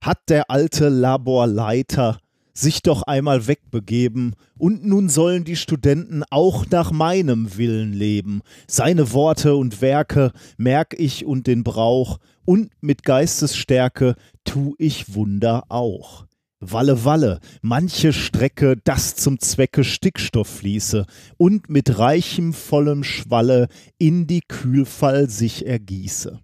[0.00, 2.18] hat der alte Laborleiter
[2.54, 8.40] sich doch einmal wegbegeben, und nun sollen die Studenten auch nach meinem Willen leben.
[8.66, 15.64] Seine Worte und Werke merk ich und den Brauch, und mit Geistesstärke tu ich Wunder
[15.68, 16.26] auch.
[16.60, 21.06] Walle, Walle, manche Strecke, das zum Zwecke Stickstoff fließe
[21.36, 26.40] und mit reichem, vollem Schwalle in die Kühlfall sich ergieße.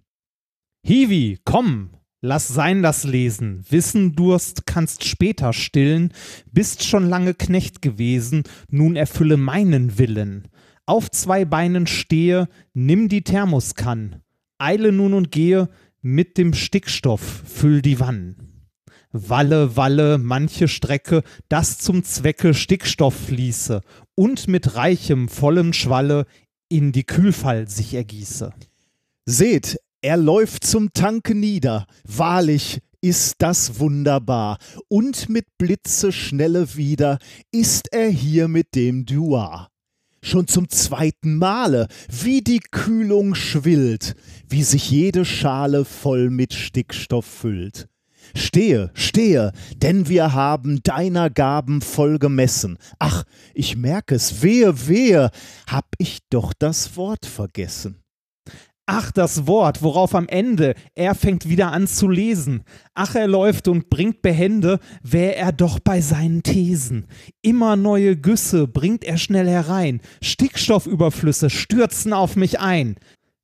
[0.85, 1.89] Hiwi, komm,
[2.27, 6.11] Lass sein das Lesen, Wissen Durst kannst später stillen,
[6.51, 10.47] bist schon lange Knecht gewesen, nun erfülle meinen Willen.
[10.87, 14.23] Auf zwei Beinen stehe, nimm die Thermoskann,
[14.57, 15.69] eile nun und gehe,
[16.01, 18.37] mit dem Stickstoff füll die Wann.
[19.11, 23.81] Walle, Walle, manche Strecke, das zum Zwecke Stickstoff fließe
[24.15, 26.25] und mit reichem, vollem Schwalle
[26.69, 28.51] in die Kühlfall sich ergieße.
[29.27, 37.17] Seht, er läuft zum Tanke nieder, wahrlich ist das wunderbar, und mit Blitzeschnelle wieder
[37.51, 39.71] ist er hier mit dem Duar.
[40.21, 44.15] Schon zum zweiten Male, wie die Kühlung schwillt,
[44.47, 47.87] wie sich jede Schale voll mit Stickstoff füllt.
[48.35, 52.77] Stehe, stehe, denn wir haben deiner Gaben voll gemessen.
[52.99, 53.23] Ach,
[53.55, 55.31] ich merk es, wehe, wehe,
[55.65, 58.04] hab ich doch das Wort vergessen.
[58.87, 62.63] Ach, das Wort, worauf am Ende er fängt wieder an zu lesen.
[62.93, 67.07] Ach, er läuft und bringt behende, wär er doch bei seinen Thesen.
[67.41, 72.97] Immer neue Güsse bringt er schnell herein, Stickstoffüberflüsse stürzen auf mich ein.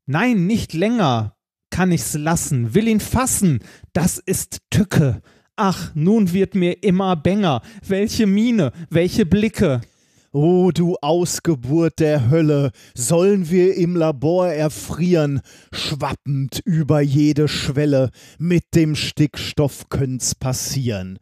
[0.06, 1.36] Nein, nicht länger
[1.72, 3.60] kann ich's lassen, will ihn fassen,
[3.94, 5.22] das ist Tücke.
[5.56, 9.82] Ach, nun wird mir immer bänger, welche Miene, welche Blicke.
[10.34, 15.42] O du Ausgeburt der Hölle, sollen wir im Labor erfrieren,
[15.74, 21.20] schwappend über jede Schwelle, mit dem Stickstoff könnt's passieren.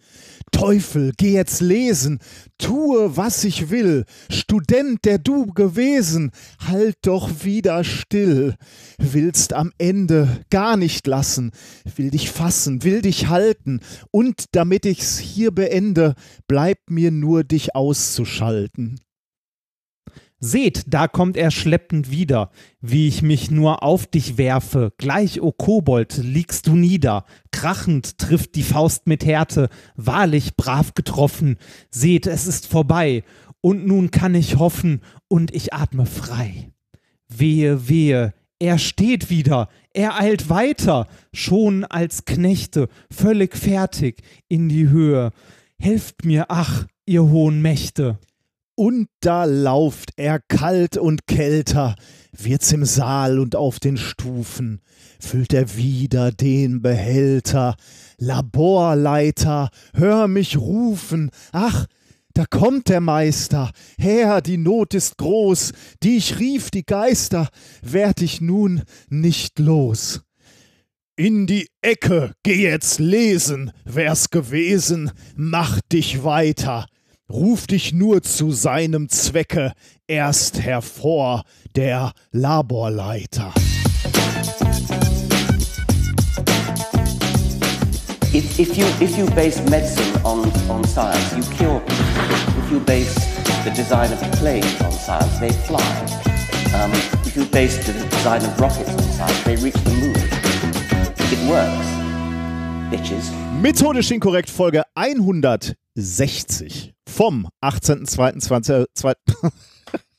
[0.51, 2.19] Teufel, geh jetzt lesen,
[2.59, 6.29] tue, was ich will, Student, der du gewesen,
[6.67, 8.53] halt doch wieder still.
[8.99, 11.51] Willst am Ende gar nicht lassen,
[11.95, 13.79] will dich fassen, will dich halten,
[14.11, 16.13] und damit ich's hier beende,
[16.47, 18.99] bleibt mir nur dich auszuschalten.
[20.41, 25.51] Seht, da kommt er schleppend wieder, wie ich mich nur auf dich werfe, gleich, o
[25.51, 29.67] Kobold, liegst du nieder, krachend trifft die Faust mit Härte,
[29.97, 31.57] wahrlich brav getroffen,
[31.91, 33.23] seht, es ist vorbei,
[33.59, 36.71] und nun kann ich hoffen, und ich atme frei.
[37.27, 44.87] Wehe, wehe, er steht wieder, er eilt weiter, schon als Knechte, völlig fertig, in die
[44.87, 45.31] Höhe.
[45.77, 48.19] Helft mir, ach, ihr hohen Mächte
[48.79, 51.95] und da lauft er kalt und kälter,
[52.31, 54.79] wird's im Saal und auf den Stufen,
[55.19, 57.75] füllt er wieder den Behälter.
[58.19, 61.87] Laborleiter, hör mich rufen, ach,
[62.33, 67.49] da kommt der Meister, Herr, die Not ist groß, die ich rief, die Geister,
[67.81, 70.21] werd ich nun nicht los.
[71.17, 76.85] In die Ecke, geh jetzt lesen, wär's gewesen, mach dich weiter,
[77.31, 79.73] Ruf dich nur zu seinem Zwecke
[80.07, 81.43] erst hervor,
[81.75, 83.53] der Laborleiter.
[88.33, 92.63] If, if, you, if you base medicine on, on science, you cure people.
[92.63, 93.13] If you base
[93.63, 95.83] the design of planes on science, they fly.
[96.73, 96.91] Um,
[97.25, 100.15] if you base the design of rockets on science, they reach the moon.
[101.31, 101.85] It works.
[102.89, 103.29] Bitches.
[103.61, 109.15] Methodisch inkorrekt Folge 160 vom 18.02.20.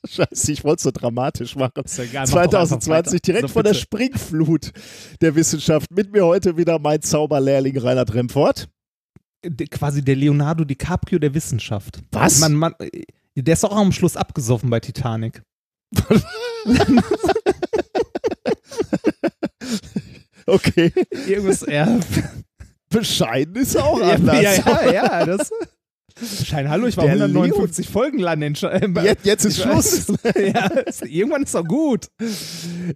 [0.06, 1.84] Scheiße, ich wollte es so dramatisch machen.
[2.12, 4.72] Ja 2020, direkt so vor der Springflut
[5.20, 5.90] der Wissenschaft.
[5.90, 8.68] Mit mir heute wieder mein Zauberlehrling Reinhard Remfort.
[9.70, 12.00] Quasi der Leonardo DiCaprio der Wissenschaft.
[12.12, 12.40] Was?
[12.40, 12.74] Man, man,
[13.34, 15.42] der ist auch am Schluss abgesoffen bei Titanic.
[20.46, 20.92] okay.
[21.26, 22.00] Irgendwas, ja.
[22.88, 24.42] Bescheiden ist auch anders.
[24.42, 25.26] Ja, ja, ja.
[25.26, 25.50] Das,
[26.44, 27.92] Schein, hallo, ich war Der 159 Leo.
[27.92, 28.42] Folgen lang.
[28.42, 30.06] Äh, jetzt, jetzt ist Schluss.
[30.36, 30.70] ja,
[31.04, 32.08] irgendwann ist doch gut.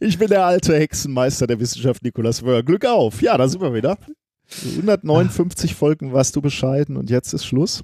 [0.01, 2.63] Ich bin der alte Hexenmeister der Wissenschaft, Nikolaus Wörr.
[2.63, 3.23] Glück auf.
[3.23, 3.99] Ja, da sind wir wieder.
[4.77, 5.77] 159 Ach.
[5.77, 7.83] Folgen warst du bescheiden und jetzt ist Schluss.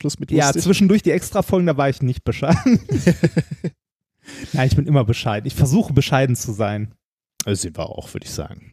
[0.00, 0.54] Schluss mit lustig.
[0.54, 2.80] Ja, zwischendurch die extra Folgen, da war ich nicht bescheiden.
[4.52, 5.46] Nein, ich bin immer bescheiden.
[5.46, 6.94] Ich versuche bescheiden zu sein.
[7.44, 8.72] Das sind wir auch, würde ich sagen.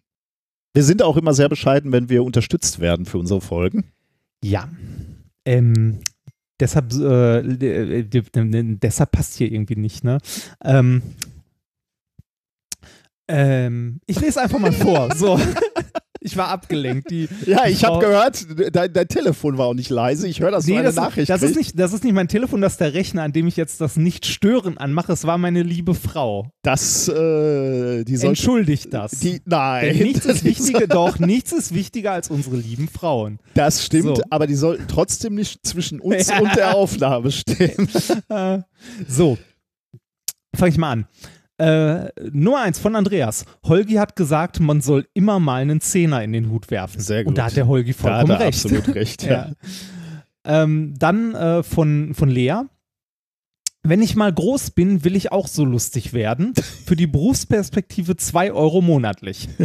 [0.73, 3.91] Wir sind auch immer sehr bescheiden, wenn wir unterstützt werden für unsere Folgen.
[4.43, 4.69] Ja.
[5.47, 5.99] Ähm,
[6.59, 10.17] deshalb, äh, deshalb passt hier irgendwie nicht, ne?
[10.61, 11.01] Ähm,
[13.29, 15.15] ähm, ich lese einfach mal vor.
[15.15, 15.39] So.
[16.27, 17.09] Ich war abgelenkt.
[17.09, 18.45] Die, Ja, ich habe gehört,
[18.75, 20.27] dein, dein Telefon war auch nicht leise.
[20.27, 22.27] Ich höre, dass du Nee, eine das, Nachricht das, ist nicht, das ist nicht mein
[22.27, 25.13] Telefon, das ist der Rechner, an dem ich jetzt das Nicht-Stören anmache.
[25.13, 26.51] Es war meine liebe Frau.
[26.61, 28.27] Das, äh, die sollte...
[28.27, 29.11] Entschuldigt das.
[29.19, 29.85] Die, nein.
[29.85, 33.39] Denn nichts ist wichtiger, soll- doch, nichts ist wichtiger als unsere lieben Frauen.
[33.53, 34.23] Das stimmt, So.
[34.29, 36.39] aber die sollten trotzdem nicht zwischen uns Ja.
[36.39, 37.87] und der Aufnahme stehen.
[38.29, 38.59] Äh,
[39.07, 39.37] so,
[40.55, 41.07] fange ich mal an.
[41.59, 43.45] Äh, Nummer eins von Andreas.
[43.63, 47.01] Holgi hat gesagt, man soll immer mal einen Zehner in den Hut werfen.
[47.01, 47.29] Sehr gut.
[47.31, 48.65] Und da hat der Holgi Da vollkommen hat er recht.
[48.65, 49.23] absolut recht.
[49.27, 49.31] Ja.
[49.31, 49.51] Ja.
[50.63, 52.61] Ähm, dann äh, von, von Lea.
[53.83, 56.53] Wenn ich mal groß bin, will ich auch so lustig werden.
[56.85, 59.49] Für die Berufsperspektive 2 Euro monatlich.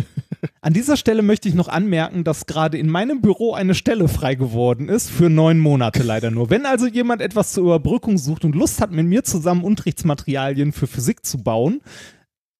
[0.60, 4.34] An dieser Stelle möchte ich noch anmerken, dass gerade in meinem Büro eine Stelle frei
[4.34, 6.50] geworden ist, für neun Monate leider nur.
[6.50, 10.86] Wenn also jemand etwas zur Überbrückung sucht und Lust hat, mit mir zusammen Unterrichtsmaterialien für
[10.86, 11.80] Physik zu bauen,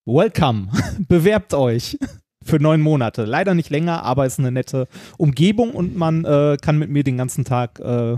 [0.04, 0.68] welcome,
[1.08, 1.98] bewerbt euch.
[2.44, 3.24] Für neun Monate.
[3.24, 7.16] Leider nicht länger, aber ist eine nette Umgebung und man äh, kann mit mir den
[7.16, 8.16] ganzen Tag äh,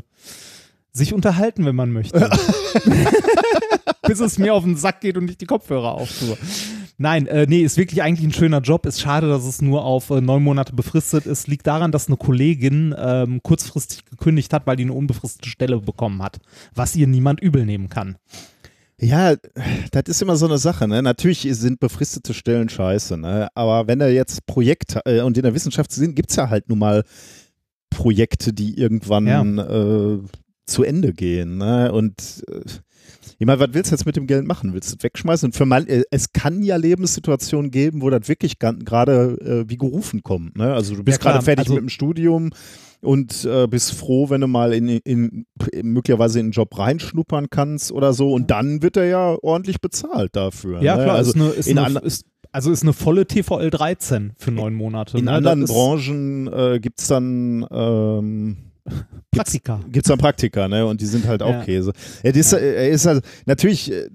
[0.92, 2.18] sich unterhalten, wenn man möchte.
[4.06, 6.38] Bis es mir auf den Sack geht und ich die Kopfhörer auftue.
[6.96, 8.86] Nein, äh, nee, ist wirklich eigentlich ein schöner Job.
[8.86, 11.48] Ist schade, dass es nur auf äh, neun Monate befristet ist.
[11.48, 16.22] Liegt daran, dass eine Kollegin ähm, kurzfristig gekündigt hat, weil die eine unbefristete Stelle bekommen
[16.22, 16.38] hat.
[16.74, 18.16] Was ihr niemand übel nehmen kann.
[19.00, 19.34] Ja,
[19.90, 20.86] das ist immer so eine Sache.
[20.86, 21.02] Ne?
[21.02, 23.48] Natürlich sind befristete Stellen scheiße, ne?
[23.54, 26.68] aber wenn da jetzt Projekte äh, und in der Wissenschaft sind, gibt es ja halt
[26.68, 27.02] nun mal
[27.90, 29.42] Projekte, die irgendwann Ja.
[29.42, 30.20] äh,
[30.66, 31.58] zu Ende gehen.
[31.58, 31.90] Ne?
[31.92, 32.60] Und äh,
[33.44, 34.72] ich meine, was willst du jetzt mit dem Geld machen?
[34.72, 35.48] Willst du es wegschmeißen?
[35.48, 39.76] Und für man, äh, es kann ja Lebenssituationen geben, wo das wirklich gerade äh, wie
[39.76, 40.56] gerufen kommt.
[40.56, 40.72] Ne?
[40.72, 42.52] Also du bist Ja, gerade fertig Also- mit dem Studium
[43.02, 45.44] und äh, bist froh, wenn du mal in, in,
[45.82, 48.32] möglicherweise in einen Job reinschnuppern kannst oder so.
[48.32, 50.80] Und dann wird er ja ordentlich bezahlt dafür.
[50.80, 51.02] Ja, ne?
[51.02, 51.16] klar.
[51.16, 54.72] Also ist eine, ist in eine, ist, also ist eine volle TVL 13 für neun
[54.72, 55.18] Monate.
[55.18, 55.32] in ne?
[55.32, 58.56] anderen Branchen äh, gibt es dann ähm,
[59.30, 59.80] Praktika.
[59.90, 60.86] gibt's dann Praktika, ne?
[60.86, 61.64] Und die sind halt auch Ja.
[61.64, 61.92] Käse.
[62.22, 62.58] Das, Ja.
[62.58, 64.08] äh, ist halt natürlich, äh,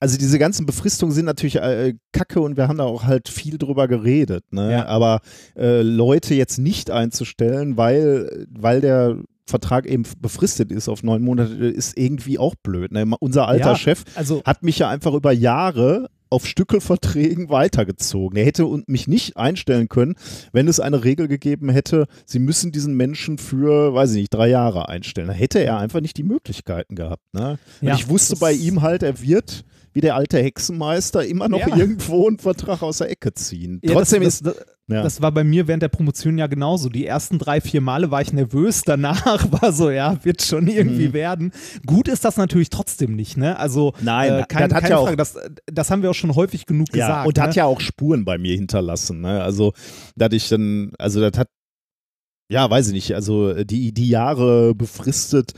[0.00, 3.56] also diese ganzen Befristungen sind natürlich äh, Kacke und wir haben da auch halt viel
[3.58, 4.72] drüber geredet, ne?
[4.72, 4.86] Ja.
[4.86, 5.20] Aber
[5.56, 9.16] äh, Leute jetzt nicht einzustellen, weil, weil der
[9.48, 12.90] Vertrag eben befristet ist auf neun Monate, ist irgendwie auch blöd.
[12.90, 13.04] Ne?
[13.20, 18.36] Unser alter Ja, Chef Also hat mich ja einfach über Jahre auf Stückelverträgen weitergezogen.
[18.38, 20.16] Er hätte mich nicht einstellen können,
[20.52, 24.48] wenn es eine Regel gegeben hätte, sie müssen diesen Menschen für, weiß ich nicht, drei
[24.48, 25.28] Jahre einstellen.
[25.28, 27.22] Da hätte er einfach nicht die Möglichkeiten gehabt.
[27.32, 27.58] Ne?
[27.80, 29.64] Und Ja, ich wusste bei ihm halt, er wird
[29.96, 31.74] wie der alte Hexenmeister immer noch Ja.
[31.74, 33.80] irgendwo einen Vertrag aus der Ecke ziehen.
[33.82, 34.56] Ja, Trotzdem das, ist das,
[34.88, 35.02] ja.
[35.02, 36.90] das war bei mir während der Promotion ja genauso.
[36.90, 41.08] Die ersten drei, vier Male war ich nervös, danach war so, ja, wird schon irgendwie
[41.08, 41.12] Mhm.
[41.14, 41.52] werden.
[41.86, 43.58] Gut ist das natürlich trotzdem nicht, ne?
[43.58, 45.16] Also Nein, äh, kein, das hat keine ja auch- Frage.
[45.16, 45.34] Das,
[45.64, 47.26] das haben wir auch schon häufig genug ja, gesagt.
[47.28, 47.54] und hat ne?
[47.56, 49.22] ja auch Spuren bei mir hinterlassen.
[49.22, 49.42] Ne?
[49.42, 49.72] Also,
[50.14, 51.48] dass ich dann, also das hat,
[52.52, 55.54] ja, weiß ich nicht, also die, die Jahre befristet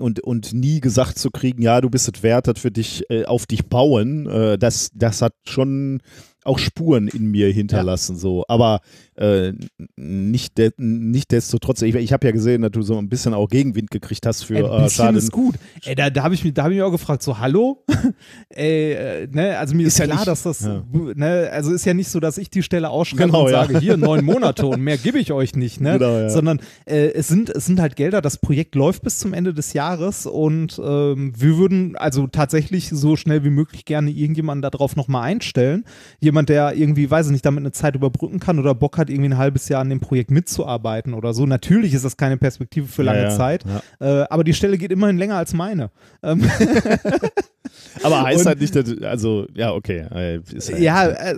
[0.00, 3.24] und, und nie gesagt zu kriegen, ja, du bist es wert, das für dich, äh,
[3.24, 6.00] auf dich bauen, äh, das, das hat schon
[6.48, 8.44] auch Spuren in mir hinterlassen, so.
[8.48, 8.80] Aber
[9.16, 9.52] äh,
[9.96, 13.34] nicht, de nicht desto trotz, ich, ich habe ja gesehen, dass du so ein bisschen
[13.34, 15.18] auch Gegenwind gekriegt hast für Ein äh, bisschen schade.
[15.18, 15.54] ist gut.
[15.84, 17.84] Ey, da, da habe ich, mich- da hab ich mich auch gefragt, so, hallo?
[18.50, 20.82] Ey, äh, ne, also mir ist, Ist ja klar, nicht- dass das, ja.
[20.92, 23.64] ne, also ist ja nicht so, dass ich die Stelle ausschreibe Genau, und ja.
[23.66, 25.98] sage, hier, neun Monate und mehr gebe ich euch nicht, ne?
[25.98, 26.30] Genau, ja.
[26.30, 29.72] Sondern äh, es, sind, es sind halt Gelder, das Projekt läuft bis zum Ende des
[29.72, 35.24] Jahres und ähm, wir würden also tatsächlich so schnell wie möglich gerne irgendjemanden darauf nochmal
[35.24, 35.84] einstellen.
[36.20, 39.30] Jemand, der irgendwie, weiß ich nicht, damit eine Zeit überbrücken kann oder Bock hat, irgendwie
[39.30, 41.46] ein halbes Jahr an dem Projekt mitzuarbeiten oder so.
[41.46, 43.64] Natürlich ist das keine Perspektive für lange Ja, ja, Zeit,
[44.00, 44.22] ja.
[44.22, 45.90] äh, aber die Stelle geht immerhin länger als meine.
[46.22, 46.42] Ähm,
[48.02, 49.98] Aber heißt Und- halt nicht, dass, also, ja, okay.
[50.10, 51.34] äh, halt- ja, äh,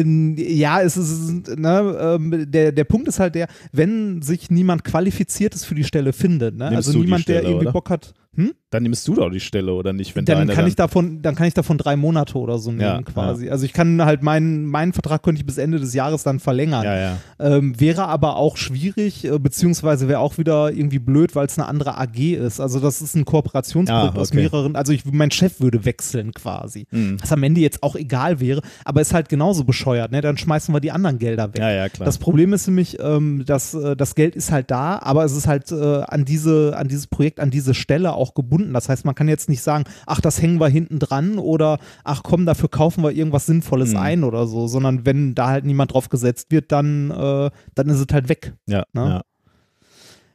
[0.00, 4.84] äh, ja, es ist, ne, ähm, der, der Punkt ist halt der, wenn sich niemand
[4.84, 6.68] Qualifiziertes für die Stelle findet, ne?
[6.68, 7.72] Also niemand, der Stelle, irgendwie oder?
[7.72, 8.52] Bock hat, hm?
[8.70, 10.16] Dann nimmst du doch die Stelle, oder nicht?
[10.16, 12.80] Wenn dann deine kann ich davon, dann kann ich davon drei Monate oder so nehmen
[12.80, 13.48] Ja, quasi.
[13.48, 16.82] Also ich kann halt meinen, meinen Vertrag könnte ich bis Ende des Jahres dann verlängern.
[16.82, 17.16] Ja, ja.
[17.38, 21.68] Ähm, wäre aber auch schwierig, äh, beziehungsweise wäre auch wieder irgendwie blöd, weil es eine
[21.68, 22.58] andere AG ist.
[22.58, 24.38] Also das ist ein Kooperationsprojekt Ah, aus okay.
[24.40, 26.88] mehreren, also ich, mein Chef würde wechseln quasi.
[26.90, 27.18] Mhm.
[27.20, 30.20] Was am Ende jetzt auch egal wäre, aber ist halt genauso bescheuert, ne?
[30.20, 31.60] Dann schmeißen wir die anderen Gelder weg.
[31.60, 32.06] Ja, ja, klar.
[32.06, 35.46] Das Problem ist nämlich, ähm, dass äh, das Geld ist halt da, aber es ist
[35.46, 38.63] halt äh, an diese, an dieses Projekt, an diese Stelle auch gebunden.
[38.72, 42.22] Das heißt, man kann jetzt nicht sagen, ach, das hängen wir hinten dran oder ach
[42.22, 43.98] komm, dafür kaufen wir irgendwas Sinnvolles Mhm.
[43.98, 47.98] ein oder so, sondern wenn da halt niemand drauf gesetzt wird, dann, äh, dann ist
[47.98, 48.54] es halt weg.
[48.66, 49.00] ja, Ne?
[49.08, 49.22] ja.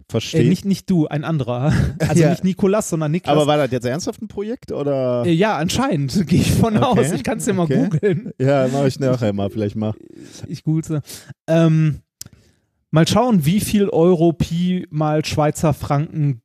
[0.10, 0.50] Äh, verstehen?
[0.50, 1.72] nicht, nicht du, ein anderer.
[2.00, 2.30] Also Ja.
[2.32, 3.36] nicht Nikolas, sondern Niklas.
[3.36, 5.24] aber war das jetzt ernsthaft ein Projekt oder?
[5.26, 7.12] Äh, ja, anscheinend, gehe ich von Okay, aus.
[7.12, 7.88] Ich kann es ja mal okay.
[7.90, 8.32] googeln.
[8.40, 9.94] Ja, mache ich nachher mal, vielleicht mal.
[10.48, 11.02] Ich google.
[11.48, 12.00] Ähm,
[12.92, 16.42] mal schauen, wie viel Euro Pi mal Schweizer Franken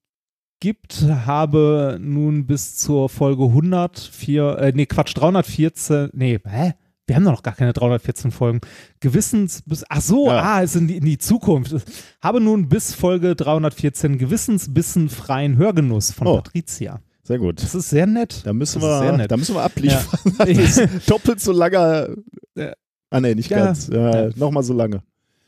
[0.60, 1.02] gibt.
[1.02, 6.72] Habe nun bis zur Folge 104, äh, nee, Quatsch, 314, nee, hä?
[7.06, 8.60] Wir haben doch noch gar keine 314 Folgen.
[9.00, 10.40] Gewissens bis, ach so, Ja.
[10.40, 11.74] ah, ist in die, in die Zukunft.
[12.22, 16.36] Habe nun bis Folge 314 Gewissensbissen freien Hörgenuss von Oh.
[16.36, 17.00] Patricia.
[17.22, 17.62] Sehr gut.
[17.62, 18.40] Das ist sehr nett.
[18.44, 20.18] Da müssen Das wir, da müssen wir abliefern.
[20.46, 20.86] Ja.
[21.06, 22.16] Doppelt so lange.
[23.10, 23.66] Ah nee, nicht Ja.
[23.66, 23.88] ganz.
[23.88, 24.30] Ja, Ja.
[24.36, 25.02] Nochmal so lange.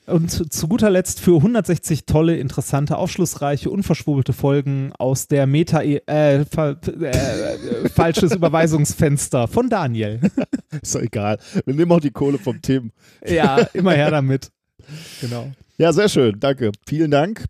[0.07, 5.83] Und zu, zu guter Letzt für 160 tolle, interessante, aufschlussreiche, unverschwurbelte Folgen aus der Meta,
[5.83, 10.21] äh, äh, äh, falsches Überweisungsfenster von Daniel.
[10.83, 11.39] Ist doch egal.
[11.65, 12.93] Wir nehmen auch die Kohle vom Tim.
[13.27, 14.51] ja, immer her damit.
[15.21, 15.51] Genau.
[15.79, 16.39] Ja, sehr schön.
[16.39, 16.71] Danke.
[16.87, 17.47] Vielen Dank.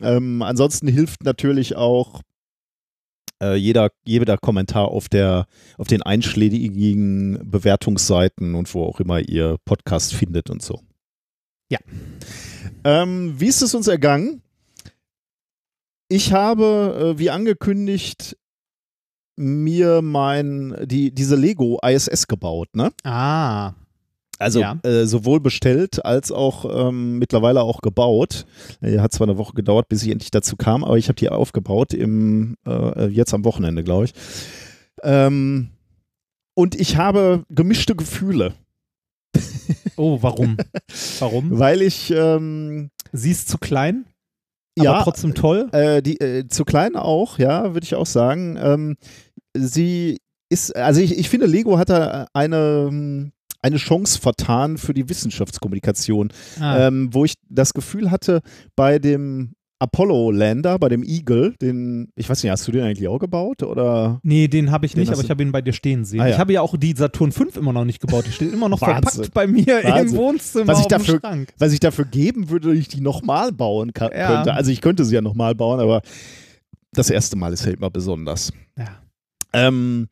[0.00, 2.20] Ähm, ansonsten hilft natürlich auch
[3.40, 5.46] äh, jeder, jeder Kommentar auf, der,
[5.78, 10.80] auf den einschlägigen Bewertungsseiten und wo auch immer ihr Podcast findet und so.
[11.70, 11.78] Ja.
[12.84, 14.42] Ähm, wie ist es uns ergangen?
[16.08, 18.36] Ich habe, äh, wie angekündigt,
[19.36, 22.92] mir mein, die, diese Lego ISS gebaut, ne?
[23.02, 23.72] Ah,
[24.38, 24.78] Also Ja.
[24.82, 28.46] äh, sowohl bestellt als auch ähm, mittlerweile auch gebaut.
[28.80, 31.30] Äh, hat zwar eine Woche gedauert, bis ich endlich dazu kam, aber ich habe die
[31.30, 34.12] aufgebaut im äh, jetzt am Wochenende, glaube ich.
[35.02, 35.70] Ähm,
[36.54, 38.54] und ich habe gemischte Gefühle,
[39.96, 40.56] oh, warum?
[41.18, 41.58] Warum?
[41.58, 44.06] weil ich ähm, Sie ist zu klein,
[44.78, 45.68] aber ja trotzdem toll.
[45.72, 48.58] äh, die äh, zu klein auch, ja, würde ich auch sagen.
[48.60, 48.96] Ähm,
[49.56, 53.32] sie ist, also ich, ich finde, Lego hat da eine ähm,
[53.64, 56.30] eine Chance vertan für die Wissenschaftskommunikation.
[56.60, 58.42] Ah, ähm, wo ich das Gefühl hatte,
[58.76, 63.18] bei dem Apollo-Lander, bei dem Eagle, den, ich weiß nicht, hast du den eigentlich auch
[63.18, 63.62] gebaut?
[63.62, 64.20] Oder?
[64.22, 66.20] nee, den habe ich den nicht, aber ich habe ihn bei dir stehen sehen.
[66.20, 66.34] Ah, ja.
[66.34, 68.24] Ich habe ja auch die Saturn 5 immer noch nicht gebaut.
[68.26, 70.18] Die steht immer noch verpackt bei mir im Wahnsinn.
[70.18, 71.52] Wohnzimmer Was ich dafür- Schrank.
[71.58, 74.36] Was ich dafür geben würde, dass ich die nochmal bauen kann, Ja.
[74.36, 74.54] könnte.
[74.54, 76.02] Also ich könnte sie ja nochmal bauen, aber
[76.92, 78.52] das erste Mal ist ja immer besonders.
[78.78, 78.88] Ja.
[79.52, 80.08] Ähm,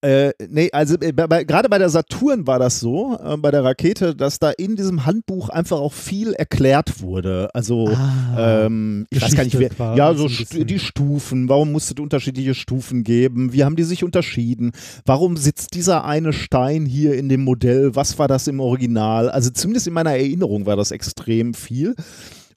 [0.00, 4.14] äh, nee, also äh, gerade bei der Saturn war das so, äh, bei der Rakete,
[4.14, 7.50] dass da in diesem Handbuch einfach auch viel erklärt wurde.
[7.52, 8.66] Also Ah.
[8.66, 10.66] ähm, ich weiß gar nicht, wer, ja, so so ein st bisschen.
[10.68, 14.72] die Stufen, warum musste es unterschiedliche Stufen geben, wie haben die sich unterschieden,
[15.04, 19.50] warum sitzt dieser eine Stein hier in dem Modell, was war das im Original, also
[19.50, 21.94] zumindest in meiner Erinnerung war das extrem viel.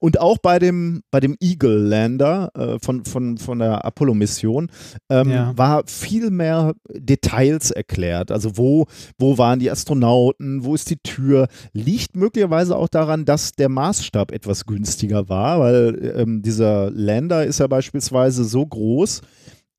[0.05, 4.69] Und auch bei dem, bei dem Eagle Lander äh, von, von, von der Apollo-Mission
[5.09, 5.57] ähm, Ja.
[5.57, 8.29] war viel mehr Details erklärt.
[8.31, 8.85] Also wo,
[9.17, 11.47] wo waren die Astronauten, wo ist die Tür?
[11.74, 17.59] Liegt möglicherweise auch daran, dass der Maßstab etwas günstiger war, weil ähm, dieser Lander ist
[17.59, 19.24] ja beispielsweise so groß,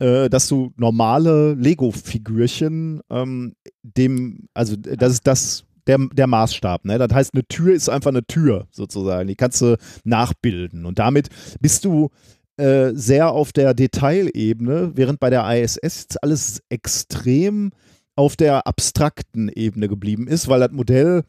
[0.00, 3.54] äh, dass du normale Lego-Figürchen ähm,
[3.84, 6.84] dem, also das ist das der, der Maßstab.
[6.84, 6.98] Ne?
[6.98, 9.28] Das heißt, eine Tür ist einfach eine Tür sozusagen.
[9.28, 10.86] Die kannst du nachbilden.
[10.86, 11.28] Und damit
[11.60, 12.10] bist du
[12.56, 17.72] äh, sehr auf der Detailebene, während bei der ISS alles extrem
[18.14, 21.24] auf der abstrakten Ebene geblieben ist, weil das Modell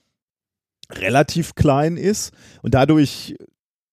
[0.89, 3.35] relativ klein ist und dadurch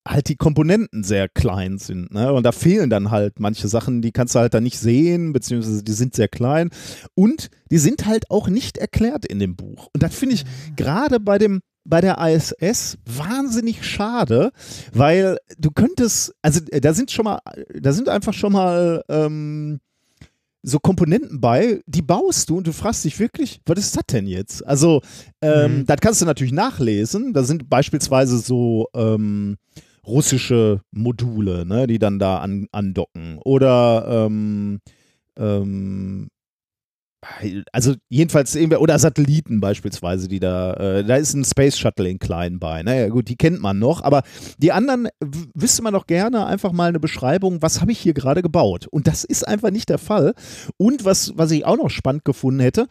[0.06, 2.12] halt die Komponenten sehr klein sind.
[2.12, 2.32] Ne?
[2.32, 5.82] Und da fehlen dann halt manche Sachen, die kannst du halt dann nicht sehen, beziehungsweise
[5.82, 6.70] die sind sehr klein.
[7.14, 9.88] Und die sind halt auch nicht erklärt in dem Buch.
[9.94, 10.44] Und das finde ich
[10.76, 14.52] gerade bei dem bei der ISS wahnsinnig schade,
[14.94, 17.40] weil du könntest, also äh, da sind schon mal,
[17.78, 19.80] da sind einfach schon mal ähm,
[20.62, 24.26] so Komponenten bei, die baust du und du fragst dich wirklich, was ist das denn
[24.26, 24.66] jetzt?
[24.66, 25.02] Also,
[25.42, 25.84] ähm, Mhm.
[25.86, 27.34] das kannst du natürlich nachlesen.
[27.34, 29.56] Da sind beispielsweise so ähm,
[30.06, 33.38] russische Module, ne, die dann da an, andocken.
[33.44, 34.80] Oder ähm,
[35.38, 36.28] ähm,
[37.72, 42.58] also jedenfalls oder Satelliten beispielsweise, die da, äh, da ist ein Space Shuttle in klein
[42.58, 42.82] bei.
[42.82, 44.22] Naja, gut, die kennt man noch, aber
[44.58, 45.08] die anderen
[45.54, 48.86] wüsste man doch gerne einfach mal eine Beschreibung, was habe ich hier gerade gebaut?
[48.90, 50.34] Und das ist einfach nicht der Fall.
[50.76, 52.86] Und was, was ich auch noch spannend gefunden hätte,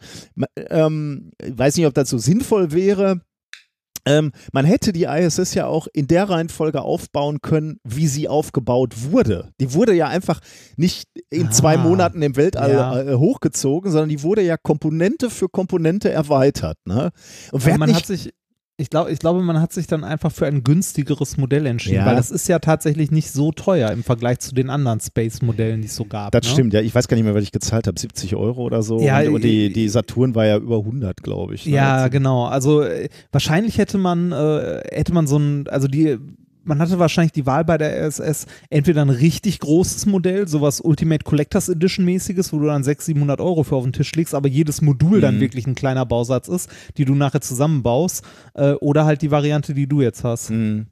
[0.56, 3.20] ähm, ich weiß nicht, ob das so sinnvoll wäre,
[4.06, 9.10] ähm, man hätte die ISS ja auch in der Reihenfolge aufbauen können, wie sie aufgebaut
[9.10, 9.50] wurde.
[9.60, 10.40] Die wurde ja einfach
[10.76, 13.00] nicht in zwei Ah, Monaten im Weltall ja.
[13.00, 16.78] äh, hochgezogen, sondern die wurde ja Komponente für Komponente erweitert.
[16.84, 17.10] Ne?
[17.52, 18.32] Und wer man hat sich,
[18.76, 22.06] ich glaube, ich glaube, man hat sich dann einfach für ein günstigeres Modell entschieden, Ja.
[22.06, 25.86] weil das ist ja tatsächlich nicht so teuer im Vergleich zu den anderen Space-Modellen, die
[25.86, 26.32] es so gab.
[26.32, 26.50] Das ne?
[26.50, 26.80] stimmt, ja.
[26.80, 27.98] Ich weiß gar nicht mehr, was ich gezahlt habe.
[27.98, 28.98] 70 Euro oder so.
[29.00, 31.66] Ja, und, und die, äh, die Saturn war ja über 100, glaube ich.
[31.66, 31.72] ne?
[31.72, 32.46] Ja, genau.
[32.46, 36.18] Also äh, wahrscheinlich hätte man, äh, hätte man so ein, also die,
[36.64, 41.24] man hatte wahrscheinlich die Wahl bei der ISS, entweder ein richtig großes Modell, sowas Ultimate
[41.24, 44.48] Collectors Edition mäßiges, wo du dann 600, 700 Euro für auf den Tisch legst, aber
[44.48, 45.40] jedes Modul dann Mhm.
[45.40, 49.86] wirklich ein kleiner Bausatz ist, die du nachher zusammenbaust, äh, oder halt die Variante, die
[49.86, 50.50] du jetzt hast.
[50.50, 50.86] Mhm.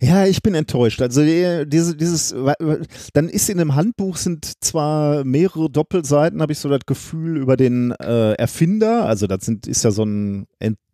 [0.00, 1.00] Ja, ich bin enttäuscht.
[1.00, 2.34] Also die- diese, dieses,
[3.14, 7.56] dann ist in dem Handbuch sind zwar mehrere Doppelseiten, habe ich so das Gefühl über
[7.56, 9.06] den äh, Erfinder.
[9.06, 10.46] Also das sind, ist ja so ein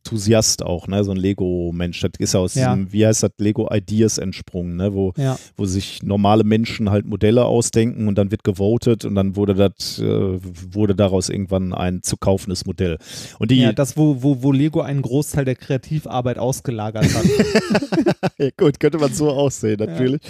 [0.04, 2.00] Enthusiast auch, ne, so ein Lego-Mensch.
[2.00, 2.75] Das ist ja aus Ja.
[2.75, 5.38] diesem, wie heißt das, Lego Ideas entsprungen, ne, wo Ja.
[5.57, 9.99] wo sich normale Menschen halt Modelle ausdenken und dann wird gewotet und dann wurde das
[9.99, 10.38] äh,
[10.73, 12.97] wurde daraus irgendwann ein zu kaufendes Modell.
[13.38, 17.25] Und die ja, das, wo, wo, wo Lego einen Großteil der Kreativarbeit ausgelagert hat.
[18.38, 20.21] Ja, gut, könnte man so aussehen, natürlich.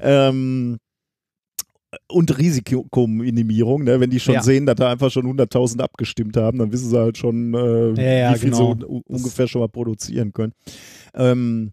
[0.00, 0.78] Ähm,
[2.08, 4.00] und Risikominimierung, ne?
[4.00, 4.42] wenn die schon Ja.
[4.42, 8.12] sehen, dass da einfach schon 100.000 abgestimmt haben, dann wissen sie halt schon, äh, Ja,
[8.30, 8.74] ja, wie viel genau.
[8.78, 10.52] sie un ungefähr schon mal produzieren können.
[11.14, 11.72] Ähm,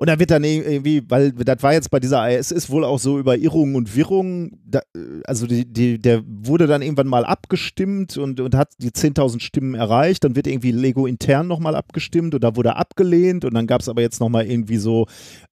[0.00, 3.18] und da wird dann irgendwie, weil das war jetzt bei dieser ISS wohl auch so
[3.18, 8.16] über Irrungen und Wirrungen, da, äh, also die, die, der wurde dann irgendwann mal abgestimmt
[8.16, 12.42] und, und hat die 10.000 Stimmen erreicht, dann wird irgendwie Lego intern nochmal abgestimmt und
[12.42, 13.44] da wurde abgelehnt.
[13.44, 15.06] Und dann gab es aber jetzt nochmal irgendwie so,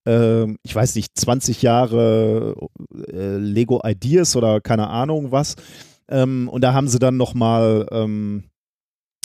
[0.07, 2.57] äh, ich weiß nicht, 20 Jahre
[3.07, 5.57] äh, Lego Ideas oder keine Ahnung was.
[6.09, 8.45] Ähm, und da haben sie dann nochmal ähm,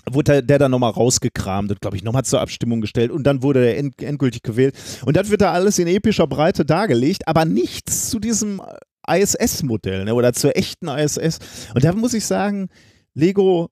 [0.09, 3.43] wurde der, der dann nochmal rausgekramt und, glaube ich, nochmal zur Abstimmung gestellt und dann
[3.43, 4.75] wurde er end, endgültig gewählt.
[5.05, 8.61] Und das wird da alles in epischer Breite dargelegt, aber nichts zu diesem
[9.07, 11.39] ISS-Modell ne, oder zur echten ISS.
[11.73, 12.69] Und da muss ich sagen,
[13.13, 13.69] Lego,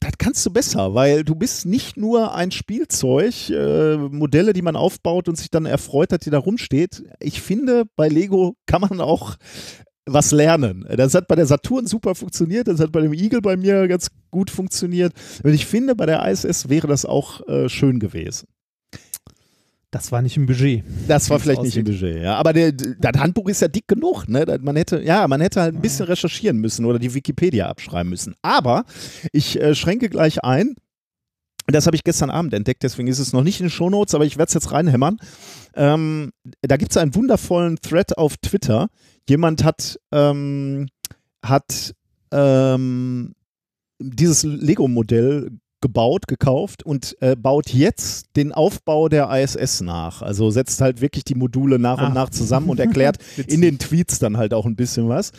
[0.00, 4.76] das kannst du besser, weil du bist nicht nur ein Spielzeug, äh, Modelle, die man
[4.76, 7.02] aufbaut und sich dann erfreut, dass die da rumsteht.
[7.18, 9.36] Ich finde, bei Lego kann man auch
[10.08, 10.86] was lernen.
[10.96, 14.08] Das hat bei der Saturn super funktioniert, das hat bei dem Eagle bei mir ganz
[14.30, 15.12] gut funktioniert.
[15.42, 18.46] Und ich finde, bei der ISS wäre das auch äh, schön gewesen.
[19.90, 20.84] Das war nicht im Budget.
[21.06, 22.34] Das war vielleicht nicht im Budget, ja.
[22.34, 24.44] Aber der, das Handbuch ist ja dick genug, ne?
[24.60, 28.34] Man hätte, ja, man hätte halt ein bisschen recherchieren müssen oder die Wikipedia abschreiben müssen.
[28.42, 28.84] Aber
[29.32, 30.74] ich äh, schränke gleich ein.
[31.68, 34.24] Das habe ich gestern Abend entdeckt, deswegen ist es noch nicht in den Shownotes, aber
[34.24, 35.18] ich werde es jetzt reinhämmern.
[35.74, 38.88] Ähm, da gibt es einen wundervollen Thread auf Twitter.
[39.28, 40.88] Jemand hat, ähm,
[41.44, 41.94] hat
[42.32, 43.34] ähm,
[43.98, 50.22] dieses Lego-Modell gebaut, gekauft und äh, baut jetzt den Aufbau der ISS nach.
[50.22, 54.18] Also setzt halt wirklich die Module nach und nach zusammen und erklärt in den Tweets
[54.18, 55.30] dann halt auch ein bisschen was,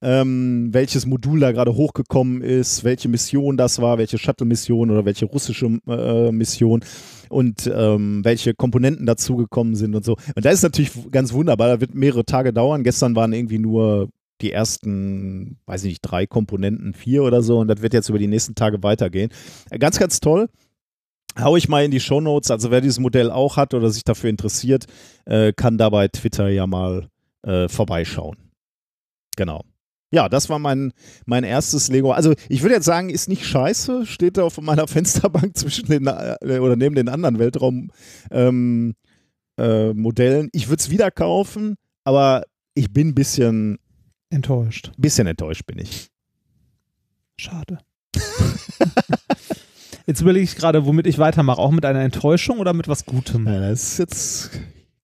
[0.00, 5.26] ähm, welches Modul da gerade hochgekommen ist, welche Mission das war, welche Shuttle-Mission oder welche
[5.26, 6.84] russische äh, Mission
[7.28, 10.16] und ähm, welche Komponenten dazugekommen sind und so.
[10.34, 12.84] Und da ist natürlich ganz wunderbar, da wird mehrere Tage dauern.
[12.84, 14.08] Gestern waren irgendwie nur
[14.40, 18.18] die ersten, weiß ich nicht, drei Komponenten, vier oder so und das wird jetzt über
[18.18, 19.30] die nächsten Tage weitergehen.
[19.70, 20.48] Äh, Ganz, ganz toll.
[21.38, 22.50] Hau ich mal in die Shownotes.
[22.50, 24.86] Also wer dieses Modell auch hat oder sich dafür interessiert,
[25.24, 27.08] äh, kann da bei Twitter ja mal
[27.42, 28.36] äh, vorbeischauen.
[29.36, 29.64] Genau.
[30.10, 30.92] Ja, das war mein,
[31.26, 32.12] mein erstes Lego.
[32.12, 36.06] Also ich würde jetzt sagen, ist nicht scheiße, steht da auf meiner Fensterbank zwischen den
[36.06, 37.90] äh, oder neben den anderen Weltraum
[38.30, 38.94] ähm,
[39.58, 39.92] äh.
[40.52, 42.44] Ich würde es wieder kaufen, aber
[42.74, 43.78] ich bin ein bisschen,
[44.30, 44.92] Enttäuscht.
[44.96, 46.08] bisschen enttäuscht bin ich.
[47.36, 47.78] Schade.
[50.06, 51.60] Jetzt überlege ich gerade, womit ich weitermache.
[51.60, 53.46] Auch mit einer Enttäuschung oder mit was Gutem?
[53.46, 54.50] Ja, das ist jetzt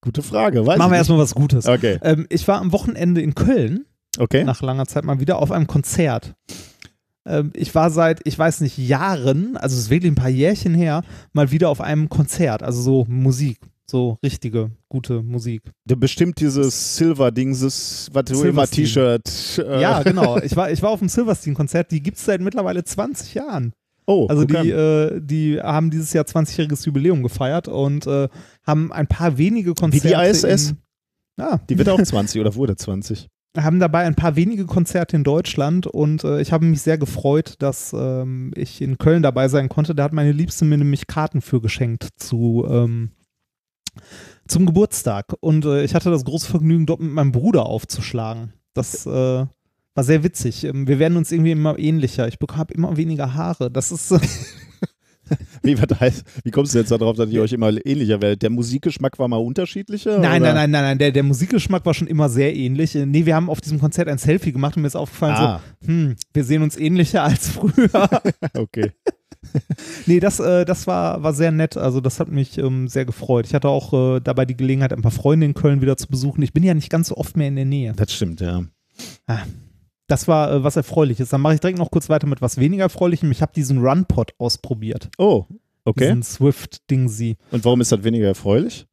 [0.01, 0.65] gute Frage.
[0.67, 1.67] Weiß Machen wir erstmal was Gutes.
[1.67, 3.85] Okay, Ähm, ich war am Wochenende in Köln,
[4.19, 4.45] okay.
[4.45, 6.35] nach langer Zeit mal wieder, auf einem Konzert.
[7.27, 10.75] ähm, ich war seit, ich weiß nicht, Jahren, also es ist wirklich ein paar Jährchen
[10.75, 13.59] her, mal wieder auf einem Konzert, also so Musik.
[13.87, 15.63] So richtige, gute Musik.
[15.85, 19.21] Bestimmt dieses Silver-Dingses, was du immer Silverstein.
[19.23, 19.59] T-Shirt.
[19.59, 20.39] Äh, Ja, genau.
[20.39, 23.75] Ich war, ich war auf dem Silverstein-Konzert, die gibt es seit mittlerweile 20 Jahren.
[24.07, 28.29] Oh, Also guck die, äh, die haben dieses Jahr 20-jähriges Jubiläum gefeiert und äh,
[28.67, 30.09] haben ein paar wenige Wie Konzerte.
[30.09, 30.71] die ISS?
[30.71, 30.77] In,
[31.39, 33.29] ja, Die wird auch 20 oder wurde 20.
[33.57, 37.55] haben dabei ein paar wenige Konzerte in Deutschland und äh, ich habe mich sehr gefreut,
[37.61, 39.95] dass ähm, ich in Köln dabei sein konnte.
[39.95, 43.13] Da hat meine Liebste mir nämlich Karten für geschenkt zu ähm,
[44.49, 48.53] zum Geburtstag und äh, ich hatte das große Vergnügen, dort mit meinem Bruder aufzuschlagen.
[48.75, 50.65] Das äh, war sehr witzig.
[50.65, 52.27] Ähm, Wir werden uns irgendwie immer ähnlicher.
[52.27, 53.71] Ich habe immer weniger Haare.
[53.71, 54.13] Das ist
[55.63, 58.43] Wie, was heißt, wie kommst du jetzt darauf, dass ihr euch immer ähnlicher werdet?
[58.43, 60.19] Der Musikgeschmack war mal unterschiedlicher?
[60.19, 60.53] Nein, oder?
[60.53, 60.99] nein, nein, nein, nein.
[60.99, 62.95] Der, der Musikgeschmack war schon immer sehr ähnlich.
[62.95, 65.61] Äh, Nee, wir haben auf diesem Konzert ein Selfie gemacht und mir ist aufgefallen, Ah,
[65.81, 68.09] so, hm, wir sehen uns ähnlicher als früher.
[68.55, 68.93] okay.
[70.07, 71.77] nee, das, äh, das war, war sehr nett.
[71.77, 73.47] Also, das hat mich ähm, sehr gefreut.
[73.47, 76.43] Ich hatte auch äh, dabei die Gelegenheit, ein paar Freunde in Köln wieder zu besuchen.
[76.43, 77.93] Ich bin ja nicht ganz so oft mehr in der Nähe.
[77.97, 78.65] Das stimmt, ja.
[80.07, 81.31] Das war äh, was Erfreuliches.
[81.31, 83.31] Dann mache ich direkt noch kurz weiter mit was weniger Erfreulichem.
[83.31, 85.09] Ich habe diesen Runpod ausprobiert.
[85.19, 85.45] Oh,
[85.85, 86.05] okay.
[86.09, 87.37] Diesen Swift-Ding-Sie.
[87.51, 88.87] Und warum ist das weniger erfreulich?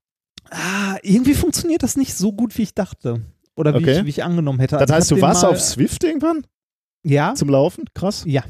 [0.50, 3.22] Ah, irgendwie funktioniert das nicht so gut, wie ich dachte.
[3.56, 4.00] Oder wie, Okay.
[4.00, 4.76] ich, wie ich angenommen hätte.
[4.78, 6.46] Das Also heißt, du warst mal- auf Swift irgendwann
[7.04, 7.84] Ja, zum Laufen?
[7.94, 8.24] Krass.
[8.26, 8.44] Ja.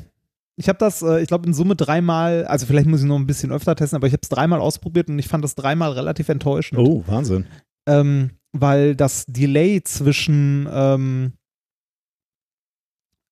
[0.58, 3.26] Ich habe das, äh, ich glaube, in Summe dreimal, also vielleicht muss ich noch ein
[3.26, 6.30] bisschen öfter testen, aber ich habe es dreimal ausprobiert und ich fand das dreimal relativ
[6.30, 6.80] enttäuschend.
[6.80, 7.46] Oh, Wahnsinn.
[7.88, 11.34] Ähm, weil das Delay zwischen, ähm,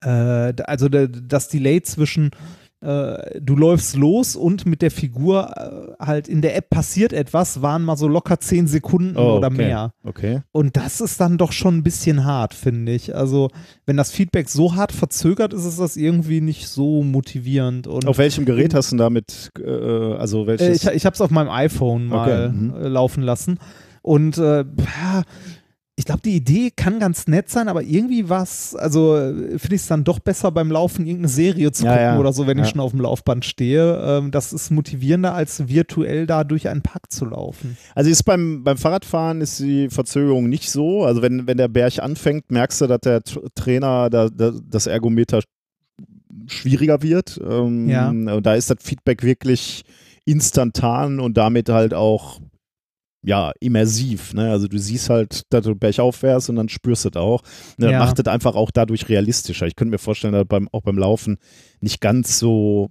[0.02, 2.32] äh, also das Delay zwischen
[2.82, 5.52] äh, du läufst los und mit der Figur
[6.00, 9.48] äh, halt in der App passiert etwas, waren mal so locker zehn Sekunden Oh, oder
[9.48, 9.58] okay.
[9.58, 9.94] mehr.
[10.06, 10.42] Okay.
[10.54, 13.14] Und das ist dann doch schon ein bisschen hart, finde ich.
[13.14, 13.50] Also,
[13.86, 17.86] wenn das Feedback so hart verzögert ist, ist das irgendwie nicht so motivierend.
[17.88, 19.70] Und Auf welchem Gerät hast du damit, äh,
[20.14, 20.84] also äh, welches?
[20.84, 22.74] ich ich habe es auf meinem iPhone mal Okay, mhm.
[22.76, 23.60] äh, laufen lassen.
[24.02, 24.64] Und äh,
[26.00, 29.82] ich glaube, die Idee kann ganz nett sein, aber irgendwie was, also äh, finde ich
[29.82, 32.20] es dann doch besser beim Laufen irgendeine Serie zu Ja, gucken ja.
[32.20, 32.64] oder so, wenn Ja.
[32.64, 34.02] ich schon auf dem Laufband stehe.
[34.02, 37.76] Ähm, das ist motivierender, als virtuell da durch einen Park zu laufen.
[37.96, 41.04] Also ist beim, beim Fahrradfahren ist die Verzögerung nicht so.
[41.04, 43.22] Also wenn, wenn der Berg anfängt, merkst du, dass der
[43.56, 45.42] Trainer da, da, das Ergometer
[46.48, 47.42] schwieriger wird.
[47.46, 48.08] Ähm, Ja.
[48.10, 49.84] Und da ist das Feedback wirklich
[50.24, 52.40] instantan und damit halt auch
[53.22, 54.34] ja, immersiv.
[54.34, 54.50] Ne?
[54.50, 57.42] Also du siehst halt, dass du bergauf fährst und dann spürst du es auch.
[57.78, 58.00] Ne, das Ja.
[58.00, 59.68] Macht es einfach auch dadurch realistischer.
[59.68, 61.38] Ich könnte mir vorstellen, dass beim, auch beim Laufen
[61.82, 62.90] nicht ganz so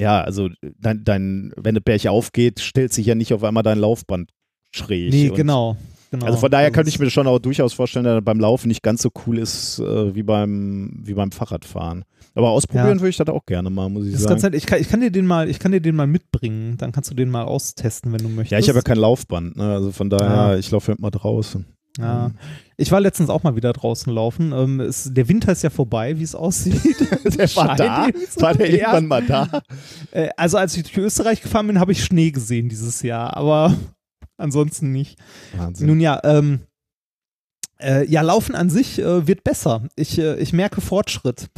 [0.00, 3.78] ja, also dein, dein, wenn der Berg aufgeht, stellt sich ja nicht auf einmal dein
[3.78, 4.30] Laufband
[4.72, 5.12] schräg.
[5.12, 5.76] Nee, genau.
[6.20, 6.26] Genau.
[6.26, 8.68] Also von daher Das könnte ich mir schon auch durchaus vorstellen, dass er beim Laufen
[8.68, 12.04] nicht ganz so cool ist äh, wie, beim, wie beim Fahrradfahren.
[12.34, 12.94] Aber ausprobieren Ja.
[13.00, 14.40] würde ich das auch gerne mal, muss ich Das sagen.
[14.42, 14.54] nett.
[14.54, 16.76] Ich kann, ich kann dir den mal, ich kann dir den mal mitbringen.
[16.78, 18.50] Dann kannst du den mal austesten, wenn du möchtest.
[18.52, 19.72] ja, ich habe ja kein Laufband, ne?
[19.72, 20.56] also von daher, Ah.
[20.56, 21.64] ich laufe immer draußen.
[21.96, 22.32] Ja.
[22.76, 24.50] Ich war letztens auch mal wieder draußen laufen.
[24.52, 26.74] Ähm, es, der Winter ist ja vorbei, wie es aussieht.
[27.38, 28.08] Der war da?
[28.40, 28.76] War der Ja.
[28.78, 29.62] irgendwann mal da?
[30.10, 33.76] Äh, also als ich durch Österreich gefahren bin, habe ich Schnee gesehen dieses Jahr, aber
[34.36, 35.18] ansonsten nicht.
[35.56, 35.86] Wahnsinn.
[35.86, 36.60] Nun ja, ähm,
[37.80, 39.82] äh, ja, Laufen an sich äh, wird besser.
[39.96, 41.48] Ich, äh, ich merke Fortschritt.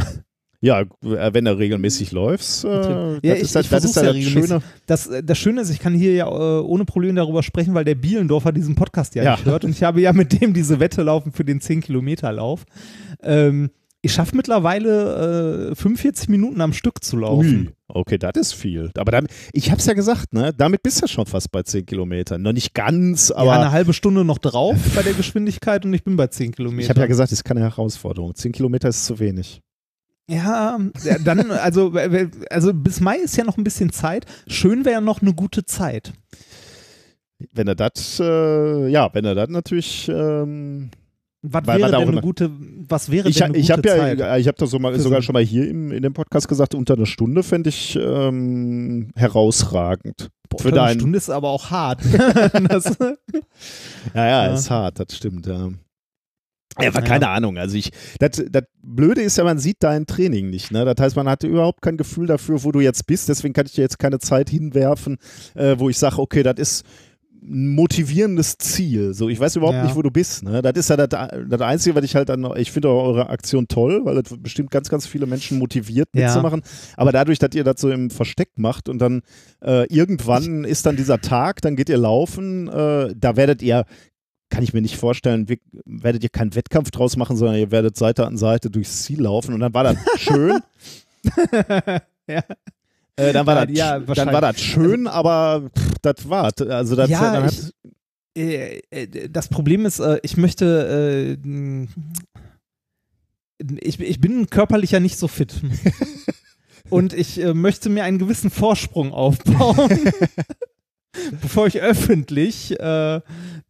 [0.62, 0.87] Ja, äh,
[1.35, 4.17] wenn du regelmäßig läufst, äh, Ja, das ich- ist, halt- das ist ja das.
[4.23, 4.62] Schöne.
[4.87, 7.85] Das, äh, das Schöne ist, ich kann hier ja äh, ohne Probleme darüber sprechen, weil
[7.85, 9.33] der Bielendorfer diesen Podcast ja, Ja.
[9.37, 9.65] nicht hört.
[9.67, 12.65] Und ich habe ja mit dem diese Wette laufen für den 10-Kilometer-Lauf.
[13.23, 17.67] Ähm, ich schaffe mittlerweile äh, 45 Minuten am Stück zu laufen.
[17.69, 18.90] Ui, okay, das ist viel.
[18.96, 20.53] Aber damit, ich habe es ja gesagt, ne?
[20.57, 22.42] damit bist du ja schon fast bei 10 Kilometern.
[22.42, 26.05] Noch nicht ganz, aber ja, eine halbe Stunde noch drauf bei der Geschwindigkeit und ich
[26.05, 26.83] bin bei 10 Kilometer.
[26.83, 28.35] ich habe ja gesagt, es ist keine Herausforderung.
[28.35, 29.61] 10 Kilometer ist zu wenig.
[30.29, 31.92] Ja, ja, dann, also,
[32.51, 34.27] also bis Mai ist ja noch ein bisschen Zeit.
[34.49, 36.12] Schön wäre noch eine gute Zeit.
[37.53, 40.90] Wenn er das, äh, ja, wenn er das natürlich, ähm,
[41.49, 42.51] Was Weil wäre denn eine eine- gute,
[42.89, 44.41] was wäre ich, denn eine ich gute habe ja, Zeit?
[44.41, 46.75] ich habe das so mal, sogar so- schon mal hier im, in dem Podcast gesagt,
[46.75, 50.29] unter einer Stunde fände ich ähm, herausragend.
[50.49, 52.01] Boah, für eine dein- Stunde ist aber auch hart.
[52.69, 52.97] das,
[54.15, 54.55] Ja, ja, Ja.
[54.55, 55.69] ist hart, das stimmt, ja.
[56.79, 57.07] Ja, aber Ja.
[57.07, 57.57] keine Ahnung.
[57.57, 60.73] Also ich, das, das Blöde ist ja, man sieht dein Training nicht.
[60.73, 60.85] Ne?
[60.85, 63.31] Das heißt, man hat überhaupt kein Gefühl dafür, wo du jetzt bist.
[63.31, 65.17] Deswegen kann ich dir jetzt keine Zeit hinwerfen,
[65.55, 66.85] äh, wo ich sage, okay, das ist
[67.49, 69.15] motivierendes Ziel.
[69.15, 69.85] So, ich weiß überhaupt Ja.
[69.85, 70.43] nicht, wo du bist.
[70.43, 70.63] Ne?
[70.63, 74.01] Das ist ja das, das Einzige, was ich halt dann, ich finde eure Aktion toll,
[74.05, 76.27] weil das bestimmt ganz, ganz viele Menschen motiviert Ja.
[76.27, 76.63] mitzumachen.
[76.97, 79.23] Aber dadurch, dass ihr das so im Versteck macht und dann
[79.65, 83.85] äh, irgendwann ist dann dieser Tag, dann geht ihr laufen, äh, da werdet ihr
[84.49, 85.57] kann ich mir nicht vorstellen, wir,
[85.87, 89.53] werdet ihr keinen Wettkampf draus machen, sondern ihr werdet Seite an Seite durchs Ziel laufen
[89.53, 90.61] und dann war das schön.
[92.29, 92.43] ja.
[93.18, 96.96] Äh, dann, war Ja, das, ja, dann war das schön, aber pff, das war also
[96.96, 97.72] das, Ja, dann ich-
[98.37, 101.38] Äh, äh, das Problem ist, äh, ich möchte,
[103.81, 105.55] ich, ich bin körperlich ja nicht so fit.
[106.90, 109.90] Und ich möchte mir einen gewissen Vorsprung aufbauen,
[111.40, 113.21] bevor ich öffentlich äh,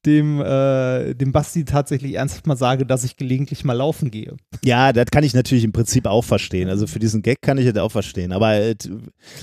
[0.05, 4.37] dem, äh, dem Basti tatsächlich ernsthaft mal sage, dass ich gelegentlich mal laufen gehe.
[4.64, 6.68] ja, das kann ich natürlich im Prinzip auch verstehen.
[6.68, 8.33] Also für diesen Gag kann ich das auch verstehen.
[8.33, 8.75] Aber äh,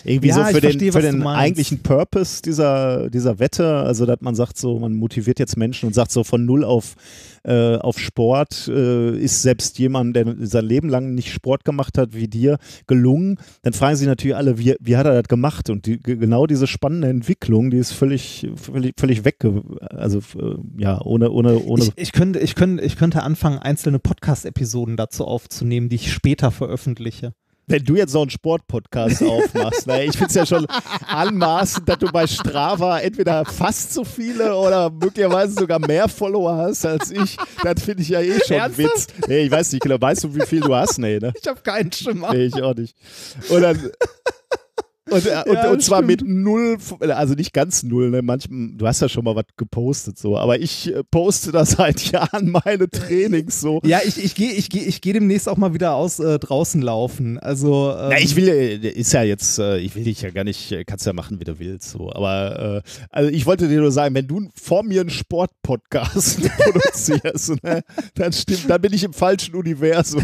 [0.03, 4.21] irgendwie Ja, so für den, verstehe, für den eigentlichen Purpose dieser, dieser Wette, also dass
[4.21, 6.95] man sagt so, man motiviert jetzt Menschen und sagt so von null auf,
[7.43, 12.13] äh, auf Sport äh, ist selbst jemand, der sein Leben lang nicht Sport gemacht hat
[12.13, 13.37] wie dir, gelungen.
[13.61, 15.69] Dann fragen sich natürlich alle, wie, wie hat er das gemacht?
[15.69, 19.37] Und die, ge- genau diese spannende Entwicklung, die ist völlig, völlig, völlig weg,
[19.89, 23.99] also äh, ja, ohne, ohne, ohne Ich, ich, könnte, ich, könnte, ich könnte anfangen, einzelne
[23.99, 27.33] Podcast-Episoden dazu aufzunehmen, die ich später veröffentliche.
[27.67, 30.67] Wenn du jetzt so einen Sportpodcast aufmachst, ne, ich finde es ja schon
[31.07, 36.85] anmaßend, dass du bei Strava entweder fast so viele oder möglicherweise sogar mehr Follower hast
[36.85, 37.37] als ich.
[37.63, 38.91] Das finde ich ja eh schon ein Witz.
[38.91, 39.27] Ernsthaft?
[39.29, 40.97] Nee, ich weiß nicht genau, weißt du, wie viel du hast?
[40.99, 41.33] Nee, ne?
[41.39, 42.33] Ich habe keinen Schimmer.
[42.33, 42.95] Nee, ich auch nicht.
[43.49, 43.91] Und dann.
[45.09, 46.21] Und, äh, und, Ja, und zwar stimmt.
[46.21, 48.21] mit null, also nicht ganz null, ne?
[48.21, 51.99] Manchmal, du hast ja schon mal was gepostet so, aber ich äh, poste da seit
[52.11, 53.81] Jahren meine Trainings so.
[53.83, 56.81] Ja, ich, ich gehe ich geh, ich geh demnächst auch mal wieder aus äh, draußen
[56.81, 57.37] laufen.
[57.39, 60.43] Also, ähm, Ja, ich will, äh, ist ja jetzt, äh, ich will dich ja gar
[60.43, 62.11] nicht, kannst ja machen, wie du willst, so.
[62.13, 67.63] Aber, äh, also ich wollte dir nur sagen, wenn du vor mir einen Sportpodcast produzierst,
[67.63, 67.83] ne,
[68.15, 70.23] dann stimmt, dann bin ich im falschen Universum.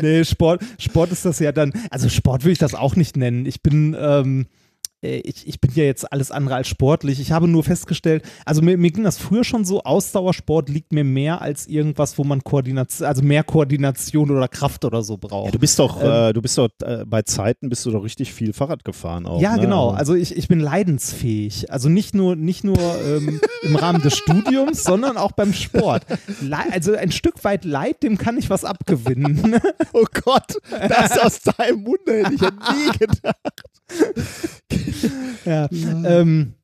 [0.00, 3.46] Nee, Sport, Sport ist das ja dann, also Sport will ich das auch nicht nennen.
[3.46, 4.61] Ich bin, ähm, äh,
[5.02, 7.20] ich, ich bin ja jetzt alles andere als sportlich.
[7.20, 11.04] Ich habe nur festgestellt, also mir, mir ging das früher schon so, Ausdauersport liegt mir
[11.04, 15.46] mehr als irgendwas, wo man Koordination, also mehr Koordination oder Kraft oder so braucht.
[15.46, 18.04] Ja, du bist doch, Ähm, äh, du bist doch, äh, bei Zeiten bist du doch
[18.04, 19.40] richtig viel Fahrrad gefahren auch.
[19.40, 19.62] Ja, ne?
[19.62, 19.90] genau.
[19.90, 21.70] Also ich, ich bin leidensfähig.
[21.70, 26.06] Also nicht nur, nicht nur ähm, im Rahmen des Studiums, sondern auch beim Sport.
[26.40, 29.60] Le also ein Stück weit Leid, dem kann ich was abgewinnen.
[29.94, 33.64] Oh Gott, das aus deinem Munde hätte ich ja nie gedacht.
[35.44, 35.68] ja.
[35.70, 36.54] Ähm,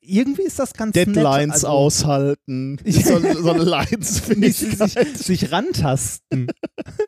[0.00, 1.52] irgendwie ist das ganz Deadlines nett.
[1.52, 2.78] Also, aushalten.
[2.86, 5.16] So, so eine Leidensfähigkeit.
[5.16, 6.48] sich, sich rantasten.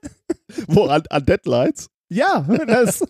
[0.68, 1.02] Woran?
[1.10, 1.88] An Deadlines?
[2.08, 3.04] Ja, das.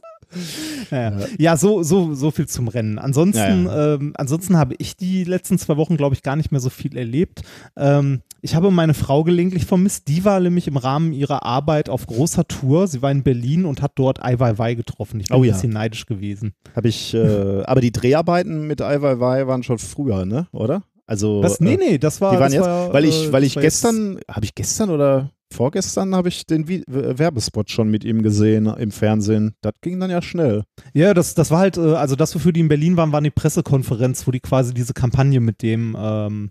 [0.90, 2.99] Ja, ja so, so, so viel zum Rennen.
[2.99, 6.61] Ansonsten, Ja, Ähm, ansonsten habe ich die letzten zwei Wochen, glaube ich, gar nicht mehr
[6.61, 7.42] so viel erlebt.
[7.77, 10.09] Ähm, ich habe meine Frau gelegentlich vermisst.
[10.09, 12.87] Die war nämlich im Rahmen ihrer Arbeit auf großer Tour.
[12.88, 15.20] Sie war in Berlin und hat dort Ai getroffen.
[15.20, 16.53] Ich bin Oh ein bisschen neidisch gewesen.
[16.77, 20.47] Habe ich, äh, aber die Dreharbeiten mit Ai waren schon früher, ne?
[20.53, 20.83] Oder?
[21.07, 21.42] Also.
[21.42, 21.61] Was?
[21.61, 22.33] Nee, äh, nee, das war.
[22.33, 26.14] Die waren jetzt, war, weil ich, äh, weil ich gestern, habe ich gestern oder vorgestern
[26.14, 26.83] habe ich den äh,
[27.19, 29.55] Werbespot schon mit ihm gesehen im Fernsehen.
[29.62, 30.64] Das ging dann ja schnell.
[30.93, 33.31] Ja, das, das war halt, äh, also das, wofür die in Berlin waren, war eine
[33.31, 36.51] Pressekonferenz, wo die quasi diese Kampagne mit dem ähm,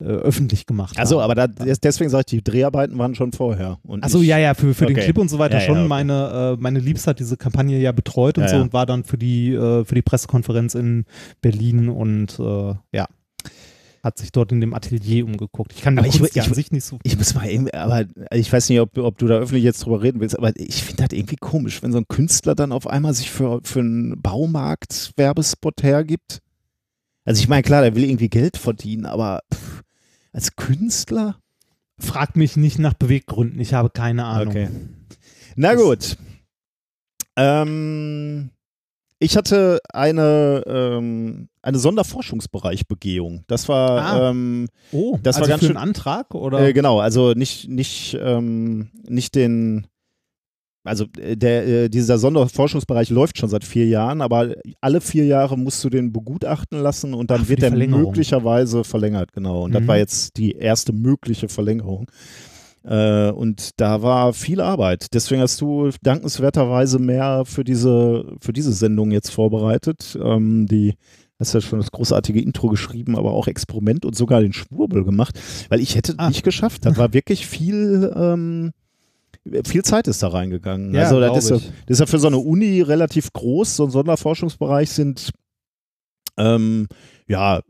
[0.00, 1.30] äh, öffentlich gemacht Also, haben.
[1.30, 3.78] aber da, deswegen sage ich, die Dreharbeiten waren schon vorher.
[4.00, 5.04] Achso, ja, ja, für, für den Okay.
[5.04, 5.78] Clip und so weiter Ja, ja, schon.
[5.78, 5.88] okay.
[5.88, 8.62] Meine, äh, meine Liebste hat diese Kampagne ja betreut und Ja, so ja.
[8.62, 11.04] und war dann für die, äh, für die Pressekonferenz in
[11.40, 12.38] Berlin und
[12.92, 13.06] ja,
[14.02, 15.72] hat sich dort in dem Atelier umgeguckt.
[15.74, 16.98] Ich kann Aber ich Kunst ich sich nicht so.
[17.04, 20.02] Ich muss mal irgendwie, aber ich weiß nicht, ob, ob du da öffentlich jetzt drüber
[20.02, 23.14] reden willst, aber ich finde das irgendwie komisch, wenn so ein Künstler dann auf einmal
[23.14, 26.40] sich für, für einen Baumarkt-Werbespot hergibt.
[27.24, 29.82] Also ich meine, klar, der will irgendwie Geld verdienen, aber pff,
[30.32, 31.38] als Künstler?
[32.00, 34.48] Frag mich nicht nach Beweggründen, ich habe keine Ahnung.
[34.48, 34.68] Okay.
[35.54, 36.16] Na Das- gut.
[37.36, 38.50] Ähm,
[39.22, 43.44] ich hatte eine, ähm, eine Sonderforschungsbereichbegehung.
[43.46, 44.30] Das war, Ah.
[44.30, 46.60] ähm, Oh, Das war also ganz für schön- einen Antrag oder?
[46.60, 49.86] Äh, genau, also nicht, nicht, ähm, nicht den,
[50.84, 55.56] also äh, der, äh, dieser Sonderforschungsbereich läuft schon seit vier Jahren, aber alle vier Jahre
[55.56, 58.06] musst du den begutachten lassen und dann Ach, wird der Verlängerung.
[58.06, 59.62] möglicherweise verlängert, genau.
[59.62, 59.86] Und das Mhm.
[59.88, 62.10] war jetzt die erste mögliche Verlängerung.
[62.84, 65.06] Äh, und da war viel Arbeit.
[65.14, 70.18] Deswegen hast du dankenswerterweise mehr für diese, für diese Sendung jetzt vorbereitet.
[70.22, 70.94] Ähm, die
[71.38, 75.38] hast ja schon das großartige Intro geschrieben, aber auch Experiment und sogar den Schwurbel gemacht,
[75.68, 76.28] weil ich hätte Ah.
[76.28, 76.84] nicht geschafft.
[76.86, 78.72] Das war wirklich viel, ähm,
[79.64, 80.94] viel Zeit ist da reingegangen.
[80.94, 83.74] Ja, also das ist, ja, das ist ja für so eine Uni relativ groß.
[83.76, 85.32] So ein Sonderforschungsbereich sind
[86.38, 86.86] ähm,
[87.32, 87.60] ja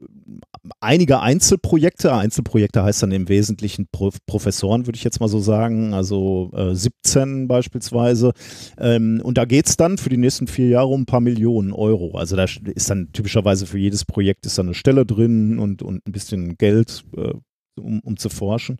[0.81, 2.13] einige Einzelprojekte.
[2.15, 5.95] Einzelprojekte heißt dann im Wesentlichen Pro Professoren, würde ich jetzt mal so sagen.
[5.95, 8.33] Also äh, 17 beispielsweise.
[8.79, 11.73] Ähm, und da geht es dann für die nächsten vier Jahre um ein paar Millionen
[11.73, 12.17] Euro.
[12.17, 16.07] Also da ist dann typischerweise für jedes Projekt ist dann eine Stelle drin und, und
[16.07, 17.33] ein bisschen Geld, äh,
[17.81, 18.79] um, um zu forschen.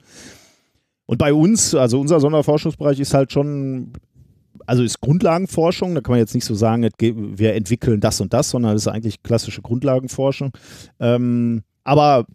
[1.07, 3.93] Und bei uns, also unser Sonderforschungsbereich ist halt schon,
[4.67, 8.51] also ist Grundlagenforschung, da kann man jetzt nicht so sagen, wir entwickeln das und das,
[8.51, 10.53] sondern es ist eigentlich klassische Grundlagenforschung.
[11.01, 12.27] Ähm, aber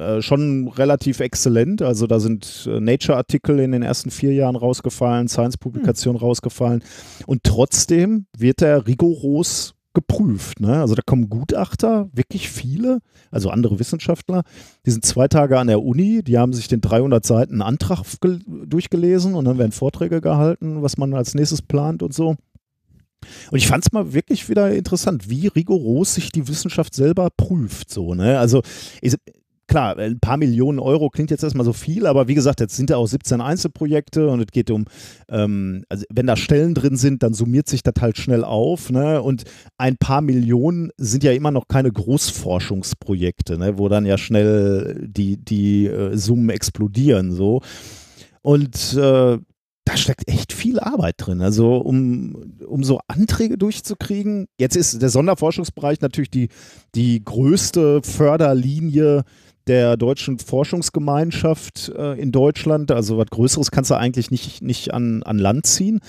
[0.00, 1.82] äh, schon relativ exzellent.
[1.82, 6.26] Also da sind äh, Nature-Artikel in den ersten vier Jahren rausgefallen, Science-Publikationen hm.
[6.26, 6.82] rausgefallen.
[7.26, 10.60] Und trotzdem wird er rigoros geprüft.
[10.60, 10.80] Ne?
[10.80, 13.00] Also da kommen Gutachter, wirklich viele,
[13.30, 14.42] also andere Wissenschaftler,
[14.86, 18.04] die sind zwei Tage an der Uni, die haben sich den 300 Seiten Antrag
[18.66, 22.36] durchgelesen und dann werden Vorträge gehalten, was man als nächstes plant und so.
[23.50, 27.90] Und ich fand es mal wirklich wieder interessant, wie rigoros sich die Wissenschaft selber prüft.
[27.90, 28.38] So, ne?
[28.38, 28.62] Also
[29.70, 32.90] klar, ein paar Millionen Euro klingt jetzt erstmal so viel, aber wie gesagt, jetzt sind
[32.90, 34.86] da auch 17 Einzelprojekte und es geht um,
[35.28, 38.90] ähm, also wenn da Stellen drin sind, dann summiert sich das halt schnell auf.
[38.90, 39.22] Ne?
[39.22, 39.44] Und
[39.78, 43.78] ein paar Millionen sind ja immer noch keine Großforschungsprojekte, ne?
[43.78, 47.30] wo dann ja schnell die, die äh, Summen explodieren.
[47.30, 47.62] So.
[48.42, 49.38] Und äh,
[49.84, 51.42] da steckt echt viel Arbeit drin.
[51.42, 54.46] Also um, um so Anträge durchzukriegen.
[54.58, 56.48] Jetzt ist der Sonderforschungsbereich natürlich die,
[56.94, 59.24] die größte Förderlinie
[59.70, 62.90] der deutschen Forschungsgemeinschaft äh, in Deutschland.
[62.90, 66.00] Also was Größeres kannst du eigentlich nicht, nicht an, an Land ziehen.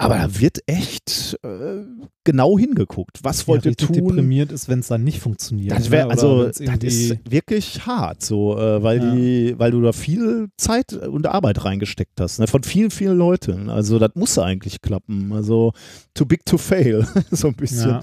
[0.00, 1.84] Aber da wird echt äh,
[2.22, 3.18] genau hingeguckt.
[3.22, 3.94] Was wollt ja, ihr tun?
[3.94, 5.76] deprimiert ist, wenn es dann nicht funktioniert.
[5.76, 6.10] Das wär, ne?
[6.12, 9.14] also, das ist wirklich hart, so, äh, weil, ja.
[9.14, 12.38] die, weil du da viel Zeit und Arbeit reingesteckt hast.
[12.38, 12.46] Ne?
[12.46, 13.70] Von vielen, vielen Leuten.
[13.70, 15.32] Also, das muss eigentlich klappen.
[15.32, 15.72] Also,
[16.14, 17.90] too big to fail, so ein bisschen.
[17.90, 18.00] Ja.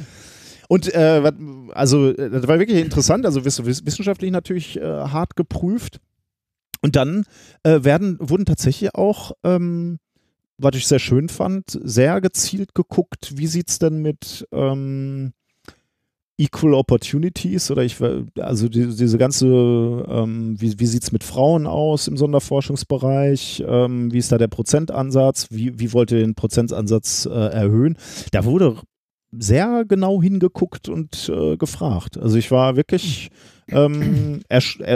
[0.68, 1.32] Und äh,
[1.74, 6.00] also das war wirklich interessant, also wissenschaftlich natürlich äh, hart geprüft.
[6.82, 7.26] Und dann
[7.64, 10.00] äh, werden, wurden tatsächlich auch, ähm,
[10.58, 15.34] was ich sehr schön fand, sehr gezielt geguckt, wie sieht es denn mit ähm,
[16.38, 17.98] Equal Opportunities oder ich,
[18.40, 24.12] also die, diese ganze, ähm, wie, wie sieht es mit Frauen aus im Sonderforschungsbereich, ähm,
[24.12, 27.98] wie ist da der Prozentansatz, wie, wie wollt ihr den Prozentansatz äh, erhöhen?
[28.32, 28.78] Da wurde
[29.40, 32.18] sehr genau hingeguckt und äh, gefragt.
[32.18, 33.30] Also ich war wirklich,
[33.70, 34.42] ähm,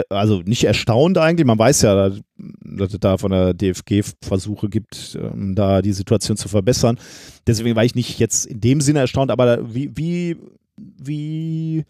[0.08, 1.46] also nicht erstaunt eigentlich.
[1.46, 6.36] Man weiß ja, dass es da von der DFG Versuche gibt, ähm, da die Situation
[6.36, 6.98] zu verbessern.
[7.46, 10.36] Deswegen war ich nicht jetzt in dem Sinne erstaunt, aber wie, wie,
[10.76, 11.84] wie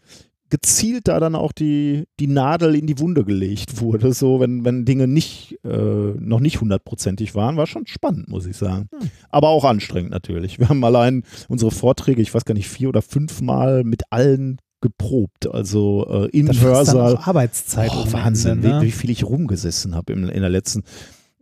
[0.50, 4.84] gezielt da dann auch die, die Nadel in die Wunde gelegt wurde, so wenn, wenn
[4.84, 5.68] Dinge nicht, äh,
[6.18, 8.88] noch nicht hundertprozentig waren, war schon spannend, muss ich sagen.
[8.92, 9.10] Hm.
[9.30, 10.58] Aber auch anstrengend natürlich.
[10.58, 14.58] Wir haben allein unsere Vorträge, ich weiß gar nicht, vier oder fünf Mal mit allen
[14.80, 17.16] geprobt, also äh, im das Hörsaal.
[17.18, 17.90] Arbeitszeit.
[17.92, 18.80] Oh, Wahnsinn, ne?
[18.80, 20.84] wie, wie, viel ich rumgesessen habe in, in der letzten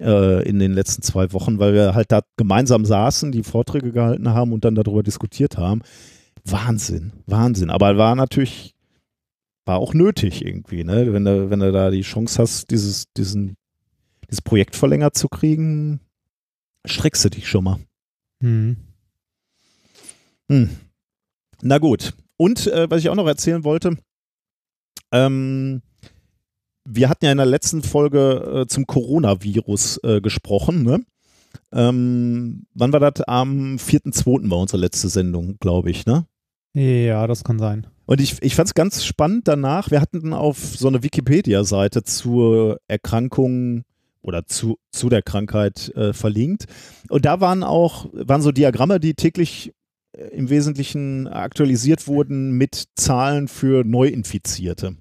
[0.00, 4.28] äh, in den letzten zwei Wochen, weil wir halt da gemeinsam saßen, die Vorträge gehalten
[4.28, 5.82] haben und dann darüber diskutiert haben.
[6.44, 7.70] Wahnsinn, Wahnsinn.
[7.70, 8.74] Aber war natürlich
[9.68, 11.12] war auch nötig irgendwie, ne?
[11.12, 13.56] Wenn du, wenn du da die Chance hast, dieses, diesen,
[14.28, 16.00] dieses Projekt verlängert zu kriegen,
[16.86, 17.78] streckst du dich schon mal.
[18.42, 18.78] Hm.
[20.50, 20.70] Hm.
[21.60, 22.14] Na gut.
[22.38, 23.98] Und äh, was ich auch noch erzählen wollte,
[25.12, 25.82] ähm,
[26.84, 31.04] wir hatten ja in der letzten Folge äh, zum Coronavirus äh, gesprochen, ne?
[31.72, 33.20] Ähm, wann war das?
[33.26, 34.50] Am 4.2.
[34.50, 36.26] war unsere letzte Sendung, glaube ich, ne?
[36.74, 37.86] Ja, das kann sein.
[38.08, 39.90] Und ich, ich fand es ganz spannend danach.
[39.90, 43.84] Wir hatten auf so eine Wikipedia-Seite zur Erkrankung
[44.22, 46.64] oder zu, zu der Krankheit äh, verlinkt.
[47.10, 49.74] Und da waren auch, waren so Diagramme, die täglich
[50.12, 54.96] äh, im Wesentlichen aktualisiert wurden mit Zahlen für Neuinfizierte.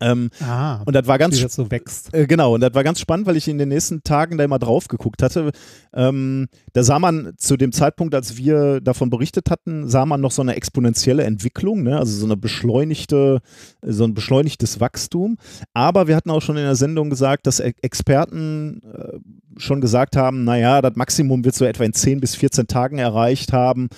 [0.00, 2.12] Ähm, ah, und das war ganz wie das so wächst.
[2.12, 4.58] Äh, genau, und das war ganz spannend, weil ich in den nächsten Tagen da immer
[4.58, 5.52] drauf geguckt hatte.
[5.92, 10.32] Ähm, da sah man zu dem Zeitpunkt, als wir davon berichtet hatten, sah man noch
[10.32, 11.98] so eine exponentielle Entwicklung, ne?
[11.98, 13.40] also so eine beschleunigte,
[13.82, 15.38] so ein beschleunigtes Wachstum.
[15.72, 19.18] Aber wir hatten auch schon in der Sendung gesagt, dass Experten äh,
[19.56, 23.52] schon gesagt haben, naja, das Maximum wird so etwa in 10 bis 14 Tagen erreicht
[23.52, 23.88] haben.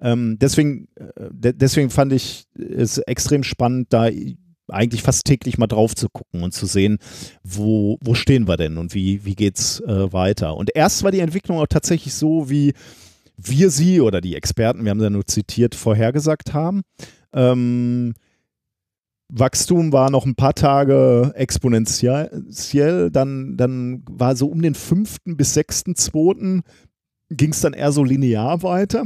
[0.00, 4.08] Ähm, deswegen, äh, de deswegen fand ich es extrem spannend, da
[4.68, 6.98] eigentlich fast täglich mal drauf zu gucken und zu sehen,
[7.42, 10.56] wo, wo stehen wir denn und wie, wie geht's äh, weiter.
[10.56, 12.72] Und erst war die Entwicklung auch tatsächlich so, wie
[13.36, 16.82] wir sie oder die Experten, wir haben sie ja nur zitiert, vorhergesagt haben.
[17.32, 18.14] Ähm,
[19.28, 25.54] Wachstum war noch ein paar Tage exponentiell, dann, dann war so um den fünften bis
[25.54, 26.62] sechsten, zweiten
[27.28, 29.04] ging es dann eher so linear weiter.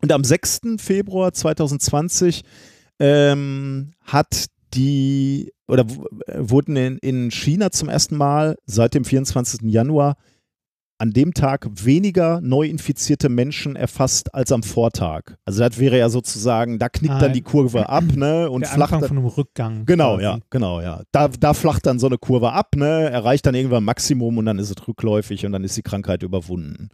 [0.00, 0.60] Und am 6.
[0.78, 2.42] Februar 2020
[3.00, 5.84] ähm, hat die oder
[6.34, 9.62] wurden in, in China zum ersten Mal seit dem 24.
[9.70, 10.16] Januar
[11.00, 15.36] an dem Tag weniger neu infizierte Menschen erfasst als am Vortag.
[15.44, 18.50] Also das wäre ja sozusagen, da knickt Ah, dann die Kurve ab, ne?
[18.50, 19.86] Und der flacht Anfang dann, von einem Rückgang.
[19.86, 20.24] Genau, quasi.
[20.24, 21.02] ja, genau, ja.
[21.12, 23.10] Da, da flacht dann so eine Kurve ab, ne?
[23.10, 26.88] Erreicht dann irgendwann Maximum und dann ist es rückläufig und dann ist die Krankheit überwunden.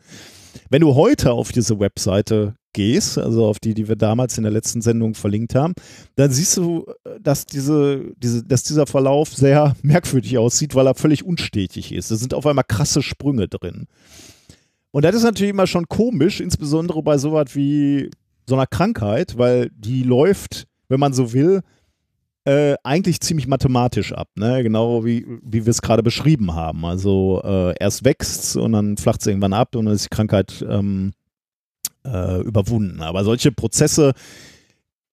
[0.68, 4.52] Wenn du heute auf diese Webseite gehst, also auf die, die wir damals in der
[4.52, 5.72] letzten Sendung verlinkt haben,
[6.16, 6.84] dann siehst du,
[7.20, 12.10] dass, diese, diese, dass dieser Verlauf sehr merkwürdig aussieht, weil er völlig unstetig ist.
[12.10, 13.86] Da sind auf einmal krasse Sprünge drin.
[14.90, 18.10] Und das ist natürlich immer schon komisch, insbesondere bei sowas wie
[18.46, 21.62] so einer Krankheit, weil die läuft, wenn man so will,
[22.44, 24.62] äh, eigentlich ziemlich mathematisch ab, ne?
[24.62, 26.84] Genau wie, wie wir es gerade beschrieben haben.
[26.84, 30.64] Also äh, erst wächst und dann flacht es irgendwann ab und dann ist die Krankheit
[30.68, 31.12] ähm,
[32.06, 33.02] äh, überwunden.
[33.02, 34.12] Aber solche Prozesse,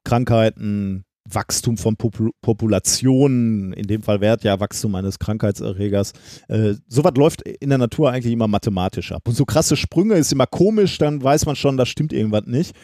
[0.04, 6.14] Krankheiten, Wachstum von Popul Populationen, in dem Fall Wert ja Wachstum eines Krankheitserregers,
[6.48, 9.28] äh, sowas läuft in der Natur eigentlich immer mathematisch ab.
[9.28, 12.76] Und so krasse Sprünge ist immer komisch, dann weiß man schon, da stimmt irgendwas nicht.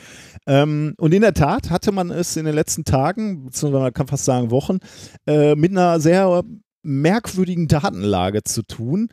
[0.45, 4.07] Ähm, und in der Tat hatte man es in den letzten Tagen, beziehungsweise man kann
[4.07, 4.77] fast sagen Wochen,
[5.25, 6.43] äh, mit einer sehr
[6.83, 9.09] merkwürdigen Datenlage zu tun.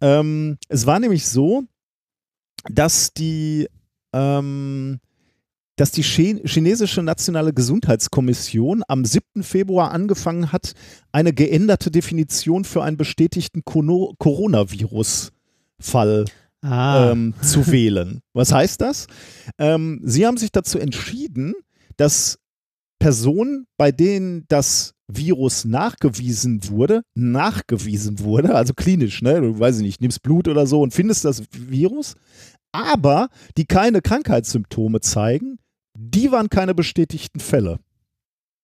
[0.00, 1.62] Ähm, es war nämlich so,
[2.70, 3.68] dass die
[4.12, 4.98] ähm,
[5.76, 9.42] dass die Chi- chinesische nationale Gesundheitskommission am 7.
[9.42, 10.72] Februar angefangen hat,
[11.12, 16.24] eine geänderte Definition für einen bestätigten Coronavirus-Fall
[16.64, 18.20] Ah, ähm, zu wählen.
[18.34, 19.08] Was heißt das?
[19.58, 21.54] Ähm, sie haben sich dazu entschieden,
[21.96, 22.38] dass
[23.00, 29.82] Personen, bei denen das Virus nachgewiesen wurde, nachgewiesen wurde, also klinisch, ne, du weiß ich
[29.82, 32.14] nicht, nimmst Blut oder so und findest das Virus,
[32.72, 35.58] aber die keine Krankheitssymptome zeigen,
[35.94, 37.78] die waren keine bestätigten Fälle.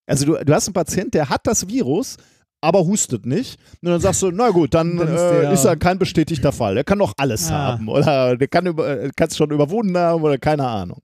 [0.06, 2.16] Also du, du hast einen Patient, der hat das Virus,
[2.60, 3.60] aber hustet nicht.
[3.82, 6.74] Und dann sagst du, na gut, dann, Dann ist äh, ist er kein bestätigter Fall.
[6.74, 7.72] Der kann doch alles Ah.
[7.72, 7.88] haben.
[7.88, 11.02] Oder der kann es schon überwunden haben oder keine Ahnung.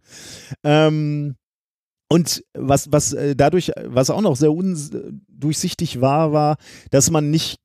[0.65, 1.37] Ähm,
[2.09, 6.57] und was, was äh, dadurch, was auch noch sehr undurchsichtig war, war,
[6.91, 7.59] dass man nicht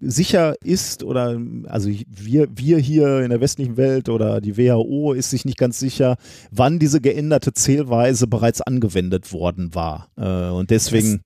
[0.00, 5.30] sicher ist oder also wir, wir hier in der westlichen Welt oder die WHO ist
[5.30, 6.16] sich nicht ganz sicher,
[6.50, 10.08] wann diese geänderte Zählweise bereits angewendet worden war.
[10.16, 11.22] Äh, und deswegen.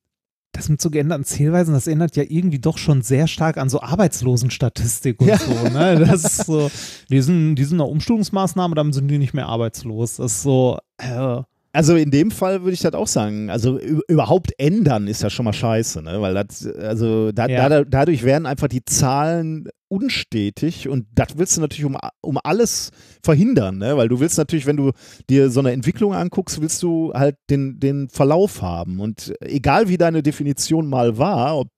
[0.52, 3.80] das mit so geänderten Zählweisen, das erinnert ja irgendwie doch schon sehr stark an so
[3.80, 5.38] Arbeitslosenstatistik und Ja.
[5.38, 5.52] so.
[5.68, 6.04] Ne?
[6.06, 6.70] Das ist so,
[7.10, 10.16] die sind, die sind eine Umschulungsmaßnahme, dann sind die nicht mehr arbeitslos.
[10.16, 11.42] Das ist so, äh,
[11.78, 13.50] Also in dem Fall würde ich das auch sagen.
[13.50, 16.20] Also überhaupt ändern ist ja schon mal scheiße, ne?
[16.20, 17.68] Weil das, also da, Ja.
[17.68, 22.90] da, dadurch werden einfach die Zahlen unstetig und das willst du natürlich um, um alles
[23.22, 23.96] verhindern, ne?
[23.96, 24.90] Weil du willst natürlich, wenn du
[25.30, 28.98] dir so eine Entwicklung anguckst, willst du halt den, den Verlauf haben.
[28.98, 31.68] Und egal wie deine Definition mal war, ob,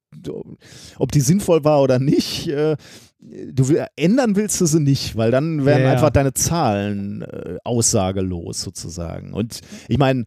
[0.99, 2.75] ob die sinnvoll war oder nicht, äh,
[3.21, 5.93] du will, ändern willst du sie nicht, weil dann werden Ja, ja.
[5.93, 9.33] einfach deine Zahlen äh, aussagelos sozusagen.
[9.33, 10.25] Und ich meine,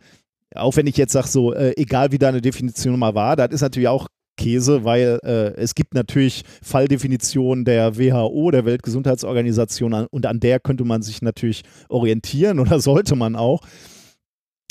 [0.55, 3.61] auch wenn ich jetzt sage, so, äh, egal wie deine Definition mal war, das ist
[3.61, 10.25] natürlich auch Käse, weil äh, es gibt natürlich Falldefinitionen der WHO, der Weltgesundheitsorganisation, an, und
[10.25, 13.61] an der könnte man sich natürlich orientieren oder sollte man auch.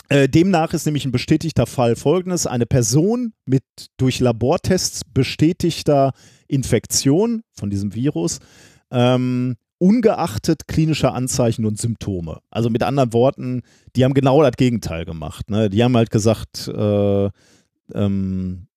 [0.08, 3.64] Äh, demnach ist nämlich ein bestätigter Fall folgendes: Eine Person mit
[3.96, 6.12] durch Labortests bestätigter
[6.48, 8.38] Infektion von diesem Virus,
[8.90, 12.40] ähm, ungeachtet klinischer Anzeichen und Symptome.
[12.50, 13.62] Also mit anderen Worten,
[13.96, 15.50] die haben genau das Gegenteil gemacht.
[15.50, 15.70] Ne?
[15.70, 17.30] Die haben halt gesagt, äh,
[17.94, 18.68] ähm,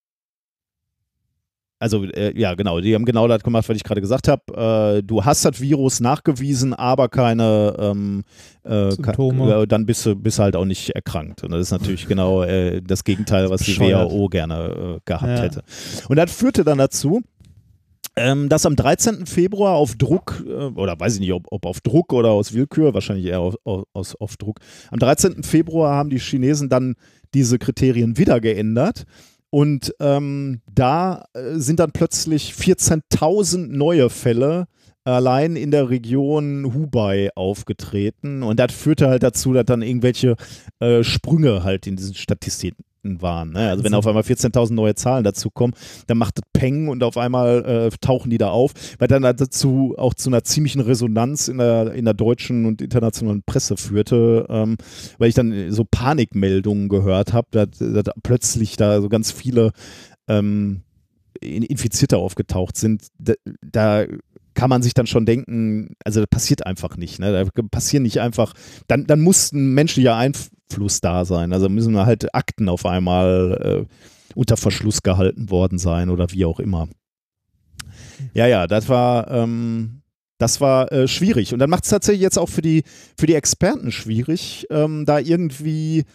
[1.86, 4.97] also äh, ja genau, die haben genau das gemacht, was ich gerade gesagt habe.
[4.97, 8.23] Äh, du hast das Virus nachgewiesen, aber keine ähm,
[8.63, 9.67] äh, Symptome.
[9.67, 11.43] Dann bist du bist halt auch nicht erkrankt.
[11.43, 13.79] Und das ist natürlich genau äh, das Gegenteil, was die.
[13.79, 15.43] WHO gerne äh, gehabt Ja.
[15.43, 15.63] hätte.
[16.09, 17.21] Und das führte dann dazu,
[18.15, 19.27] ähm, dass am 13.
[19.27, 22.95] Februar auf Druck, äh, oder weiß ich nicht, ob, ob auf Druck oder aus Willkür,
[22.95, 23.55] wahrscheinlich eher auf,
[23.93, 24.59] aus, auf Druck,
[24.89, 25.43] am 13.
[25.43, 26.95] Februar haben die Chinesen dann
[27.36, 29.05] diese Kriterien wieder geändert.
[29.56, 34.68] Und ähm, da äh, sind dann plötzlich 14.000 neue Fälle
[35.06, 38.43] allein in der Region Hubei aufgetreten.
[38.43, 40.36] Und das führte halt dazu, dass dann irgendwelche
[40.82, 42.84] äh, Sprünge halt in diesen Statistiken
[43.22, 43.51] waren.
[43.51, 43.70] Ne?
[43.70, 45.76] Also wenn Also- auf einmal 14.000 neue Zahlen dazukommen,
[46.08, 49.93] dann macht das Peng und auf einmal äh, tauchen die da auf, weil dann dazu
[49.97, 54.78] auch zu einer ziemlichen Resonanz in der, in der deutschen und internationalen Presse führte, ähm,
[55.18, 59.72] weil ich dann so Panikmeldungen gehört habe, dass, dass plötzlich da so ganz viele
[60.28, 60.82] ähm,
[61.41, 63.08] In- Infizierte aufgetaucht sind.
[63.20, 64.06] Da, da
[64.56, 67.20] kann man sich dann schon denken, also das passiert einfach nicht.
[67.20, 67.32] Ne?
[67.32, 68.53] Da passieren nicht einfach,
[68.88, 71.53] dann, dann muss ein menschlicher Einfluss da sein.
[71.53, 73.93] Also müssen halt Akten auf einmal äh,
[74.34, 76.88] unter Verschluss gehalten worden sein oder wie auch immer.
[78.34, 80.01] Ja, ja, das war, ähm,
[80.38, 81.53] das war äh, schwierig.
[81.53, 82.84] Und dann macht es tatsächlich jetzt auch für die,
[83.18, 86.06] für die Experten schwierig, ähm, da irgendwie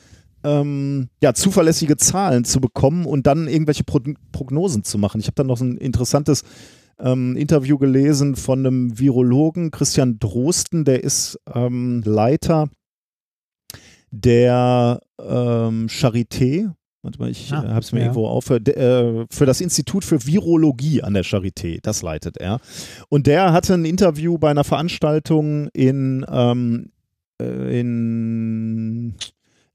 [0.44, 4.00] ähm, ja, zuverlässige Zahlen zu bekommen und dann irgendwelche Pro
[4.32, 5.20] Prognosen zu machen.
[5.20, 6.44] Ich habe dann noch ein interessantes
[7.02, 12.68] ähm, Interview gelesen von einem Virologen, Christian Drosten, der ist ähm, Leiter
[14.10, 16.72] der ähm, Charité.
[17.02, 18.06] Warte mal, ich ah, äh, habe es mir ja.
[18.06, 18.50] irgendwo auf.
[18.50, 22.60] Äh, für das Institut für Virologie an der Charité, das leitet er.
[23.08, 26.90] Und der hatte ein Interview bei einer Veranstaltung in, ähm,
[27.40, 29.14] äh, in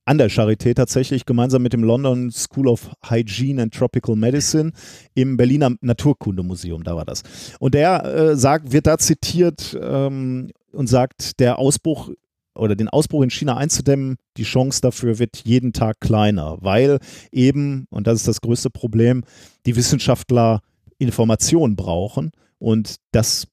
[0.05, 4.71] an der Charité tatsächlich gemeinsam mit dem London School of Hygiene and Tropical Medicine
[5.15, 7.23] im Berliner Naturkundemuseum, da war das.
[7.59, 12.11] Und der äh, sagt, wird da zitiert ähm, und sagt, der Ausbruch
[12.53, 16.99] oder den Ausbruch in China einzudämmen, die Chance dafür wird jeden Tag kleiner, weil
[17.31, 19.23] eben, und das ist das größte Problem,
[19.65, 20.61] die Wissenschaftler
[20.97, 23.47] Informationen brauchen und das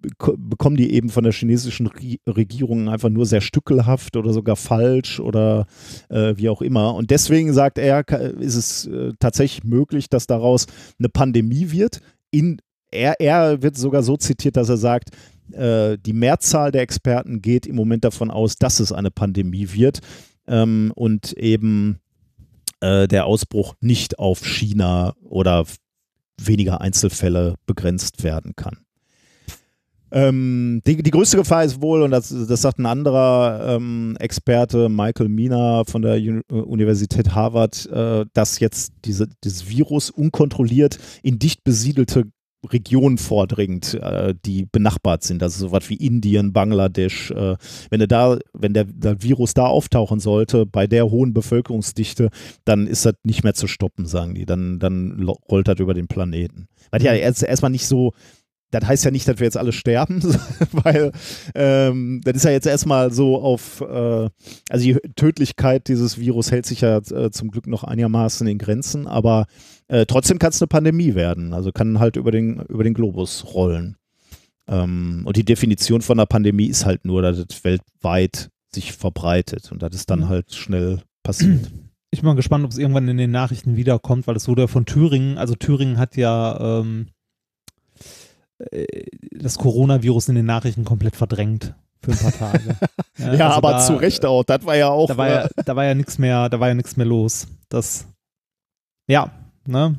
[0.00, 1.88] bekommen die eben von der chinesischen
[2.26, 5.66] Regierung einfach nur sehr stückelhaft oder sogar falsch oder
[6.08, 6.94] äh, wie auch immer.
[6.94, 10.66] Und deswegen sagt er, ist es äh, tatsächlich möglich, dass daraus
[10.98, 12.00] eine Pandemie wird.
[12.30, 15.10] In, er, er wird sogar so zitiert, dass er sagt,
[15.52, 20.00] äh, die Mehrzahl der Experten geht im Moment davon aus, dass es eine Pandemie wird
[20.46, 22.00] ähm, und eben
[22.80, 25.64] äh, der Ausbruch nicht auf China oder
[26.38, 28.85] weniger Einzelfälle begrenzt werden kann.
[30.12, 34.88] Ähm, die, die, größte Gefahr ist wohl, und das, das sagt ein anderer ähm, Experte,
[34.88, 41.38] Michael Mina von der Uni Universität Harvard, äh, dass jetzt diese, dieses Virus unkontrolliert in
[41.38, 42.24] dicht besiedelte
[42.72, 47.30] Regionen vordringt, äh, die benachbart sind, also sowas wie Indien, Bangladesch.
[47.30, 47.56] Äh,
[47.90, 52.30] wenn er da, wenn der, der, Virus da auftauchen sollte, bei der hohen Bevölkerungsdichte,
[52.64, 54.46] dann ist das nicht mehr zu stoppen, sagen die.
[54.46, 56.68] Dann, dann rollt das über den Planeten.
[56.90, 58.12] Weil ja erst erstmal nicht so
[58.80, 60.22] das heißt ja nicht, dass wir jetzt alle sterben,
[60.72, 61.12] weil
[61.54, 64.28] ähm, das ist ja jetzt erstmal so auf, äh,
[64.68, 69.06] also die Tödlichkeit dieses Virus hält sich ja äh, zum Glück noch einigermaßen in Grenzen,
[69.06, 69.46] aber
[69.88, 73.44] äh, trotzdem kann es eine Pandemie werden, also kann halt über den, über den Globus
[73.54, 73.96] rollen.
[74.68, 79.70] Ähm, und die Definition von einer Pandemie ist halt nur, dass es weltweit sich verbreitet
[79.72, 80.28] und das ist dann mhm.
[80.28, 81.70] halt schnell passiert.
[82.10, 84.68] Ich bin mal gespannt, ob es irgendwann in den Nachrichten wiederkommt, weil es wurde ja
[84.68, 87.15] von Thüringen, also Thüringen hat ja ähm äh,
[89.32, 92.76] das Coronavirus in den Nachrichten komplett verdrängt für ein paar Tage.
[93.18, 94.44] ja, ja also aber da, zu Recht auch.
[94.44, 95.08] Das war ja auch.
[95.08, 97.46] Da war ja, äh, da war ja nichts mehr, da war ja nichts mehr los.
[97.68, 98.06] Das,
[99.08, 99.30] ja,
[99.66, 99.96] ne?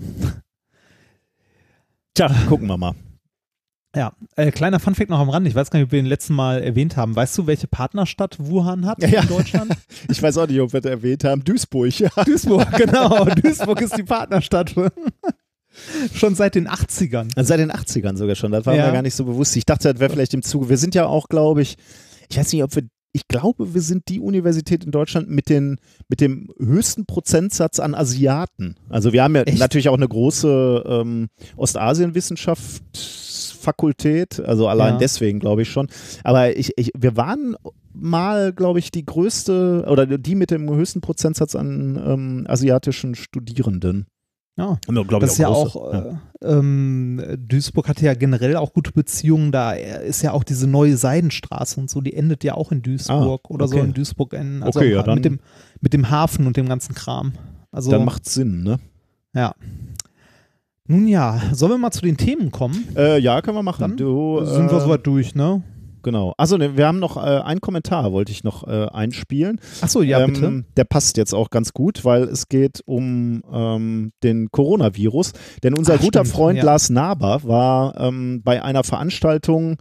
[2.14, 2.94] Tja, gucken wir mal.
[3.96, 5.48] Ja, äh, kleiner Funfact noch am Rand.
[5.48, 7.16] Ich weiß gar nicht, ob wir den letzten Mal erwähnt haben.
[7.16, 9.76] Weißt du, welche Partnerstadt Wuhan hat ja, in Deutschland?
[10.10, 11.44] ich weiß auch nicht, ob wir das erwähnt haben.
[11.44, 12.00] Duisburg.
[12.00, 12.10] Ja.
[12.24, 13.26] Duisburg, genau.
[13.26, 14.76] Duisburg ist die Partnerstadt.
[16.14, 17.32] Schon seit den 80ern.
[17.36, 18.52] Also seit den 80ern sogar schon.
[18.52, 18.88] Das war ja.
[18.88, 19.56] mir gar nicht so bewusst.
[19.56, 20.70] Ich dachte, das wäre vielleicht im Zuge.
[20.70, 21.78] Wir sind ja auch, glaube ich,
[22.30, 25.78] ich weiß nicht, ob wir, ich glaube, wir sind die Universität in Deutschland mit, den,
[26.08, 28.76] mit dem höchsten Prozentsatz an Asiaten.
[28.90, 29.60] Also wir haben ja Echt?
[29.60, 35.00] natürlich auch eine große ähm, Ostasienwissenschaftsfakultät, also allein ja.
[35.00, 35.88] deswegen glaube ich schon.
[36.24, 37.56] Aber ich, ich, wir waren
[37.94, 44.06] mal, glaube ich, die größte oder die mit dem höchsten Prozentsatz an ähm, asiatischen Studierenden.
[44.58, 44.80] Ja,
[45.20, 46.00] das ist ja auch, ja.
[46.00, 50.98] Äh, ähm, Duisburg hatte ja generell auch gute Beziehungen, da ist ja auch diese neue
[50.98, 53.78] Seidenstraße und so, die endet ja auch in Duisburg ah, oder okay.
[53.78, 54.64] so in Duisburg enden.
[54.64, 55.40] Also okay, ja, dann, mit, dem,
[55.80, 57.34] mit dem Hafen und dem ganzen Kram.
[57.72, 58.80] Also, dann macht Sinn, ne?
[59.36, 59.54] Ja.
[60.88, 62.88] Nun ja, sollen wir mal zu den Themen kommen?
[62.96, 63.82] Äh, ja, können wir machen.
[63.82, 65.62] Dann du, sind äh, wir soweit durch, ne?
[66.08, 66.34] Genau.
[66.38, 69.60] Also ne, wir haben noch äh, einen Kommentar, wollte ich noch äh, einspielen.
[69.82, 70.64] Achso, ja, ähm, bitte.
[70.78, 75.34] Der passt jetzt auch ganz gut, weil es geht um ähm, den Coronavirus.
[75.64, 76.64] Denn unser Ach, guter stimmt, Freund ja.
[76.64, 79.76] Lars Naber war ähm, bei einer Veranstaltung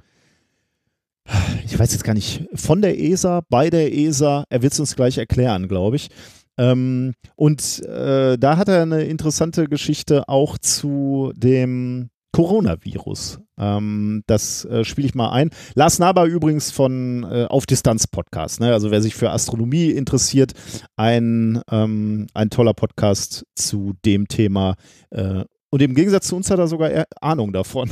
[1.64, 4.95] ich weiß jetzt gar nicht, von der ESA, bei der ESA, er wird es uns
[4.95, 6.09] gleich erklären, glaube ich.
[6.57, 13.41] Ähm, und äh, da hat er eine interessante Geschichte auch zu dem Coronavirus.
[13.57, 15.49] Ähm, das äh, spiele ich mal ein.
[15.74, 18.61] Lars Naber übrigens von äh, Auf Distanz Podcast.
[18.61, 18.74] Ne?
[18.74, 20.53] Also wer sich für Astronomie interessiert,
[20.97, 24.74] ein, ähm, ein toller Podcast zu dem Thema.
[25.09, 27.91] Äh, und im Gegensatz zu uns hat er sogar Ahnung davon.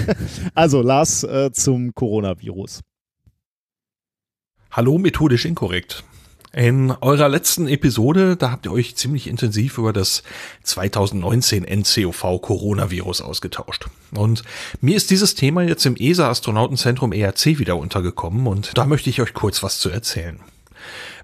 [0.54, 2.82] also Lars äh, zum Coronavirus.
[4.70, 6.04] Hallo, methodisch inkorrekt.
[6.58, 10.24] In eurer letzten Episode, da habt ihr euch ziemlich intensiv über das
[10.64, 13.86] 2019 NCOV Coronavirus ausgetauscht.
[14.10, 14.42] Und
[14.80, 19.22] mir ist dieses Thema jetzt im ESA Astronautenzentrum ERC wieder untergekommen und da möchte ich
[19.22, 20.40] euch kurz was zu erzählen.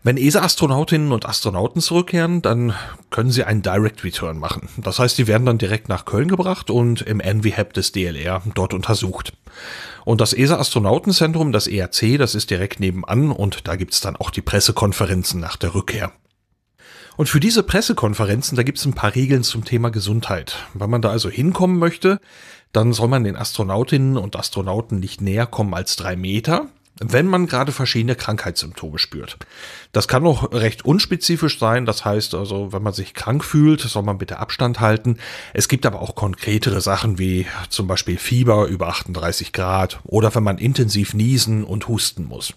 [0.06, 2.74] Wenn ESA-Astronautinnen und Astronauten zurückkehren, dann
[3.08, 4.68] können sie einen Direct Return machen.
[4.76, 8.74] Das heißt, die werden dann direkt nach Köln gebracht und im Envy-Hab des DLR dort
[8.74, 9.32] untersucht.
[10.04, 14.42] Und das ESA-Astronautenzentrum, das ERC, das ist direkt nebenan und da gibt's dann auch die
[14.42, 16.12] Pressekonferenzen nach der Rückkehr.
[17.16, 20.58] Und für diese Pressekonferenzen, da gibt's ein paar Regeln zum Thema Gesundheit.
[20.74, 22.20] Wenn man da also hinkommen möchte,
[22.72, 26.68] dann soll man den Astronautinnen und Astronauten nicht näher kommen als drei Meter
[27.00, 29.36] wenn man gerade verschiedene Krankheitssymptome spürt.
[29.92, 31.86] Das kann auch recht unspezifisch sein.
[31.86, 35.18] Das heißt also, wenn man sich krank fühlt, soll man bitte Abstand halten.
[35.52, 40.44] Es gibt aber auch konkretere Sachen wie zum Beispiel Fieber über 38 Grad oder wenn
[40.44, 42.54] man intensiv niesen und husten muss.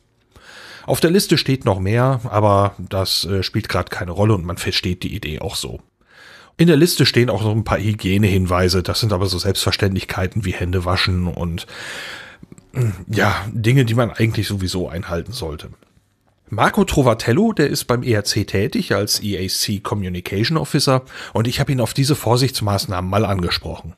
[0.85, 4.57] Auf der Liste steht noch mehr, aber das äh, spielt gerade keine Rolle und man
[4.57, 5.81] versteht die Idee auch so.
[6.55, 8.81] In der Liste stehen auch noch ein paar Hygienehinweise.
[8.81, 11.67] Das sind aber so Selbstverständlichkeiten wie Hände waschen und
[13.07, 15.69] ja, Dinge, die man eigentlich sowieso einhalten sollte.
[16.49, 21.03] Marco Trovatello, der ist beim ERC tätig als EAC Communication Officer
[21.33, 23.95] und ich habe ihn auf diese Vorsichtsmaßnahmen mal angesprochen.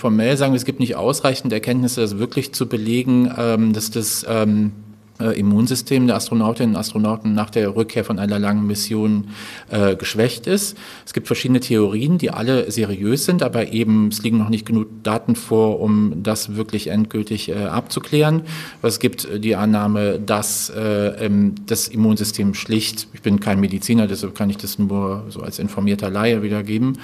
[0.00, 4.26] Formell sagen wir, es gibt nicht ausreichend Erkenntnisse, das wirklich zu belegen, ähm, dass das
[4.28, 4.72] ähm,
[5.20, 9.28] äh, Immunsystem der Astronautinnen und Astronauten nach der Rückkehr von einer langen Mission
[9.70, 10.76] äh, geschwächt ist.
[11.06, 14.88] Es gibt verschiedene Theorien, die alle seriös sind, aber eben es liegen noch nicht genug
[15.02, 18.42] Daten vor, um das wirklich endgültig äh, abzuklären.
[18.82, 21.30] Es gibt die Annahme, dass äh,
[21.66, 26.10] das Immunsystem schlicht, ich bin kein Mediziner, deshalb kann ich das nur so als informierter
[26.10, 26.98] Laie wiedergeben,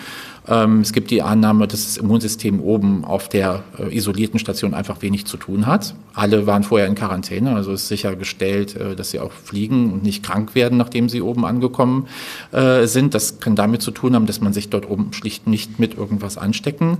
[0.47, 5.27] es gibt die Annahme, dass das Immunsystem oben auf der äh, isolierten Station einfach wenig
[5.27, 5.95] zu tun hat.
[6.15, 10.25] Alle waren vorher in Quarantäne, also ist sichergestellt, äh, dass sie auch fliegen und nicht
[10.25, 12.09] krank werden, nachdem sie oben angekommen
[12.53, 13.15] äh, sind.
[13.15, 16.39] Das kann damit zu tun haben, dass man sich dort oben schlicht nicht mit irgendwas
[16.39, 16.99] anstecken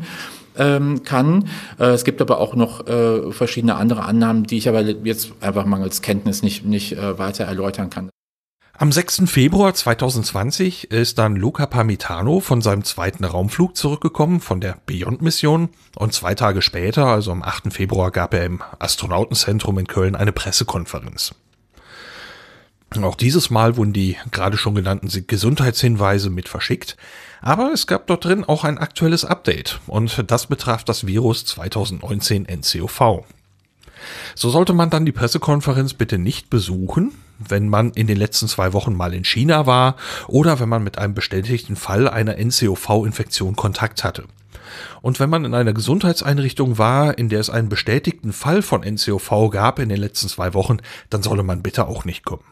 [0.57, 1.47] ähm, kann.
[1.79, 2.85] Es gibt aber auch noch
[3.31, 8.11] verschiedene andere Annahmen, die ich aber jetzt einfach mangels Kenntnis nicht, nicht weiter erläutern kann.
[8.81, 9.25] Am 6.
[9.27, 16.15] Februar 2020 ist dann Luca Parmitano von seinem zweiten Raumflug zurückgekommen von der Beyond-Mission und
[16.15, 17.75] zwei Tage später, also am 8.
[17.75, 21.35] Februar, gab er im Astronautenzentrum in Köln eine Pressekonferenz.
[23.03, 26.97] Auch dieses Mal wurden die gerade schon genannten Gesundheitshinweise mit verschickt,
[27.43, 32.47] aber es gab dort drin auch ein aktuelles Update und das betraf das Virus 2019
[32.47, 33.27] NCOV.
[34.35, 37.13] So sollte man dann die Pressekonferenz bitte nicht besuchen,
[37.49, 39.97] wenn man in den letzten zwei Wochen mal in China war
[40.29, 44.25] oder wenn man mit einem bestätigten Fall einer NCOV-Infektion Kontakt hatte.
[45.03, 49.51] Und wenn man in einer Gesundheitseinrichtung war, in der es einen bestätigten Fall von NCOV
[49.51, 50.79] gab in den letzten zwei Wochen,
[51.09, 52.45] dann solle man bitte auch nicht kommen.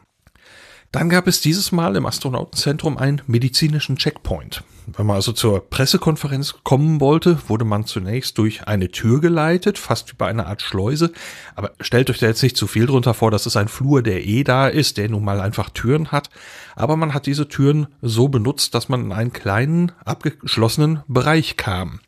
[0.90, 4.64] Dann gab es dieses Mal im Astronautenzentrum einen medizinischen Checkpoint.
[4.86, 10.10] Wenn man also zur Pressekonferenz kommen wollte, wurde man zunächst durch eine Tür geleitet, fast
[10.10, 11.12] wie bei einer Art Schleuse.
[11.54, 14.26] Aber stellt euch da jetzt nicht zu viel drunter vor, das ist ein Flur, der
[14.26, 16.30] eh da ist, der nun mal einfach Türen hat.
[16.74, 22.00] Aber man hat diese Türen so benutzt, dass man in einen kleinen, abgeschlossenen Bereich kam.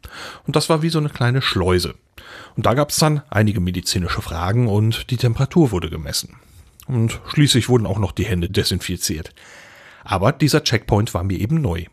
[0.47, 1.97] Und das war wie so eine kleine Schleuse.
[2.57, 6.37] Und da gab es dann einige medizinische Fragen und die Temperatur wurde gemessen
[6.91, 9.33] und schließlich wurden auch noch die Hände desinfiziert.
[10.05, 11.87] Aber dieser Checkpoint war mir eben neu.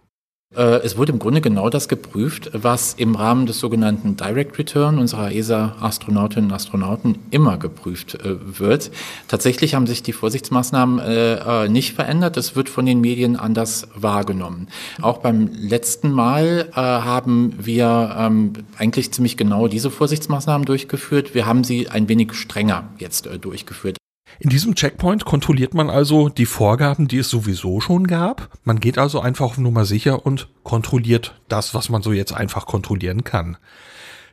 [0.55, 4.97] Äh, es wurde im Grunde genau das geprüft, was im Rahmen des sogenannten Direct Return
[4.97, 8.91] unserer ESA-Astronautinnen und Astronauten immer geprüft äh, wird.
[9.27, 12.37] Tatsächlich haben sich die Vorsichtsmaßnahmen äh, nicht verändert.
[12.37, 14.67] Es wird von den Medien anders wahrgenommen.
[15.01, 21.33] Auch beim letzten Mal haben wir ähm, eigentlich ziemlich genau diese Vorsichtsmaßnahmen durchgeführt.
[21.33, 23.96] Wir haben sie ein wenig strenger jetzt durchgeführt.
[24.39, 28.49] In diesem Checkpoint kontrolliert man also die Vorgaben, die es sowieso schon gab.
[28.63, 32.65] Man geht also einfach auf Nummer sicher und kontrolliert das, was man so jetzt einfach
[32.65, 33.57] kontrollieren kann.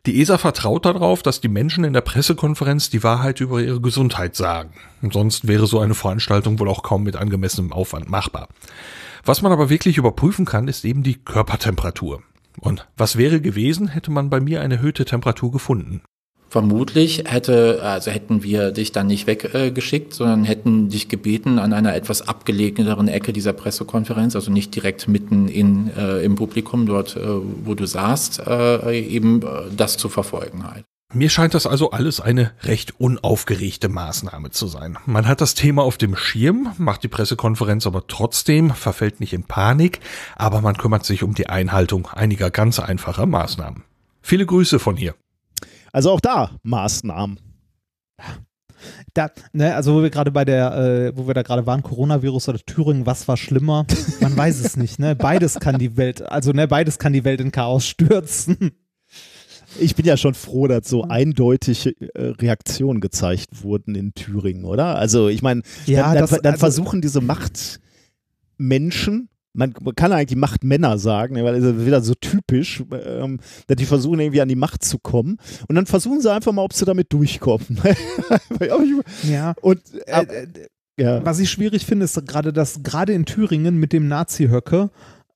[0.06, 4.36] Die ESA vertraut darauf, dass die Menschen in der Pressekonferenz die Wahrheit über ihre Gesundheit
[4.36, 4.74] sagen.
[5.10, 8.48] Sonst wäre so eine Veranstaltung wohl auch kaum mit angemessenem Aufwand machbar.
[9.24, 12.22] Was man aber wirklich überprüfen kann, ist eben die Körpertemperatur.
[12.60, 16.02] Und was wäre gewesen, hätte man bei mir eine erhöhte Temperatur gefunden.
[16.54, 21.96] Vermutlich hätte, also hätten wir dich dann nicht weggeschickt, sondern hätten dich gebeten, an einer
[21.96, 27.22] etwas abgelegeneren Ecke dieser Pressekonferenz, also nicht direkt mitten in, äh, im Publikum, dort, äh,
[27.64, 29.46] wo du saßt, äh, eben äh,
[29.76, 30.84] das zu verfolgen halt.
[31.12, 34.96] Mir scheint das also alles eine recht unaufgeregte Maßnahme zu sein.
[35.06, 39.42] Man hat das Thema auf dem Schirm, macht die Pressekonferenz aber trotzdem, verfällt nicht in
[39.42, 39.98] Panik,
[40.36, 43.82] aber man kümmert sich um die Einhaltung einiger ganz einfacher Maßnahmen.
[44.22, 45.16] Viele Grüße von hier.
[45.94, 47.38] Also auch da Maßnahmen.
[49.14, 52.48] Da, ne, also wo wir gerade bei der, äh, wo wir da gerade waren, Coronavirus
[52.48, 53.86] oder Thüringen, was war schlimmer?
[54.20, 55.14] Man weiß es nicht, ne?
[55.14, 58.72] Beides kann die Welt, also ne, beides kann die Welt in Chaos stürzen.
[59.78, 64.96] Ich bin ja schon froh, dass so eindeutige äh, Reaktionen gezeigt wurden in Thüringen, oder?
[64.96, 70.98] Also ich meine, Ja, dann, dann, dann also- versuchen diese Machtmenschen, man, kann eigentlich Machtmänner
[70.98, 74.84] sagen, weil das ist wieder so typisch, ähm, dass die versuchen irgendwie an die Macht
[74.84, 75.38] zu kommen
[75.68, 77.78] und dann versuchen sie einfach mal, ob sie damit durchkommen.
[79.28, 79.54] Ja.
[79.62, 80.46] und Äh, äh,
[80.96, 81.24] ja.
[81.24, 84.90] Was ich schwierig finde, ist gerade, dass gerade in Thüringen mit dem Nazi-Höcke,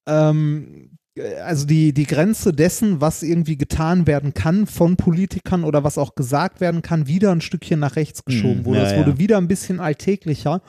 [0.06, 5.82] ähm, äh, also die, die Grenze dessen, was irgendwie getan werden kann von Politikern oder
[5.84, 8.78] was auch gesagt werden kann, wieder ein Stückchen nach rechts geschoben Mm, wurde.
[8.80, 9.18] ja, Es wurde ja.
[9.18, 10.62] wieder ein bisschen alltäglicher.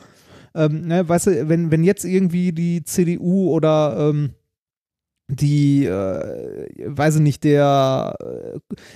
[0.56, 4.32] Ähm, ne, weißt du, wenn, wenn jetzt irgendwie die CDU oder ähm,
[5.30, 8.16] die, äh, weiß ich nicht, der,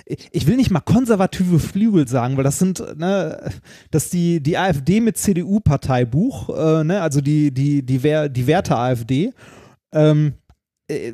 [0.06, 3.52] äh, ich will nicht mal konservative Flügel sagen, weil das sind, ne,
[3.92, 9.34] dass die, die AfD mit CDU-Parteibuch, äh, ne, also die, die, die, Wer die Werte-AfD,
[9.94, 10.34] ähm,
[10.88, 11.14] äh,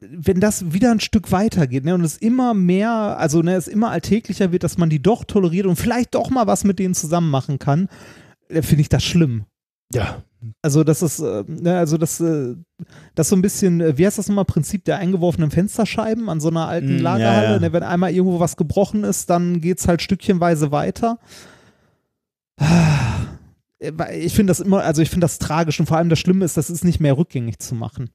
[0.00, 3.90] wenn das wieder ein Stück weitergeht, ne, und es immer mehr, also ne, es immer
[3.90, 7.30] alltäglicher wird, dass man die doch toleriert und vielleicht doch mal was mit denen zusammen
[7.30, 7.88] machen kann,
[8.62, 9.44] finde ich das schlimm.
[9.92, 10.22] ja.
[10.62, 12.54] Also das ist, äh, ne, also das, äh,
[13.14, 16.48] das so ein bisschen, äh, wie heißt das nochmal, Prinzip der eingeworfenen Fensterscheiben an so
[16.48, 17.52] einer alten Mm, ja, Lagerhalle.
[17.56, 17.58] ja.
[17.60, 21.18] Ne, wenn einmal irgendwo was gebrochen ist, dann geht es halt stückchenweise weiter.
[24.12, 26.56] Ich finde das immer, also ich finde das tragisch und vor allem das Schlimme ist,
[26.56, 28.10] das ist nicht mehr rückgängig zu machen.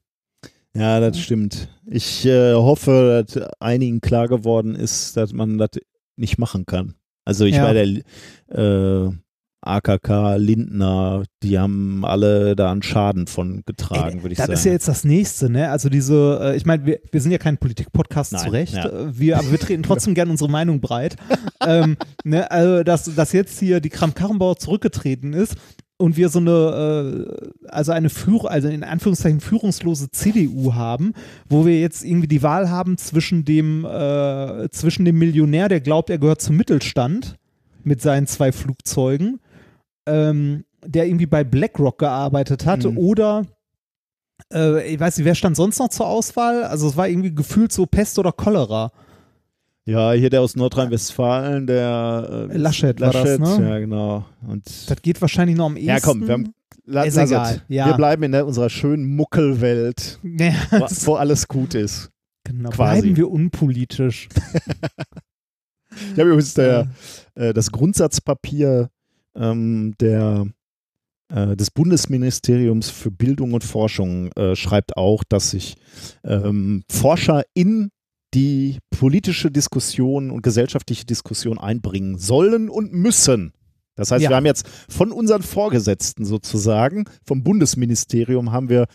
[0.76, 1.68] Ja, das stimmt.
[1.86, 5.70] Ich äh, hoffe, dass einigen klar geworden ist, dass man das
[6.16, 6.94] nicht machen kann.
[7.24, 7.64] Also ich Ja.
[7.64, 9.10] war der äh,
[9.66, 14.58] AKK, Lindner, die haben alle da einen Schaden von getragen, würde ich das sagen.
[14.58, 15.70] ist ja jetzt das Nächste, ne?
[15.70, 18.86] Also diese, äh, ich meine, wir, wir sind ja kein Politik-Podcast zu Recht, ja.
[18.86, 21.16] äh, wir, aber wir treten trotzdem gerne unsere Meinung breit.
[21.66, 22.50] ähm, ne?
[22.50, 25.56] Also, dass, dass jetzt hier die Kram-Karrenbauer zurückgetreten ist
[25.98, 31.14] und wir so eine, äh, also eine Führung, also in Anführungszeichen führungslose CDU haben,
[31.48, 36.10] wo wir jetzt irgendwie die Wahl haben zwischen dem, äh, zwischen dem Millionär, der glaubt,
[36.10, 37.36] er gehört zum Mittelstand
[37.82, 39.40] mit seinen zwei Flugzeugen,
[40.06, 42.98] ähm, der irgendwie bei BlackRock gearbeitet hat, Mhm.
[42.98, 43.44] oder
[44.52, 46.64] äh, ich weiß nicht, wer stand sonst noch zur Auswahl?
[46.64, 48.92] Also es war irgendwie gefühlt so Pest oder Cholera.
[49.84, 53.68] ja, hier der aus Nordrhein-Westfalen, der äh, Laschet war das, ne?
[53.68, 54.24] Ja, genau.
[54.46, 55.88] Und Das geht wahrscheinlich noch am ehesten.
[55.88, 56.52] ja, komm, wir haben
[56.84, 57.86] la- Ist lass egal, ja.
[57.86, 62.10] Wir bleiben in der, unserer schönen Muckelwelt, Ja, wo, wo alles gut ist.
[62.44, 63.00] genau, quasi.
[63.02, 64.28] bleiben wir unpolitisch.
[66.12, 66.88] Ich habe übrigens der,
[67.36, 68.90] äh, das Grundsatzpapier
[69.36, 70.46] ähm, der,
[71.32, 75.76] äh, des Bundesministeriums für Bildung und Forschung äh, schreibt auch, dass sich
[76.24, 77.90] ähm, Forscher in
[78.34, 83.52] die politische Diskussion und gesellschaftliche Diskussion einbringen sollen und müssen.
[83.94, 84.30] Das heißt, Ja.
[84.30, 88.86] wir haben jetzt von unseren Vorgesetzten sozusagen, vom Bundesministerium, haben wir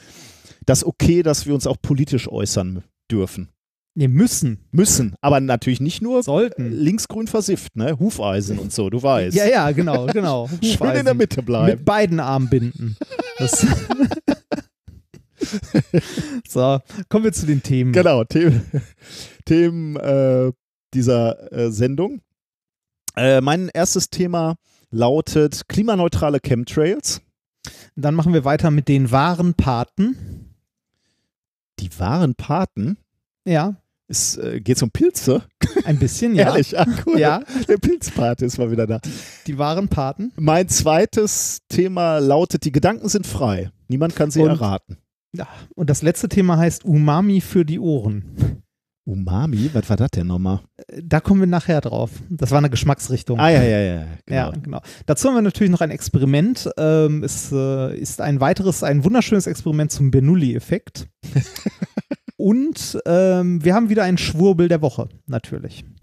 [0.66, 3.50] das Okay, dass wir uns auch politisch äußern dürfen.
[3.94, 6.72] Nee, müssen, Müssen, aber natürlich nicht nur sollten.
[6.72, 8.00] linksgrün versifft, ne?
[8.00, 9.36] Hufeisen und so, du weißt.
[9.36, 10.50] Ja, ja, genau, genau.
[10.64, 11.14] Schön in der.
[11.14, 11.78] Mitte bleiben.
[11.78, 12.96] Mit beiden Armbinden.
[13.38, 13.68] Das
[16.48, 16.80] so,
[17.10, 17.92] kommen wir zu den Themen.
[17.92, 18.62] Genau, Themen,
[19.46, 20.54] Themen äh,
[20.94, 22.22] dieser äh, Sendung.
[23.18, 24.56] Äh, mein erstes Thema
[24.90, 27.22] lautet klimaneutrale Chemtrails.
[27.96, 30.54] Dann machen wir weiter mit den wahren Paten.
[31.80, 32.98] Die wahren Paten.
[33.46, 33.81] Ja,
[34.12, 35.44] Es äh, geht um Pilze.
[35.86, 36.48] ein bisschen, ja.
[36.50, 37.18] Ehrlich, ah, cool.
[37.18, 37.42] Ja.
[37.70, 39.00] Der Pilzpate ist mal wieder da.
[39.48, 40.34] Die wahren Paten.
[40.36, 43.72] Mein zweites Thema lautet: Die Gedanken sind frei.
[43.88, 44.98] Niemand kann sie Und- erraten.
[45.34, 48.62] Ja, und das letzte Thema heißt Umami für die Ohren.
[49.06, 49.70] Umami?
[49.72, 50.60] Was war das denn nochmal?
[51.02, 52.12] Da kommen wir nachher drauf.
[52.30, 53.40] Das war eine Geschmacksrichtung.
[53.40, 54.06] Ah, ja, ja, ja.
[54.26, 54.52] Genau.
[54.52, 54.82] Ja, genau.
[55.06, 56.70] Dazu haben wir natürlich noch ein Experiment.
[56.78, 61.08] Ähm, es äh, ist ein weiteres, ein wunderschönes Experiment zum Bernoulli-Effekt.
[62.42, 65.86] Und ähm, wir haben wieder einen Schwurbel der Woche, natürlich.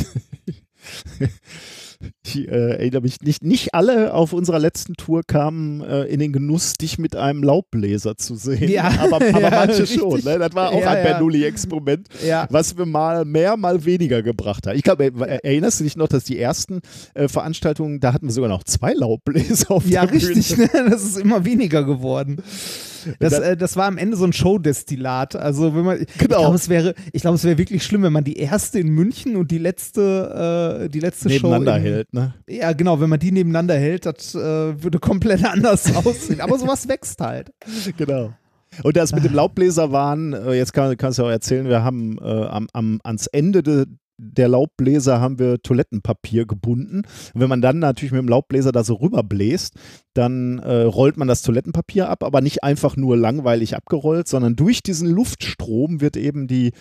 [2.25, 6.33] Ich äh, erinnere mich nicht, nicht alle auf unserer letzten Tour kamen äh, in den
[6.33, 8.71] Genuss, dich mit einem Laubbläser zu sehen.
[8.71, 8.85] Ja.
[9.01, 9.99] aber, aber Ja, manche richtig.
[9.99, 10.21] schon.
[10.23, 10.39] Ne?
[10.39, 11.03] Das war auch Ja, ein ja.
[11.15, 12.47] Bernoulli-Experiment, Ja.
[12.51, 14.77] was wir mal mehr, mal weniger gebracht haben.
[14.77, 16.83] Ich glaube, äh, erinnerst du dich noch, dass die ersten
[17.15, 20.71] äh, Veranstaltungen, da hatten wir sogar noch zwei Laubbläser auf Ja, der richtig, Bühne.
[20.85, 20.91] ne?
[20.91, 22.41] das ist immer weniger geworden.
[23.19, 25.37] Das, äh, das war am Ende so ein Showdestillat.
[25.37, 26.39] Also wenn man, ich Genau.
[26.41, 29.37] glaube, es wäre, ich glaube, es wäre wirklich schlimm, wenn man die erste in München
[29.37, 32.13] und die letzte, äh, die letzte Show Nebeneinander in, hält.
[32.13, 32.35] Ne?
[32.49, 34.39] Ja, genau, wenn man die nebeneinander hält, das äh,
[34.83, 36.41] würde komplett anders aussehen.
[36.41, 37.51] Aber sowas wächst halt.
[37.97, 38.33] Genau.
[38.83, 42.19] Und das mit dem Laubbläser waren, äh, jetzt kann, kannst du auch erzählen, wir haben
[42.19, 43.87] äh, am, am, ans Ende de,
[44.21, 47.03] der Laubbläser haben wir Toilettenpapier gebunden.
[47.35, 49.75] Und wenn man dann natürlich mit dem Laubbläser da so rüberbläst,
[50.15, 54.83] dann äh, rollt man das Toilettenpapier ab, aber nicht einfach nur langweilig abgerollt, sondern durch
[54.83, 56.73] diesen Luftstrom wird eben die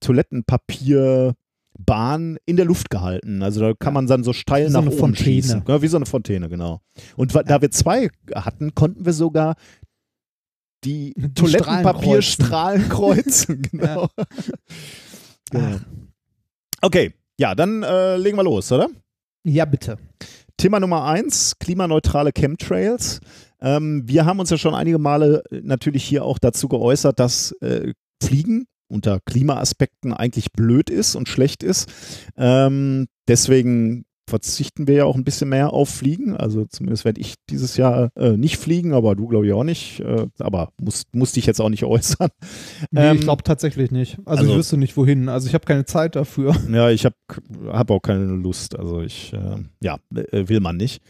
[0.00, 1.34] Toilettenpapier
[1.78, 3.42] Bahn in der Luft gehalten.
[3.42, 5.24] Also da kann man dann so steil Wie so nach eine oben Fontäne.
[5.24, 5.64] schießen.
[5.68, 6.80] Ja, wie so eine Fontäne, genau.
[7.16, 9.56] Und wa- da wir zwei hatten, konnten wir sogar
[10.84, 13.62] die, Die Toilettenpapier Strahlen Strahlen kreuzen.
[13.70, 14.08] genau.
[15.50, 15.76] genau.
[16.82, 18.88] Okay, ja, dann äh, legen wir los, oder?
[19.44, 19.98] Ja, bitte.
[20.56, 23.20] Thema Nummer eins, klimaneutrale Chemtrails.
[23.60, 27.52] Ähm, wir haben uns ja schon einige Male äh, natürlich hier auch dazu geäußert, dass
[27.60, 31.88] äh, Fliegen unter Klimaaspekten eigentlich blöd ist und schlecht ist.
[32.36, 36.36] Ähm, deswegen verzichten wir ja auch ein bisschen mehr auf Fliegen.
[36.36, 40.00] Also zumindest werde ich dieses Jahr äh, nicht fliegen, aber du glaube ich auch nicht.
[40.00, 42.30] Äh, aber muss, musste ich jetzt auch nicht äußern.
[42.90, 44.18] Nee, Ähm, ich glaube tatsächlich nicht.
[44.24, 45.28] Also, also- ich wüsste nicht wohin.
[45.28, 46.54] Also ich habe keine Zeit dafür.
[46.70, 47.14] Ja, ich habe
[47.68, 48.78] hab auch keine Lust.
[48.78, 51.00] Also ich, äh, ja, äh, will man nicht.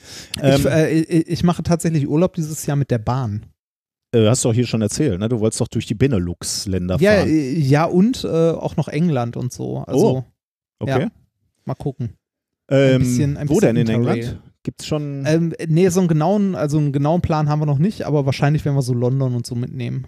[0.42, 3.46] Ähm, ich, äh, ich, mache tatsächlich Urlaub dieses Jahr mit der Bahn.
[4.14, 5.28] äh, hast du auch hier schon erzählt, ne?
[5.28, 7.28] Du wolltest doch durch die Benelux-Länder Ja, fahren.
[7.28, 9.78] äh, ja und äh, auch noch England und so.
[9.78, 10.24] Also
[10.78, 11.00] Okay.
[11.02, 11.08] ja.
[11.64, 12.10] mal gucken.
[12.68, 14.18] Ähm, bisschen- ein wo bisschen denn in Interrail.
[14.18, 14.42] England?
[14.62, 15.24] Gibt's schon.
[15.26, 18.64] Ähm, nee, so einen genauen, also einen genauen Plan haben wir noch nicht, aber wahrscheinlich
[18.64, 20.06] werden wir so London und so mitnehmen.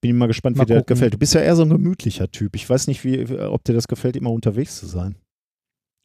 [0.00, 0.94] bin ich mal gespannt, mal wie dir das gucken.
[0.96, 1.14] gefällt.
[1.14, 2.56] Du bist ja eher so ein gemütlicher Typ.
[2.56, 5.14] Ich weiß nicht, wie, ob dir das gefällt, immer unterwegs zu sein.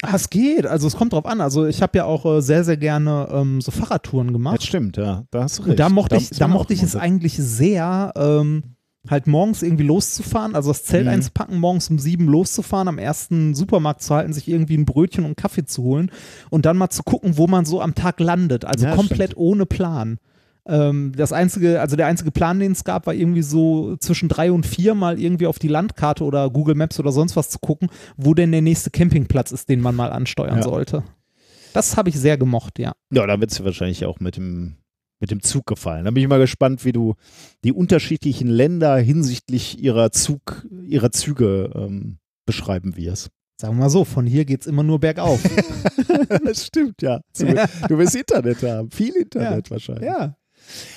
[0.04, 1.42] Ah, es geht, also es kommt drauf an.
[1.42, 4.64] Also ich habe ja auch äh, sehr, sehr gerne ähm, so Fahrradtouren Das gemacht.
[4.64, 5.26] stimmt, ja.
[5.30, 5.72] Da hast du recht.
[5.72, 8.64] Und da mochte ich, ist da mochte ich es eigentlich sehr, ähm,
[9.10, 11.12] halt morgens irgendwie loszufahren, also das Zelt Mhm.
[11.14, 15.30] einzupacken, morgens um sieben loszufahren, am ersten Supermarkt zu halten, sich irgendwie ein Brötchen und
[15.30, 16.12] einen Kaffee zu holen
[16.50, 18.64] und dann mal zu gucken, wo man so am Tag landet.
[18.66, 20.20] Also Ja, komplett ohne Plan.
[20.68, 24.52] Ähm, das einzige, also der einzige Plan, den es gab, war irgendwie so zwischen drei
[24.52, 27.90] und vier mal irgendwie auf die Landkarte oder Google Maps oder sonst was zu gucken,
[28.18, 30.64] wo denn der nächste Campingplatz ist, den man mal ansteuern Ja.
[30.64, 31.04] sollte.
[31.74, 32.92] Das habe ich sehr gemocht, ja.
[33.12, 34.76] Ja, da wird es wahrscheinlich auch mit dem,
[35.22, 36.06] mit dem Zug gefallen.
[36.06, 37.16] Da bin ich mal gespannt, wie du
[37.64, 43.30] die unterschiedlichen Länder hinsichtlich ihrer Zug, ihrer Züge ähm, beschreiben wirst.
[43.60, 45.40] Sagen wir mal so, von hier geht es immer nur bergauf.
[46.44, 47.22] das stimmt, ja.
[47.38, 47.46] Du,
[47.88, 48.90] du wirst Internet haben.
[48.90, 50.06] Viel Internet wahrscheinlich.
[50.06, 50.36] ja.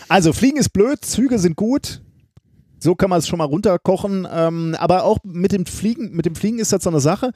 [0.09, 2.03] Also Fliegen ist blöd, Züge sind gut.
[2.85, 4.28] So kann man es schon mal runterkochen.
[4.30, 7.32] Ähm, aber auch mit dem Fliegen, mit dem Fliegen ist das so eine Sache,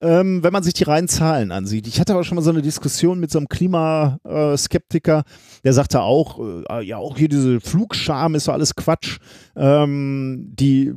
[0.00, 1.86] ähm, wenn man sich die reinen Zahlen ansieht.
[1.86, 5.22] Ich hatte aber schon mal so eine Diskussion mit so einem Klimaskeptiker,
[5.62, 9.18] der sagte auch, äh, ja, auch hier diese Flugscham ist so alles Quatsch.
[9.54, 10.92] Ähm, die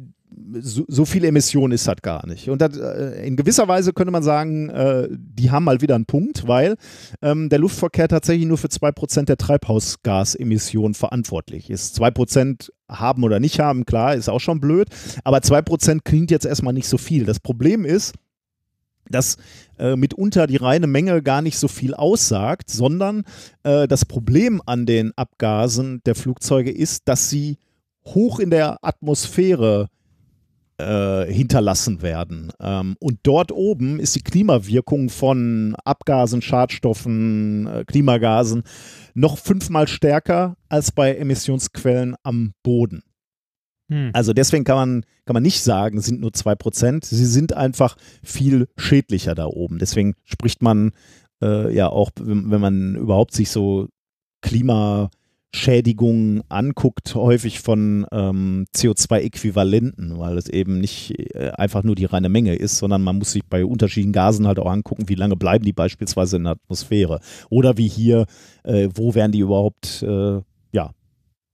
[0.59, 2.49] so, so viel Emission ist das gar nicht.
[2.49, 6.05] Und das, äh, in gewisser Weise könnte man sagen, äh, die haben mal wieder einen
[6.05, 6.75] Punkt, weil
[7.21, 12.01] ähm, der Luftverkehr tatsächlich nur für 2% der Treibhausgasemissionen verantwortlich ist.
[12.01, 14.89] 2% haben oder nicht haben, klar, ist auch schon blöd,
[15.23, 17.25] aber 2% klingt jetzt erstmal nicht so viel.
[17.25, 18.13] Das Problem ist,
[19.09, 19.37] dass
[19.79, 23.23] äh, mitunter die reine Menge gar nicht so viel aussagt, sondern
[23.63, 27.57] äh, das Problem an den Abgasen der Flugzeuge ist, dass sie
[28.05, 30.00] hoch in der Atmosphäre äh,
[31.31, 32.51] hinterlassen werden.
[32.59, 38.63] Ähm, und dort oben ist die Klimawirkung von Abgasen, Schadstoffen, äh, Klimagasen
[39.13, 43.03] noch fünfmal stärker als bei Emissionsquellen am Boden.
[43.91, 44.11] Hm.
[44.13, 47.05] Also deswegen kann man, kann man nicht sagen, sind nur 2%.
[47.05, 49.79] Sie sind einfach viel schädlicher da oben.
[49.79, 50.91] Deswegen spricht man
[51.43, 53.89] äh, ja auch, wenn, man überhaupt sich so
[55.51, 62.29] Klimaschädigungen anguckt, häufig von ähm, CO2-Äquivalenten, weil es eben nicht äh, einfach nur die reine
[62.29, 65.65] Menge ist, sondern man muss sich bei unterschiedlichen Gasen halt auch angucken, wie lange bleiben
[65.65, 67.19] die beispielsweise in der Atmosphäre.
[67.49, 68.25] Oder wie hier,
[68.63, 70.41] äh, wo werden die überhaupt äh,
[70.71, 70.91] ja,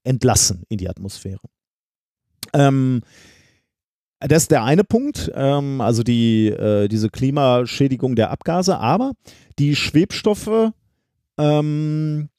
[0.03, 1.47] entlassen in die Atmosphäre.
[2.53, 3.01] Ähm,
[4.19, 9.13] das ist der eine Punkt, ähm, also die, äh, diese Klimaschädigung der Abgase, aber
[9.59, 10.71] die Schwebstoffe,
[11.37, 12.29] ähm,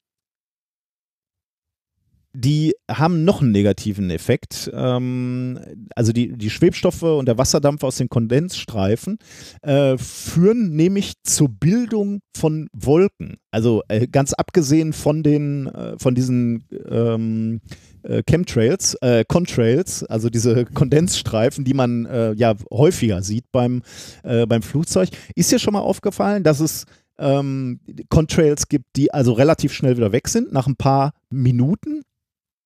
[2.33, 4.69] die haben noch einen negativen Effekt.
[4.73, 5.59] Ähm,
[5.95, 9.17] also die, die Schwebstoffe und der Wasserdampf aus den Kondensstreifen
[9.61, 13.37] äh, führen nämlich zur Bildung von Wolken.
[13.51, 17.61] Also äh, ganz abgesehen von den, äh, von diesen ähm,
[18.03, 23.81] äh, Chemtrails, äh, Contrails, also diese Kondensstreifen, die man äh, ja häufiger sieht beim,
[24.23, 25.09] beim Flugzeug.
[25.35, 26.85] Ist dir schon mal aufgefallen, dass es
[27.17, 32.03] ähm, Contrails gibt, die also relativ schnell wieder weg sind, nach ein paar Minuten?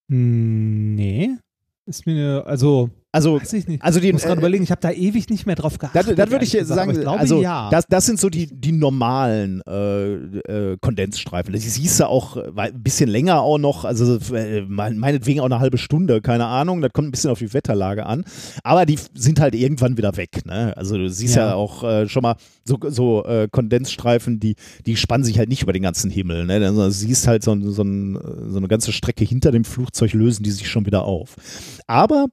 [0.09, 1.37] Hm, Nee.
[1.85, 3.39] Ist mir, also, Also,
[3.79, 6.17] also die, Ich muss gerade äh, überlegen, ich habe da ewig nicht mehr drauf geachtet.
[6.17, 7.69] Das, würde ich gesagt, sagen, ich glaube, also ja.
[7.69, 11.53] das, das sind so die, die normalen äh, äh, Kondensstreifen.
[11.53, 15.45] Das siehst du auch äh, ein bisschen länger auch noch, also äh, mein- meinetwegen auch
[15.45, 16.81] eine halbe Stunde, keine Ahnung.
[16.81, 18.25] Das kommt ein bisschen auf die Wetterlage an.
[18.63, 20.43] Aber die sind halt irgendwann wieder weg.
[20.47, 20.75] Ne?
[20.75, 21.53] Also du siehst ja, Ja.
[21.53, 22.35] auch äh, schon mal
[22.65, 24.55] so, so äh, Kondensstreifen, die,
[24.87, 26.45] die spannen sich halt nicht über den ganzen Himmel.
[26.45, 26.55] Ne?
[26.65, 28.17] Also, du siehst halt so, so, ein,
[28.49, 31.35] so eine ganze Strecke hinter dem Flugzeug lösen die sich schon wieder auf.
[31.85, 32.25] Aber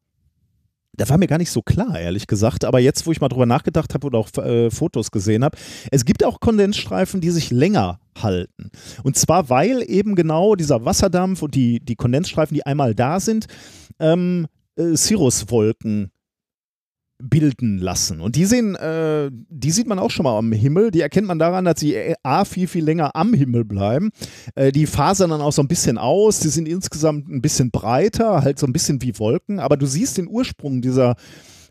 [1.00, 2.66] Das war mir gar nicht so klar, ehrlich gesagt.
[2.66, 5.56] Aber jetzt, wo ich mal drüber nachgedacht habe oder auch äh, Fotos gesehen habe,
[5.90, 8.70] es gibt auch Kondensstreifen, die sich länger halten.
[9.02, 13.46] Und zwar, weil eben genau dieser Wasserdampf und die, die Kondensstreifen, die einmal da sind,
[13.98, 14.46] ähm,
[14.76, 16.10] äh, Cirruswolken
[17.22, 18.20] bilden lassen.
[18.20, 20.90] Und die sehen, äh, die sieht man auch schon mal am Himmel.
[20.90, 24.10] Die erkennt man daran, dass sie äh, A viel, viel länger am Himmel bleiben.
[24.54, 26.40] Äh, die fasern dann auch so ein bisschen aus.
[26.40, 29.58] Die sind insgesamt ein bisschen breiter, halt so ein bisschen wie Wolken.
[29.58, 31.16] Aber du siehst den Ursprung dieser,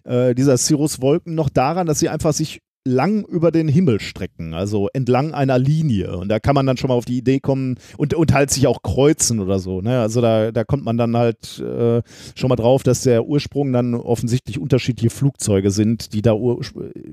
[0.04, 4.88] äh, dieser Cirrus-Wolken noch daran, dass sie einfach sich lang über den Himmel strecken, also
[4.94, 6.18] entlang einer Linie.
[6.18, 8.68] Und da kann man dann schon mal auf die Idee kommen und, und halt sich
[8.68, 9.82] auch kreuzen oder so.
[9.82, 10.00] Ne?
[10.00, 12.02] Also da, da kommt man dann halt äh,
[12.36, 16.60] schon mal drauf, dass der Ursprung dann offensichtlich unterschiedliche Flugzeuge sind, die da ur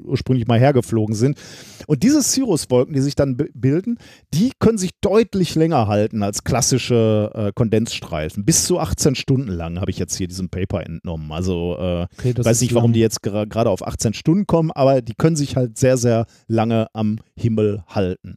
[0.04, 1.38] ursprünglich mal hergeflogen sind.
[1.86, 3.98] Und diese Cirruswolken, die sich dann bilden,
[4.34, 8.44] die können sich deutlich länger halten als klassische äh, Kondensstreifen.
[8.44, 11.32] Bis zu 18 Stunden lang habe ich jetzt hier diesem Paper entnommen.
[11.32, 12.94] Also äh, okay, weiß nicht, warum lang.
[12.94, 16.86] die jetzt gerade auf 18 Stunden kommen, aber die können sich halt sehr, sehr lange
[16.92, 18.36] am Himmel halten.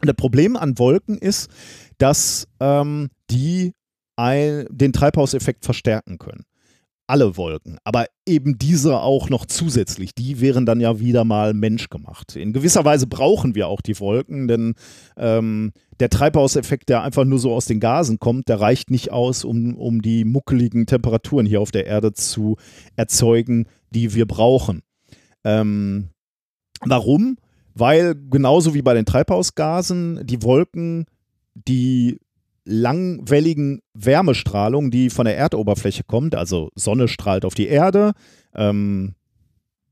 [0.00, 1.50] Das Problem an Wolken ist,
[1.98, 3.72] dass ähm, die
[4.16, 6.44] ein, den Treibhauseffekt verstärken können.
[7.06, 12.34] Alle Wolken, aber eben diese auch noch zusätzlich, die wären dann ja wieder mal menschgemacht.
[12.34, 14.74] In gewisser Weise brauchen wir auch die Wolken, denn
[15.18, 19.44] ähm, der Treibhauseffekt, der einfach nur so aus den Gasen kommt, der reicht nicht aus,
[19.44, 22.56] um, um die muckeligen Temperaturen hier auf der Erde zu
[22.96, 24.80] erzeugen, die wir brauchen.
[25.44, 26.08] Ähm,
[26.86, 27.36] Warum?
[27.74, 31.06] Weil genauso wie bei den Treibhausgasen die Wolken
[31.54, 32.18] die
[32.64, 38.12] langwelligen Wärmestrahlung, die von der Erdoberfläche kommt, also Sonne strahlt auf die Erde,
[38.54, 39.14] ähm,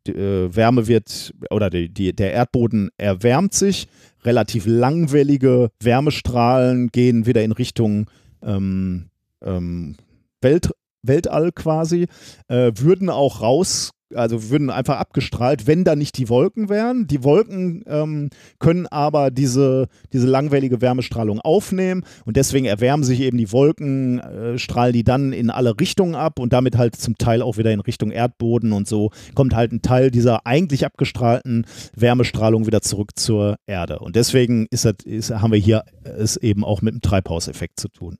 [0.06, 3.88] die, äh, Wärme wird oder die, die, der Erdboden erwärmt sich,
[4.24, 8.10] relativ langwellige Wärmestrahlen gehen wieder in Richtung
[8.42, 9.10] ähm,
[9.42, 9.96] ähm,
[10.40, 10.70] Welt,
[11.02, 12.06] Weltall quasi,
[12.48, 17.06] äh, würden auch raus also würden einfach abgestrahlt, wenn da nicht die Wolken wären.
[17.06, 23.38] Die Wolken ähm, können aber diese, diese langwellige Wärmestrahlung aufnehmen und deswegen erwärmen sich eben
[23.38, 27.42] die Wolken, äh, strahlen die dann in alle Richtungen ab und damit halt zum Teil
[27.42, 32.66] auch wieder in Richtung Erdboden und so kommt halt ein Teil dieser eigentlich abgestrahlten Wärmestrahlung
[32.66, 33.98] wieder zurück zur Erde.
[33.98, 37.88] Und deswegen ist das, ist, haben wir hier es eben auch mit dem Treibhauseffekt zu
[37.88, 38.18] tun.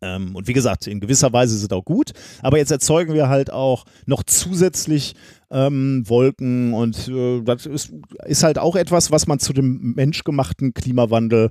[0.00, 3.52] Ähm, und wie gesagt, in gewisser Weise es auch gut, aber jetzt erzeugen wir halt
[3.52, 5.14] auch noch zusätzlich
[5.50, 7.92] ähm, Wolken und äh, das ist,
[8.24, 11.50] ist, halt auch etwas, was man zu dem menschgemachten Klimawandel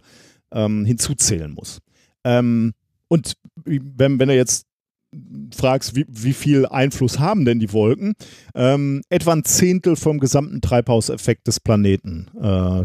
[0.52, 1.80] ähm, hinzuzählen muss.
[2.24, 2.74] Ähm,
[3.10, 3.34] und
[3.66, 4.66] wenn, wenn du jetzt
[5.56, 8.14] fragst, wie, wie, viel Einfluss haben denn die Wolken,
[8.54, 12.82] ähm, etwa ein Zehntel vom gesamten Treibhauseffekt des Planeten äh,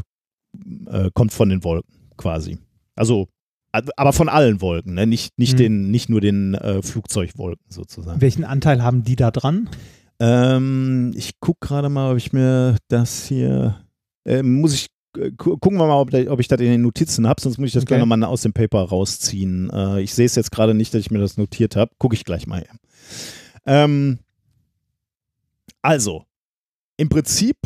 [0.86, 2.58] äh, kommt von den Wolken quasi.
[2.94, 3.28] Also
[3.72, 5.06] aber von allen Wolken, ne?
[5.06, 5.58] nicht, nicht, mhm.
[5.58, 8.20] den, nicht nur den äh, Flugzeugwolken sozusagen.
[8.20, 9.70] Welchen Anteil haben die da dran?
[10.20, 13.82] Ähm, ich gucke gerade mal, ob ich mir das hier,
[14.24, 17.40] äh, muss ich, äh, gucken wir mal, ob, ob, ich das in den Notizen habe,
[17.40, 17.94] sonst muss ich das okay.
[17.94, 19.70] gleich nochmal aus dem Paper rausziehen.
[19.70, 21.92] Äh, ich sehe es jetzt gerade nicht, dass ich mir das notiert habe.
[21.98, 22.64] Gucke ich gleich mal.
[23.66, 24.18] Ähm,
[25.80, 26.24] also,
[26.98, 27.56] im Prinzip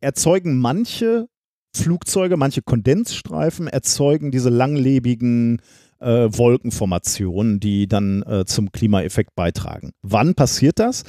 [0.00, 1.28] erzeugen manche
[1.76, 5.60] Flugzeuge, manche Kondensstreifen erzeugen diese langlebigen
[6.00, 9.92] äh, Wolkenformationen, die dann äh, zum Klimaeffekt beitragen.
[10.02, 11.04] Wann passiert das?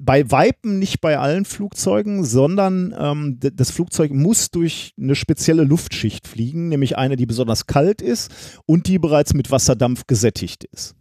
[0.00, 6.28] Bei Weipen nicht bei allen Flugzeugen, sondern ähm, das Flugzeug muss durch eine spezielle Luftschicht
[6.28, 10.94] fliegen, nämlich eine, die besonders kalt ist und die bereits mit Wasserdampf gesättigt ist.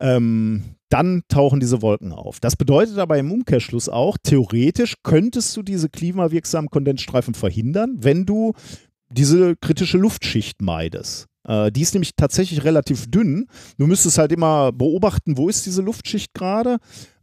[0.00, 2.40] Ähm, dann tauchen diese Wolken auf.
[2.40, 8.52] Das bedeutet aber im Umkehrschluss auch, theoretisch könntest du diese klimawirksamen Kondensstreifen verhindern, wenn du
[9.08, 11.26] diese kritische Luftschicht meidest.
[11.46, 13.46] Äh, die ist nämlich tatsächlich relativ dünn.
[13.78, 16.78] Du müsstest halt immer beobachten, wo ist diese Luftschicht gerade.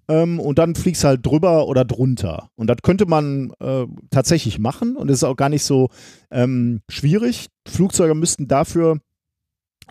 [0.09, 2.49] Ähm, und dann fliegst halt drüber oder drunter.
[2.55, 5.89] Und das könnte man äh, tatsächlich machen und ist auch gar nicht so
[6.32, 7.47] ähm, schwierig.
[7.68, 8.99] Flugzeuge müssten dafür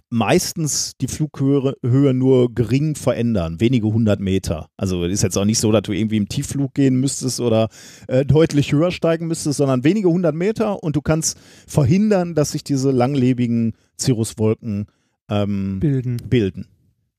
[0.09, 4.69] meistens die Flughöhe Höhe nur gering verändern, wenige hundert Meter.
[4.77, 7.69] Also ist jetzt auch nicht so, dass du irgendwie im Tiefflug gehen müsstest oder
[8.07, 12.63] äh, deutlich höher steigen müsstest, sondern wenige hundert Meter und du kannst verhindern, dass sich
[12.63, 14.87] diese langlebigen Cirruswolken
[15.29, 16.19] ähm, bilden.
[16.29, 16.67] bilden.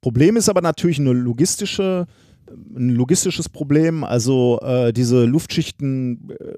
[0.02, 2.06] Problem ist aber natürlich eine logistische
[2.50, 4.04] ein logistisches Problem.
[4.06, 6.54] Also äh, diese Luftschichten äh,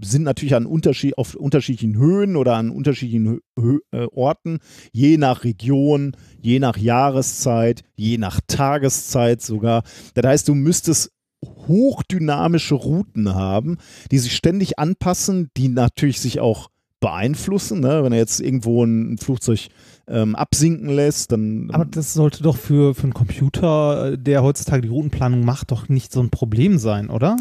[0.00, 4.58] sind natürlich an Unterschied, auf unterschiedlichen Höhen oder an unterschiedlichen Hö äh, Orten,
[4.92, 9.82] je nach Region, je nach Jahreszeit, je nach Tageszeit sogar.
[10.14, 11.12] Das heißt, du müsstest
[11.44, 13.78] hochdynamische Routen haben,
[14.10, 16.70] die sich ständig anpassen, die natürlich sich auch
[17.00, 17.80] beeinflussen.
[17.80, 18.02] Ne?
[18.02, 19.68] Wenn du jetzt irgendwo ein Flugzeug
[20.08, 21.32] ähm, absinken lässt.
[21.32, 25.70] Dann, Aber das sollte doch für, für einen Computer, äh, der heutzutage die Routenplanung macht,
[25.70, 27.36] doch nicht so ein Problem sein, oder?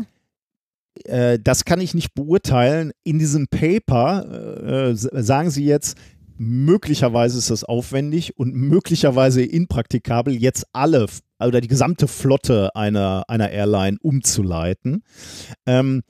[1.03, 2.91] Äh, das kann ich nicht beurteilen.
[3.03, 5.97] In diesem Paper äh, sagen sie jetzt,
[6.37, 11.07] möglicherweise ist das aufwendig und möglicherweise impraktikabel, jetzt alle
[11.39, 15.03] oder die gesamte Flotte einer, einer Airline umzuleiten.
[15.65, 16.03] Ähm,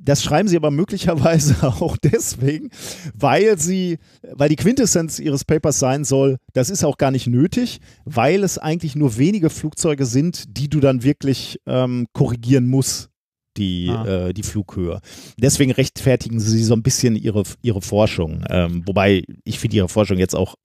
[0.00, 2.70] das schreiben sie aber möglicherweise auch deswegen,
[3.14, 3.98] weil sie,
[4.32, 8.56] weil die Quintessenz ihres Papers sein soll, das ist auch gar nicht nötig, weil es
[8.56, 13.10] eigentlich nur wenige Flugzeuge sind, die du dann wirklich ähm, korrigieren musst
[13.56, 14.28] die, ah.
[14.28, 15.00] äh, die Flughöhe.
[15.36, 18.44] Deswegen rechtfertigen sie so ein bisschen ihre, ihre Forschung.
[18.48, 20.56] Ähm, wobei ich finde ihre Forschung jetzt auch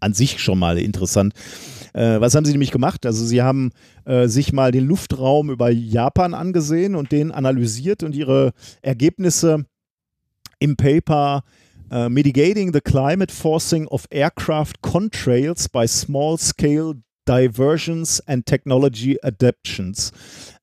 [0.00, 1.34] an sich schon mal interessant.
[1.92, 3.04] Äh, was haben sie nämlich gemacht?
[3.06, 3.70] Also sie haben
[4.04, 8.52] äh, sich mal den Luftraum über Japan angesehen und den analysiert und ihre
[8.82, 9.66] Ergebnisse
[10.58, 11.42] im Paper
[11.92, 20.12] uh, Mitigating the Climate Forcing of Aircraft Contrails by Small Scale Diversions and Technology Adaptions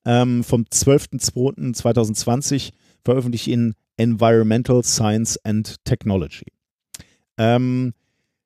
[0.04, 2.72] ähm, vom 12.02.2020
[3.04, 6.44] veröffentlicht in Environmental Science and Technology.
[7.38, 7.94] Ähm,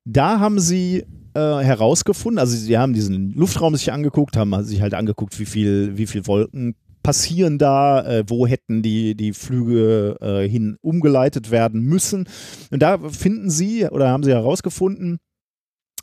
[0.05, 4.93] da haben sie äh, herausgefunden, also sie haben diesen Luftraum sich angeguckt, haben sich halt
[4.93, 10.47] angeguckt, wie viel, wie viel Wolken passieren da, äh, wo hätten die, die Flüge äh,
[10.47, 12.29] hin umgeleitet werden müssen.
[12.71, 15.19] Und da finden sie oder haben sie herausgefunden,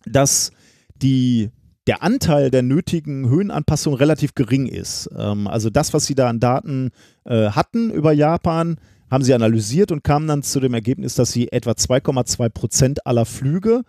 [0.05, 0.53] dass
[0.95, 1.51] die
[1.91, 5.11] der Anteil der nötigen Höhenanpassung relativ gering ist.
[5.19, 6.91] Ähm, also das, was sie da an Daten
[7.25, 8.77] äh, hatten über Japan,
[9.11, 13.25] haben sie analysiert und kamen dann zu dem Ergebnis, dass sie etwa 2,2 Prozent aller
[13.25, 13.83] Flüge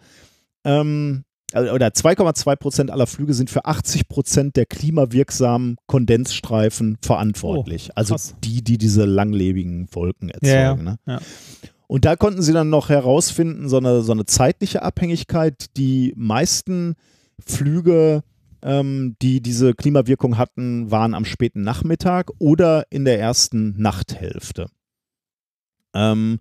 [0.64, 7.89] ähm, äh, oder 2,2 Prozent aller Flüge sind für 80 Prozent der klimawirksamen Kondensstreifen verantwortlich.
[7.89, 10.47] Oh, also die, die diese langlebigen Wolken erzeugen.
[10.56, 10.76] Ja, ja.
[10.76, 10.95] Ne?
[11.06, 11.20] Ja.
[11.86, 15.78] Und da konnten sie dann noch herausfinden, so eine, so eine zeitliche Abhängigkeit.
[15.78, 16.95] Die meisten
[17.46, 18.24] Flüge,
[18.62, 24.68] ähm, die diese Klimawirkung hatten, waren am späten Nachmittag oder in der ersten Nachthälfte.
[25.94, 26.39] Ähm,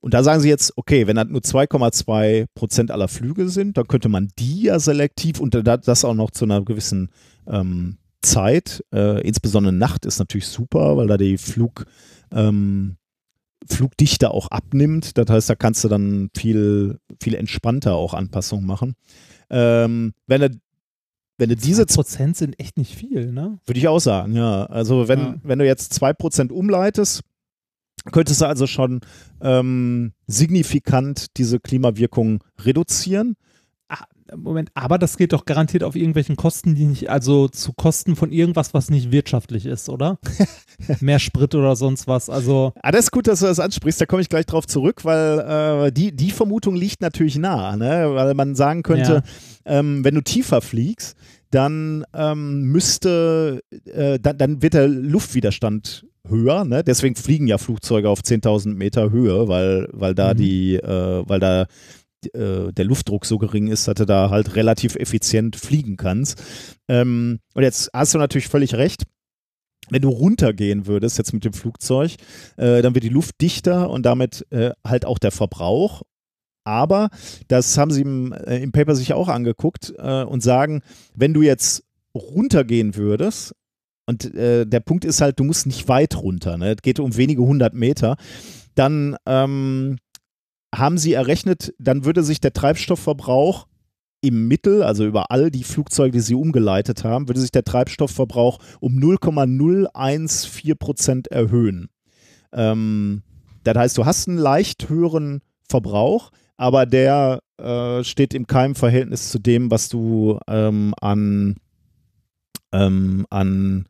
[0.00, 3.88] und da sagen sie jetzt, okay, wenn das nur 2,2 Prozent aller Flüge sind, dann
[3.88, 7.10] könnte man die ja selektiv und das auch noch zu einer gewissen
[7.48, 11.86] ähm, Zeit, äh, insbesondere Nacht ist natürlich super, weil da die Flug,
[12.32, 12.96] ähm,
[13.68, 15.16] Flugdichte auch abnimmt.
[15.18, 18.94] Das heißt, da kannst du dann viel, viel entspannter auch Anpassungen machen.
[19.50, 20.50] Ähm, wenn er
[21.38, 23.58] wenn du diese Prozent sind echt nicht viel, ne?
[23.66, 24.64] Würde ich auch sagen, ja.
[24.66, 25.34] Also wenn, ja.
[25.42, 27.22] wenn du jetzt 2% umleitest,
[28.10, 29.00] könntest du also schon
[29.40, 33.36] ähm, signifikant diese Klimawirkung reduzieren.
[34.34, 38.32] Moment, aber das geht doch garantiert auf irgendwelchen Kosten, die nicht, also zu Kosten von
[38.32, 40.18] irgendwas, was nicht wirtschaftlich ist, oder?
[41.00, 42.28] Mehr Sprit oder sonst was.
[42.28, 42.72] Also.
[42.82, 45.86] Ah, das ist gut, dass du das ansprichst, da komme ich gleich drauf zurück, weil
[45.86, 48.10] äh, die, die Vermutung liegt natürlich nah, ne?
[48.14, 49.22] Weil man sagen könnte,
[49.66, 49.78] ja.
[49.78, 51.16] ähm, wenn du tiefer fliegst,
[51.50, 56.82] dann ähm, müsste, äh, dann, dann wird der Luftwiderstand höher, ne?
[56.82, 60.38] Deswegen fliegen ja Flugzeuge auf 10.000 Meter Höhe, weil, weil da mhm.
[60.38, 61.66] die, äh, weil da
[62.34, 66.42] äh, der Luftdruck so gering ist, dass du da halt relativ effizient fliegen kannst.
[66.88, 69.04] Ähm, und jetzt hast du natürlich völlig recht.
[69.88, 72.16] Wenn du runtergehen würdest, jetzt mit dem Flugzeug,
[72.56, 76.02] äh, dann wird die Luft dichter und damit äh, halt auch der Verbrauch.
[76.64, 77.10] Aber
[77.46, 80.82] das haben sie im, äh, im Paper sich auch angeguckt äh, und sagen,
[81.14, 83.54] wenn du jetzt runtergehen würdest,
[84.06, 86.74] und äh, der Punkt ist halt, du musst nicht weit runter, ne?
[86.74, 88.16] es geht um wenige hundert Meter,
[88.76, 89.98] dann ähm,
[90.74, 93.66] haben sie errechnet, dann würde sich der Treibstoffverbrauch
[94.20, 98.58] im Mittel, also über all die Flugzeuge, die sie umgeleitet haben, würde sich der Treibstoffverbrauch
[98.80, 101.88] um 0,014 Prozent erhöhen.
[102.52, 103.22] Ähm,
[103.62, 109.30] das heißt, du hast einen leicht höheren Verbrauch, aber der äh, steht im keinem Verhältnis
[109.30, 111.56] zu dem, was du ähm, an,
[112.72, 113.86] ähm, an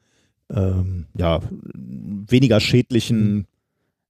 [0.53, 1.41] ähm, ja,
[1.75, 3.47] weniger schädlichen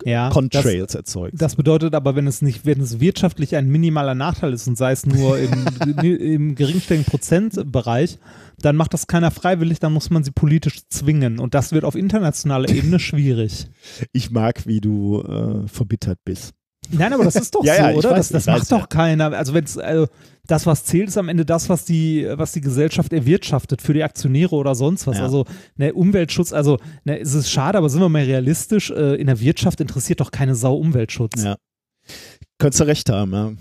[0.05, 1.41] ja, Contrails das, erzeugt.
[1.41, 4.93] Das bedeutet aber, wenn es nicht, wenn es wirtschaftlich ein minimaler Nachteil ist und sei
[4.93, 5.67] es nur im,
[6.03, 8.19] im geringstelligen Prozentbereich,
[8.61, 11.39] dann macht das keiner freiwillig, dann muss man sie politisch zwingen.
[11.39, 13.67] Und das wird auf internationaler Ebene schwierig.
[14.13, 16.53] Ich mag, wie du äh, verbittert bist.
[16.91, 18.11] Nein, aber das ist doch ja, so, ja, oder?
[18.11, 18.87] Weiß, das, das macht weiß, doch ja.
[18.87, 19.33] keiner.
[19.33, 20.07] Also wenn es also
[20.47, 24.03] das, was zählt, ist am Ende das, was die, was die Gesellschaft erwirtschaftet für die
[24.03, 25.21] Aktionäre oder sonst was.
[25.21, 25.45] Also
[25.77, 29.41] ne, Umweltschutz, also ne, es ist schade, aber sind wir mal realistisch, äh, in der
[29.41, 31.43] Wirtschaft interessiert doch keine Sau Umweltschutz.
[31.43, 31.57] Ja.
[32.59, 33.53] Könntest du recht haben, ja.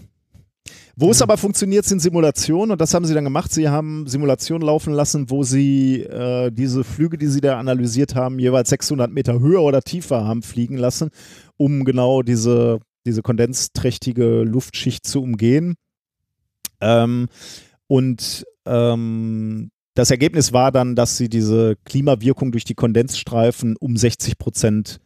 [0.98, 3.52] Wo es aber funktioniert, sind Simulationen und das haben sie dann gemacht.
[3.52, 8.40] Sie haben Simulationen laufen lassen, wo sie äh, diese Flüge, die sie da analysiert haben,
[8.40, 11.10] jeweils 600 Meter höher oder tiefer haben fliegen lassen,
[11.58, 15.76] um genau diese diese kondensträchtige Luftschicht zu umgehen.
[16.82, 17.28] Ähm,
[17.88, 24.38] und ähm, das Ergebnis war dann, dass sie diese Klimawirkung durch die Kondensstreifen um 60
[24.38, 25.00] Prozent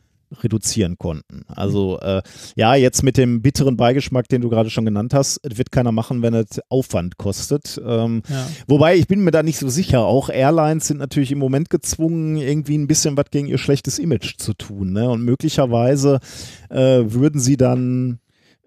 [0.44, 1.44] reduzieren konnten.
[1.48, 2.22] Also äh,
[2.56, 6.22] ja, jetzt mit dem bitteren Beigeschmack, den du gerade schon genannt hast, wird keiner machen,
[6.22, 7.82] wenn es Aufwand kostet.
[7.84, 8.48] Ähm, Ja.
[8.68, 10.06] Wobei ich bin mir da nicht so sicher.
[10.06, 14.38] Auch Airlines sind natürlich im Moment gezwungen, irgendwie ein bisschen was gegen ihr schlechtes Image
[14.38, 14.94] zu tun.
[14.94, 15.10] Ne?
[15.10, 16.20] Und möglicherweise
[16.70, 18.20] äh, würden sie dann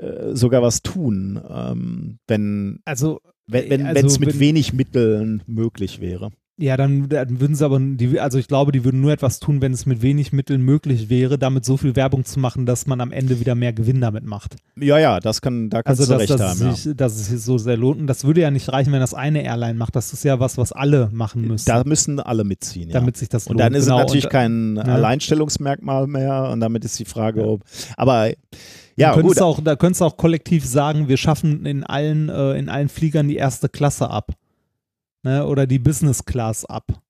[0.02, 5.42] äh, sogar was tun, ähm, wenn Also, wenn wenn Also es mit wenn- wenig Mitteln
[5.46, 6.30] möglich wäre.
[6.58, 9.60] ja, dann, dann würden sie aber, die, also ich glaube, die würden nur etwas tun,
[9.60, 13.00] wenn es mit wenig Mitteln möglich wäre, damit so viel Werbung zu machen, dass man
[13.00, 14.56] am Ende wieder mehr Gewinn damit macht.
[14.78, 16.74] Ja, ja, das kann, da kannst Also, du dass, recht dass, haben.
[16.74, 18.00] sich, dass es sich so sehr lohnt.
[18.00, 19.96] Und das würde ja nicht reichen, wenn das eine Airline macht.
[19.96, 21.48] Das ist ja was, was alle machen Ja.
[21.48, 22.88] müssen, Da müssen alle mitziehen.
[22.90, 22.94] Ja.
[22.94, 23.60] damit sich das Und lohnt.
[23.60, 24.82] dann ist Genau, es natürlich und, kein ja.
[24.82, 27.62] Alleinstellungsmerkmal mehr und damit ist die Frage, ob.
[27.96, 28.30] Aber
[28.96, 29.42] Ja, könntest gut.
[29.42, 33.28] Auch, da könntest du auch kollektiv sagen, wir schaffen in allen, äh, in allen Fliegern
[33.28, 34.32] die erste Klasse ab.
[35.22, 35.46] Ne?
[35.46, 37.00] Oder die Business Class ab.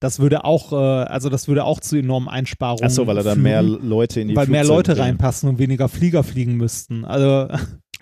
[0.00, 3.34] Das würde auch, äh, also das würde auch zu enormen Einsparungen Achso, weil er dann
[3.34, 5.02] führen, mehr Leute in die weil mehr Flugzeuge Leute bringen.
[5.06, 7.04] reinpassen und weniger Flieger fliegen müssten.
[7.04, 7.48] Also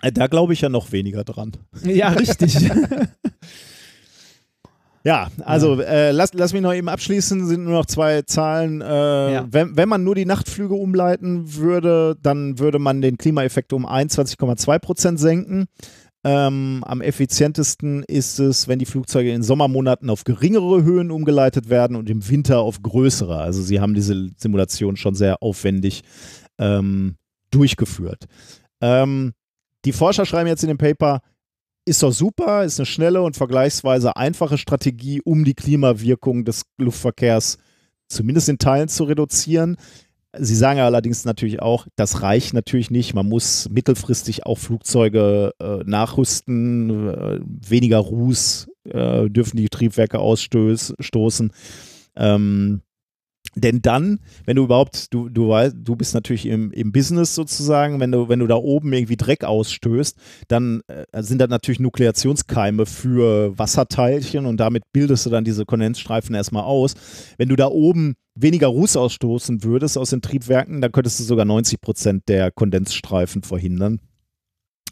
[0.01, 1.53] Äh, Da glaube ich ja noch weniger dran.
[1.83, 2.57] ja, richtig.
[5.05, 8.81] Ja, also Äh, lass, lass mich noch eben abschließen, sind nur noch zwei Zahlen.
[8.81, 8.85] Äh,
[9.33, 9.47] Ja.
[9.51, 14.79] wenn, wenn man nur die Nachtflüge umleiten würde, dann würde man den Klimaeffekt um 21,2
[14.79, 15.65] Prozent senken.
[16.25, 21.97] Ähm, am effizientesten ist es, wenn die Flugzeuge in Sommermonaten auf geringere Höhen umgeleitet werden
[21.97, 23.39] und im Winter auf größere.
[23.39, 26.01] Also sie haben diese Simulation schon sehr aufwendig
[26.59, 27.15] ähm,
[27.51, 28.23] durchgeführt.
[28.79, 29.33] Ähm,
[29.83, 31.19] die Forscher schreiben jetzt in dem Paper,
[31.85, 37.57] ist doch super, ist eine schnelle und vergleichsweise einfache Strategie, um die Klimawirkung des Luftverkehrs
[38.07, 39.77] zumindest in Teilen zu reduzieren.
[40.35, 43.13] Sie sagen allerdings natürlich auch, das reicht natürlich nicht.
[43.13, 47.09] Man muss mittelfristig auch Flugzeuge äh, nachrüsten.
[47.09, 51.51] Äh, weniger Ruß äh, dürfen die Triebwerke ausstoßen.
[52.15, 52.81] Ähm,
[53.55, 57.99] denn dann, wenn du überhaupt, du, du weißt, du bist natürlich im, im Business sozusagen,
[57.99, 60.17] wenn du, wenn du da oben irgendwie Dreck ausstößt,
[60.47, 66.35] dann äh, sind das natürlich Nukleationskeime für Wasserteilchen und damit bildest du dann diese Kondensstreifen
[66.35, 66.95] erstmal aus.
[67.37, 71.45] Wenn du da oben weniger Ruß ausstoßen würdest aus den Triebwerken, dann könntest du sogar
[71.45, 73.99] 90 Prozent der Kondensstreifen verhindern.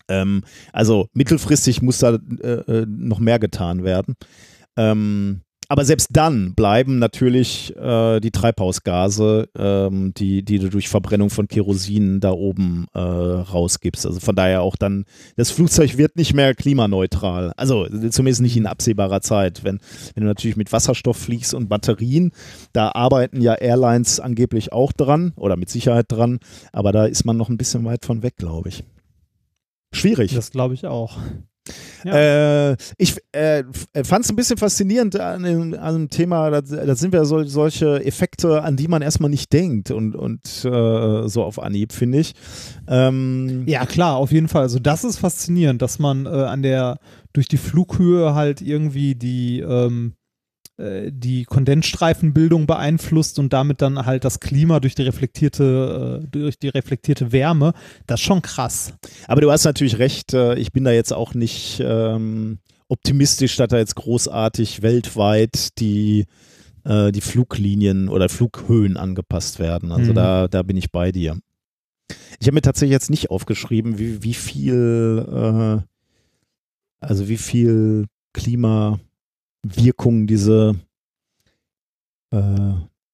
[0.07, 0.43] Ähm,
[0.73, 4.15] also mittelfristig muss da äh, äh, noch mehr getan werden.
[4.77, 5.41] Ähm,
[5.71, 11.47] aber selbst dann bleiben natürlich äh, die Treibhausgase, ähm, die, die du durch Verbrennung von
[11.47, 14.05] Kerosin da oben äh, rausgibst.
[14.05, 15.05] Also von daher auch dann,
[15.37, 17.53] das Flugzeug wird nicht mehr klimaneutral.
[17.55, 19.63] Also zumindest nicht in absehbarer Zeit.
[19.63, 19.79] Wenn,
[20.13, 22.33] wenn du natürlich mit Wasserstoff fliegst und Batterien,
[22.73, 26.39] da arbeiten ja Airlines angeblich auch dran oder mit Sicherheit dran,
[26.73, 28.83] aber da ist man noch ein bisschen weit von weg, glaube ich.
[29.93, 30.35] Schwierig.
[30.35, 31.17] das glaube ich auch.
[32.03, 32.71] Ja.
[32.71, 33.63] Äh, ich äh,
[34.03, 38.03] fand es ein bisschen faszinierend an dem, an dem Thema, da, sind wir so, solche
[38.03, 42.33] Effekte, an die man erstmal nicht denkt und, und äh, so auf Anhieb, finde ich.
[42.87, 44.63] Ähm, Ja, klar, auf jeden Fall.
[44.63, 46.97] Also das ist faszinierend, dass man äh, an der,
[47.33, 50.20] durch die Flughöhe halt irgendwie die, ähm, äh,
[51.11, 56.69] die Kondensstreifenbildung beeinflusst und damit dann halt das Klima durch die reflektierte, äh, durch die
[56.69, 57.73] reflektierte Wärme.
[58.07, 58.93] Das ist schon krass.
[59.27, 63.69] Aber du hast natürlich recht, äh, ich bin da jetzt auch nicht ähm, optimistisch, dass
[63.69, 66.25] da jetzt großartig weltweit die,
[66.83, 69.91] äh, die Fluglinien oder Flughöhen angepasst werden.
[69.91, 70.15] Also Mhm.
[70.15, 71.37] da, da bin ich bei dir.
[72.39, 75.85] Ich habe mir tatsächlich jetzt nicht aufgeschrieben, wie, wie viel, äh,
[76.99, 78.07] also wie viel
[79.63, 80.75] Klimawirkung diese,
[82.33, 82.37] äh,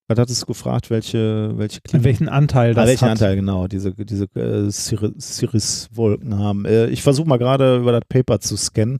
[0.10, 3.12] was hattest du gefragt, welche, welche Klima Welchen Anteil das ah, welchen hat.
[3.12, 6.66] Anteil, genau, diese, diese äh, Cirrus- Cirrus-Wolken haben.
[6.66, 9.00] Äh, ich versuche mal gerade über das Paper zu scannen,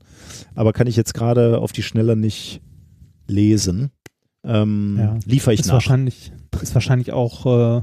[0.54, 2.60] aber kann ich jetzt gerade auf die Schnelle nicht
[3.26, 3.90] lesen.
[4.44, 5.18] Ähm, Ja.
[5.24, 5.74] Liefere ich ist nach.
[5.74, 7.82] wahrscheinlich, ist wahrscheinlich auch, äh,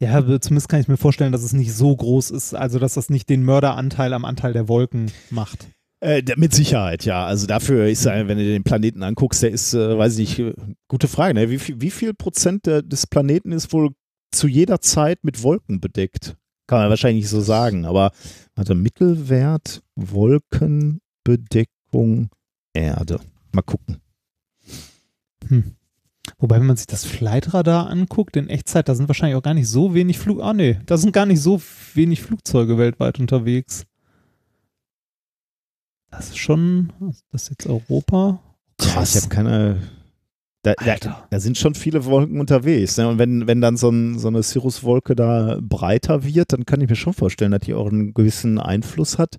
[0.00, 3.10] ja, zumindest kann ich mir vorstellen, dass es nicht so groß ist, also dass das
[3.10, 5.68] nicht den Mörderanteil am Anteil der Wolken macht.
[6.04, 7.24] Äh, mit Sicherheit, ja.
[7.24, 10.52] Also dafür ist wenn du den Planeten anguckst, der ist, äh, weiß ich nicht, äh,
[10.86, 11.48] gute Frage, ne?
[11.48, 13.94] wie, viel, wie viel Prozent der, des Planeten ist wohl
[14.30, 16.36] zu jeder Zeit mit Wolken bedeckt?
[16.66, 18.10] Kann man wahrscheinlich nicht so sagen, aber
[18.54, 22.28] warte, Mittelwert Wolkenbedeckung
[22.74, 23.20] Erde.
[23.52, 24.02] Mal gucken.
[25.48, 25.72] Hm.
[26.36, 29.68] Wobei, wenn man sich das Flightradar anguckt, in Echtzeit, da sind wahrscheinlich auch gar nicht
[29.68, 30.42] so wenig Flug.
[30.42, 31.62] Ah, nee, da sind gar nicht so
[31.94, 33.86] wenig Flugzeuge weltweit unterwegs.
[36.16, 38.40] Das ist schon, das ist jetzt Europa.
[38.78, 39.14] Krass.
[39.14, 39.82] Ich habe keine.
[40.62, 42.96] Da, da, da sind schon viele Wolken unterwegs.
[42.96, 43.06] Ne?
[43.06, 46.88] Und wenn, wenn dann so, ein, so eine Cirruswolke da breiter wird, dann kann ich
[46.88, 49.38] mir schon vorstellen, dass die auch einen gewissen Einfluss hat.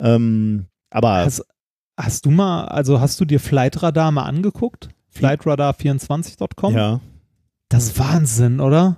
[0.00, 1.44] Ähm, Aber Hast,
[1.98, 4.88] hast du mal, also hast du dir Flightradar mal angeguckt?
[5.14, 6.74] Flightradar24.com?
[6.74, 7.00] ja,
[7.68, 8.96] Das ist Wahnsinn, oder?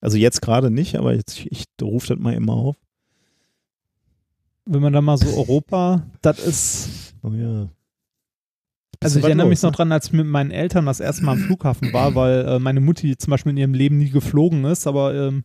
[0.00, 2.76] also jetzt gerade nicht, aber jetzt, ich rufe das mal immer auf.
[4.70, 7.14] Wenn man da mal so Europa, das ist.
[7.22, 7.68] Oh ja.
[9.00, 9.76] Also ich erinnere mich los, noch ne?
[9.76, 12.80] dran, als ich mit meinen Eltern das erste Mal am Flughafen war, weil äh, meine
[12.80, 15.44] Mutti zum Beispiel in ihrem Leben nie geflogen ist, aber ähm,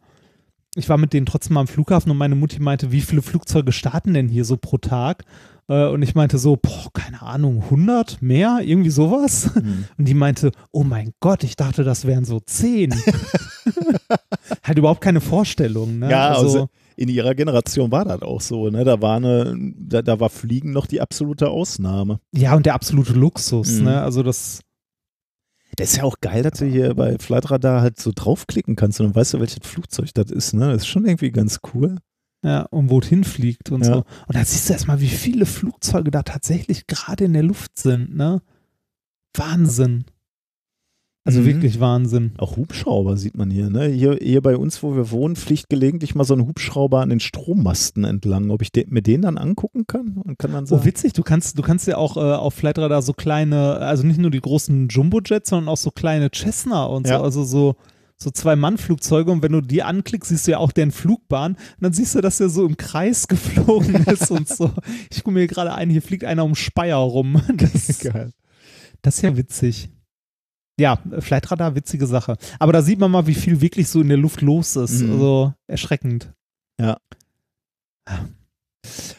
[0.75, 3.71] ich war mit denen trotzdem mal am Flughafen und meine Mutti meinte, wie viele Flugzeuge
[3.71, 5.23] starten denn hier so pro Tag?
[5.69, 9.51] Äh, und ich meinte so, boah, keine Ahnung, 100, mehr, irgendwie sowas.
[9.53, 9.85] Hm.
[9.97, 12.93] Und die meinte, oh mein Gott, ich dachte, das wären so 10.
[14.63, 15.99] halt überhaupt keine Vorstellung.
[15.99, 16.09] Ne?
[16.09, 18.83] Ja, also, also in ihrer Generation war das auch so, ne?
[18.83, 22.19] Da war eine, da, da war Fliegen noch die absolute Ausnahme.
[22.33, 23.79] ja, und der absolute Luxus.
[23.79, 23.85] Mhm.
[23.85, 24.01] Ne?
[24.01, 24.61] Also das,
[25.77, 29.07] Das ist ja auch geil, dass du hier bei Flightradar halt so draufklicken kannst und
[29.07, 30.71] dann weißt du, welches Flugzeug das ist, ne?
[30.71, 31.97] Das ist schon irgendwie ganz cool.
[32.45, 33.93] Ja, und wo es hinfliegt und Ja.
[33.93, 33.97] so.
[34.27, 38.15] Und da siehst du erstmal, wie viele Flugzeuge da tatsächlich gerade in der Luft sind,
[38.15, 38.41] ne?
[39.35, 40.05] Wahnsinn.
[41.25, 41.45] Also Mhm.
[41.45, 42.33] wirklich Wahnsinn.
[42.37, 43.85] Auch Hubschrauber sieht man hier, ne?
[43.87, 47.21] Hier, hier bei uns, wo wir wohnen, fliegt gelegentlich mal so ein Hubschrauber an den
[47.21, 48.49] Strommasten entlang.
[48.49, 51.23] Ob ich den, mir den dann angucken kann und kann dann sagen, Oh, witzig, du
[51.23, 54.89] kannst, du kannst ja auch äh, auf Flightradar so kleine, also nicht nur die großen
[54.89, 57.21] Jumbo-Jets, sondern auch so kleine Cessna und so, Ja.
[57.21, 57.75] also so,
[58.17, 61.93] so Zwei-Mann-Flugzeuge und wenn du die anklickst, siehst du ja auch deren Flugbahn und dann
[61.93, 64.71] siehst du, dass der so im Kreis geflogen ist und so.
[65.09, 67.41] Ich gucke mir gerade ein, hier fliegt einer um Speyer rum.
[67.55, 68.31] Das, geil.
[69.01, 69.89] Das ist ja witzig.
[70.79, 72.35] Ja, Flightradar, witzige Sache.
[72.59, 75.01] Aber da sieht man mal, wie viel wirklich so in der Luft los ist.
[75.01, 75.11] Mhm.
[75.11, 76.33] Also erschreckend.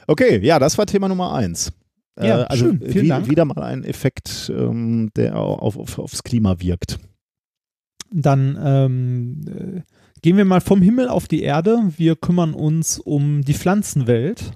[0.07, 1.73] Okay, ja, das war Thema Nummer eins.
[2.19, 3.31] Ja, äh, also schön, vielen wie, Dank.
[3.31, 6.99] wieder mal ein Effekt, ähm, der auf, auf, aufs Klima wirkt.
[8.11, 9.83] Dann ähm, äh,
[10.23, 11.93] gehen wir mal vom Himmel auf die Erde.
[11.97, 14.53] Wir kümmern uns um die Pflanzenwelt.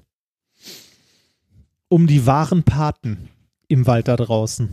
[1.89, 3.29] Um die wahren Paten
[3.67, 4.69] im Wald da draußen.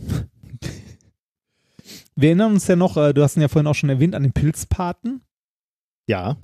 [2.16, 4.22] Wir erinnern uns ja noch, äh, du hast ihn ja vorhin auch schon erwähnt, an
[4.22, 5.20] den Pilzpaten.
[6.08, 6.36] Ja,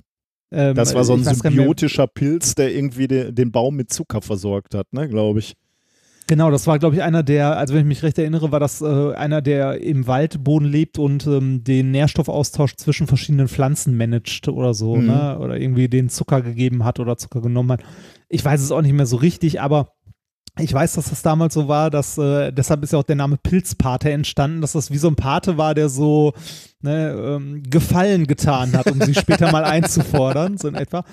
[0.51, 3.91] Ähm, das war so ein nicht mehr- symbiotischer Pilz, der irgendwie de, den Baum mit
[3.91, 5.55] Zucker versorgt hat, ne, glaube ich.
[6.27, 8.81] Genau, das war, glaube ich, einer der, also wenn ich mich recht erinnere, war das
[8.81, 14.73] äh, einer, der im Waldboden lebt und ähm, den Nährstoffaustausch zwischen verschiedenen Pflanzen managt oder
[14.75, 15.07] so, Mhm.
[15.07, 15.39] ne?
[15.39, 17.81] Oder irgendwie den Zucker gegeben hat oder Zucker genommen hat.
[18.29, 19.89] Ich weiß es auch nicht mehr so richtig, aber
[20.59, 23.37] ich weiß, dass das damals so war, dass äh, deshalb ist ja auch der Name
[23.37, 26.33] Pilzpate entstanden, dass das wie so ein Pate war, der so
[26.81, 31.03] ne, ähm, Gefallen getan hat, um sie später mal einzufordern, so in etwa.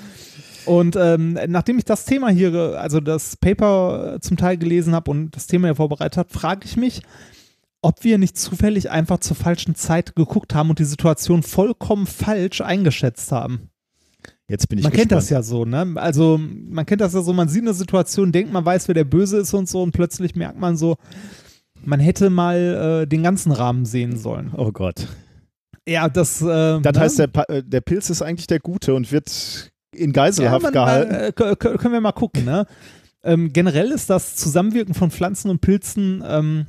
[0.66, 5.10] Und ähm, nachdem ich das Thema hier, also das Paper äh, zum Teil gelesen habe
[5.10, 7.02] und das Thema hier vorbereitet habe, frage ich mich,
[7.80, 12.60] ob wir nicht zufällig einfach zur falschen Zeit geguckt haben und die Situation vollkommen falsch
[12.60, 13.69] eingeschätzt haben.
[14.50, 15.22] Jetzt bin ich Man kennt gespannt.
[15.22, 15.92] das ja so, ne?
[15.94, 19.04] Also man kennt das ja so, man sieht eine Situation, denkt, man weiß, wer der
[19.04, 20.96] Böse ist und so und plötzlich merkt man so,
[21.84, 24.50] man hätte mal äh, den ganzen Rahmen sehen sollen.
[24.56, 25.06] Oh Gott.
[25.88, 26.42] Ja, das.
[26.42, 27.00] Äh, Das ne?
[27.00, 30.72] heißt, der, Pa- äh, der Pilz ist eigentlich der Gute und wird in Geiselhaft man-
[30.72, 31.12] gehalten.
[31.38, 32.66] man, äh, können wir mal gucken, ne?
[33.22, 36.66] Ähm, generell ist das Zusammenwirken von Pflanzen und Pilzen ähm,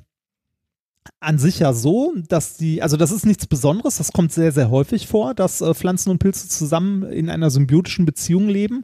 [1.19, 4.69] an sich ja so, dass die, also das ist nichts Besonderes, das kommt sehr, sehr
[4.69, 8.84] häufig vor, dass äh, Pflanzen und Pilze zusammen in einer symbiotischen Beziehung leben.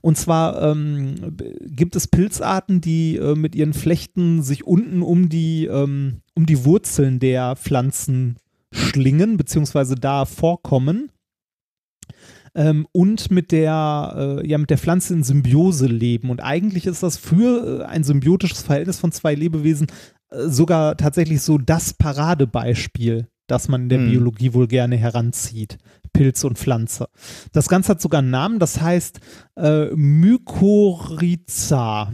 [0.00, 5.66] Und zwar ähm, gibt es Pilzarten, die äh, mit ihren Flechten sich unten um die,
[5.66, 8.36] ähm, um die Wurzeln der Pflanzen
[8.72, 11.10] schlingen, beziehungsweise da vorkommen
[12.54, 16.30] ähm, und mit der, äh, ja, mit der Pflanze in Symbiose leben.
[16.30, 19.86] Und eigentlich ist das für äh, ein symbiotisches Verhältnis von zwei Lebewesen
[20.30, 24.10] sogar tatsächlich so das Paradebeispiel, das man in der Hm.
[24.10, 25.78] Biologie wohl gerne heranzieht.
[26.12, 27.08] Pilz und Pflanze.
[27.52, 29.20] Das Ganze hat sogar einen Namen, das heißt
[29.56, 32.12] äh, Mykorrhiza.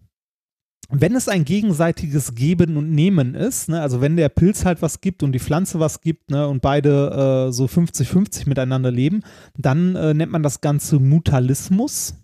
[0.93, 4.99] wenn es ein gegenseitiges Geben und Nehmen ist, ne, also wenn der Pilz halt was
[4.99, 9.23] gibt und die Pflanze was gibt ne, und beide äh, so 50-50 miteinander leben,
[9.57, 12.15] dann äh, nennt man das Ganze Mutalismus.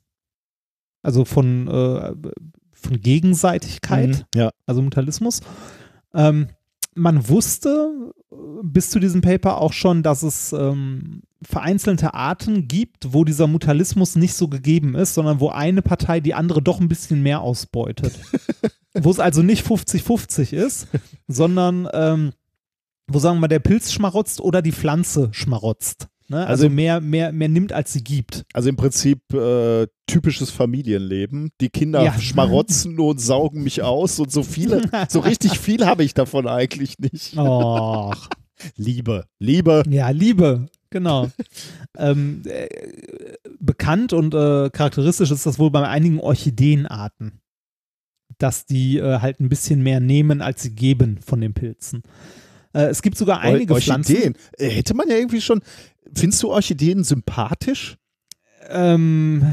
[1.08, 2.14] Also von, äh,
[2.74, 4.40] von Gegenseitigkeit Mhm.
[4.40, 4.52] Ja.
[4.66, 5.40] also Mutalismus.
[6.14, 6.50] Ähm,
[6.96, 13.14] man wusste äh, bis zu diesem Paper auch schon, dass es ähm, vereinzelte Arten gibt,
[13.14, 16.90] wo dieser Mutalismus nicht so gegeben ist, sondern wo eine Partei die andere doch ein
[16.90, 18.20] bisschen mehr ausbeutet.
[18.94, 20.90] wo es also nicht 50-50 ist,
[21.30, 22.34] sondern ähm,
[23.08, 26.10] wo sagen wir mal, der Pilz schmarotzt oder die Pflanze schmarotzt.
[26.30, 26.38] Ne?
[26.46, 28.46] Also, Also- mehr, mehr, mehr nimmt, als sie gibt.
[28.54, 31.52] Also im Prinzip äh, typisches Familienleben.
[31.62, 32.20] Die Kinder Ja.
[32.20, 37.00] schmarotzen und saugen mich aus und so viele, so richtig viel habe ich davon eigentlich
[37.00, 37.38] nicht.
[37.38, 38.30] Och.
[38.76, 39.84] Liebe, Liebe.
[39.88, 41.30] Ja, Liebe, genau.
[41.98, 42.68] ähm, äh,
[43.60, 47.40] bekannt und äh, charakteristisch ist das wohl bei einigen Orchideenarten,
[48.40, 52.02] dass die äh, halt ein bisschen mehr nehmen, als sie geben von den Pilzen.
[52.74, 54.14] Äh, es gibt sogar einige Pflanzen.
[54.16, 54.36] Orchideen.
[54.58, 55.62] Äh, Hätte man ja irgendwie schon.
[56.16, 57.98] Findest du Orchideen sympathisch?
[58.70, 59.44] Ähm,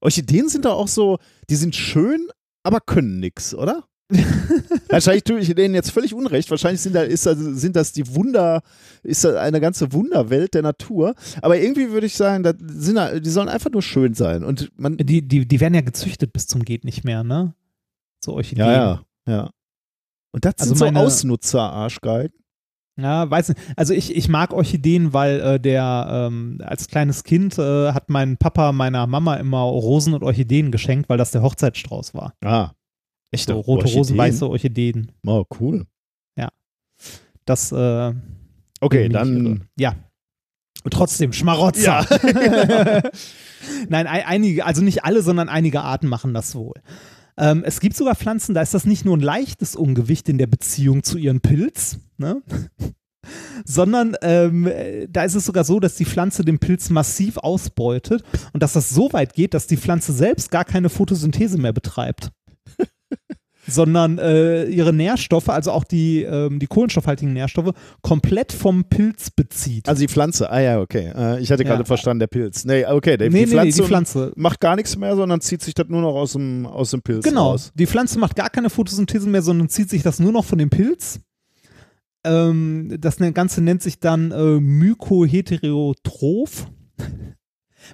[0.00, 1.18] Orchideen sind doch auch so,
[1.50, 2.28] die sind schön,
[2.62, 3.84] aber können nix, oder?
[4.88, 6.48] Wahrscheinlich tue ich denen jetzt völlig unrecht.
[6.50, 8.62] Wahrscheinlich sind, da, ist das, sind das die Wunder,
[9.02, 11.14] ist das eine ganze Wunderwelt der Natur.
[11.42, 14.44] Aber irgendwie würde ich sagen, sind, da- die sollen einfach nur schön sein.
[14.44, 14.96] Und man.
[14.96, 17.54] die, die, die werden ja gezüchtet bis zum geht nicht mehr, ne?
[18.24, 18.66] So Orchideen.
[18.68, 19.50] Ja, ja, ja.
[20.32, 22.34] Und das Also sind so meine- Ausnutzer-Arschgeigen.
[22.98, 23.60] Ja, weiß nicht.
[23.76, 28.38] Also ich, ich mag Orchideen, weil äh, der ähm, als kleines Kind äh, hat mein
[28.38, 32.32] Papa meiner Mama immer Rosen und Orchideen geschenkt, weil das der Hochzeitsstrauß war.
[32.42, 32.70] Ah.
[33.32, 33.98] Echte So rote Orchideen?
[33.98, 35.12] Rosen, weiße Orchideen.
[35.26, 35.84] Oh, cool.
[37.44, 38.12] Das äh,
[38.80, 39.24] Okay, ich irre.
[39.24, 39.68] dann.
[39.78, 39.94] Ja.
[40.82, 42.04] Und trotzdem, Schmarotzer.
[43.88, 46.74] Nein, ei- einige, also nicht alle, sondern einige Arten machen das wohl.
[47.38, 50.46] Ähm, es gibt sogar Pflanzen, da ist das nicht nur ein leichtes Ungewicht in der
[50.46, 52.42] Beziehung zu ihren Pilz, ne?
[53.64, 58.24] sondern ähm, äh, da ist es sogar so, dass die Pflanze den Pilz massiv ausbeutet
[58.52, 62.30] und dass das so weit geht, dass die Pflanze selbst gar keine Photosynthese mehr betreibt.
[63.66, 67.72] Sondern äh, ihre Nährstoffe, also auch die, ähm, die kohlenstoffhaltigen Nährstoffe,
[68.02, 69.88] komplett vom Pilz bezieht.
[69.88, 70.50] Also die Pflanze.
[70.50, 71.12] Ah ja, okay.
[71.16, 71.70] Äh, ich hatte Ja.
[71.70, 72.64] gerade verstanden, der Pilz.
[72.64, 74.32] Nee, okay, der, nee, die, nee, Pflanze die Pflanze.
[74.36, 77.24] macht gar nichts mehr, sondern zieht sich das nur noch aus dem, aus dem Pilz
[77.24, 77.50] Genau.
[77.50, 77.72] raus.
[77.74, 80.70] Die Pflanze macht gar keine Photosynthese mehr, sondern zieht sich das nur noch von dem
[80.70, 81.20] Pilz.
[82.24, 86.66] Ähm, das Ganze nennt sich dann äh, Mykoheterotroph.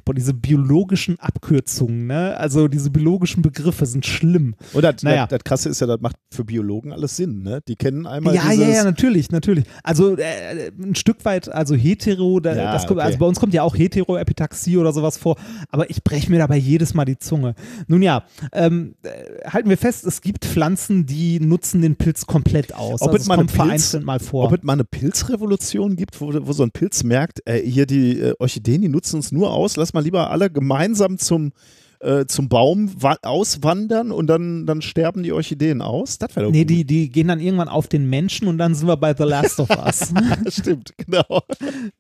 [0.04, 2.36] Boah, diese biologischen Abkürzungen, ne?
[2.36, 4.54] Also diese biologischen Begriffe sind schlimm.
[4.72, 5.26] Und das, Naja.
[5.26, 7.60] das, das Krasse ist ja, das macht für Biologen alles Sinn, ne?
[7.68, 9.64] Die kennen einmal Ja, dieses, ja, ja, natürlich, natürlich.
[9.82, 13.00] Also äh, ein Stück weit, also hetero, da, Ja, kommt, okay.
[13.00, 15.36] also bei uns kommt ja auch Heteroepitaxie oder sowas vor,
[15.70, 17.54] aber ich breche mir dabei jedes Mal die Zunge.
[17.86, 22.74] Nun ja, ähm, äh, halten wir fest, es gibt Pflanzen, die nutzen den Pilz komplett
[22.74, 23.02] aus.
[23.02, 24.46] Ob also es kommt Pilz- vereinzelt mal vor.
[24.46, 28.18] Ob es mal eine Pilzrevolution gibt, wo, wo so ein Pilz merkt, äh, hier die
[28.18, 31.52] äh, Orchideen, die nutzen uns nur aus, lass mal lieber alle gemeinsam zum,
[32.00, 36.18] äh, zum Baum wa- auswandern und dann, dann sterben die Orchideen aus.
[36.18, 36.70] Das wäre doch nee, gut.
[36.70, 39.60] die, die gehen dann irgendwann auf den Menschen und dann sind wir bei The Last
[39.60, 40.12] of Us.
[40.48, 41.42] Stimmt, genau.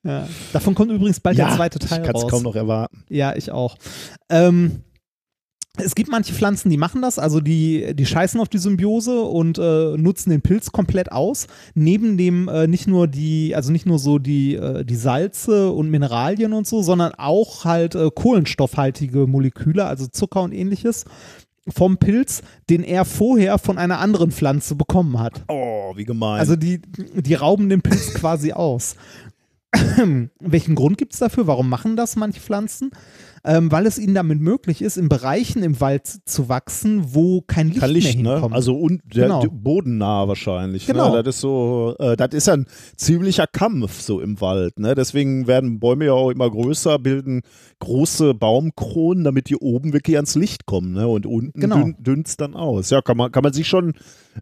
[0.04, 0.26] ja.
[0.52, 2.30] Davon kommt übrigens bald der zweite Teil ich kann es raus.
[2.30, 3.04] kaum noch erwarten.
[3.08, 3.76] Ja, ich auch.
[4.28, 4.82] Ähm,
[5.78, 9.58] es gibt manche Pflanzen, die machen das, also die, die scheißen auf die Symbiose und
[9.58, 11.46] äh, nutzen den Pilz komplett aus.
[11.74, 15.90] Neben dem äh, nicht nur die, also nicht nur so die, äh, die Salze und
[15.90, 21.06] Mineralien und so, sondern auch halt äh, kohlenstoffhaltige Moleküle, also Zucker und ähnliches
[21.68, 25.42] vom Pilz, den er vorher von einer anderen Pflanze bekommen hat.
[25.48, 26.40] Oh, wie gemein.
[26.40, 28.96] Also die, die rauben den Pilz quasi aus.
[30.40, 31.46] Welchen Grund gibt es dafür?
[31.46, 32.90] Warum machen das manche Pflanzen?
[33.44, 37.68] Ähm, weil es ihnen damit möglich ist, in Bereichen im Wald zu wachsen, wo kein
[37.70, 38.32] Licht, Kein Licht, mehr ne?
[38.34, 38.54] hinkommt.
[38.54, 39.44] Also und der, Genau.
[39.50, 40.86] bodennah wahrscheinlich.
[40.86, 41.16] Genau.
[41.16, 41.24] Ne?
[41.24, 42.66] Das ist so, äh, das ist ein
[42.96, 44.78] ziemlicher Kampf so im Wald.
[44.78, 44.94] Ne?
[44.94, 47.42] Deswegen werden Bäume ja auch immer größer, bilden
[47.80, 50.92] große Baumkronen, damit die oben wirklich ans Licht kommen.
[50.92, 51.08] Ne?
[51.08, 51.76] Und unten Genau.
[51.78, 52.90] dünn, dünn's dann aus.
[52.90, 53.94] Ja, kann man, kann man sich schon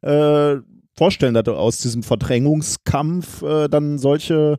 [0.03, 0.57] äh,
[0.95, 4.59] vorstellen, dass aus diesem Verdrängungskampf äh, dann solche,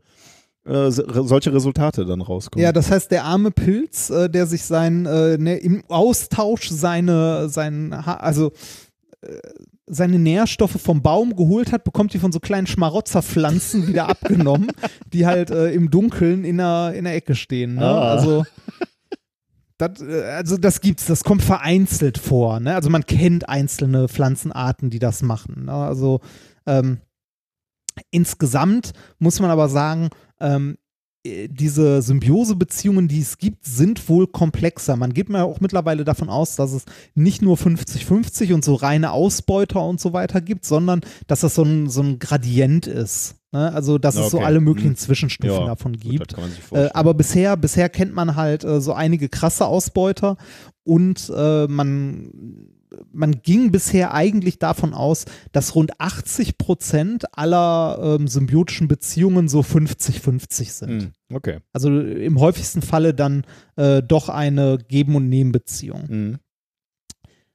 [0.65, 2.63] äh, solche Resultate dann rauskommen.
[2.63, 7.49] Ja, das heißt, der arme Pilz, äh, der sich sein, äh, ne, im Austausch seine,
[7.49, 8.51] sein, Ha- also
[9.21, 9.38] äh,
[9.88, 14.71] seine Nährstoffe vom Baum geholt hat, bekommt die von so kleinen Schmarotzerpflanzen wieder abgenommen,
[15.11, 17.75] die halt äh, im Dunkeln in der, in der Ecke stehen.
[17.75, 17.85] Ne?
[17.85, 18.11] Ah.
[18.13, 18.45] Also,
[19.77, 22.59] das, also das gibt's, das kommt vereinzelt vor.
[22.59, 22.75] Ne?
[22.75, 25.65] Also man kennt einzelne Pflanzenarten, die das machen.
[25.65, 25.73] Ne?
[25.73, 26.21] Also
[26.67, 26.99] ähm,
[28.11, 30.09] insgesamt muss man aber sagen,
[30.41, 30.77] ähm,
[31.23, 34.95] äh, diese Symbiose-Beziehungen, die es gibt, sind wohl komplexer.
[34.95, 36.85] Man geht mal auch mittlerweile davon aus, dass es
[37.15, 41.63] nicht nur 50-50 und so reine Ausbeuter und so weiter gibt, sondern dass das so
[41.63, 43.35] ein, so ein Gradient ist.
[43.51, 43.72] Ne?
[43.73, 44.45] Also, dass es so Okay.
[44.45, 44.95] alle möglichen Mhm.
[44.97, 46.35] Zwischenstufen Ja, davon Gut, gibt.
[46.35, 50.38] sich Äh, aber bisher, bisher kennt man halt äh, so einige krasse Ausbeuter
[50.84, 52.31] und äh, man,
[53.11, 59.61] man ging bisher eigentlich davon aus, dass rund 80 Prozent aller ähm, symbiotischen Beziehungen so
[59.61, 61.01] 50-50 sind.
[61.03, 61.59] Hm, okay.
[61.73, 63.43] Also im häufigsten Falle dann
[63.76, 66.07] äh, doch eine Geben- und Nehmen-Beziehung.
[66.07, 66.39] Hm.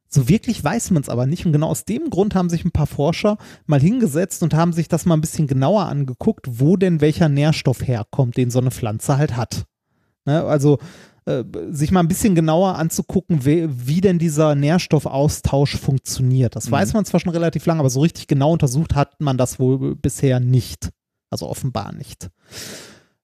[0.09, 1.45] So wirklich weiß man es aber nicht.
[1.45, 4.89] Und genau aus dem Grund haben sich ein paar Forscher mal hingesetzt und haben sich
[4.89, 9.19] das mal ein bisschen genauer angeguckt, wo denn welcher Nährstoff herkommt, den so eine Pflanze
[9.19, 9.67] halt hat.
[10.25, 10.45] Ne?
[10.45, 10.79] Also
[11.27, 16.57] äh, sich mal ein bisschen genauer anzugucken, wie, wie denn dieser Nährstoffaustausch funktioniert.
[16.57, 16.73] Das Mhm.
[16.73, 19.95] weiß man zwar schon relativ lange, aber so richtig genau untersucht hat man das wohl
[19.97, 20.91] bisher nicht.
[21.31, 22.31] Also offenbar nicht.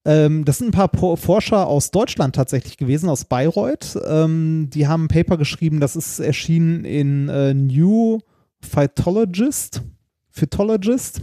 [0.05, 3.97] Ähm, das sind ein paar Po- Forscher aus Deutschland tatsächlich gewesen, aus Bayreuth.
[4.05, 8.19] Ähm, die haben ein Paper geschrieben, das ist erschienen in äh, New
[8.61, 9.83] Phytologist.
[10.31, 11.21] Phytologist.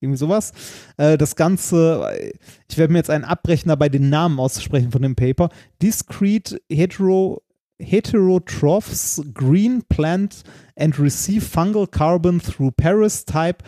[0.00, 0.52] Irgendwie sowas.
[0.96, 2.32] Äh, das Ganze,
[2.68, 5.50] ich werde mir jetzt einen abbrechen, dabei den Namen auszusprechen von dem Paper.
[5.82, 7.42] Discrete Hetero
[7.80, 10.42] Heterotrophs green plant
[10.76, 13.62] and receive fungal carbon through Paris type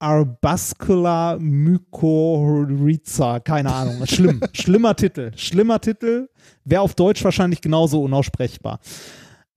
[0.00, 3.40] Arbuscular mycorrhiza.
[3.40, 4.02] Keine Ahnung.
[4.06, 4.40] Schlimm.
[4.52, 5.30] Schlimmer Titel.
[5.36, 6.28] Schlimmer Titel.
[6.64, 8.80] Wäre auf Deutsch wahrscheinlich genauso unaussprechbar.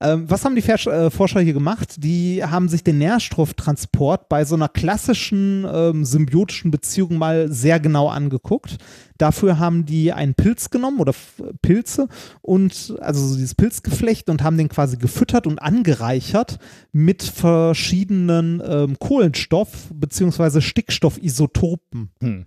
[0.04, 2.04] Ähm, was haben die Vers äh, Forscher hier gemacht?
[2.04, 8.10] Die haben sich den Nährstofftransport bei so einer klassischen ähm, symbiotischen Beziehung mal sehr genau
[8.10, 8.78] angeguckt.
[9.18, 12.10] Dafür haben die einen Pilz genommen oder F Pilze
[12.42, 16.60] und also so dieses Pilzgeflecht und haben den quasi gefüttert und angereichert
[16.92, 20.60] mit verschiedenen ähm, Kohlenstoff- bzw.
[20.60, 22.12] Stickstoffisotopen.
[22.20, 22.46] Hm.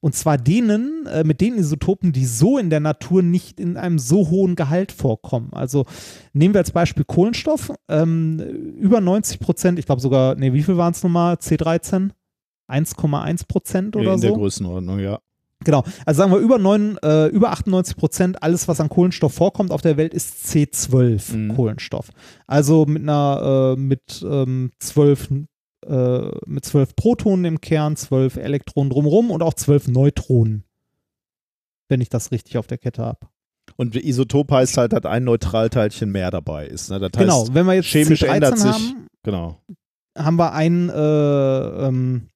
[0.00, 3.98] Und zwar denen, äh, mit den Isotopen, die so in der Natur nicht in einem
[3.98, 5.48] so hohen Gehalt vorkommen.
[5.52, 5.86] Also
[6.32, 7.72] nehmen wir als Beispiel Kohlenstoff.
[7.88, 8.38] Ähm,
[8.78, 11.34] über 90 Prozent, ich glaube sogar, nee, wie viel waren es nochmal?
[11.34, 12.10] C13?
[12.68, 14.26] 1,1 Prozent oder in so?
[14.28, 15.18] der Größenordnung, ja.
[15.64, 15.82] Genau.
[16.06, 19.82] Also sagen wir über, 9, äh, über 98 Prozent, alles, was an Kohlenstoff vorkommt auf
[19.82, 21.56] der Welt, ist C12 Mhm.
[21.56, 22.10] Kohlenstoff.
[22.46, 25.30] Also mit einer, äh, mit ähm, 12
[25.88, 30.64] äh, mit zwölf Protonen im Kern, zwölf Elektronen drumherum und auch zwölf Neutronen.
[31.88, 33.26] Wenn ich das richtig auf der Kette habe.
[33.76, 36.90] Und Isotop heißt halt, dass ein Neutralteilchen mehr dabei ist.
[36.90, 36.98] Ne?
[36.98, 39.58] Das heißt, Genau, wenn wir jetzt chemisch C13 ändert sich- haben, Genau.
[40.16, 42.28] haben wir ein äh, ähm,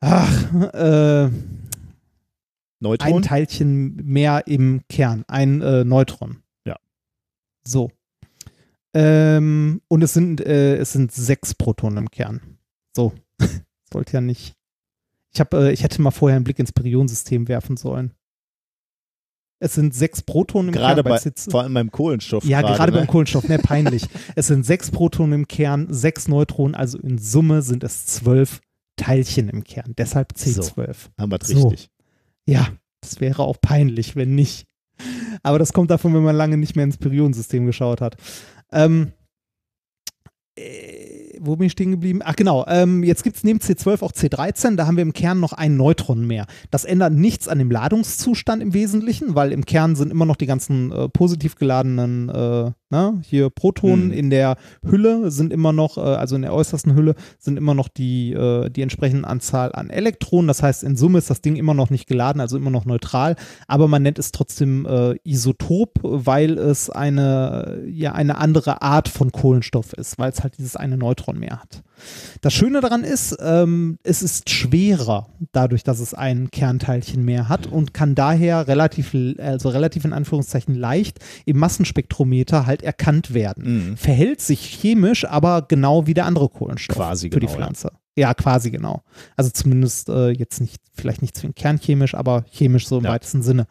[0.00, 1.62] ach, äh, ein
[2.80, 3.22] Neutron?
[3.22, 6.42] Teilchen mehr im Kern, ein äh, Neutron.
[6.66, 6.76] Ja.
[7.66, 7.90] So.
[8.98, 12.40] Ähm, und es sind, äh, es sind sechs Protonen im Kern.
[12.94, 13.12] So.
[13.92, 14.54] Sollte ja nicht.
[15.34, 18.12] Ich, hab, äh, ich hätte mal vorher einen Blick ins Periodensystem werfen sollen.
[19.58, 21.12] Es sind sechs Protonen im Gerade Kern.
[21.12, 22.44] bei, C- vor allem beim Kohlenstoff.
[22.44, 22.98] ja, gerade ne?
[22.98, 24.06] beim Kohlenstoff, ne, peinlich.
[24.34, 28.60] es sind sechs Protonen im Kern, sechs Neutronen, also in Summe sind es zwölf
[28.96, 29.92] Teilchen im Kern.
[29.98, 30.96] Deshalb C12.
[31.18, 31.68] Haben wir So.
[31.68, 31.90] richtig.
[32.46, 32.68] Ja,
[33.02, 34.66] das wäre auch peinlich, wenn nicht.
[35.42, 38.16] Aber das kommt davon, wenn man lange nicht mehr ins Periodensystem geschaut hat.
[38.72, 39.12] Ähm,
[40.56, 42.20] äh, wo bin ich stehen geblieben?
[42.24, 45.38] Ach genau, ähm, jetzt gibt es neben C12 auch C13, da haben wir im Kern
[45.38, 46.46] noch ein Neutron mehr.
[46.70, 50.46] Das ändert nichts an dem Ladungszustand im Wesentlichen, weil im Kern sind immer noch die
[50.46, 54.18] ganzen äh, positiv geladenen äh, ne, hier Protonen Hm.
[54.18, 57.88] in der Hülle sind immer noch, äh, also in der äußersten Hülle sind immer noch
[57.88, 60.48] die, äh, die entsprechende Anzahl an Elektronen.
[60.48, 63.36] Das heißt, in Summe ist das Ding immer noch nicht geladen, also immer noch neutral,
[63.66, 69.32] aber man nennt es trotzdem äh, Isotop, weil es eine, ja, eine andere Art von
[69.32, 71.82] Kohlenstoff ist, weil es halt dieses eine Neutron mehr hat.
[72.40, 77.66] Das Schöne daran ist, ähm, es ist schwerer, dadurch, dass es ein Kernteilchen mehr hat
[77.66, 83.90] und kann daher relativ, also relativ in Anführungszeichen leicht im Massenspektrometer halt erkannt werden.
[83.90, 83.96] Mhm.
[83.96, 87.56] Verhält sich chemisch aber genau wie der andere Kohlenstoff Quasi für die genau, ja.
[87.64, 87.90] Pflanze.
[88.18, 88.32] Ja.
[88.34, 89.02] quasi genau.
[89.36, 93.10] Also zumindest äh, jetzt nicht, vielleicht nicht zwingend kernchemisch, aber chemisch so im Ja.
[93.10, 93.66] weitesten Sinne.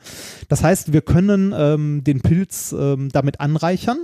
[0.50, 3.98] Das heißt, wir können ähm, den Pilz ähm, damit anreichern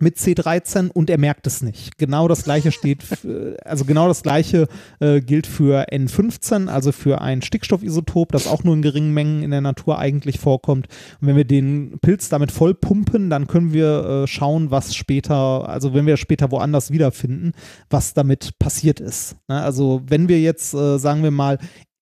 [0.00, 1.98] mit C13 und er merkt es nicht.
[1.98, 4.68] Genau das gleiche steht, äh, also genau das gleiche
[5.00, 9.50] äh, gilt für N15, also für ein Stickstoffisotop, das auch nur in geringen Mengen in
[9.50, 10.88] der Natur eigentlich vorkommt.
[11.20, 15.68] Und wenn wir den Pilz damit voll pumpen, dann können wir äh, schauen, was später,
[15.68, 17.52] also wenn wir später woanders wiederfinden,
[17.90, 19.36] was damit passiert ist.
[19.48, 19.60] Ne?
[19.60, 21.58] Also wenn wir jetzt, äh, sagen wir mal,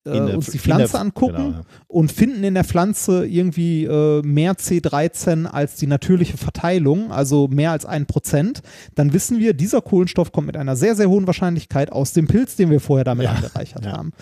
[0.06, 1.60] äh, der- uns die Pflanze der- angucken genau, ja.
[1.88, 7.72] und finden in der Pflanze irgendwie äh, mehr C13 als die natürliche Verteilung, also mehr
[7.72, 8.62] als ein Prozent,
[8.94, 12.56] dann wissen wir, dieser Kohlenstoff kommt mit einer sehr, sehr hohen Wahrscheinlichkeit aus dem Pilz,
[12.56, 13.92] den wir vorher damit Ja, angereichert ja.
[13.92, 14.12] haben.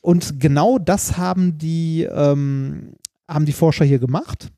[0.00, 2.92] Und genau das haben die, ähm,
[3.28, 4.48] haben die Forscher hier gemacht.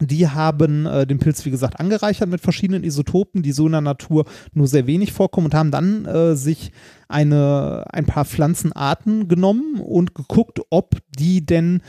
[0.00, 3.80] Die haben äh, den Pilz, wie gesagt, angereichert mit verschiedenen Isotopen, die so in der
[3.80, 6.70] Natur nur sehr wenig vorkommen und haben dann äh, sich
[7.08, 11.80] eine, ein paar Pflanzenarten genommen und geguckt, ob die denn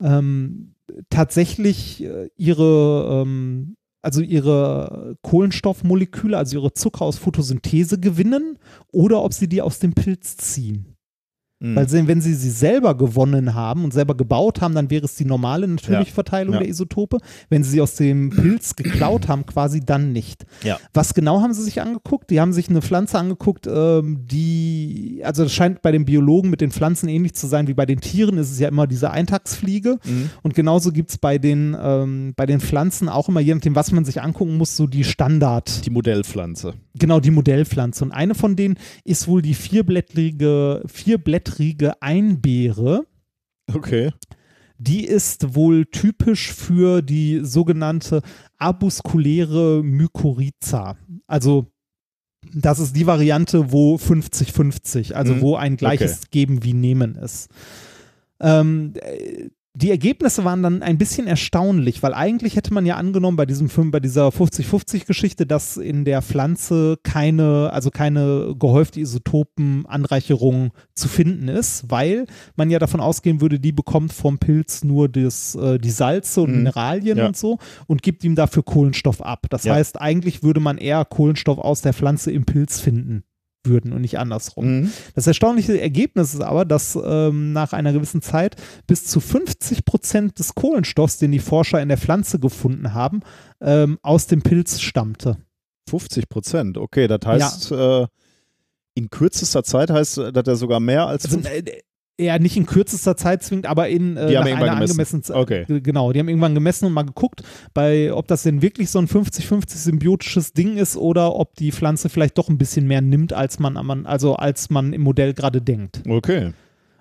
[0.00, 0.74] ähm,
[1.10, 8.58] tatsächlich äh, ihre, ähm, also ihre Kohlenstoffmoleküle, also ihre Zucker aus Photosynthese gewinnen
[8.92, 10.97] oder ob sie die aus dem Pilz ziehen.
[11.60, 11.74] Mhm.
[11.74, 15.24] Weil wenn sie sie selber gewonnen haben und selber gebaut haben, dann wäre es die
[15.24, 16.14] normale natürliche Ja.
[16.14, 16.60] Verteilung Ja.
[16.60, 17.18] der Isotope.
[17.50, 20.46] Wenn sie sie aus dem Pilz geklaut haben, quasi dann nicht.
[20.62, 20.78] Ja.
[20.94, 22.30] Was genau haben sie sich angeguckt?
[22.30, 26.60] Die haben sich eine Pflanze angeguckt, ähm, die, also das scheint bei den Biologen mit
[26.60, 29.98] den Pflanzen ähnlich zu sein wie bei den Tieren, ist es ja immer diese Eintagsfliege.
[30.04, 30.30] Mhm.
[30.44, 33.90] Und genauso gibt es bei, den, ähm, bei den Pflanzen auch immer, je nachdem, was
[33.90, 36.74] man sich angucken muss, so die Standard, Die Modellpflanze.
[36.96, 38.04] genau die Modellpflanze.
[38.04, 41.47] Und eine von denen ist wohl die vierblättrige, vierblättrige
[42.00, 43.06] Einbeere.
[43.72, 44.12] Okay.
[44.78, 48.22] Die ist wohl typisch für die sogenannte
[48.58, 50.96] arbuskuläre Mykorrhiza.
[51.26, 51.66] Also
[52.54, 55.40] das ist die Variante, wo 50-50, also Mhm.
[55.40, 57.48] wo ein gleiches Geben wie Nehmen ist.
[58.40, 59.48] Ähm, äh,
[59.80, 63.68] die Ergebnisse waren dann ein bisschen erstaunlich, weil eigentlich hätte man ja angenommen bei diesem
[63.68, 71.46] Film, bei dieser 50-50-Geschichte, dass in der Pflanze keine, also keine gehäufte Isotopenanreicherung zu finden
[71.48, 72.26] ist, weil
[72.56, 76.50] man ja davon ausgehen würde, die bekommt vom Pilz nur das, äh, die Salze und
[76.50, 76.56] Mhm.
[76.58, 77.26] Mineralien Ja.
[77.28, 79.46] und so und gibt ihm dafür Kohlenstoff ab.
[79.50, 79.74] Das Ja.
[79.74, 83.22] heißt, eigentlich würde man eher Kohlenstoff aus der Pflanze im Pilz finden
[83.64, 84.80] würden und nicht andersrum.
[84.80, 84.92] Mhm.
[85.14, 88.56] Das erstaunliche Ergebnis ist aber, dass ähm, nach einer gewissen Zeit
[88.86, 93.20] bis zu 50 Prozent des Kohlenstoffs, den die Forscher in der Pflanze gefunden haben,
[93.60, 95.36] ähm, aus dem Pilz stammte.
[95.88, 96.78] 50 Prozent.
[96.78, 98.06] Okay, das heißt, äh,
[98.94, 101.24] in kürzester Zeit heißt, dass er sogar mehr als.
[101.24, 101.82] Also, äh,
[102.18, 104.68] eher nicht in kürzester Zeit zwingend, aber in äh, nach einer gemessen.
[104.82, 105.36] angemessenen Zeit.
[105.36, 105.64] Okay.
[105.80, 107.42] Genau, die haben irgendwann gemessen und mal geguckt,
[107.74, 112.08] bei, ob das denn wirklich so ein 50-50 symbiotisches Ding ist oder ob die Pflanze
[112.08, 115.62] vielleicht doch ein bisschen mehr nimmt, als man, man- also als man im Modell gerade
[115.62, 116.02] denkt.
[116.08, 116.52] okay.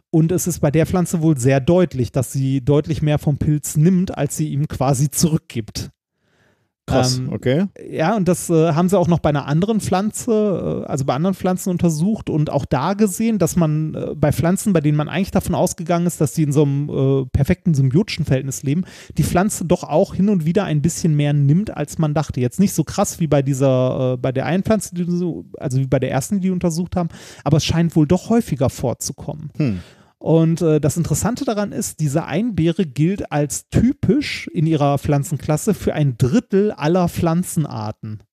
[0.10, 3.76] Und es ist bei der Pflanze wohl sehr deutlich, dass sie deutlich mehr vom Pilz
[3.76, 5.89] nimmt, als sie ihm quasi zurückgibt.
[6.88, 7.18] Krass.
[7.18, 7.65] Ähm, okay.
[7.89, 11.14] Ja, und das äh, haben sie auch noch bei einer anderen Pflanze, äh, also bei
[11.14, 15.09] anderen Pflanzen untersucht und auch da gesehen, dass man äh, bei Pflanzen, bei denen man
[15.09, 18.85] eigentlich davon ausgegangen ist, dass die in so einem äh, perfekten symbiotischen Verhältnis leben,
[19.18, 22.39] die Pflanze doch auch hin und wieder ein bisschen mehr nimmt, als man dachte.
[22.39, 25.05] Jetzt nicht so krass wie bei dieser, äh, bei der einen Pflanze, die,
[25.59, 27.09] also wie bei der ersten, die die untersucht haben,
[27.43, 29.51] aber es scheint wohl doch häufiger vorzukommen.
[29.57, 29.80] Hm.
[30.19, 35.94] Und äh, das Interessante daran ist, diese Einbeere gilt als typisch in ihrer Pflanzenklasse für
[35.94, 38.23] ein Drittel aller Pflanzenarten.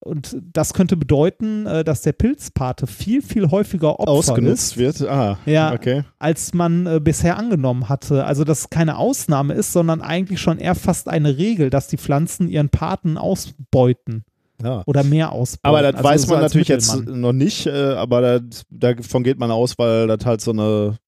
[0.00, 5.02] Und das könnte bedeuten, äh, dass der Pilzpate viel, viel häufiger Opfer Ausgenutzt ist, wird.
[5.08, 5.72] Ah, Ja.
[5.72, 6.04] okay.
[6.18, 8.24] als man äh, bisher angenommen hatte.
[8.24, 11.98] Also, dass es keine Ausnahme ist, sondern eigentlich schon eher fast eine Regel, dass die
[11.98, 14.24] Pflanzen ihren Paten ausbeuten
[14.62, 14.82] Ja.
[14.86, 15.68] oder mehr ausbeuten.
[15.68, 19.22] Aber das Also weiß so man als natürlich jetzt noch nicht, äh, aber das, davon
[19.22, 20.98] geht man aus, weil das halt so eine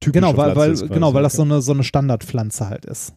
[0.00, 2.84] typische Genau, weil, Pflanze weil, ist genau, weil das so eine, so eine Standardpflanze halt
[2.84, 3.14] ist.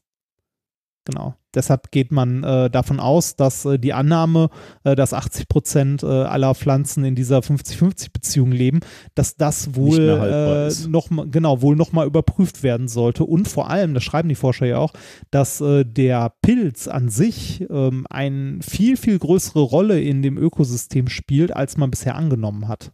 [1.08, 1.36] Genau.
[1.56, 4.50] Deshalb geht man äh, davon aus, dass äh, die Annahme,
[4.84, 8.82] äh, dass 80 Prozent äh, aller Pflanzen in dieser 50-50-Beziehung leben,
[9.16, 13.70] dass das wohl äh, noch mal, genau wohl noch mal überprüft werden sollte und vor
[13.70, 14.92] allem, das schreiben die Forscher ja auch,
[15.32, 21.08] dass äh, der Pilz an sich ähm, eine viel viel größere Rolle in dem Ökosystem
[21.08, 22.92] spielt, als man bisher angenommen hat.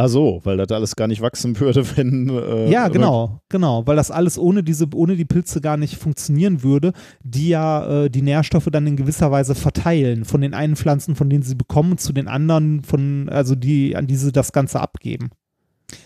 [0.00, 2.28] Ach so, weil das alles gar nicht wachsen würde, wenn.
[2.28, 6.62] Äh, Ja, genau, genau, weil das alles ohne diese, ohne die Pilze gar nicht funktionieren
[6.62, 6.92] würde,
[7.24, 11.28] die ja äh, die Nährstoffe dann in gewisser Weise verteilen von den einen Pflanzen, von
[11.28, 15.30] denen sie bekommen, zu den anderen, von, also die, an die sie das Ganze abgeben.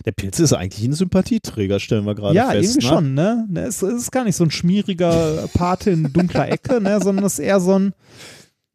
[0.06, 2.76] Der Pilz ist eigentlich ein Sympathieträger, stellen wir gerade ja, fest.
[2.76, 2.94] irgendwie ne?
[2.94, 3.46] schon, ne?
[3.50, 7.26] Ne, Es, es ist gar nicht so ein schmieriger Pate in dunkler Ecke, ne, sondern
[7.26, 7.92] es ist eher so ein,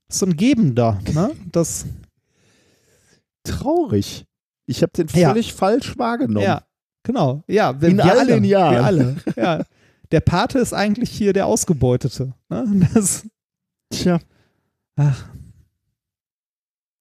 [0.10, 1.32] so ein Gebender, ne?
[1.52, 1.88] Das,
[3.44, 4.27] Traurig.
[4.68, 5.30] Ich habe den Ja.
[5.30, 6.44] völlig falsch wahrgenommen.
[6.46, 6.62] ja,
[7.04, 8.74] genau, ja, wir, In wir all alle, Jahren.
[8.74, 9.64] wir alle, ja.
[10.12, 12.88] Der Pate ist eigentlich hier der Ausgebeutete, ne?
[12.94, 13.26] Das,
[13.90, 14.20] Tja.
[14.98, 15.26] ach,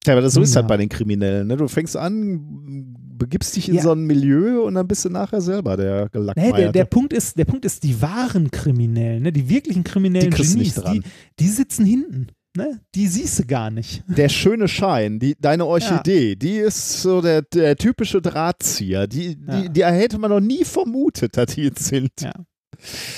[0.06, 0.60] Ja, aber das, so ist Ja.
[0.60, 1.48] halt bei den Kriminellen.
[1.48, 1.56] Ne?
[1.56, 3.82] Du fängst an, begibst dich in Ja.
[3.82, 6.56] so ein Milieu und dann bist du nachher selber der Nee, Gelackmeierte.
[6.62, 10.36] der, der, Punkt ist, der Punkt ist, die wahren Kriminellen, ne, die wirklichen kriminellen Die
[10.42, 11.02] Genies, die,
[11.40, 12.28] die sitzen hinten.
[12.56, 12.80] Ne?
[12.94, 14.02] Die siehst du gar nicht.
[14.08, 19.06] Der schöne Schein, die, deine Orchidee, die ist so der, der typische Drahtzieher.
[19.06, 19.60] Die, Ja.
[19.62, 22.10] die, die hätte man noch nie vermutet, dass die jetzt sind.
[22.20, 22.32] Ja.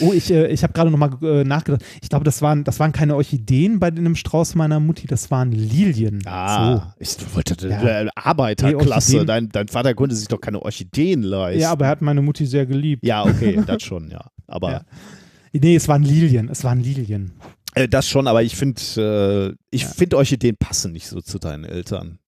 [0.00, 1.82] Oh, ich, äh, ich habe gerade nochmal äh, nachgedacht.
[2.00, 5.50] Ich glaube, das waren, das waren keine Orchideen bei dem Strauß meiner Mutti, das waren
[5.50, 6.22] Lilien.
[6.26, 8.02] Ah, ich wollte Ja.
[8.02, 9.26] äh, Arbeiterklasse.
[9.26, 11.28] Dein, dein Vater konnte sich doch keine Orchideen So.
[11.30, 11.60] leisten.
[11.60, 13.04] Ja, aber er hat meine Mutti sehr geliebt.
[13.04, 14.30] Ja, okay, das schon, ja.
[14.46, 14.80] Aber Ja.
[15.60, 16.48] Nee, es waren Lilien.
[16.50, 17.32] Es waren Lilien.
[17.74, 19.88] Äh, das schon, aber ich finde, äh, ich Ja.
[19.88, 22.18] finde Orchideen passen nicht so zu deinen Eltern.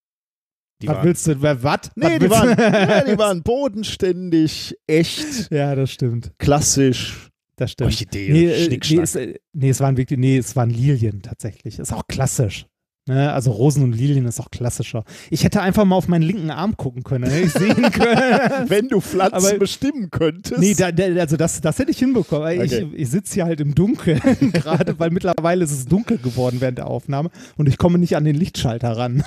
[0.83, 1.43] Die was waren, willst du?
[1.43, 1.91] wer- Was?
[1.95, 6.33] nee, die waren, ja, die waren bodenständig, echt, ja, das stimmt.
[6.39, 7.29] klassisch.
[7.57, 7.91] Das stimmt.
[7.91, 11.79] Orchidee, Nee, äh, nee, es, äh, nee, es waren wirklich, nee, es waren Lilien tatsächlich.
[11.79, 12.65] Ist auch klassisch.
[13.11, 13.33] Ne?
[13.33, 15.03] Also Rosen und Lilien ist auch klassischer.
[15.31, 18.69] Ich hätte einfach mal auf meinen linken Arm gucken können, hätte ich sehen können.
[18.71, 20.61] Wenn du Pflanzen Aber- bestimmen könntest.
[20.61, 22.47] Nee, da, da, also das, das hätte ich hinbekommen.
[22.61, 22.89] Okay.
[22.93, 24.21] Ich, ich sitze hier halt im Dunkeln,
[24.53, 28.25] gerade weil mittlerweile ist es dunkel geworden während der Aufnahme und ich komme nicht an
[28.25, 29.25] den Lichtschalter ran.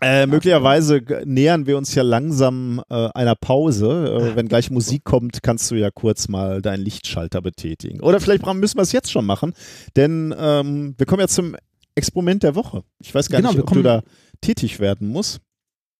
[0.00, 4.30] Äh, möglicherweise nähern wir uns ja langsam äh, einer Pause.
[4.32, 8.00] Äh, wenn gleich Musik kommt, kannst du ja kurz mal deinen Lichtschalter betätigen.
[8.00, 9.52] Oder vielleicht müssen wir es jetzt schon machen,
[9.96, 11.56] denn ähm, wir kommen ja zum
[11.96, 12.84] Experiment der Woche.
[13.00, 14.02] Ich weiß gar Genau, nicht, ob du da
[14.40, 15.40] tätig werden musst.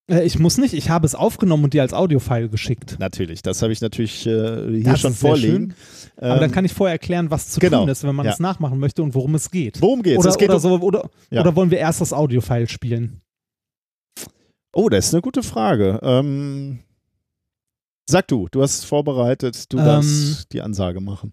[0.09, 2.97] Äh, Ich muss nicht, ich habe es aufgenommen und dir als Audiofile geschickt.
[3.01, 5.74] Natürlich, das habe ich natürlich äh, hier Das schon vorliegen.
[6.16, 8.32] Aber Ähm, dann kann ich vorher erklären, was zu genau, tun ist, wenn man ja.
[8.32, 9.81] es nachmachen möchte und worum es geht.
[9.82, 10.20] worum geht's?
[10.20, 11.40] Oder, es geht oder, um, so, oder, Ja.
[11.40, 13.20] oder wollen wir erst das Audiofile spielen?
[14.73, 15.98] oh, das ist eine gute Frage.
[16.02, 16.81] Ähm,
[18.09, 21.32] sag du, du hast es vorbereitet, du Ähm, darfst die Ansage machen.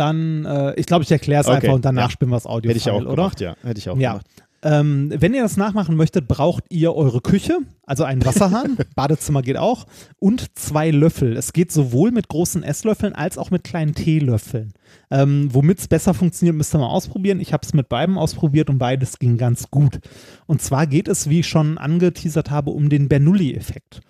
[0.00, 2.10] Dann, äh, ich glaube, ich erkläre es Okay, einfach und danach ja.
[2.10, 3.16] spielen wir das Audiofile, Hätte ich auch oder?
[3.16, 3.54] gemacht, ja.
[3.62, 4.10] Hätte ich auch Ja.
[4.12, 4.26] gemacht.
[4.62, 9.56] Ähm, wenn ihr das nachmachen möchtet, braucht ihr eure Küche, also einen Wasserhahn, Badezimmer geht
[9.56, 9.86] auch,
[10.18, 11.34] und zwei Löffel.
[11.36, 14.74] Es geht sowohl mit großen Esslöffeln als auch mit kleinen Teelöffeln.
[15.10, 17.40] Ähm, Womit es besser funktioniert, müsst ihr mal ausprobieren.
[17.40, 19.98] Ich habe es mit beidem ausprobiert und beides ging ganz gut.
[20.46, 24.00] Und zwar geht es, wie ich schon angeteasert habe, um den Bernoulli-Effekt.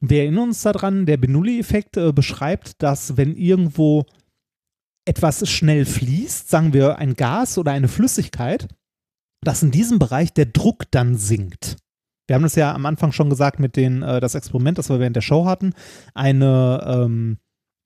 [0.00, 4.06] Wir erinnern uns daran, der Bernoulli-Effekt äh, beschreibt, dass wenn irgendwo
[5.04, 8.68] etwas schnell fließt, sagen wir ein Gas oder eine Flüssigkeit,
[9.42, 11.76] dass in diesem Bereich der Druck dann sinkt.
[12.26, 14.98] Wir haben das ja am Anfang schon gesagt mit den, äh, das Experiment, das wir
[14.98, 15.74] während der Show hatten,
[16.14, 17.36] eine, ähm,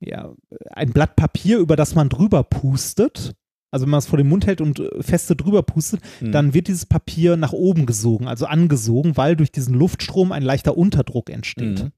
[0.01, 0.33] ja,
[0.71, 3.35] ein Blatt Papier, über das man drüber pustet.
[3.73, 6.31] Also wenn man es vor den Mund hält und äh, feste drüber pustet, Mhm.
[6.33, 10.79] dann wird dieses Papier nach oben gesogen, also angesogen, weil durch diesen Luftstrom ein leichter
[10.79, 11.83] Unterdruck entsteht.
[11.85, 11.93] Mhm.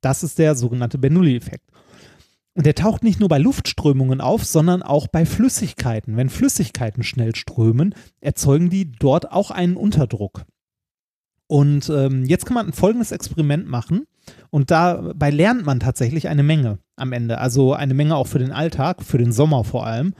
[0.00, 1.69] Das ist der sogenannte Bernoulli-Effekt.
[2.54, 6.16] Und der taucht nicht nur bei Luftströmungen auf, sondern auch bei Flüssigkeiten.
[6.16, 10.44] Wenn Flüssigkeiten schnell strömen, erzeugen die dort auch einen Unterdruck.
[11.46, 14.06] Und ähm, jetzt kann man ein folgendes Experiment machen.
[14.50, 17.38] Und dabei lernt man tatsächlich eine Menge am Ende.
[17.38, 20.14] Also eine Menge auch für den Alltag, für den Sommer vor allem.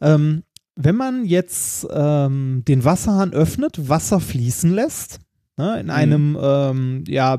[0.00, 0.42] Ähm,
[0.74, 5.20] wenn man jetzt ähm, den Wasserhahn öffnet, Wasser fließen lässt,
[5.56, 5.92] ne, in Mhm.
[5.92, 7.36] einem ähm, ja,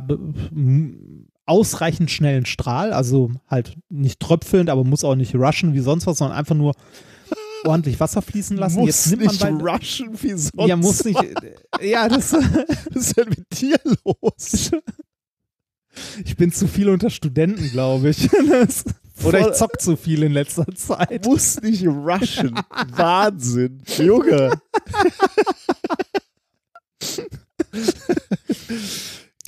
[1.50, 6.20] ausreichend schnellen Strahl, also halt nicht tröpfelnd, aber muss auch nicht rushen wie sonst was,
[6.20, 6.76] sondern einfach nur
[7.66, 8.80] ordentlich Wasser fließen lassen.
[8.80, 10.68] Muss jetzt nimmt man nicht bei, rushen wie sonst.
[10.68, 11.20] ja, muss nicht.
[11.82, 12.34] Ja, das,
[12.94, 14.72] ist denn mit dir los?
[16.26, 18.30] ich bin zu viel unter Studenten, glaube ich.
[18.50, 18.84] Das,
[19.26, 21.26] oder ich zock zu viel in letzter Zeit.
[21.26, 22.58] Muss nicht rushen.
[22.96, 23.82] Wahnsinn.
[23.98, 24.52] Junge.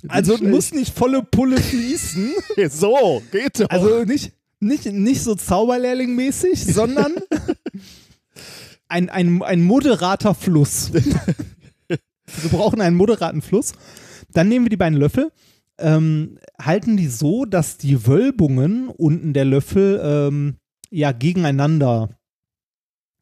[0.08, 2.32] Also Nicht muss nicht volle Pulle fließen.
[2.54, 2.72] schlecht.
[2.74, 3.70] So, geht doch.
[3.70, 7.14] Also nicht, nicht, nicht so Zauberlehrling-mäßig, sondern
[8.88, 10.92] ein, ein, ein moderater Fluss.
[10.94, 13.74] Wir brauchen einen moderaten Fluss.
[14.34, 15.32] Dann nehmen wir die beiden Löffel,
[15.78, 20.56] ähm, halten die so, dass die Wölbungen unten der Löffel ähm,
[20.90, 22.10] ja gegeneinander.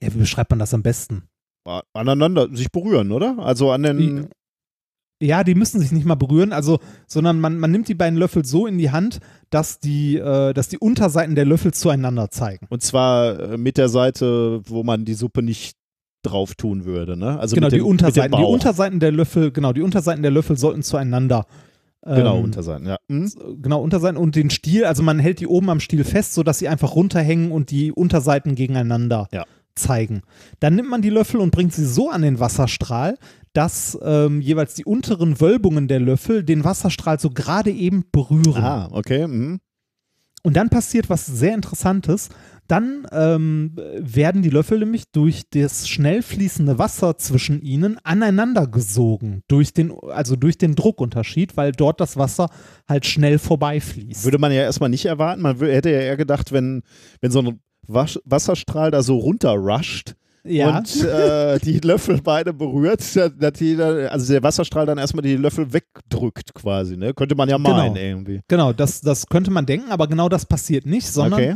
[0.02, 1.24] Ja, wie beschreibt man das am besten?
[1.94, 3.38] aneinander sich berühren, oder?
[3.40, 4.30] Also an den.
[5.22, 8.46] Ja, die müssen sich nicht mal berühren, also, sondern man, man nimmt die beiden Löffel
[8.46, 9.20] so in die Hand,
[9.50, 12.68] dass die, äh, dass die Unterseiten der Löffel zueinander zeigen.
[12.70, 15.76] Und zwar äh, mit der Seite, wo man die Suppe nicht
[16.24, 17.38] drauf tun würde, ne?
[17.40, 18.38] Also genau, mit dem, die Unterseiten.
[18.38, 18.44] Die.
[18.44, 21.46] Unterseiten der Löffel, genau, die Unterseiten der Löffel sollten zueinander.
[22.06, 22.98] Genau, ähm, Unterseiten, ja.
[23.10, 23.30] Mhm.
[23.62, 26.70] genau, Unterseiten und den Stiel, also man hält die oben am Stiel fest, sodass sie
[26.70, 29.46] einfach runterhängen und die Unterseiten gegeneinander Ja.
[29.76, 30.22] zeigen.
[30.62, 33.18] Dann nimmt man die Löffel und bringt sie so an den Wasserstrahl,
[33.54, 38.64] dass ähm, jeweils die unteren Wölbungen der Löffel den Wasserstrahl so gerade eben berühren.
[38.64, 39.28] Ah, okay.
[39.28, 39.60] Mhm.
[40.44, 42.30] Und dann passiert was sehr Interessantes.
[42.68, 49.42] Dann ähm, werden die Löffel nämlich durch das schnell fließende Wasser zwischen ihnen aneinander gesogen,
[49.48, 52.50] durch den, also durch den Druckunterschied, weil dort das Wasser
[52.88, 54.24] halt schnell vorbeifließt.
[54.24, 55.42] Würde man ja erstmal nicht erwarten.
[55.42, 56.84] Man hätte ja eher gedacht, wenn,
[57.22, 60.16] wenn so ein Wasch Wasserstrahl da so runterrusht
[60.50, 65.22] ja, und äh, die Löffel beide berührt, dass die dann, also der Wasserstrahl dann erstmal
[65.24, 67.14] die Löffel wegdrückt quasi, ne?
[67.14, 67.70] Könnte man ja Genau.
[67.72, 68.42] meinen irgendwie.
[68.48, 71.56] genau, das, das könnte man denken, aber genau das passiert nicht, sondern Okay.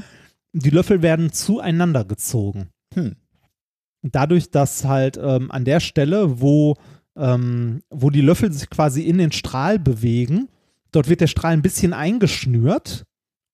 [0.54, 2.70] die Löffel werden zueinander gezogen.
[2.94, 3.16] Hm.
[4.04, 6.76] Dadurch, dass halt ähm, an der Stelle, wo,
[7.18, 10.50] ähm, wo die Löffel sich quasi in den Strahl bewegen,
[10.92, 13.06] dort wird der Strahl ein bisschen eingeschnürt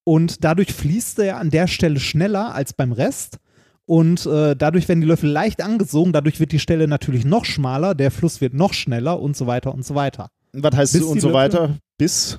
[0.06, 3.38] und dadurch fließt er an der Stelle schneller als beim Rest.
[3.90, 7.96] Und äh, dadurch werden die Löffel leicht angesogen, dadurch wird die Stelle natürlich noch schmaler,
[7.96, 10.30] der Fluss wird noch schneller und so weiter und so weiter.
[10.54, 11.78] Was heißt Bis und so Löffel- weiter?
[11.98, 12.38] Bis.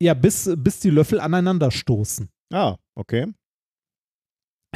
[0.00, 2.28] Ja, bis, bis die Löffel aneinander stoßen.
[2.52, 3.26] Ah, okay.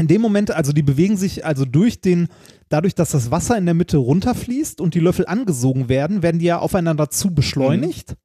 [0.01, 2.27] in dem Moment, also die bewegen sich also durch den,
[2.70, 6.47] dadurch, dass das Wasser in der Mitte runterfließt und die Löffel angesogen werden, werden die
[6.47, 8.16] ja aufeinander zu beschleunigt,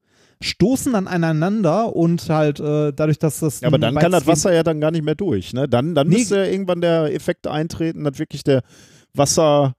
[0.42, 3.62] stoßen dann aneinander und halt äh, dadurch, dass das.
[3.62, 5.68] Ja, aber dann kann das Wasser ja dann gar nicht mehr durch, ne?
[5.68, 6.18] Dann, dann Nee.
[6.18, 8.62] müsste ja irgendwann der Effekt eintreten, dass wirklich der
[9.14, 9.76] Wasserstrahl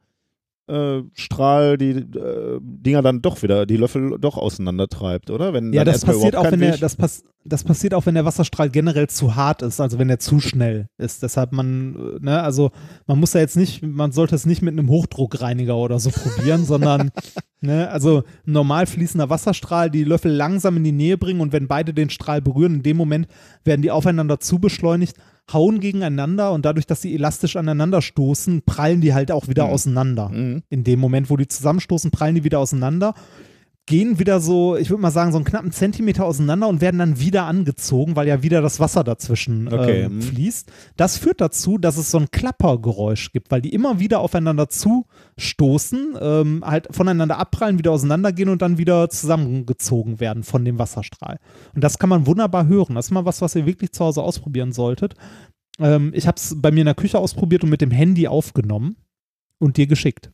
[0.68, 5.52] äh, die äh, Dinger dann doch wieder, die Löffel doch auseinandertreibt, oder?
[5.52, 8.70] Wenn Ja, das passiert auch, wenn der, das, pass, das passiert auch, wenn der Wasserstrahl
[8.70, 11.22] generell zu hart ist, also wenn er zu schnell ist.
[11.22, 12.70] Deshalb man, äh, ne, also
[13.06, 16.64] man muss da jetzt nicht, man sollte es nicht mit einem Hochdruckreiniger oder so probieren,
[16.66, 17.10] sondern,
[17.60, 21.94] ne, also normal fließender Wasserstrahl, die Löffel langsam in die Nähe bringen und wenn beide
[21.94, 23.28] den Strahl berühren, in dem Moment
[23.64, 25.16] werden die aufeinander zu beschleunigt,
[25.52, 29.70] hauen gegeneinander und dadurch, dass sie elastisch aneinander stoßen, prallen die halt auch wieder Mhm.
[29.72, 30.28] auseinander.
[30.30, 30.62] Mhm.
[30.70, 33.14] In dem Moment, wo die zusammenstoßen, prallen die wieder auseinander,
[33.86, 37.20] gehen wieder so, ich würde mal sagen, so einen knappen Zentimeter auseinander und werden dann
[37.20, 40.70] wieder angezogen, weil ja wieder das Wasser dazwischen Okay, ähm, fließt.
[40.96, 46.16] Das führt dazu, dass es so ein Klappergeräusch gibt, weil die immer wieder aufeinander zustoßen,
[46.20, 51.38] ähm, halt voneinander abprallen, wieder auseinandergehen und dann wieder zusammengezogen werden von dem Wasserstrahl.
[51.74, 52.96] Und das kann man wunderbar hören.
[52.96, 55.14] Das ist mal was, was ihr wirklich zu Hause ausprobieren solltet.
[55.78, 58.96] Ähm, ich habe es bei mir in der Küche ausprobiert und mit dem Handy aufgenommen
[59.58, 60.32] und dir geschickt.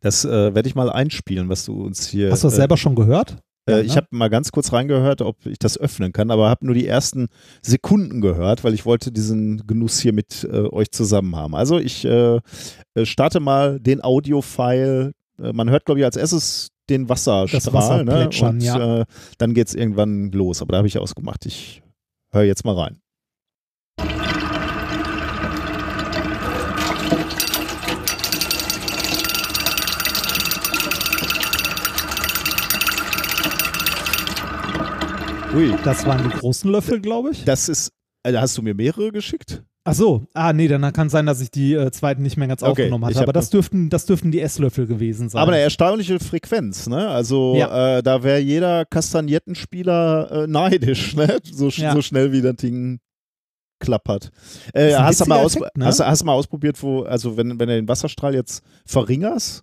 [0.00, 2.30] Das äh, werde ich mal einspielen, was du uns hier.
[2.30, 3.36] Hast du das äh, selber schon gehört?
[3.66, 3.96] Äh, Ja, ich ne?
[3.96, 7.28] habe mal ganz kurz reingehört, ob ich das öffnen kann, aber habe nur die ersten
[7.62, 11.54] Sekunden gehört, weil ich wollte diesen Genuss hier mit äh, euch zusammen haben.
[11.54, 12.40] Also ich äh,
[13.02, 15.12] starte mal den Audio-File.
[15.36, 17.72] Man hört, glaube ich, als erstes den Wasserstrahl.
[17.72, 18.28] Wasser ne?
[18.28, 19.04] Und ja.
[19.38, 20.60] dann geht es irgendwann los.
[20.60, 21.46] Aber da habe ich ausgemacht.
[21.46, 21.82] Ich
[22.30, 23.00] höre jetzt mal rein.
[35.52, 37.44] Ui, Das waren die großen Löffel, glaube ich.
[37.44, 37.92] das ist.
[38.22, 39.64] Äh, hast du mir mehrere geschickt?
[39.82, 42.62] Ach so, ah nee, dann kann sein, dass ich die äh, zweiten nicht mehr ganz
[42.62, 43.18] Okay, aufgenommen hatte.
[43.20, 45.40] Aber das dürften, das dürften die Esslöffel gewesen sein.
[45.40, 47.08] Aber eine erstaunliche Frequenz, ne?
[47.08, 47.98] Also Ja.
[47.98, 51.38] äh, da wäre jeder Kastagnettenspieler äh, neidisch, ne?
[51.50, 51.94] So, Ja.
[51.94, 53.00] so schnell wie das Ding
[53.80, 54.30] klappert.
[54.74, 55.86] Äh, hast, du mal Effekt, ne?
[55.86, 59.62] hast, hast mal ausprobiert, wo, also wenn, wenn du den Wasserstrahl jetzt verringerst,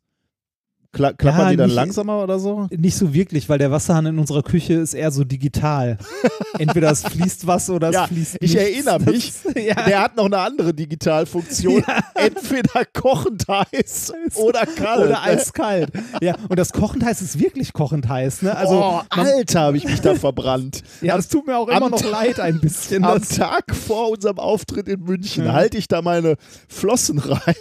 [0.91, 2.67] kla klappern Ja, die dann nicht- langsamer oder so?
[2.71, 5.97] Nicht so wirklich, weil der Wasserhahn in unserer Küche ist eher so digital.
[6.59, 8.55] Entweder es fließt was oder es Ja, fließt ich nichts.
[8.55, 9.33] erinnere mich.
[9.43, 11.83] Das, ja, Der hat noch eine andere Digitalfunktion.
[12.15, 15.05] Entweder kochend heiß oder kalt.
[15.05, 15.91] oder eiskalt.
[16.21, 18.41] Ja, und das kochend heiß ist wirklich kochend heiß.
[18.41, 18.55] Ne?
[18.55, 20.83] Also, oh, Alter, habe ich mich da verbrannt.
[21.01, 23.03] ja, das tut mir auch immer noch leid ein bisschen.
[23.03, 26.35] Am Das, Tag vor unserem Auftritt in München halte ich da meine
[26.67, 27.55] Flossen rein.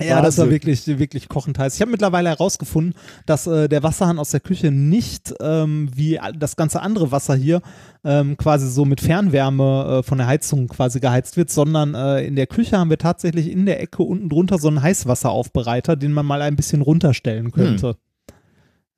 [0.00, 1.61] Ja, das war wirklich, wirklich kochend heiß.
[1.66, 2.94] Ich habe mittlerweile herausgefunden,
[3.26, 7.62] dass äh, der Wasserhahn aus der Küche nicht ähm, wie das ganze andere Wasser hier
[8.04, 12.36] ähm, quasi so mit Fernwärme äh, von der Heizung quasi geheizt wird, sondern äh, in
[12.36, 16.26] der Küche haben wir tatsächlich in der Ecke unten drunter so einen Heißwasseraufbereiter, den man
[16.26, 17.96] mal ein bisschen runterstellen könnte.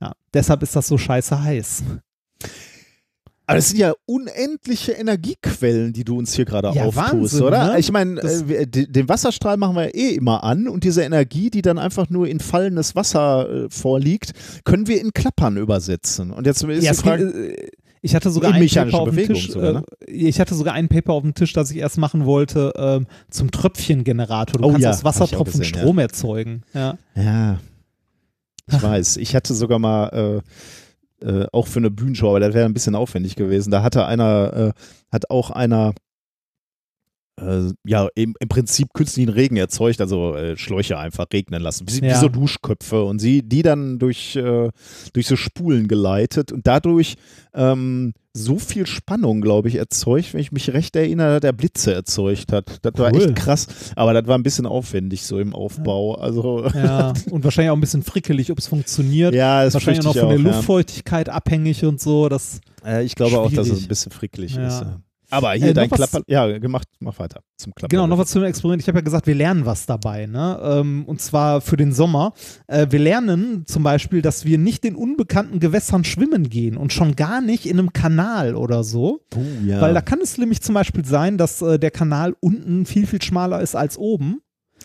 [0.01, 1.85] Ja, deshalb ist das so scheiße heiß.
[3.47, 7.73] Aber das sind ja unendliche Energiequellen, die du uns hier gerade Ja, auftust, Wahnsinn, oder?
[7.73, 7.79] ne?
[7.79, 11.79] Ich meine, äh, den Wasserstrahl machen wir eh immer an und diese Energie, die dann
[11.79, 14.33] einfach nur in fallendes Wasser äh, vorliegt,
[14.65, 16.31] können wir in Klappern übersetzen.
[16.31, 17.69] Und jetzt ist Ja, die Frage, äh,
[18.01, 19.51] ich hatte sogar In ein Paper auf dem Tisch.
[19.51, 19.85] sogar, ne?
[20.07, 23.07] äh, ich hatte sogar ein Paper auf dem Tisch, das ich erst machen wollte ähm,
[23.31, 24.61] zum Tröpfchengenerator.
[24.61, 25.81] Du Oh kannst ja, aus Wassertropfen gesehen, ja.
[25.81, 26.63] Strom erzeugen.
[26.73, 26.99] Ja.
[27.15, 27.59] ja,
[28.71, 30.09] ich weiß, ich hatte sogar mal
[30.43, 30.43] äh,
[31.25, 33.71] äh, auch für eine Bühnenshow, aber das wäre ein bisschen aufwendig gewesen.
[33.71, 34.73] Da hatte einer, äh,
[35.13, 35.95] hat auch einer
[37.41, 42.01] äh, ja, im, im Prinzip künstlichen Regen erzeugt, also äh, Schläuche einfach regnen lassen, wie,
[42.03, 42.21] wie Ja.
[42.21, 44.71] so Duschköpfe und sie die dann durch, äh,
[45.13, 47.15] durch so Spulen geleitet und dadurch
[47.55, 52.53] ähm, so viel Spannung, glaube ich, erzeugt, wenn ich mich recht erinnere, der Blitze erzeugt
[52.53, 52.79] hat.
[52.83, 53.23] Das war Cool.
[53.27, 56.15] echt krass, aber das war ein bisschen aufwendig so im Aufbau.
[56.17, 57.13] Also ja.
[57.31, 59.35] Und wahrscheinlich auch ein bisschen frickelig, ob es funktioniert.
[59.35, 62.29] ja, das wahrscheinlich auch noch von ich der auch, Luftfeuchtigkeit abhängig und so.
[62.29, 62.99] Das, Ja.
[62.99, 63.85] Äh, ich glaube auch, dass es Schwierig.
[63.85, 64.67] ein bisschen frickelig Ja.
[64.67, 64.85] ist.
[65.31, 65.37] Ja.
[65.39, 67.89] Aber hier Äh, dein Klapper, ja, gemacht, mach weiter zum Klappern.
[67.91, 68.83] Genau, noch was zum Experiment.
[68.83, 70.27] Ich habe ja gesagt, wir lernen was dabei.
[70.27, 70.59] Ne?
[70.63, 72.33] Ähm, und zwar für den Sommer.
[72.67, 77.17] Äh, wir lernen zum Beispiel, dass wir nicht in unbekannten Gewässern schwimmen gehen und schon
[77.17, 79.21] gar nicht in einem Kanal oder so.
[79.35, 79.81] Oh, ja.
[79.81, 83.23] Weil da kann es nämlich zum Beispiel sein, dass äh, der Kanal unten viel, viel
[83.23, 84.41] schmaler ist als oben.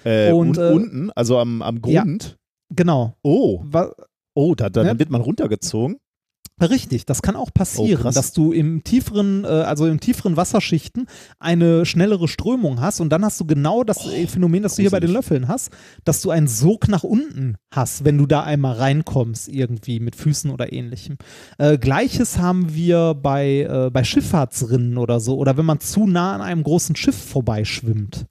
[0.05, 2.01] äh, und, und, unten, also am, am ja.
[2.03, 2.37] Grund.
[2.69, 3.15] Genau.
[3.23, 3.91] Oh, Wa
[4.35, 4.87] oh, da, da, Ne?
[4.89, 5.97] dann wird man runtergezogen.
[6.61, 11.07] Richtig, das kann auch passieren, Oh, dass du im tieferen, äh, also im tieferen Wasserschichten
[11.39, 14.91] eine schnellere Strömung hast und dann hast du genau das äh, Phänomen, das du hier
[14.91, 15.09] bei den.
[15.09, 15.71] Löffeln hast,
[16.05, 20.51] dass du einen Sog nach unten hast, wenn du da einmal reinkommst, irgendwie mit Füßen
[20.51, 21.17] oder ähnlichem.
[21.57, 26.35] Äh, Gleiches haben wir bei, äh, bei Schifffahrtsrinnen oder so, oder wenn man zu nah
[26.35, 28.25] an einem großen Schiff vorbeischwimmt.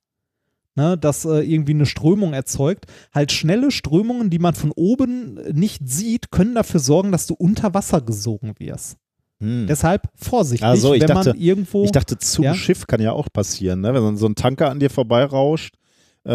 [0.78, 2.86] Ne, das äh, irgendwie eine Strömung erzeugt.
[3.12, 7.74] Halt schnelle Strömungen, die man von oben nicht sieht, können dafür sorgen, dass du unter
[7.74, 8.96] Wasser gesogen wirst.
[9.42, 9.66] Hm.
[9.68, 11.84] Deshalb vorsichtig, Ach so, ich wenn dachte- man irgendwo.
[11.84, 12.54] Ich dachte, zum Ja?
[12.54, 13.92] Schiff kann ja auch passieren, ne?
[13.92, 15.74] Wenn so ein Tanker an dir vorbeirauscht,
[16.24, 16.30] äh,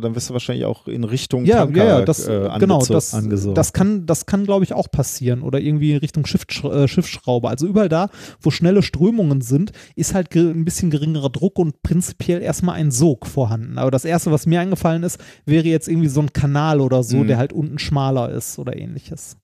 [0.00, 3.14] dann wirst du wahrscheinlich auch in Richtung ja, Tanker ja, das, äh, genau, angezo- das,
[3.14, 3.54] angesogen.
[3.54, 7.48] das kann, das kann, glaube ich, auch passieren oder irgendwie in Richtung Schiff, äh, Schiffsschraube.
[7.48, 12.42] Also überall da, wo schnelle Strömungen sind, ist halt ein bisschen geringerer Druck und prinzipiell
[12.42, 13.78] erstmal ein Sog vorhanden.
[13.78, 17.18] Aber das erste, was mir eingefallen ist, wäre jetzt irgendwie so ein Kanal oder so,
[17.18, 17.28] Mhm.
[17.28, 19.36] der halt unten schmaler ist oder ähnliches.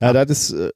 [0.00, 0.70] Ja, das ist.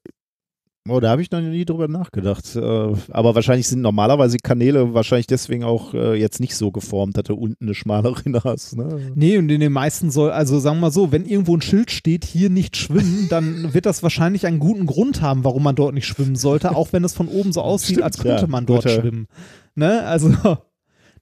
[0.89, 2.55] Oh, da habe ich noch nie drüber nachgedacht.
[2.55, 7.23] Äh, aber wahrscheinlich sind normalerweise Kanäle wahrscheinlich deswegen auch äh, jetzt nicht so geformt, dass
[7.25, 8.75] du unten eine schmale Rinne hast.
[8.75, 9.11] Ne?
[9.15, 11.91] Nee, und in den meisten soll, also sagen wir mal so, wenn irgendwo ein Schild
[11.91, 15.93] steht, hier nicht schwimmen, dann wird das wahrscheinlich einen guten Grund haben, warum man dort
[15.93, 18.65] nicht schwimmen sollte, auch wenn es von oben so aussieht, Stimmt, als könnte ja, man
[18.65, 19.27] dort guter- schwimmen.
[19.75, 20.03] Ne?
[20.05, 20.33] Also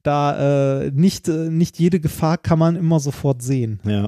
[0.03, 3.79] da äh, nicht, äh, nicht jede Gefahr kann man immer sofort sehen.
[3.85, 4.07] Ja.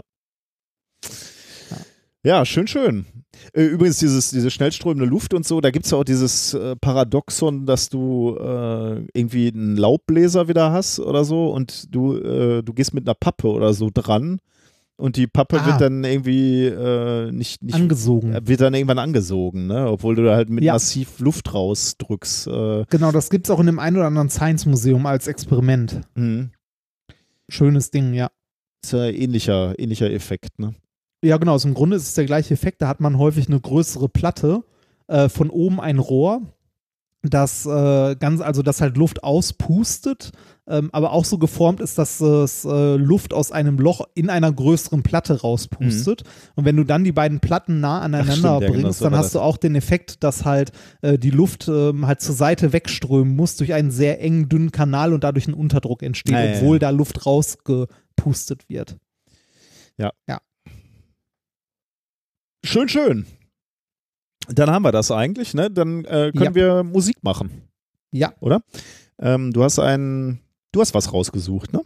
[2.23, 3.05] Ja, schön, schön.
[3.53, 6.75] Äh, Übrigens, dieses, diese schnellströmende Luft und so, da gibt es ja auch dieses äh,
[6.75, 12.73] Paradoxon, dass du äh, irgendwie einen Laubbläser wieder hast oder so und du, äh, du
[12.73, 14.39] gehst mit einer Pappe oder so dran
[14.97, 15.65] und die Pappe Ah.
[15.65, 18.33] wird dann irgendwie äh, nicht, nicht Angesogen.
[18.33, 19.89] äh, wird dann irgendwann angesogen, ne?
[19.89, 20.73] Obwohl du da halt mit Ja.
[20.73, 22.45] massiv Luft rausdrückst.
[22.89, 26.01] Genau, das gibt es auch in dem einen oder anderen Science-Museum als Experiment.
[26.15, 26.49] mh.
[27.47, 28.29] Schönes Ding, ja.
[28.83, 30.75] ist ja ähnlicher, ähnlicher Effekt, ne?
[31.23, 31.53] Ja, genau.
[31.53, 32.81] Also Im Grunde ist es der gleiche Effekt.
[32.81, 34.63] Da hat man häufig eine größere Platte,
[35.07, 36.41] äh, von oben ein Rohr,
[37.21, 40.31] das äh, ganz, also das halt Luft auspustet,
[40.67, 44.53] ähm, aber auch so geformt ist, dass es äh, Luft aus einem Loch in einer
[44.53, 46.23] größeren Platte rauspustet.
[46.55, 49.15] Und wenn du dann die beiden Platten nah aneinander stimmt, ja, genau, bringst, so dann
[49.15, 49.33] hast das.
[49.33, 50.71] du auch den Effekt, dass halt
[51.01, 55.11] äh, die Luft ähm, halt zur Seite wegströmen muss durch einen sehr engen, dünnen Kanal
[55.11, 56.79] und dadurch ein Unterdruck entsteht, Ja, ja, obwohl ja.
[56.79, 58.95] da Luft rausgepustet wird.
[62.63, 63.25] Schön, schön.
[64.47, 65.69] Dann haben wir das eigentlich, ne?
[65.69, 66.55] Dann äh, können Ja.
[66.55, 67.51] wir Musik machen,
[68.11, 68.33] Ja.
[68.39, 68.63] oder?
[69.19, 70.39] Ähm, du hast ein,
[70.71, 71.81] du hast was rausgesucht, ne?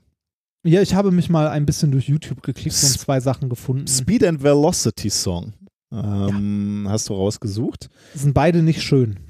[0.65, 3.85] Ja, ich habe mich mal ein bisschen durch YouTube geklickt und zwei Sachen gefunden.
[3.87, 5.53] Speed and Velocity Song.
[5.91, 7.89] Ähm, Hast du rausgesucht?
[8.15, 9.19] Sind beide nicht schön.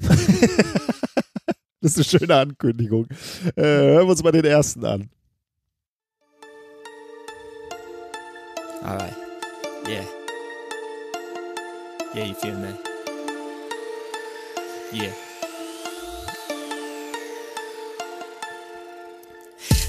[1.80, 3.06] Das ist eine schöne Ankündigung.
[3.56, 5.10] Äh, hören wir uns mal den ersten an.
[8.82, 9.12] Alright.
[9.86, 10.04] Yeah.
[12.14, 12.72] Yeah, you feel me?
[14.92, 15.10] Yeah.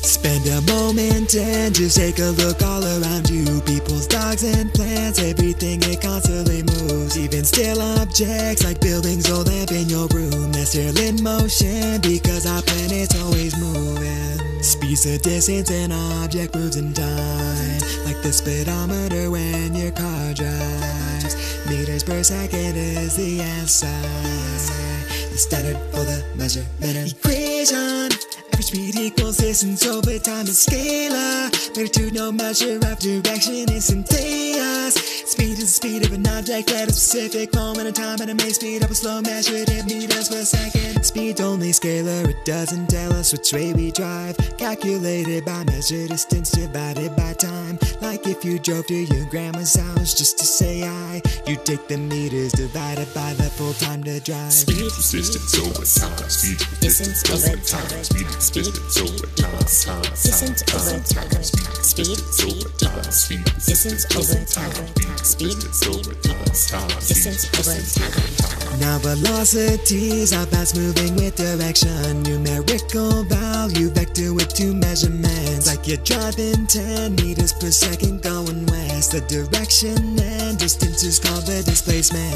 [0.02, 3.62] Spend a moment and just take a look all around you.
[3.62, 7.16] People's dogs and plants, everything it constantly moves.
[7.16, 10.52] Even still objects like buildings or lamp in your room.
[10.52, 14.64] They're still in motion because our planet's always moving.
[14.64, 17.82] Speed's the distance an object moves in time.
[18.04, 21.55] Like the speedometer when your car drives.
[21.78, 23.86] Meters per second is the answer.
[25.30, 28.10] the standard for the measurement equation.
[28.61, 31.52] Speed equals distance over time is scalar.
[31.76, 34.95] Magnitude no measure of direction instantaneous.
[35.26, 38.34] Speed is the speed of an object at a specific moment in time, and it
[38.34, 41.03] may speed up or slow measured in meters per second.
[41.03, 44.38] Speed only scalar, it doesn't tell us which way we drive.
[44.57, 47.77] Calculated by measure distance divided by time.
[48.02, 51.98] Like if you drove to your grandma's house just to say hi, you take the
[51.98, 54.52] meters divided by the full time to drive.
[54.52, 56.30] Speed equals distance over time.
[56.30, 58.03] Speed distance over time.
[58.03, 59.56] Speed equals distance over time.
[59.66, 60.02] Time.
[60.12, 61.44] Distance over time.
[61.84, 63.30] Speed equals
[63.66, 64.88] distance over time.
[65.24, 66.68] Speed equals
[67.08, 68.80] distance over time.
[68.80, 72.24] Now velocities are fast moving with direction.
[72.24, 75.68] Numerical value vector with two measurements.
[75.68, 79.12] Like you're driving 10 meters per second going west.
[79.12, 82.34] The direction and distance is called the displacement.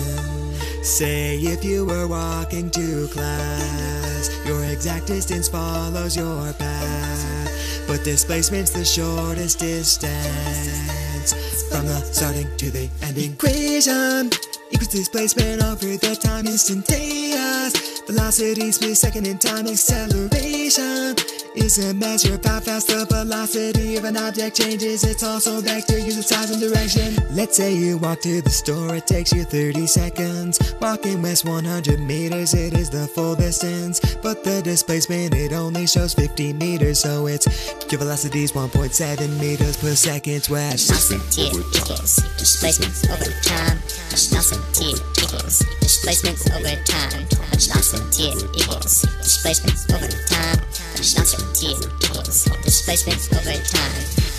[0.85, 7.88] Say if you were walking to class, your exact distance follows your path.
[7.88, 11.34] But displacement's the shortest distance
[11.69, 14.29] from the starting to the ending equation
[14.71, 18.01] equals displacement over the time instantaneous.
[18.07, 21.15] Velocity per second in time acceleration
[21.55, 25.03] is a measure of how fast the velocity of an object changes.
[25.03, 27.15] It's also vector using size and direction.
[27.31, 30.73] Let's say you walk to the store, it takes you 30 seconds.
[30.81, 33.99] Walking west 100 meters, it is the full distance.
[34.21, 37.45] But the displacement, it only shows 50 meters, so it's
[37.91, 40.87] your velocity is 1.7 meters per second west.
[40.87, 43.77] Velocity equals displacement over time.
[44.10, 47.26] Velocity equals displacement over time.
[47.53, 50.60] Velocity equals displacement over time.
[50.95, 54.30] Velocity equals displacement over time.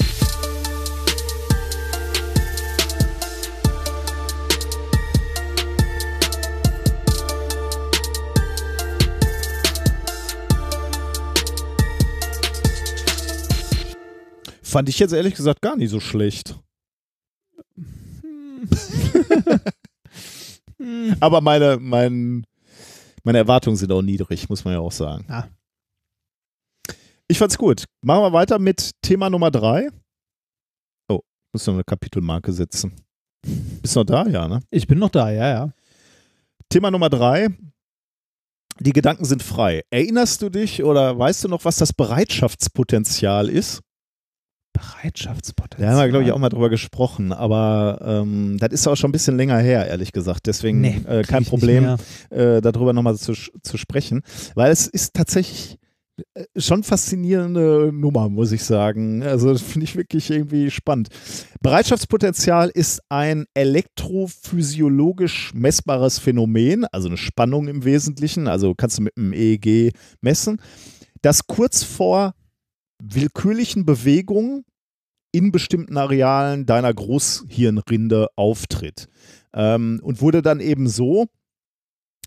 [14.62, 16.54] Fand ich jetzt ehrlich gesagt gar nicht so schlecht.
[21.20, 22.44] Aber meine, mein,
[23.24, 25.24] meine Erwartungen sind auch niedrig, muss man ja auch sagen.
[25.28, 25.48] Ja.
[27.28, 27.84] Ich fand's gut.
[28.02, 29.88] Machen wir weiter mit Thema Nummer drei.
[31.08, 31.20] Oh,
[31.52, 32.92] muss noch eine Kapitelmarke setzen.
[33.82, 34.26] Bist noch da?
[34.26, 34.60] Ja, ne?
[34.70, 35.72] Ich bin noch da, ja, ja.
[36.68, 37.48] Thema Nummer drei.
[38.78, 39.82] Die Gedanken sind frei.
[39.90, 43.82] Erinnerst du dich oder weißt du noch, was das Bereitschaftspotenzial ist?
[44.80, 45.86] Bereitschaftspotenzial.
[45.86, 49.10] Da haben wir, glaube ich, auch mal drüber gesprochen, aber ähm, das ist auch schon
[49.10, 50.46] ein bisschen länger her, ehrlich gesagt.
[50.46, 51.96] Deswegen Nee, äh, kein Problem,
[52.30, 54.22] äh, darüber nochmal zu, zu sprechen,
[54.54, 55.78] weil es ist tatsächlich
[56.34, 59.22] äh, schon faszinierende Nummer, muss ich sagen.
[59.22, 61.08] Also das finde ich wirklich irgendwie spannend.
[61.60, 69.16] Bereitschaftspotenzial ist ein elektrophysiologisch messbares Phänomen, also eine Spannung im Wesentlichen, also kannst du mit
[69.16, 69.92] einem EEG
[70.22, 70.60] messen,
[71.20, 72.34] das kurz vor
[73.02, 74.64] willkürlichen Bewegungen
[75.32, 79.08] in bestimmten Arealen deiner Großhirnrinde auftritt.
[79.54, 81.28] Ähm, und wurde dann eben so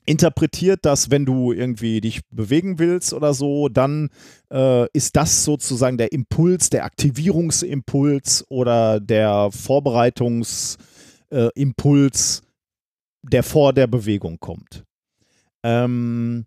[0.05, 4.09] interpretiert, dass wenn du irgendwie dich bewegen willst oder so, dann
[4.51, 12.43] äh, ist das sozusagen der Impuls, der Aktivierungsimpuls oder der Vorbereitungsimpuls, äh,
[13.23, 14.84] der vor der Bewegung kommt.
[15.63, 16.45] Ähm,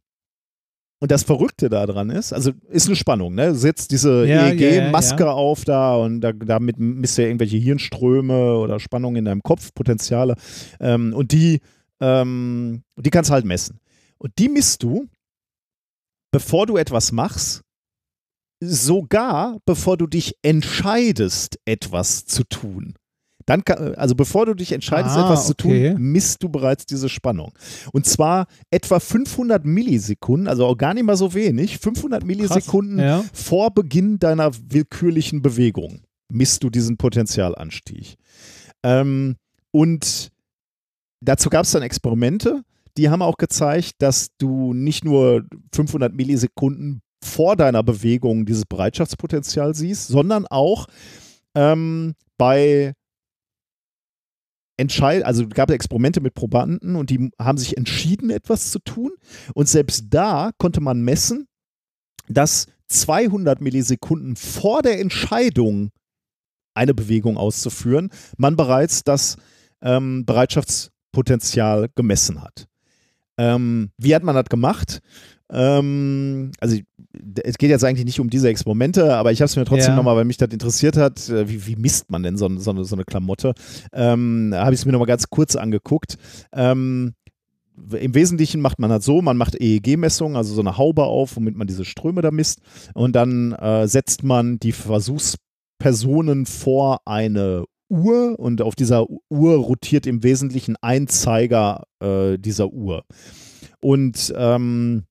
[0.99, 3.55] und das Verrückte daran ist, also ist eine Spannung, ne?
[3.55, 5.31] Setzt diese Ja, ja, EEG-Maske ja.
[5.31, 9.75] auf da und da, damit misst du ja irgendwelche Hirnströme oder Spannungen in deinem Kopf,
[9.75, 10.37] Potenziale.
[10.81, 11.61] Ähm, und die,
[12.01, 13.79] ähm, die kannst du halt messen.
[14.19, 15.07] Und die misst du,
[16.33, 17.61] bevor du etwas machst,
[18.61, 22.95] sogar bevor du dich entscheidest, etwas zu tun.
[23.47, 25.93] Dann kann, also bevor du dich entscheidest, Ah, etwas zu okay.
[25.93, 27.53] tun, misst du bereits diese Spannung.
[27.93, 33.25] Und zwar etwa 500 Millisekunden, also auch gar nicht mal so wenig, 500 Millisekunden ja.
[33.33, 38.17] vor Beginn deiner willkürlichen Bewegung misst du diesen Potentialanstieg.
[38.83, 39.37] Ähm,
[39.71, 40.31] und
[41.21, 42.63] dazu gab es dann Experimente,
[42.97, 45.45] die haben auch gezeigt, dass du nicht nur
[45.75, 50.87] 500 Millisekunden vor deiner Bewegung dieses Bereitschaftspotenzial siehst, sondern auch
[51.55, 52.95] ähm, bei
[54.77, 59.13] Entscheid also gab es Experimente mit Probanden und die haben sich entschieden, etwas zu tun.
[59.55, 61.49] Und selbst da konnte man messen,
[62.29, 65.91] dass 200 Millisekunden vor der Entscheidung,
[66.75, 69.37] eine Bewegung auszuführen, man bereits das
[69.81, 72.67] ähm, Bereitschaftspotenzial gemessen hat.
[73.39, 75.01] Ähm, wie hat man das gemacht?
[75.51, 76.79] Ähm, also
[77.45, 79.97] es geht jetzt eigentlich nicht um diese Experimente, aber ich habe es mir trotzdem Ja.
[79.97, 82.85] nochmal, weil mich das interessiert hat, äh, wie, wie misst man denn so, so, eine,
[82.85, 83.55] so eine Klamotte?
[83.93, 86.17] Ähm, habe ich es mir nochmal ganz kurz angeguckt.
[86.53, 87.15] Ähm,
[87.93, 91.57] im Wesentlichen macht man halt so, man macht EEG-Messungen, also so eine Haube auf, womit
[91.57, 92.61] man diese Ströme da misst.
[92.95, 100.07] Und dann äh, setzt man die Versuchspersonen vor eine Uhr und auf dieser Uhr rotiert
[100.07, 103.05] im Wesentlichen ein Zeiger äh, dieser Uhr.
[103.81, 105.05] Und ähm,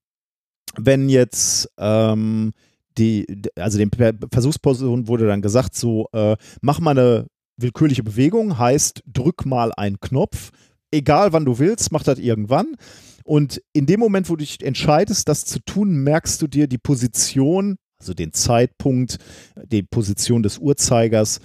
[0.79, 2.53] wenn jetzt ähm,
[2.97, 3.25] die,
[3.55, 3.91] also den
[4.31, 7.27] Versuchspersonen wurde dann gesagt, so, äh, mach mal eine
[7.57, 10.51] willkürliche Bewegung, heißt, drück mal einen Knopf,
[10.91, 12.75] egal wann du willst, mach das irgendwann.
[13.23, 16.77] Und in dem Moment, wo du dich entscheidest, das zu tun, merkst du dir die
[16.77, 19.17] Position, also den Zeitpunkt,
[19.65, 21.39] die Position des Uhrzeigers,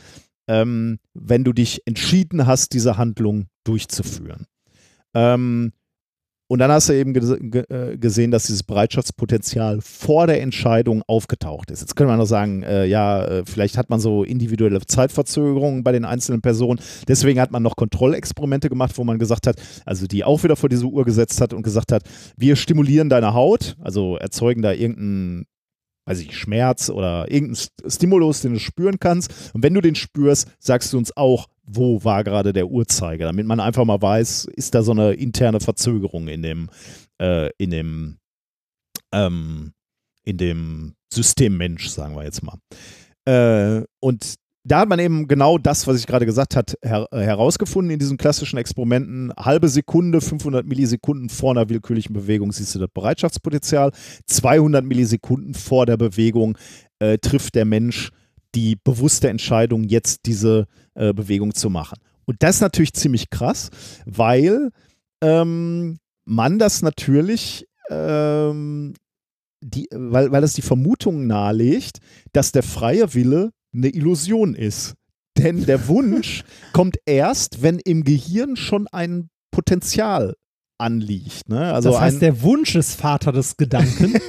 [0.47, 4.47] ähm, wenn du dich entschieden hast, diese Handlung durchzuführen.
[5.15, 5.73] Ähm,
[6.51, 11.81] und dann hast du eben äh, gesehen, dass dieses Bereitschaftspotenzial vor der Entscheidung aufgetaucht ist.
[11.81, 15.93] Jetzt könnte man noch sagen, äh, ja, äh, vielleicht hat man so individuelle Zeitverzögerungen bei
[15.93, 16.81] den einzelnen Personen.
[17.07, 20.69] Deswegen hat man noch Kontrollexperimente gemacht, wo man gesagt hat, also die auch wieder vor
[20.69, 22.03] diese Uhr gesetzt hat und gesagt hat,
[22.37, 25.47] wir stimulieren deine Haut, also erzeugen da irgendeinen
[26.07, 29.31] weiß ich, Schmerz oder irgendeinen Stimulus, den du spüren kannst.
[29.55, 33.47] Und wenn du den spürst, sagst du uns auch, wo war gerade der Uhrzeiger, damit
[33.47, 36.71] man einfach mal weiß, ist da so eine interne Verzögerung in dem,
[37.21, 38.19] äh, in dem,
[39.13, 39.73] ähm,
[40.25, 42.59] in dem System Mensch, sagen wir jetzt mal.
[43.25, 47.91] Äh, und da hat man eben genau das, was ich gerade gesagt habe, her herausgefunden
[47.91, 49.33] in diesen klassischen Experimenten.
[49.39, 53.91] Halbe Sekunde, 500 Millisekunden vor einer willkürlichen Bewegung siehst du das Bereitschaftspotenzial.
[54.27, 56.59] 200 Millisekunden vor der Bewegung
[56.99, 58.11] äh, trifft der Mensch
[58.55, 61.99] die bewusste Entscheidung, jetzt diese äh, Bewegung zu machen.
[62.25, 63.71] Und das ist natürlich ziemlich krass,
[64.07, 64.71] weil
[65.23, 68.95] ähm, man das natürlich, ähm,
[69.63, 71.99] die, weil, weil das die Vermutung nahelegt,
[72.33, 74.95] dass der freie Wille eine Illusion ist.
[75.37, 80.35] Denn der Wunsch kommt erst, wenn im Gehirn schon ein Potenzial
[80.79, 81.49] anliegt.
[81.49, 81.73] Ne?
[81.73, 84.15] Also das heißt, der Wunsch ist Vater des Gedanken.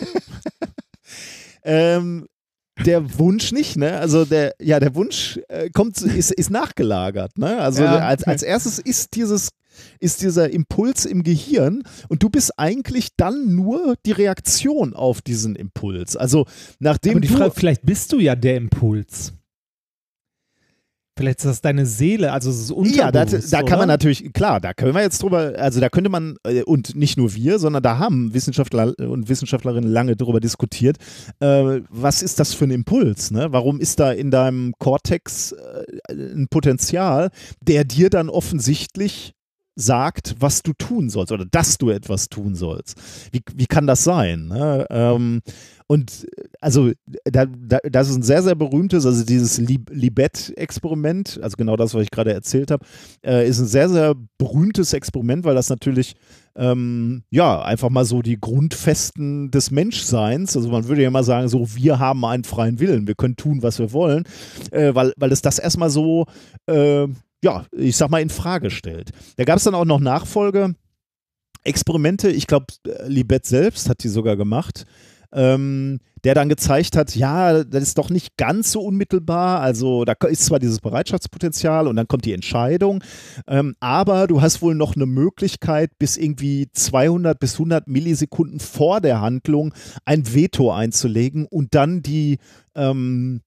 [1.64, 2.28] ähm,
[2.86, 3.98] der Wunsch nicht, ne?
[3.98, 7.60] Also der, ja, der Wunsch äh, kommt, ist, ist nachgelagert, ne?
[7.60, 9.50] Also Ja, als, als erstes ist dieses,
[10.00, 15.56] ist dieser Impuls im Gehirn und du bist eigentlich dann nur die Reaktion auf diesen
[15.56, 16.16] Impuls.
[16.16, 16.46] Also
[16.80, 19.34] nachdem Aber die du, Frage, vielleicht bist du ja der Impuls.
[21.18, 24.32] Vielleicht ist das deine Seele, also es ist ja, da, unterbewusst, da kann man natürlich,
[24.32, 27.60] klar, da können wir jetzt drüber, also da könnte man, äh, und nicht nur wir,
[27.60, 30.98] sondern da haben Wissenschaftler und Wissenschaftlerinnen lange drüber diskutiert,
[31.42, 33.48] äh, was ist das für ein Impuls, ne?
[33.52, 37.30] Warum ist da in deinem Kortex äh, ein Potenzial,
[37.60, 39.34] der dir dann offensichtlich
[39.76, 42.98] sagt, was du tun sollst oder dass du etwas tun sollst.
[43.32, 44.48] Wie, wie kann das sein?
[44.48, 44.86] Ne?
[44.90, 45.42] Ähm,
[45.88, 46.26] und
[46.62, 46.92] also
[47.26, 51.94] da, da, das ist ein sehr, sehr berühmtes, also dieses Lib Libet-Experiment, also genau das,
[51.94, 52.86] was ich gerade erzählt habe,
[53.26, 56.16] äh, ist ein sehr, sehr berühmtes Experiment, weil das natürlich
[56.56, 60.56] ähm, ja, einfach mal so die Grundfesten des Menschseins.
[60.56, 63.64] Also man würde ja mal sagen, so, wir haben einen freien Willen, wir können tun,
[63.64, 64.26] was wir wollen,
[64.72, 66.26] äh, weil, weil es das erstmal so,
[66.68, 67.08] äh,
[67.44, 69.12] ja, ich sag mal, in Frage stellt.
[69.38, 70.76] Da gab es dann auch noch Nachfolge.
[71.64, 72.68] Experimente, ich glaube,
[73.06, 74.86] Libet selbst hat die sogar gemacht,
[75.32, 79.62] ähm, der dann gezeigt hat, ja, das ist doch nicht ganz so unmittelbar.
[79.62, 83.04] Also da ist zwar dieses Bereitschaftspotenzial und dann kommt die Entscheidung,
[83.48, 89.02] ähm, aber du hast wohl noch eine Möglichkeit, bis irgendwie 200 bis 100 Millisekunden vor
[89.02, 89.74] der Handlung
[90.06, 92.40] ein Veto einzulegen und dann die
[92.76, 93.42] ähm,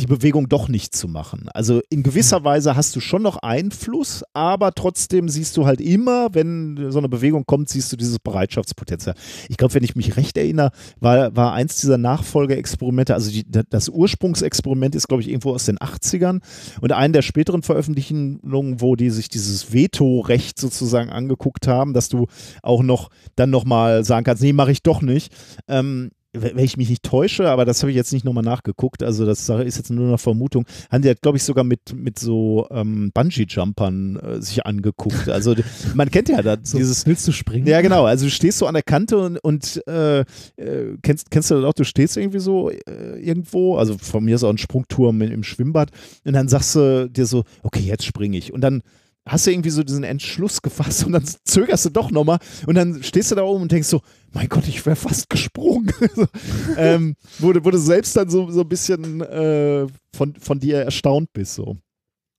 [0.00, 1.48] die Bewegung doch nicht zu machen.
[1.52, 6.34] Also in gewisser Weise hast du schon noch Einfluss, aber trotzdem siehst du halt immer,
[6.34, 9.14] wenn so eine Bewegung kommt, siehst du dieses Bereitschaftspotenzial.
[9.48, 10.70] Ich glaube, wenn ich mich recht erinnere,
[11.00, 15.78] war, war eins dieser Nachfolgeexperimente, also die, das Ursprungsexperiment ist, glaube ich, irgendwo aus den
[15.78, 16.40] 80ern
[16.80, 18.40] und eine der späteren Veröffentlichungen,
[18.80, 22.26] wo die sich dieses Vetorecht sozusagen angeguckt haben, dass du
[22.62, 25.32] auch noch dann nochmal sagen kannst, nee, mache ich doch nicht.
[25.68, 29.26] Ähm, wenn ich mich nicht täusche, aber das habe ich jetzt nicht nochmal nachgeguckt, also
[29.26, 33.10] das ist jetzt nur eine Vermutung, haben die, glaube ich, sogar mit, mit so ähm,
[33.12, 35.28] Bungee-Jumpern äh, sich angeguckt.
[35.28, 35.54] Also
[35.94, 37.06] man kennt ja das, So, dieses.
[37.06, 37.66] willst du springen?
[37.66, 38.04] Ja, genau.
[38.04, 41.64] Also du stehst so an der Kante und, und äh, äh, kennst, kennst du das
[41.64, 45.32] auch, du stehst irgendwie so äh, irgendwo, also von mir ist auch ein Sprungturm im,
[45.32, 45.90] im Schwimmbad
[46.24, 48.52] und dann sagst du dir so, okay, jetzt springe ich.
[48.52, 48.82] Und dann
[49.30, 53.02] hast du irgendwie so diesen Entschluss gefasst und dann zögerst du doch nochmal und dann
[53.02, 54.00] stehst du da oben und denkst so,
[54.32, 55.90] mein Gott, ich wäre fast gesprungen.
[56.14, 56.26] so,
[56.76, 60.78] ähm, wo, du- wo du selbst dann so, so ein bisschen äh, von, von dir
[60.78, 61.54] erstaunt bist.
[61.54, 61.76] So.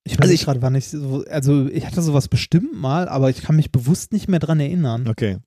[0.04, 3.08] Ich weiß Also nicht ich- gerade, wann ich so, also ich hatte sowas bestimmt mal,
[3.08, 5.08] aber ich kann mich bewusst nicht mehr dran erinnern.
[5.08, 5.38] Okay.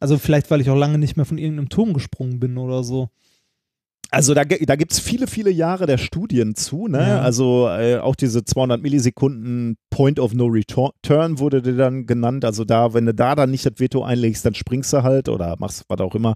[0.00, 3.08] Also vielleicht, weil ich auch lange nicht mehr von irgendeinem Turm gesprungen bin oder so.
[4.10, 6.86] Also da, da gibt es viele, viele Jahre der Studien zu.
[6.88, 7.00] Ne?
[7.00, 7.20] Ja.
[7.20, 12.44] Also äh, auch diese 200 Millisekunden Point of No Return wurde dir dann genannt.
[12.44, 15.56] Also da, wenn du da dann nicht das Veto einlegst, dann springst du halt oder
[15.58, 16.34] machst was auch immer.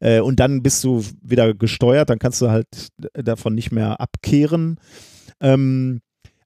[0.00, 2.66] Äh, und dann bist du wieder gesteuert, dann kannst du halt
[3.14, 4.78] davon nicht mehr abkehren.
[5.40, 6.00] Ähm,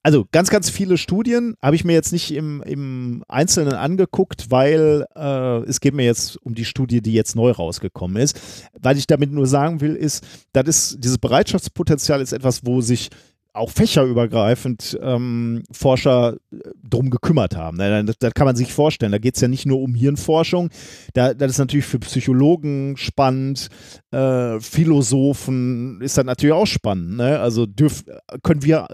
[0.05, 5.06] also ganz, ganz viele Studien habe ich mir jetzt nicht im, im Einzelnen angeguckt, weil
[5.16, 8.39] äh, es geht mir jetzt um die Studie, die jetzt neu rausgekommen ist.
[8.78, 10.22] Was ich damit nur sagen will, ist,
[10.52, 13.09] das ist, dieses Bereitschaftspotenzial ist etwas, wo sich
[13.55, 17.78] auch fächerübergreifend ähm, Forscher äh, drum gekümmert haben.
[17.78, 19.12] Das, das kann man sich vorstellen.
[19.12, 20.68] Da geht es ja nicht nur um Hirnforschung.
[21.14, 23.68] Da, das ist natürlich für Psychologen spannend,
[24.10, 27.16] äh, Philosophen ist das natürlich auch spannend.
[27.16, 27.40] Ne?
[27.40, 28.05] Also dürf,
[28.43, 28.89] können wir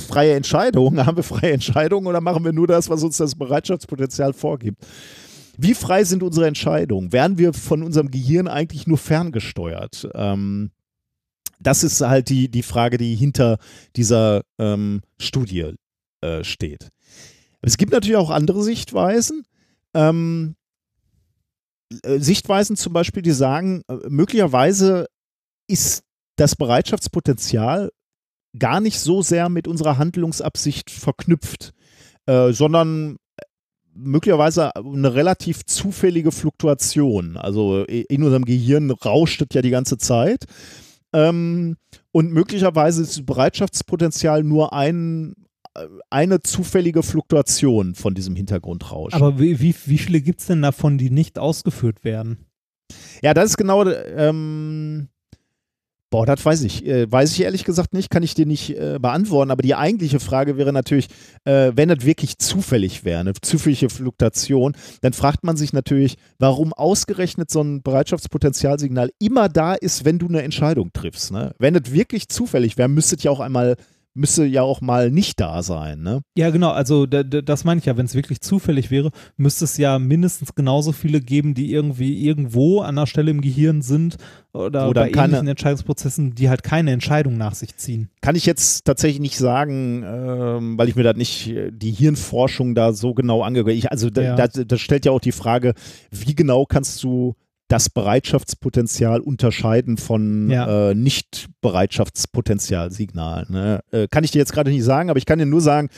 [0.00, 0.98] freie Entscheidungen?
[1.06, 4.84] Haben wir freie Entscheidungen oder machen wir nur das, was uns das Bereitschaftspotenzial vorgibt?
[5.56, 7.12] Wie frei sind unsere Entscheidungen?
[7.12, 10.08] Werden wir von unserem Gehirn eigentlich nur ferngesteuert?
[10.14, 10.70] Ähm,
[11.60, 13.58] das ist halt die, die Frage, die hinter
[13.96, 15.74] dieser ähm, Studie
[16.20, 16.90] äh, steht.
[17.62, 19.44] Es gibt natürlich auch andere Sichtweisen.
[19.94, 20.56] Ähm,
[22.02, 25.06] äh, Sichtweisen zum Beispiel, die sagen, äh, möglicherweise
[25.68, 26.02] ist
[26.36, 27.90] das Bereitschaftspotenzial
[28.58, 31.72] gar nicht so sehr mit unserer Handlungsabsicht verknüpft,
[32.26, 33.16] äh, sondern
[33.94, 37.36] möglicherweise eine relativ zufällige Fluktuation.
[37.36, 40.44] Also in unserem Gehirn rauscht es ja die ganze Zeit.
[41.12, 41.76] Ähm,
[42.10, 45.34] und möglicherweise ist das Bereitschaftspotenzial nur ein,
[45.74, 49.20] äh, eine zufällige Fluktuation von diesem Hintergrundrauschen.
[49.20, 52.46] Aber wie, wie, wie viele gibt es denn davon, die nicht ausgeführt werden?
[53.22, 55.08] Ja, das ist genau, ähm,
[56.14, 56.86] boah, das weiß ich.
[56.86, 59.50] Äh, weiß ich ehrlich gesagt nicht, kann ich dir nicht äh, beantworten.
[59.50, 61.08] Aber die eigentliche Frage wäre natürlich,
[61.44, 66.72] äh, wenn das wirklich zufällig wäre, eine zufällige Fluktuation, dann fragt man sich natürlich, warum
[66.72, 71.32] ausgerechnet so ein Bereitschaftspotenzialsignal immer da ist, wenn du eine Entscheidung triffst.
[71.32, 71.52] Ne?
[71.58, 73.74] Wenn das wirklich zufällig wäre, müsste ja auch einmal,
[74.14, 76.00] müsste ja auch mal nicht da sein.
[76.02, 76.20] Ne?
[76.36, 79.64] Ja, genau, also da, da, das meine ich ja, wenn es wirklich zufällig wäre, müsste
[79.64, 84.16] es ja mindestens genauso viele geben, die irgendwie irgendwo an der Stelle im Gehirn sind
[84.52, 88.08] oder Wo bei keine- ähnlichen Entscheidungsprozessen, die halt keine Entscheidung nach sich ziehen.
[88.20, 92.74] Kann ich jetzt tatsächlich nicht sagen, ähm, weil ich mir das nicht, äh, die Hirnforschung
[92.76, 93.70] da so genau angehört.
[93.76, 94.36] Ich, also da, Ja.
[94.36, 95.74] da, das stellt ja auch die Frage,
[96.12, 97.34] wie genau kannst du
[97.74, 100.90] das Bereitschaftspotenzial unterscheiden von Ja.
[100.90, 103.46] äh, Nicht-Bereitschaftspotenzialsignalen.
[103.50, 103.80] Ne?
[103.90, 105.88] Äh, kann ich dir jetzt gerade nicht sagen, aber ich kann dir nur sagen,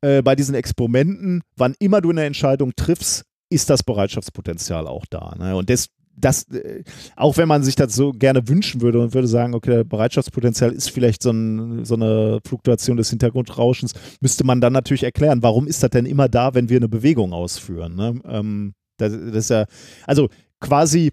[0.00, 5.34] äh, bei diesen Experimenten, wann immer du eine Entscheidung triffst, ist das Bereitschaftspotenzial auch da.
[5.36, 5.56] Ne?
[5.56, 6.84] Und das, das, äh,
[7.16, 10.90] auch wenn man sich das so gerne wünschen würde und würde sagen, okay, Bereitschaftspotenzial ist
[10.90, 15.82] vielleicht so, ein, so eine Fluktuation des Hintergrundrauschens, müsste man dann natürlich erklären, warum ist
[15.82, 17.96] das denn immer da, wenn wir eine Bewegung ausführen?
[17.96, 18.20] Ne?
[18.24, 19.64] Ähm, das, das ist ja,
[20.06, 20.28] also
[20.62, 21.12] quasi,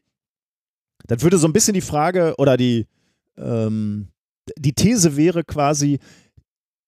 [1.08, 2.88] das würde so ein bisschen die Frage oder die,
[3.38, 4.08] ähm,
[4.58, 6.00] die These wäre quasi,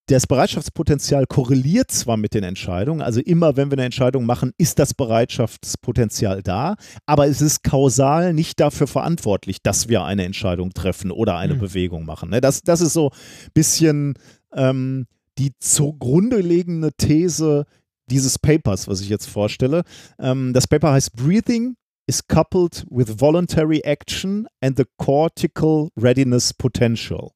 [0.06, 4.78] das Bereitschaftspotenzial korreliert zwar mit den Entscheidungen, also immer wenn wir eine Entscheidung machen, ist
[4.78, 6.74] das Bereitschaftspotenzial da,
[7.06, 11.60] aber es ist kausal nicht dafür verantwortlich, dass wir eine Entscheidung treffen oder eine Hm.
[11.60, 12.30] Bewegung machen.
[12.30, 12.40] ne?
[12.40, 14.14] Das, das ist so ein bisschen
[14.52, 15.06] ähm,
[15.38, 17.64] die zugrunde liegende These
[18.10, 19.82] dieses Papers, was ich jetzt vorstelle.
[20.18, 21.76] Ähm, das Paper heißt Breathing
[22.12, 27.32] is coupled with voluntary action and the cortical readiness potential.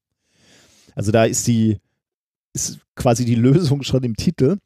[0.94, 1.78] Also da ist die
[2.52, 4.58] ist quasi die Lösung schon im Titel.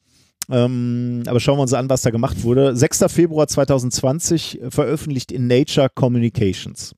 [0.51, 2.75] Ähm, aber schauen wir uns an, was da gemacht wurde.
[2.75, 3.05] 6.
[3.07, 6.97] Februar 2020 äh, veröffentlicht in Nature Communications.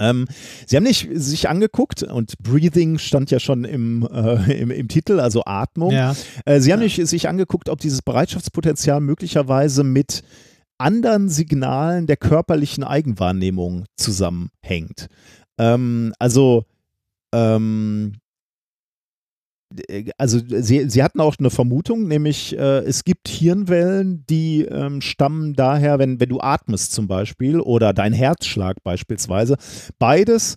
[0.00, 0.26] Ähm,
[0.66, 5.20] sie haben nicht sich angeguckt und Breathing stand ja schon im, äh, im, im Titel,
[5.20, 5.92] also Atmung.
[5.92, 6.16] Ja.
[6.44, 10.24] Äh, Sie haben nicht sich angeguckt, ob dieses Bereitschaftspotenzial möglicherweise mit
[10.80, 15.08] anderen Signalen der körperlichen Eigenwahrnehmung zusammenhängt.
[15.58, 16.64] Ähm, also,
[17.34, 18.14] ähm,
[19.88, 25.00] äh, also sie, sie hatten auch eine Vermutung, nämlich äh, es gibt Hirnwellen, die ähm,
[25.00, 29.56] stammen daher, wenn, wenn du atmest zum Beispiel oder dein Herzschlag beispielsweise.
[29.98, 30.56] Beides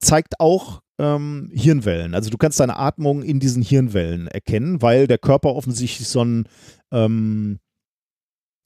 [0.00, 2.14] zeigt auch ähm, Hirnwellen.
[2.14, 6.44] Also du kannst deine Atmung in diesen Hirnwellen erkennen, weil der Körper offensichtlich so ein
[6.92, 7.58] ähm,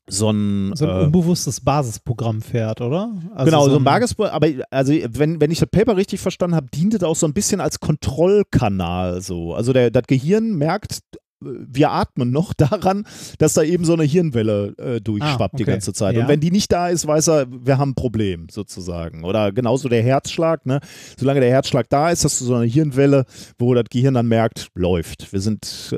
[0.08, 3.12] so ein, So ein äh, unbewusstes Basisprogramm fährt, oder?
[3.34, 6.68] Also genau, so ein Magesspur, aber also wenn, wenn ich das Paper richtig verstanden habe,
[6.72, 9.54] dient es auch so ein bisschen als Kontrollkanal so.
[9.54, 11.00] Also der, das Gehirn merkt,
[11.40, 13.04] wir atmen noch daran,
[13.38, 15.72] dass da eben so eine Hirnwelle äh, durchschwappt Ah, die okay.
[15.72, 16.14] ganze Zeit.
[16.16, 16.22] Ja.
[16.22, 19.24] Und wenn die nicht da ist, weiß er, wir haben ein Problem sozusagen.
[19.24, 20.80] Oder genauso der Herzschlag, ne?
[21.18, 23.26] Solange der Herzschlag da ist, hast du so eine Hirnwelle,
[23.58, 25.32] wo das Gehirn dann merkt, läuft.
[25.32, 25.96] Wir sind, äh,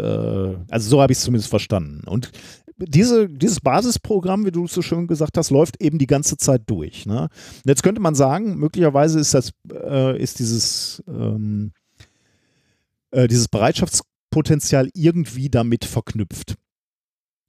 [0.70, 2.02] also so habe ich es zumindest verstanden.
[2.06, 2.32] Und
[2.78, 6.62] diese, dieses Basisprogramm, wie du es so schön gesagt hast, läuft eben die ganze Zeit
[6.66, 7.06] durch.
[7.06, 7.28] Ne?
[7.64, 11.72] Jetzt könnte man sagen, möglicherweise ist das, äh, ist dieses, ähm,
[13.10, 16.56] äh, dieses Bereitschaftspotenzial irgendwie damit verknüpft.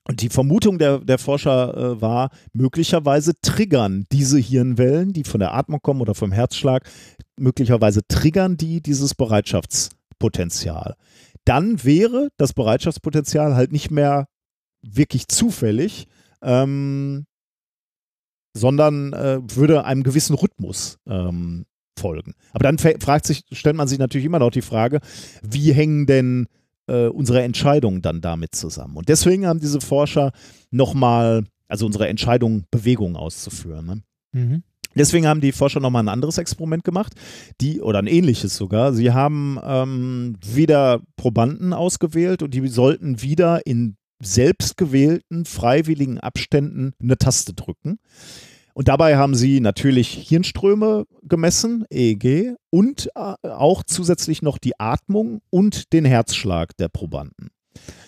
[0.08, 5.54] Und die Vermutung der, der Forscher äh, war, möglicherweise triggern diese Hirnwellen, die von der
[5.54, 6.90] Atmung kommen oder vom Herzschlag,
[7.38, 10.96] möglicherweise triggern die dieses Bereitschaftspotenzial.
[11.46, 14.28] Dann wäre das Bereitschaftspotenzial halt nicht mehr
[14.82, 16.08] wirklich zufällig,
[16.42, 17.26] ähm,
[18.54, 21.66] sondern äh, würde einem gewissen Rhythmus ähm,
[21.98, 22.34] folgen.
[22.54, 25.00] Aber dann fragt sich, stellt man sich natürlich immer noch die Frage,
[25.42, 26.48] wie hängen denn
[26.88, 28.98] äh, unsere Entscheidungen dann damit zusammen?
[28.98, 30.32] Und deswegen haben diese Forscher
[30.72, 33.86] nochmal, also unsere Entscheidung, Bewegungen auszuführen.
[33.86, 34.02] Ne?
[34.32, 34.64] Mhm.
[34.96, 37.14] Deswegen haben die Forscher nochmal ein anderes Experiment gemacht,
[37.62, 38.94] die, oder ein ähnliches sogar.
[38.94, 47.18] Sie haben ähm, wieder Probanden ausgewählt und die sollten wieder in selbstgewählten, freiwilligen Abständen eine
[47.18, 48.00] Taste drücken.
[48.74, 55.42] Und dabei haben sie natürlich Hirnströme gemessen, EEG, und äh, auch zusätzlich noch die Atmung
[55.50, 57.50] und den Herzschlag der Probanden.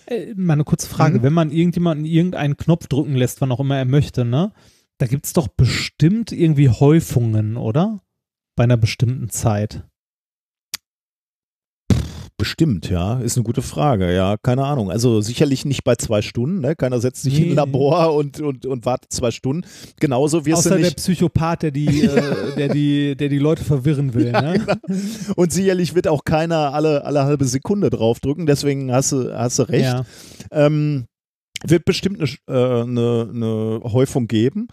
[0.06, 1.20] Äh, mal eine kurze Frage.
[1.20, 1.24] Mhm.
[1.24, 4.54] Wenn man irgendjemanden irgendeinen Knopf drücken lässt, wann auch immer er möchte, ne?
[4.98, 8.02] Da gibt es doch bestimmt irgendwie Häufungen, oder?
[8.56, 9.84] Bei einer bestimmten Zeit.
[12.42, 14.90] Bestimmt, ja, ist eine gute Frage, ja, keine Ahnung.
[14.90, 16.76] Also sicherlich nicht bei zwei Stunden, ne?
[16.76, 17.50] Keiner setzt sich in Nee.
[17.52, 19.64] ein Labor und, und, und wartet zwei Stunden.
[20.00, 20.98] Genauso wirst Außer du der nicht.
[20.98, 24.66] Psychopath, der die, äh, der die, der die Leute verwirren will, ne?
[25.36, 29.70] Und sicherlich wird auch keiner alle, alle halbe Sekunde draufdrücken, deswegen hast du, hast du
[29.70, 29.86] recht.
[29.86, 30.04] Ja.
[30.52, 31.06] Ähm,
[31.64, 34.68] wird bestimmt eine, äh, eine, eine Häufung geben.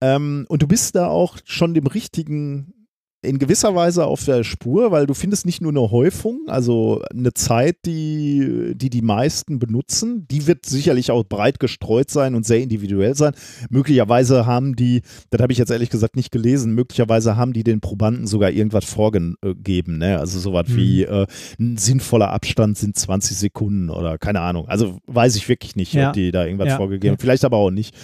[0.00, 2.83] Ähm, und du bist da auch schon dem richtigen,
[3.24, 7.32] in gewisser Weise auf der Spur, weil du findest nicht nur eine Häufung, also eine
[7.34, 12.60] Zeit, die die, die meisten benutzen, die wird sicherlich auch breit gestreut sein und sehr
[12.60, 13.32] individuell sein.
[13.70, 17.80] Möglicherweise haben die, das habe ich jetzt ehrlich gesagt nicht gelesen, möglicherweise haben die den
[17.80, 20.18] Probanden sogar irgendwas vorgegeben, ne?
[20.18, 20.76] also sowas Mhm.
[20.76, 21.26] wie äh,
[21.58, 24.68] ein sinnvoller Abstand sind 20 Sekunden oder keine Ahnung.
[24.68, 26.08] Also weiß ich wirklich nicht, Ja.
[26.08, 26.76] ob die da irgendwas Ja.
[26.76, 27.20] vorgegeben haben.
[27.20, 27.94] Vielleicht aber auch nicht.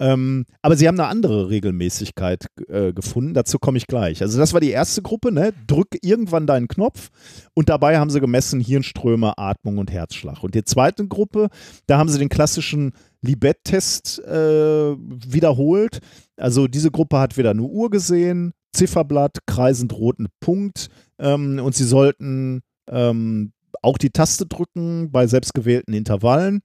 [0.00, 3.32] Ähm, aber sie haben eine andere Regelmäßigkeit äh, gefunden.
[3.32, 4.22] Dazu komme ich gleich.
[4.22, 5.30] Also das war die erste Gruppe.
[5.30, 5.52] Ne?
[5.66, 7.10] Drück irgendwann deinen Knopf
[7.54, 10.42] und dabei haben sie gemessen Hirnströme, Atmung und Herzschlag.
[10.42, 11.48] Und die zweite Gruppe,
[11.86, 12.92] da haben sie den klassischen
[13.22, 16.00] Libet-Test äh, wiederholt.
[16.36, 20.88] Also diese Gruppe hat wieder eine Uhr gesehen, Zifferblatt, kreisend roten Punkt
[21.20, 23.52] ähm, und sie sollten ähm,
[23.82, 26.62] auch die Taste drücken bei selbstgewählten Intervallen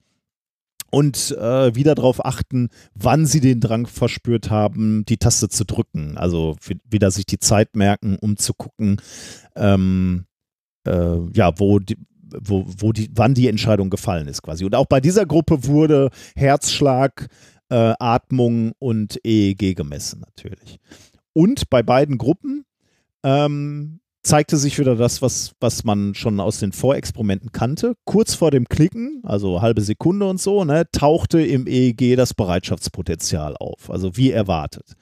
[0.90, 6.18] und äh, wieder darauf achten, wann sie den Drang verspürt haben, die Taste zu drücken.
[6.18, 9.00] Also wi- wieder sich die Zeit merken, um zu gucken,
[9.56, 10.24] ähm,
[10.86, 11.96] äh, ja, wo die,
[12.40, 14.64] wo, wo die, wann die Entscheidung gefallen ist quasi.
[14.64, 17.28] Und auch bei dieser Gruppe wurde Herzschlag,
[17.68, 20.78] äh, Atmung und EEG gemessen natürlich.
[21.32, 22.64] Und bei beiden Gruppen
[23.22, 27.94] ähm, zeigte sich wieder das, was, was man schon aus den Vorexperimenten kannte.
[28.04, 33.56] Kurz vor dem Klicken, also halbe Sekunde und so, ne, tauchte im EEG das Bereitschaftspotenzial
[33.56, 34.94] auf, also wie erwartet.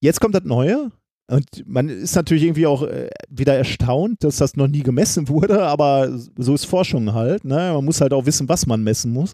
[0.00, 0.90] Jetzt kommt das Neue.
[1.26, 5.62] Und man ist natürlich irgendwie auch äh, wieder erstaunt, dass das noch nie gemessen wurde,
[5.64, 7.44] aber so ist Forschung halt.
[7.44, 7.72] Ne?
[7.72, 9.32] Man muss halt auch wissen, was man messen muss.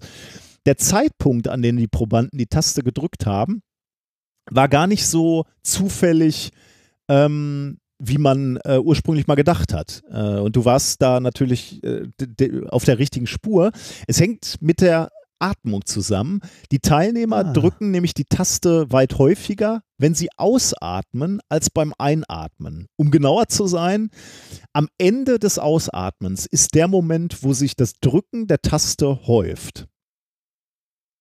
[0.67, 3.63] Der Zeitpunkt, an dem die Probanden die Taste gedrückt haben,
[4.51, 6.53] war gar nicht so zufällig,
[7.11, 10.03] ähm, wie man äh, ursprünglich mal gedacht hat.
[10.11, 12.07] Äh, und du warst da natürlich äh,
[12.69, 13.73] auf der richtigen Spur.
[14.07, 16.41] Es hängt mit der Atmung zusammen.
[16.71, 17.53] Die Teilnehmer Ah.
[17.53, 22.87] drücken nämlich die Taste weit häufiger, wenn sie ausatmen, als beim Einatmen.
[22.97, 24.11] Um genauer zu sein,
[24.73, 29.87] am Ende des Ausatmens ist der Moment, wo sich das Drücken der Taste häuft.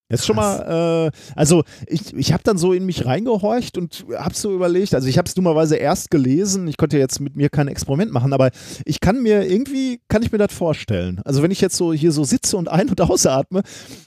[0.09, 0.59] Jetzt schon Krass.
[0.59, 4.95] mal, äh, also ich, ich habe dann so in mich reingehorcht und habe so überlegt,
[4.95, 8.33] also ich habe es dummerweise erst gelesen, ich konnte jetzt mit mir kein Experiment machen,
[8.33, 8.49] aber
[8.85, 11.21] ich kann mir irgendwie, kann ich mir das vorstellen.
[11.25, 13.61] Also wenn ich jetzt so hier so sitze und ein- und ausatme,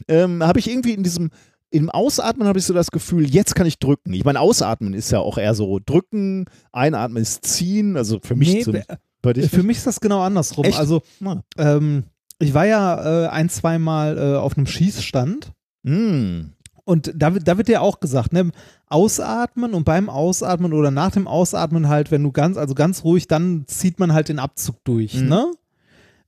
[0.08, 1.30] ähm, habe ich irgendwie in diesem,
[1.70, 4.12] im Ausatmen habe ich so das Gefühl, jetzt kann ich drücken.
[4.12, 8.52] Ich meine, Ausatmen ist ja auch eher so drücken, einatmen ist ziehen, also für mich
[8.52, 10.64] Nee, zum, äh, Für mich ist das genau andersrum.
[10.64, 10.78] Echt?
[10.78, 11.40] Also, Ah.
[11.56, 12.04] ähm,
[12.40, 15.52] ich war ja äh, ein, zweimal äh, auf einem Schießstand.
[15.82, 16.52] Mm.
[16.84, 18.50] Und da, wird- da wird ja auch gesagt, ne,
[18.88, 23.28] ausatmen und beim Ausatmen oder nach dem Ausatmen halt, wenn du ganz, also ganz ruhig,
[23.28, 25.28] dann zieht man halt den Abzug durch, Mhm.
[25.28, 25.46] ne?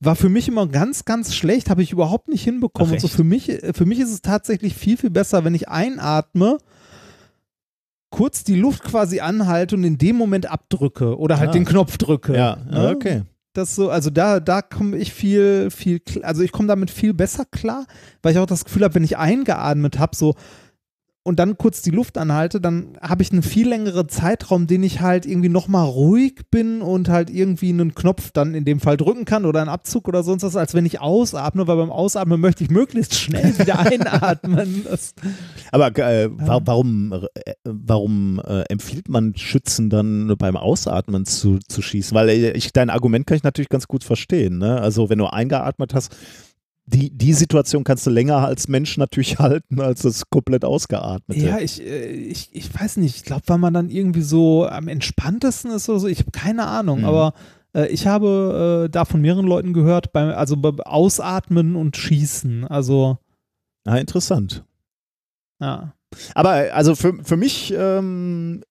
[0.00, 2.90] War für mich immer ganz, ganz schlecht, habe ich überhaupt nicht hinbekommen.
[2.90, 5.68] Ach, und so für mich, für mich ist es tatsächlich viel, viel besser, wenn ich
[5.68, 6.58] einatme,
[8.10, 11.52] kurz die Luft quasi anhalte und in dem Moment abdrücke oder halt Ah.
[11.52, 12.36] den Knopf drücke.
[12.36, 12.90] Ja, ne?
[12.94, 13.22] okay.
[13.54, 17.44] Das so, also da, da komme ich viel, viel, also ich komme damit viel besser
[17.44, 17.86] klar,
[18.22, 20.34] weil ich auch das Gefühl habe, wenn ich eingeatmet habe, so
[21.26, 25.00] und dann kurz die Luft anhalte, dann habe ich einen viel längeren Zeitraum, den ich
[25.00, 29.24] halt irgendwie nochmal ruhig bin und halt irgendwie einen Knopf dann in dem Fall drücken
[29.24, 32.62] kann oder einen Abzug oder sonst was, als wenn ich ausatme, weil beim Ausatmen möchte
[32.62, 34.84] ich möglichst schnell wieder einatmen.
[34.84, 35.14] Das,
[35.72, 41.80] Aber äh, wa warum, äh, warum äh, empfiehlt man Schützen dann beim Ausatmen zu, zu
[41.80, 42.14] schießen?
[42.14, 44.58] Weil äh, ich, dein Argument kann ich natürlich ganz gut verstehen.
[44.58, 44.78] Ne?
[44.78, 46.14] Also wenn du eingeatmet hast,
[46.86, 51.40] die, die Situation kannst du länger als Mensch natürlich halten, als das komplett ausgeatmete.
[51.46, 54.88] ja, ich, äh, ich, ich weiß nicht, ich glaube, weil man dann irgendwie so am
[54.88, 57.04] entspanntesten ist oder so, ich habe keine Ahnung, Mhm.
[57.06, 57.34] aber
[57.74, 62.66] äh, ich habe äh, da von mehreren Leuten gehört, beim, also beim Ausatmen und Schießen,
[62.66, 63.18] also
[63.86, 64.64] Ah, interessant.
[65.60, 65.94] ja.
[66.34, 68.62] Aber also für, für mich, ähm,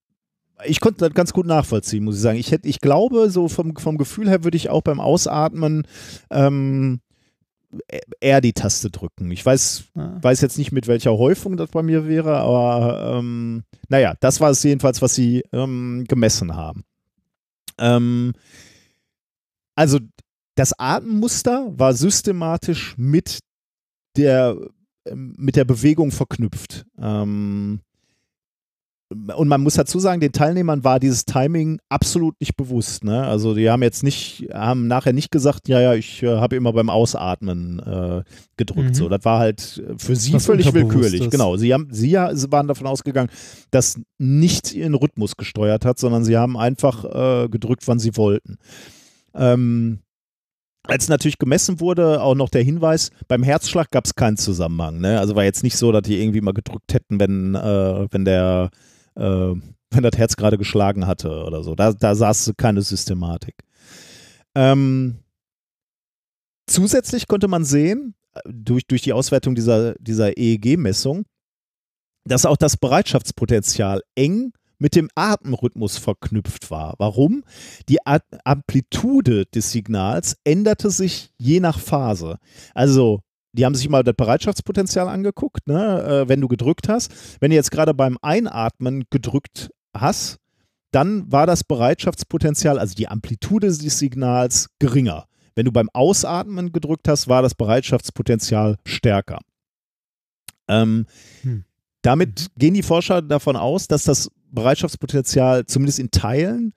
[0.65, 2.37] ich konnte das ganz gut nachvollziehen, muss ich sagen.
[2.39, 5.85] Ich, hätte, ich glaube, so vom, vom Gefühl her würde ich auch beim Ausatmen
[6.31, 7.01] ähm,
[8.19, 9.31] eher die Taste drücken.
[9.31, 10.23] Ich weiß, ja.
[10.23, 14.51] weiß jetzt nicht, mit welcher Häufung das bei mir wäre, aber ähm, naja, das war
[14.51, 16.83] es jedenfalls, was sie ähm, gemessen haben.
[17.77, 18.33] Ähm,
[19.75, 19.99] also
[20.55, 23.39] das Atemmuster war systematisch mit
[24.15, 24.55] der,
[25.05, 26.85] ähm, mit der Bewegung verknüpft.
[26.97, 27.81] Ähm,
[29.35, 33.03] und man muss dazu sagen, den Teilnehmern war dieses Timing absolut nicht bewusst.
[33.03, 33.23] Ne?
[33.23, 36.73] Also die haben jetzt nicht, haben nachher nicht gesagt, ja, ja, ich äh, habe immer
[36.73, 38.23] beim Ausatmen äh,
[38.57, 38.89] gedrückt.
[38.89, 38.93] Mhm.
[38.93, 41.29] So, das war halt für sie Was völlig willkürlich.
[41.29, 43.29] Genau, sie haben, sie waren davon ausgegangen,
[43.71, 48.57] dass nichts ihren Rhythmus gesteuert hat, sondern sie haben einfach äh, gedrückt, wann sie wollten.
[49.33, 49.99] Ähm,
[50.85, 54.99] als natürlich gemessen wurde, auch noch der Hinweis, beim Herzschlag gab es keinen Zusammenhang.
[54.99, 55.19] Ne?
[55.19, 58.69] Also war jetzt nicht so, dass die irgendwie mal gedrückt hätten, wenn, äh, wenn der
[59.15, 59.53] äh,
[59.91, 61.75] wenn das Herz gerade geschlagen hatte oder so.
[61.75, 63.55] Da, da saß keine Systematik.
[64.55, 65.19] Ähm,
[66.67, 71.25] zusätzlich konnte man sehen, äh, durch, durch die Auswertung dieser, dieser EEG-Messung,
[72.25, 76.95] dass auch das Bereitschaftspotenzial eng mit dem Atemrhythmus verknüpft war.
[76.97, 77.43] Warum?
[77.89, 82.37] Die Amplitude des Signals änderte sich je nach Phase.
[82.73, 83.21] Also,
[83.53, 87.13] die haben sich mal das Bereitschaftspotenzial angeguckt, ne, äh, wenn du gedrückt hast.
[87.39, 90.37] Wenn du jetzt gerade beim Einatmen gedrückt hast,
[90.91, 95.25] dann war das Bereitschaftspotenzial, also die Amplitude des Signals, geringer.
[95.55, 99.39] Wenn du beim Ausatmen gedrückt hast, war das Bereitschaftspotenzial stärker.
[100.67, 101.05] Ähm,
[101.41, 101.65] Hm.
[102.03, 106.73] Damit gehen die Forscher davon aus, dass das Bereitschaftspotenzial zumindest in Teilen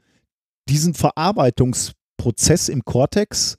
[0.68, 3.58] diesen Verarbeitungsprozess im Kortex,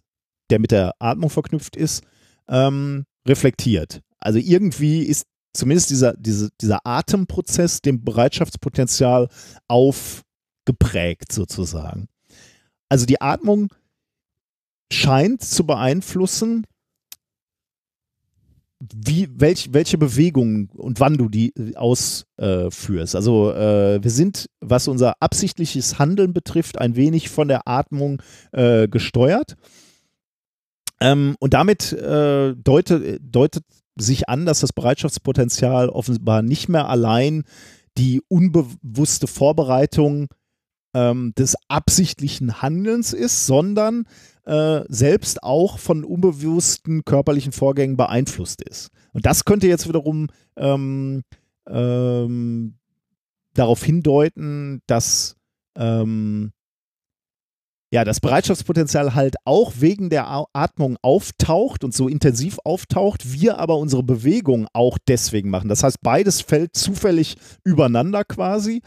[0.49, 2.03] der mit der Atmung verknüpft ist,
[2.47, 4.01] ähm, reflektiert.
[4.19, 9.27] Also irgendwie ist zumindest dieser, diese, dieser Atemprozess dem Bereitschaftspotenzial
[9.67, 12.07] aufgeprägt sozusagen.
[12.89, 13.69] Also die Atmung
[14.91, 16.65] scheint zu beeinflussen,
[18.79, 23.15] wie, welch, welche Bewegungen und wann du die äh, ausführst.
[23.15, 28.21] also äh, wir sind, was unser absichtliches Handeln betrifft, ein wenig von der Atmung
[28.51, 29.55] äh, gesteuert.
[30.99, 33.63] Ähm, und damit äh, deutet, deutet
[33.95, 37.43] sich an, dass das Bereitschaftspotenzial offenbar nicht mehr allein
[37.97, 40.27] die unbewusste Vorbereitung
[40.93, 44.05] ähm, des absichtlichen Handelns ist, sondern
[44.45, 48.89] äh, selbst auch von unbewussten körperlichen Vorgängen beeinflusst ist.
[49.13, 51.23] Und das könnte jetzt wiederum ähm,
[51.67, 52.75] ähm,
[53.53, 55.35] darauf hindeuten, dass
[55.75, 56.51] ähm,
[57.91, 63.77] ja, das Bereitschaftspotenzial halt auch wegen der Atmung auftaucht und so intensiv auftaucht, wir aber
[63.77, 65.69] unsere Bewegung auch deswegen machen.
[65.69, 68.81] Das heißt, beides fällt zufällig übereinander quasi.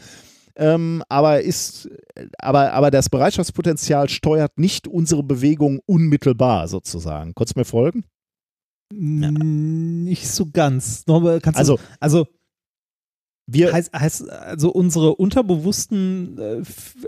[0.55, 1.89] Ähm, aber ist,
[2.37, 7.33] aber, aber das Bereitschaftspotenzial steuert nicht unsere Bewegung unmittelbar sozusagen.
[7.33, 8.03] Konntest du mir folgen?
[8.93, 11.03] Nicht so ganz.
[11.57, 12.27] Also, also
[13.53, 16.61] wir, heißt, heißt also unsere unterbewussten, äh,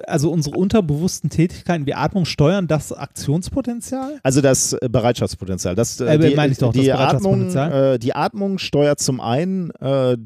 [0.07, 4.19] also unsere unterbewussten Tätigkeiten wie Atmung steuern das Aktionspotenzial?
[4.23, 5.75] Also das äh, Bereitschaftspotenzial.
[5.75, 9.19] Das, äh, Äh, die, meine ich doch, die, das Atmung, äh, die Atmung steuert zum
[9.19, 10.17] einen äh,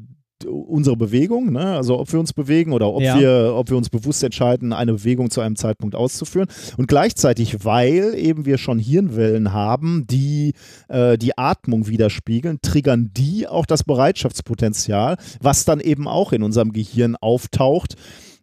[0.44, 1.76] unsere Bewegung, ne?
[1.76, 3.18] also ob wir uns bewegen oder ob, Ja.
[3.18, 6.48] wir, ob wir uns bewusst entscheiden, eine Bewegung zu einem Zeitpunkt auszuführen.
[6.76, 10.52] Und gleichzeitig, weil eben wir schon Hirnwellen haben, die
[10.88, 16.72] äh, die Atmung widerspiegeln, triggern die auch das Bereitschaftspotenzial, was dann eben auch in unserem
[16.72, 17.94] Gehirn auftaucht.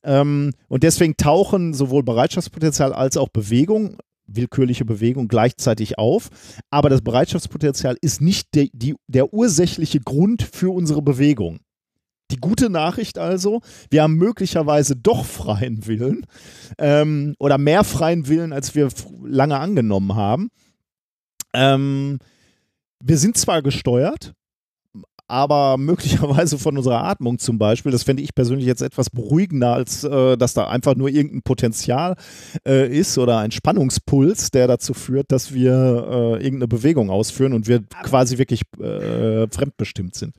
[0.03, 3.97] Ähm, und deswegen tauchen sowohl Bereitschaftspotenzial als auch Bewegung
[4.27, 6.29] willkürliche Bewegung gleichzeitig auf.
[6.69, 11.59] Aber das Bereitschaftspotenzial ist nicht de, die, der ursächliche Grund für unsere Bewegung.
[12.31, 13.61] Die gute Nachricht also,
[13.91, 16.25] wir haben möglicherweise doch freien Willen
[16.79, 18.89] ähm, oder mehr freien Willen, als wir
[19.23, 20.49] lange angenommen haben.
[21.53, 22.17] Ähm,
[22.99, 24.33] wir sind zwar gesteuert,
[25.27, 30.03] aber möglicherweise von unserer Atmung zum Beispiel, das fände ich persönlich jetzt etwas beruhigender, als
[30.03, 32.15] äh, dass da einfach nur irgendein Potenzial
[32.67, 37.67] äh, ist oder ein Spannungspuls, der dazu führt, dass wir äh, irgendeine Bewegung ausführen und
[37.67, 40.35] wir quasi wirklich äh, fremdbestimmt sind.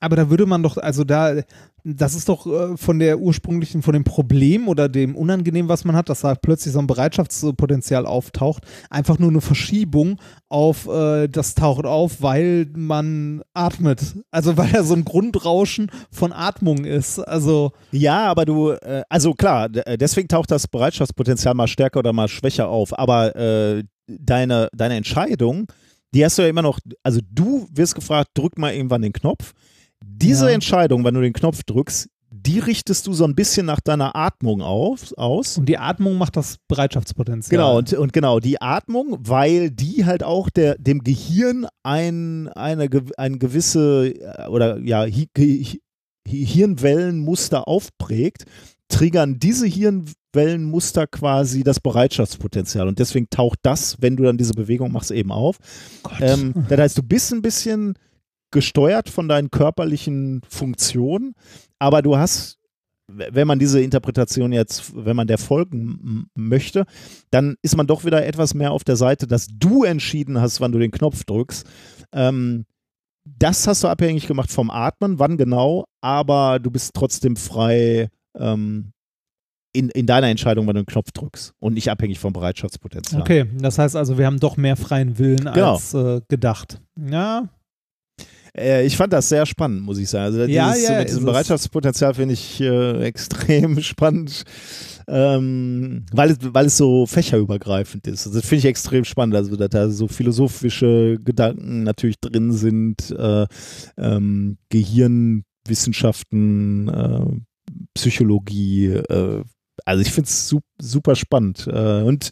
[0.00, 1.42] Aber da würde man doch, also da,
[1.84, 5.96] das ist doch äh, von der ursprünglichen, von dem Problem oder dem Unangenehm, was man
[5.96, 11.54] hat, dass da plötzlich so ein Bereitschaftspotenzial auftaucht, einfach nur eine Verschiebung auf, äh, das
[11.54, 14.16] taucht auf, weil man atmet.
[14.30, 17.18] Also weil da so ein Grundrauschen von Atmung ist.
[17.18, 22.12] Also Ja, aber du, äh, also klar, äh, deswegen taucht das Bereitschaftspotenzial mal stärker oder
[22.12, 22.98] mal schwächer auf.
[22.98, 25.66] Aber äh, deine, deine Entscheidung,
[26.14, 29.52] die hast du ja immer noch, also du wirst gefragt, drück mal irgendwann den Knopf.
[30.00, 30.52] Diese Ja.
[30.52, 34.62] Entscheidung, wenn du den Knopf drückst, die richtest du so ein bisschen nach deiner Atmung
[34.62, 35.58] auf, aus.
[35.58, 37.50] und die Atmung macht das Bereitschaftspotenzial.
[37.58, 42.88] Genau, und, und genau, die Atmung, weil die halt auch der, dem Gehirn ein, eine,
[43.16, 48.44] ein gewisse äh, oder ja, Hi, Hi, Hi- Hirnwellenmuster aufprägt,
[48.88, 52.88] triggern diese Hirnwellenmuster quasi das Bereitschaftspotenzial.
[52.88, 55.56] Und deswegen taucht das, wenn du dann diese Bewegung machst, eben auf.
[56.20, 57.94] Ähm, das heißt, du bist ein bisschen
[58.50, 61.34] gesteuert von deinen körperlichen Funktionen,
[61.78, 62.58] aber du hast,
[63.10, 66.84] wenn man diese Interpretation jetzt, wenn man der folgen möchte,
[67.30, 70.72] dann ist man doch wieder etwas mehr auf der Seite, dass du entschieden hast, wann
[70.72, 71.66] du den Knopf drückst.
[72.12, 72.66] Ähm,
[73.24, 78.08] das hast du abhängig gemacht vom Atmen, wann genau, aber du bist trotzdem frei
[78.38, 78.92] ähm,
[79.74, 83.20] in, in deiner Entscheidung, wann du den Knopf drückst und nicht abhängig vom Bereitschaftspotenzial.
[83.20, 85.74] Okay, das heißt also, wir haben doch mehr freien Willen Genau.
[85.74, 86.80] als äh, gedacht.
[86.96, 87.48] Ja,
[88.56, 90.24] Äh, ich fand das sehr spannend, muss ich sagen.
[90.24, 91.24] Also Ja, dieses, ja, mit diesem.
[91.24, 94.44] Bereitschaftspotenzial finde ich äh, extrem spannend,
[95.08, 98.26] ähm, weil, es, weil es so fächerübergreifend ist.
[98.26, 103.10] Also das finde ich extrem spannend, also dass da so philosophische Gedanken natürlich drin sind,
[103.10, 103.46] äh,
[103.96, 107.24] ähm, Gehirnwissenschaften, äh,
[107.94, 108.86] Psychologie.
[108.86, 109.44] Äh,
[109.84, 112.30] also ich finde es su super spannend äh, und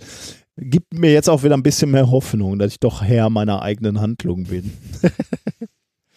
[0.59, 4.01] gibt mir jetzt auch wieder ein bisschen mehr Hoffnung, dass ich doch Herr meiner eigenen
[4.01, 4.73] Handlung bin.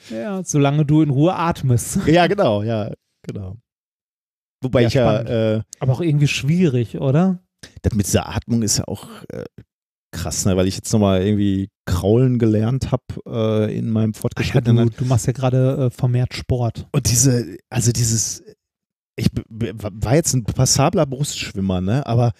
[0.09, 1.99] ja, solange du in Ruhe atmest.
[2.07, 2.91] Ja, genau, ja,
[3.27, 3.57] genau.
[4.61, 5.29] Wobei Ja, ich ja, spannend.
[5.29, 7.39] äh, Aber auch irgendwie schwierig, oder?
[7.81, 9.43] das mit dieser Atmung ist ja auch äh,
[10.11, 10.55] krass, ne?
[10.57, 14.89] weil ich jetzt nochmal irgendwie kraulen gelernt habe äh, in meinem Ach ja, fortgeschrittenen.
[14.89, 16.87] du, du machst ja gerade äh, vermehrt Sport.
[16.91, 18.43] Und diese, also dieses,
[19.17, 22.05] ich war jetzt ein passabler Brustschwimmer, ne?
[22.05, 22.31] aber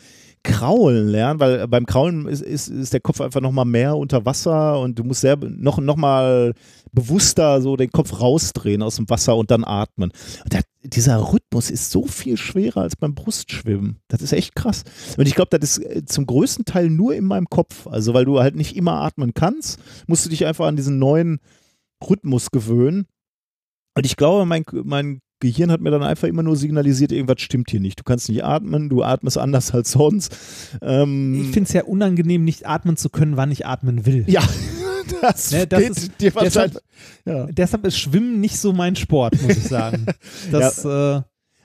[0.43, 4.79] kraulen lernen, weil beim Kraulen ist, ist, ist der Kopf einfach nochmal mehr unter Wasser
[4.79, 6.53] und du musst sehr noch, noch mal
[6.91, 10.11] bewusster so den Kopf rausdrehen aus dem Wasser und dann atmen.
[10.43, 13.99] Und der, dieser Rhythmus ist so viel schwerer als beim Brustschwimmen.
[14.07, 14.83] Das ist echt krass.
[15.17, 17.87] Und ich glaube, das ist äh, zum größten Teil nur in meinem Kopf.
[17.87, 21.39] Also weil du halt nicht immer atmen kannst, musst du dich einfach an diesen neuen
[22.07, 23.07] Rhythmus gewöhnen.
[23.95, 27.69] Und ich glaube, mein, mein Gehirn hat mir dann einfach immer nur signalisiert, irgendwas stimmt
[27.71, 27.99] hier nicht.
[27.99, 30.35] Du kannst nicht atmen, du atmest anders als sonst.
[30.81, 34.25] Ähm, Ich finde es ja unangenehm, nicht atmen zu können, wann ich atmen will.
[34.27, 34.41] ja,
[35.21, 36.81] das, Ne, das geht ist- dir deshalb-
[37.25, 37.45] Ja.
[37.47, 40.05] Deshalb ist Schwimmen nicht so mein Sport, muss ich sagen.
[40.51, 41.21] Das, äh,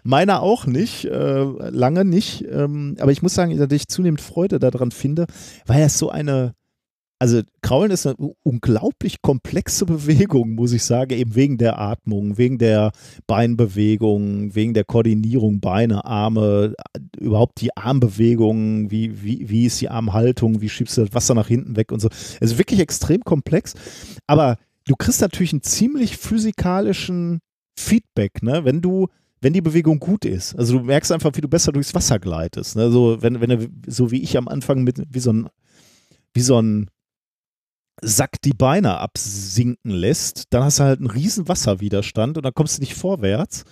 [0.06, 2.44] Meiner auch nicht, äh, lange nicht.
[2.52, 5.26] Ähm, aber ich muss sagen, dass ich zunehmend Freude daran finde,
[5.64, 6.52] weil es so eine,
[7.18, 12.58] also Kraulen ist eine unglaublich komplexe Bewegung, muss ich sagen, eben wegen der Atmung, wegen
[12.58, 12.92] der
[13.26, 16.74] Beinbewegung, wegen der Koordinierung, Beine, Arme,
[17.18, 21.48] überhaupt die Armbewegungen, wie, wie, wie ist die Armhaltung, wie schiebst du das Wasser nach
[21.48, 22.08] hinten weg und so.
[22.40, 23.74] Also wirklich extrem komplex.
[24.26, 24.56] Aber
[24.86, 27.40] du kriegst natürlich einen ziemlich physikalischen
[27.78, 28.64] Feedback, ne?
[28.64, 29.08] Wenn du
[29.40, 30.56] wenn die Bewegung gut ist.
[30.56, 32.76] Also du merkst einfach, wie du besser durchs Wasser gleitest.
[32.76, 32.90] Ne?
[32.90, 35.48] So, wenn, wenn du, so wie ich am Anfang mit, wie so ein,
[36.32, 36.88] wie so ein
[38.02, 42.78] Sack die Beine absinken lässt, dann hast du halt einen riesen Wasserwiderstand und dann kommst
[42.78, 43.64] du nicht vorwärts.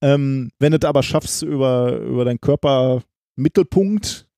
[0.00, 4.28] Ähm, wenn du es aber schaffst, über, über deinen Körpermittelpunkt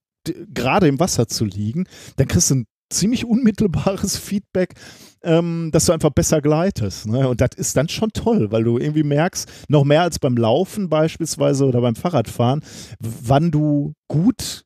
[0.52, 1.86] gerade im Wasser zu liegen,
[2.16, 4.74] dann kriegst du ein ziemlich unmittelbares Feedback,
[5.22, 7.06] ähm, dass du einfach besser gleitest.
[7.06, 7.28] Ne?
[7.28, 10.88] Und das ist dann schon toll, weil du irgendwie merkst, noch mehr als beim Laufen
[10.88, 12.62] beispielsweise oder beim Fahrradfahren,
[12.98, 14.64] wann du gut,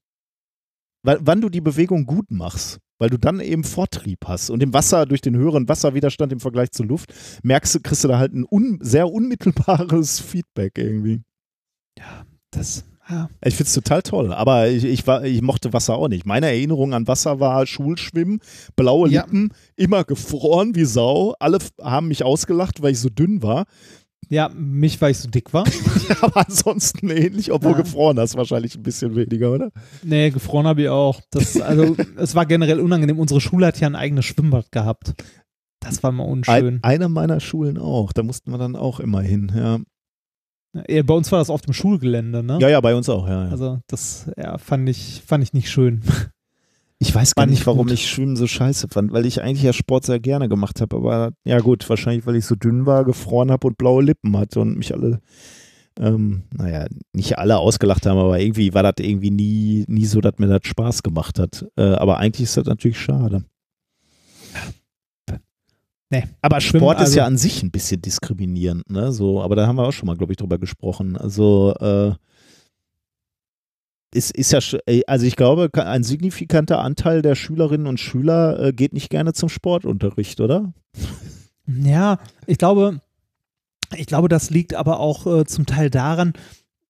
[1.03, 2.79] wann du die Bewegung gut machst.
[2.99, 4.51] Weil du dann eben Vortrieb hast.
[4.51, 8.09] Und im Wasser, durch den höheren Wasserwiderstand im Vergleich zur Luft, merkst du, kriegst du
[8.09, 11.23] da halt ein un, sehr unmittelbares Feedback irgendwie.
[12.51, 13.29] das, ja.
[13.45, 16.25] Ich finde es total toll, aber ich, ich, war, ich mochte Wasser auch nicht.
[16.25, 18.41] Meine Erinnerung an Wasser war Schulschwimmen,
[18.77, 19.23] blaue Ja.
[19.23, 21.35] Lippen, immer gefroren wie Sau.
[21.39, 23.65] Alle haben mich ausgelacht, weil ich so dünn war.
[24.29, 25.65] Ja, mich, weil ich so dick war.
[26.21, 27.79] Aber ansonsten ähnlich, obwohl Ja.
[27.79, 29.71] gefroren hast wahrscheinlich ein bisschen weniger, oder?
[30.03, 31.21] Nee, gefroren habe ich auch.
[31.31, 33.19] Das, also, es war generell unangenehm.
[33.19, 35.15] Unsere Schule hat ja ein eigenes Schwimmbad gehabt.
[35.81, 36.81] Das war mal unschön.
[36.83, 39.81] Ein, eine meiner Schulen auch, da mussten wir dann auch immer hin, ja.
[40.89, 42.59] Ja, bei uns war das auf dem Schulgelände, ne?
[42.61, 43.45] Ja, ja, bei uns auch, ja.
[43.45, 43.51] ja.
[43.51, 46.03] Also, das ja, fand, ich, fand ich nicht schön.
[47.01, 47.93] Ich weiß gar nicht, warum gut.
[47.93, 50.97] ich Schwimmen so scheiße fand, weil ich eigentlich ja Sport sehr gerne gemacht habe.
[50.97, 54.61] Aber ja gut, wahrscheinlich, weil ich so dünn war, gefroren habe und blaue Lippen hatte
[54.61, 55.21] und mich alle,
[55.99, 60.39] ähm, naja, nicht alle ausgelacht haben, aber irgendwie war das irgendwie nie, nie so, dass
[60.39, 61.67] mir das Spaß gemacht hat.
[61.77, 63.45] Äh, aber eigentlich ist das natürlich schade.
[66.11, 66.25] Nee.
[66.43, 69.13] Aber Sport ist also- ja an sich ein bisschen diskriminierend, ne?
[69.13, 71.17] So, aber da haben wir auch schon mal, glaube ich, drüber gesprochen.
[71.17, 72.13] Also, äh,
[74.15, 78.73] ist, ist ja, äh, also ich glaube, ein signifikanter Anteil der Schülerinnen und Schüler äh,
[78.73, 80.73] geht nicht gerne zum Sportunterricht, oder?
[81.67, 83.01] Ja, ich glaube,
[83.97, 86.33] ich glaube, das liegt aber auch äh, zum Teil daran,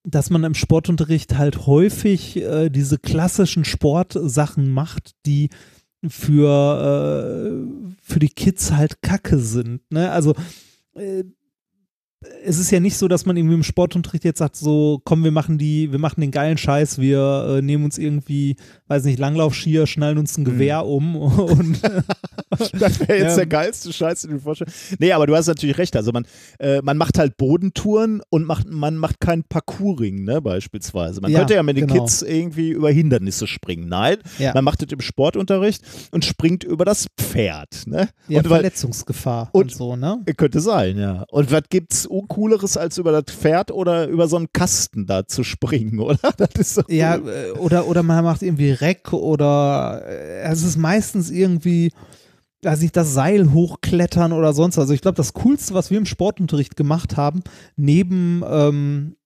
[0.04, 5.48] dass man im Sportunterricht halt häufig äh, diese klassischen Sportsachen macht, die
[6.06, 9.80] für, äh, für die Kids halt Kacke sind.
[9.90, 10.10] Ne?
[10.10, 10.34] Also
[10.94, 11.24] äh,
[12.44, 15.30] es ist ja nicht so, dass man irgendwie im Sportunterricht jetzt sagt, so, komm, wir
[15.30, 18.56] machen die, wir machen den geilen Scheiß, wir äh, nehmen uns irgendwie,
[18.88, 21.80] weiß nicht, Langlaufskier, schnallen uns ein Gewehr um und
[22.78, 23.36] Das wäre jetzt Ja.
[23.36, 24.96] der geilste Scheiß, den du vorstellst.
[25.00, 25.96] Nee, aber du hast natürlich recht.
[25.96, 26.24] Also man,
[26.60, 31.20] äh, man macht halt Bodentouren und macht, man macht kein Parkouring, ne, beispielsweise.
[31.20, 32.04] Man Ja, könnte ja mit den genau.
[32.04, 33.88] Kids irgendwie über Hindernisse springen.
[33.88, 34.52] Nein, Ja.
[34.54, 38.08] man macht das im Sportunterricht und springt über das Pferd, ne?
[38.28, 40.20] ja, und Verletzungsgefahr und, und- so, ne?
[40.36, 41.24] könnte sein, ja.
[41.30, 45.42] Und was gibt's uncooleres, als über das Pferd oder über so einen Kasten da zu
[45.44, 46.18] springen, oder?
[46.62, 51.90] So Ja, äh, oder, oder man macht irgendwie Reck oder äh, es ist meistens irgendwie,
[52.62, 54.78] weiß nicht, das Seil hochklettern oder sonst.
[54.78, 57.42] Also ich glaube, das Coolste, was wir im Sportunterricht gemacht haben,
[57.76, 59.16] neben, ähm,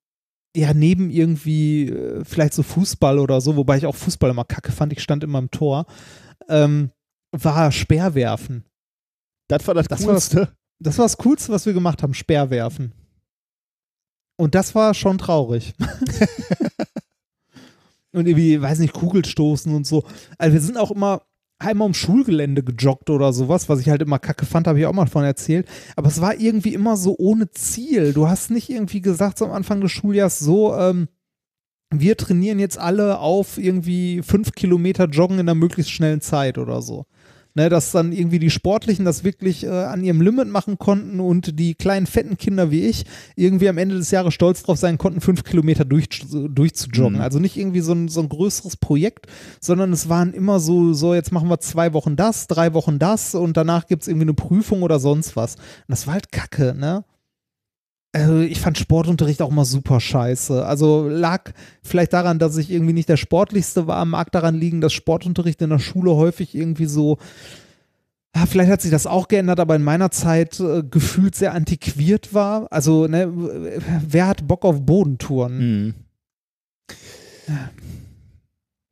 [0.57, 4.73] ja, neben irgendwie äh, vielleicht so Fußball oder so, wobei ich auch Fußball immer kacke
[4.73, 5.86] fand, ich stand immer im Tor,
[6.49, 6.91] ähm,
[7.31, 8.65] war Speerwerfen.
[9.49, 10.52] das war das, Das war das- Coolste.
[10.81, 12.92] Das war das Coolste, was wir gemacht haben, Speerwerfen.
[14.36, 15.74] Und das war schon traurig.
[18.12, 20.05] und irgendwie, weiß nicht, Kugelstoßen und so.
[20.39, 21.23] Also wir sind auch immer
[21.58, 24.92] einmal ums Schulgelände gejoggt oder sowas, was ich halt immer kacke fand, habe ich auch
[24.92, 25.68] mal von erzählt.
[25.97, 28.12] Aber es war irgendwie immer so ohne Ziel.
[28.12, 31.08] Du hast nicht irgendwie gesagt so am Anfang des Schuljahres so, ähm,
[31.90, 36.82] wir trainieren jetzt alle auf irgendwie fünf Kilometer Joggen in einer möglichst schnellen Zeit oder
[36.82, 37.07] so.
[37.59, 41.59] Ne, dass dann irgendwie die Sportlichen das wirklich äh, an ihrem Limit machen konnten und
[41.59, 43.05] die kleinen fetten Kinder wie ich
[43.35, 47.17] irgendwie am Ende des Jahres stolz drauf sein konnten, fünf Kilometer durch, durchzujoggen.
[47.17, 47.20] Mhm.
[47.20, 49.27] Also nicht irgendwie so ein, so ein größeres Projekt,
[49.61, 53.35] sondern es waren immer so, so jetzt machen wir zwei Wochen das, drei Wochen das
[53.35, 55.57] und danach gibt es irgendwie eine Prüfung oder sonst was.
[55.57, 57.03] Und das war halt Kacke, ne?
[58.12, 60.65] Also ich fand Sportunterricht auch immer super scheiße.
[60.65, 64.93] Also lag vielleicht daran, dass ich irgendwie nicht der Sportlichste war, mag daran liegen, dass
[64.95, 67.19] Sportunterricht in der Schule häufig irgendwie so,
[68.35, 72.33] ja, vielleicht hat sich das auch geändert, aber in meiner Zeit äh, gefühlt sehr antiquiert
[72.33, 72.73] war.
[72.73, 73.31] Also, ne,
[74.07, 75.59] wer hat Bock auf Bodentouren?
[75.59, 75.95] Mhm.
[77.47, 77.70] Ja,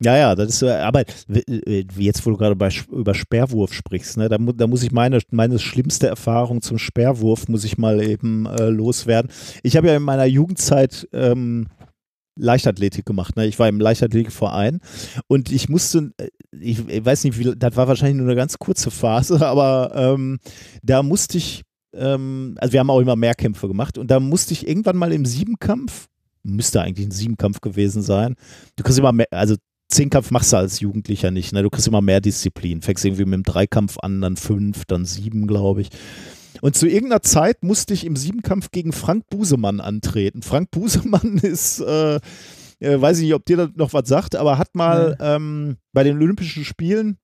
[0.03, 4.37] ja, das ist aber äh, jetzt, wo du gerade bei, über Sperrwurf sprichst, ne, da,
[4.37, 9.31] da muss ich meine, meine schlimmste Erfahrung zum Sperrwurf, muss ich mal eben äh, loswerden.
[9.63, 11.69] Ich habe ja in meiner Jugendzeit ähm,
[12.39, 13.37] Leichtathletik gemacht.
[13.37, 13.47] Ne?
[13.47, 14.81] Ich war im Leichtathletikverein
[15.27, 18.59] und ich musste, äh, ich, ich weiß nicht, wie, das war wahrscheinlich nur eine ganz
[18.59, 20.39] kurze Phase, aber ähm,
[20.83, 21.63] da musste ich,
[21.95, 25.25] ähm, also wir haben auch immer Mehrkämpfe gemacht und da musste ich irgendwann mal im
[25.25, 26.07] Siebenkampf,
[26.43, 28.37] müsste eigentlich ein Siebenkampf gewesen sein,
[28.77, 29.57] du kriegst immer mehr, also
[29.89, 31.63] Zehnkampf machst du als Jugendlicher nicht, ne?
[31.63, 32.83] Du kriegst immer mehr Disziplin.
[32.83, 35.91] Fängst irgendwie mit dem Dreikampf an, dann fünf, dann sieben, glaube ich.
[36.61, 40.43] Und zu irgendeiner Zeit musste ich im Siebenkampf gegen Frank Busemann antreten.
[40.43, 42.17] Frank Busemann ist, äh,
[42.81, 46.03] äh, weiß ich nicht, ob dir das noch was sagt, aber hat mal ähm, bei
[46.03, 47.19] den Olympischen Spielen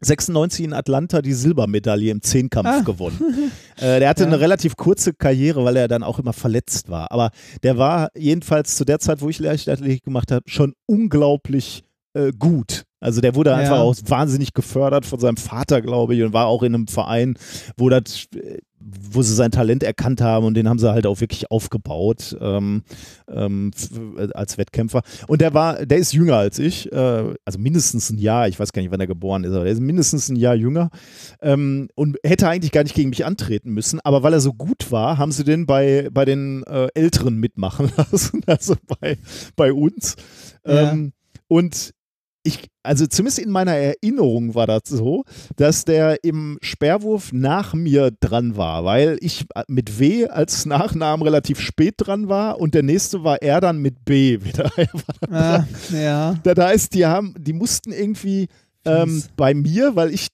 [0.00, 2.80] 96 in Atlanta die Silbermedaille im Zehnkampf Ah.
[2.80, 3.18] gewonnen.
[3.80, 4.26] Äh, der hatte Ja.
[4.26, 7.12] eine relativ kurze Karriere, weil er dann auch immer verletzt war.
[7.12, 7.30] Aber
[7.62, 12.84] der war jedenfalls zu der Zeit, wo ich Leichtathletik gemacht habe, schon unglaublich äh, gut.
[13.00, 13.56] Also der wurde Ja.
[13.56, 17.36] einfach auch wahnsinnig gefördert von seinem Vater, glaube ich, und war auch in einem Verein,
[17.76, 21.20] wo das, äh, wo sie sein Talent erkannt haben und den haben sie halt auch
[21.20, 22.82] wirklich aufgebaut ähm,
[23.28, 23.70] ähm,
[24.16, 25.02] äh, als Wettkämpfer.
[25.28, 28.72] Und der war, der ist jünger als ich, äh, also mindestens ein Jahr, ich weiß
[28.72, 30.90] gar nicht, wann er geboren ist, aber der ist mindestens ein Jahr jünger
[31.40, 34.90] ähm, und hätte eigentlich gar nicht gegen mich antreten müssen, aber weil er so gut
[34.90, 39.18] war, haben sie den bei, bei den äh, Älteren mitmachen lassen, also bei,
[39.54, 40.16] bei uns.
[40.66, 40.92] Ja.
[40.92, 41.12] Ähm,
[41.48, 41.92] und
[42.48, 45.24] ich, also zumindest in meiner Erinnerung war das so,
[45.56, 51.60] dass der im Sperrwurf nach mir dran war, weil ich mit W als Nachnamen relativ
[51.60, 54.70] spät dran war und der nächste war er dann mit B wieder.
[54.76, 54.88] Er
[55.20, 56.34] dann Ah, ja.
[56.42, 58.48] Das heißt, die haben, die mussten irgendwie
[58.84, 60.28] ähm, bei mir, weil ich,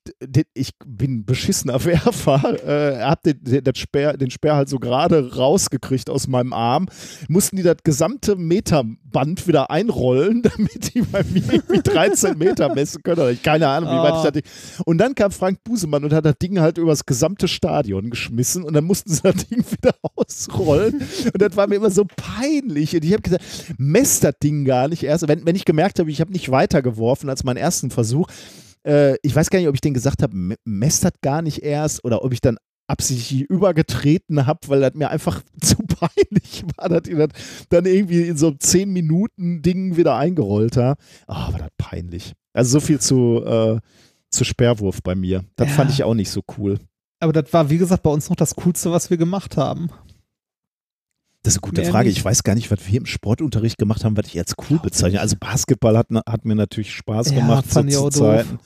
[0.54, 6.10] ich bin beschissener Werfer, äh, hab den, den, Speer, den Speer halt so gerade rausgekriegt
[6.10, 6.86] aus meinem Arm,
[7.28, 13.02] mussten die das gesamte Meterband wieder einrollen, damit die bei mir irgendwie 13 Meter messen
[13.02, 13.20] können.
[13.20, 14.22] Oder ich, keine Ahnung, wie weit ich Oh.
[14.24, 14.42] das Ding.
[14.84, 18.74] Und dann kam Frank Busemann und hat das Ding halt übers gesamte Stadion geschmissen und
[18.74, 20.94] dann mussten sie das Ding wieder ausrollen.
[21.32, 22.94] Und das war mir immer so peinlich.
[22.94, 23.44] Und ich habe gesagt,
[23.78, 25.26] messt das Ding gar nicht erst.
[25.28, 28.28] Wenn, wenn ich gemerkt habe, ich habe nicht weitergeworfen als meinen ersten Versuch,
[28.86, 30.56] äh, ich weiß gar nicht, ob ich den gesagt habe,
[31.04, 35.42] das gar nicht erst oder ob ich dann absichtlich übergetreten habe, weil das mir einfach
[35.60, 37.28] zu peinlich war, dass ich das
[37.70, 41.00] dann irgendwie in so einem 10 Minuten Ding wieder eingerollt habe.
[41.26, 42.34] Ah, war das peinlich.
[42.52, 43.78] Also so viel zu, äh,
[44.30, 45.44] zu Sperrwurf bei mir.
[45.56, 45.74] Das Ja.
[45.74, 46.78] fand ich auch nicht so cool.
[47.20, 49.88] Aber das war, wie gesagt, bei uns noch das Coolste, was wir gemacht haben.
[51.44, 52.08] Das ist eine gute Mehr Frage.
[52.08, 52.16] nicht.
[52.18, 55.20] Ich weiß gar nicht, was wir im Sportunterricht gemacht haben, was ich als cool bezeichne.
[55.20, 58.08] Also Basketball hat, hat mir natürlich Spaß Ja, gemacht fand ich zu.
[58.08, 58.58] Zeiten.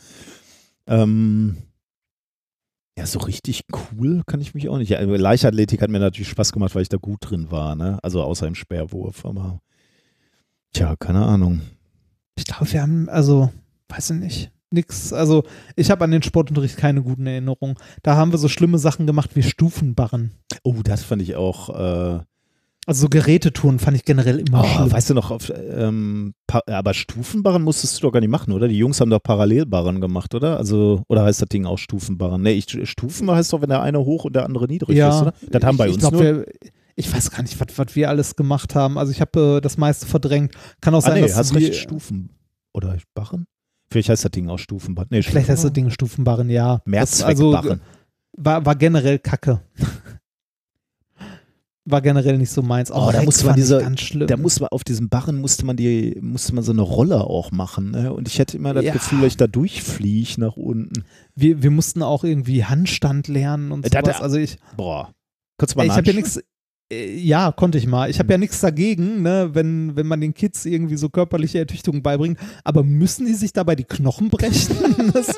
[0.86, 1.56] Ähm,
[2.96, 4.90] ja, so richtig cool kann ich mich auch nicht.
[4.90, 7.74] Ja, Leichtathletik hat mir natürlich Spaß gemacht, weil ich da gut drin war.
[7.74, 7.98] Ne?
[8.04, 9.26] Also außer im Sperrwurf.
[9.26, 9.60] Aber
[10.72, 11.62] tja, keine Ahnung.
[12.36, 13.50] Ich glaube, wir haben, also,
[13.88, 15.12] weiß ich nicht, nix.
[15.12, 15.42] Also,
[15.74, 17.74] ich habe an den Sportunterricht keine guten Erinnerungen.
[18.04, 20.30] Da haben wir so schlimme Sachen gemacht wie Stufenbarren.
[20.62, 21.70] Oh, das fand ich auch.
[22.18, 22.20] Äh,
[22.88, 24.90] Also so Gerätetouren fand ich generell immer oh, schlimm.
[24.90, 26.32] weißt du noch, auf, ähm,
[26.66, 28.66] aber Stufenbarren musstest du doch gar nicht machen, oder?
[28.66, 30.56] Die Jungs haben doch Parallelbarren gemacht, oder?
[30.56, 32.40] Also, oder heißt das Ding auch Stufenbarren?
[32.40, 35.34] Nee, ich, Stufen heißt doch, wenn der eine hoch und der andere niedrig ist, oder?
[35.50, 36.22] Das haben bei ich, uns ich glaub, nur.
[36.22, 36.46] Wir,
[36.96, 38.96] ich weiß gar nicht, was wir alles gemacht haben.
[38.96, 40.54] Also ich habe äh, das meiste verdrängt.
[40.80, 42.30] Kann auch Ah, sein, nee, dass hast recht, Stufen.
[42.72, 43.44] Oder Barren?
[43.90, 45.08] Vielleicht heißt das Ding auch Stufenbarren.
[45.10, 46.80] Nee, Vielleicht heißt das Ding Stufenbarren, ja.
[46.86, 47.80] Das, also Mehrzweckbarren.
[48.32, 49.60] war, war generell Kacke.
[51.90, 52.90] War generell nicht so meins.
[52.92, 54.26] Oh, da musste man diese- ganz schlimm.
[54.26, 57.50] Da muss man auf diesem Barren musste man die, musste man so eine Rolle auch
[57.50, 57.90] machen.
[57.92, 58.12] Ne?
[58.12, 58.92] Und ich hätte immer das Ja.
[58.92, 61.04] Gefühl, dass ich da durchfliege nach unten.
[61.34, 64.16] wir, wir mussten auch irgendwie Handstand lernen und Äh, da- sowas.
[64.18, 65.12] da- Also ich, Boah.
[65.58, 66.40] Du mal ich habe ja nichts.
[66.90, 68.08] Ja, konnte ich mal.
[68.08, 72.02] Ich habe ja nichts dagegen, ne, wenn, wenn man den Kids irgendwie so körperliche Ertüchtigung
[72.02, 72.38] beibringt.
[72.64, 74.76] Aber müssen die sich dabei die Knochen brechen?
[75.12, 75.34] Das,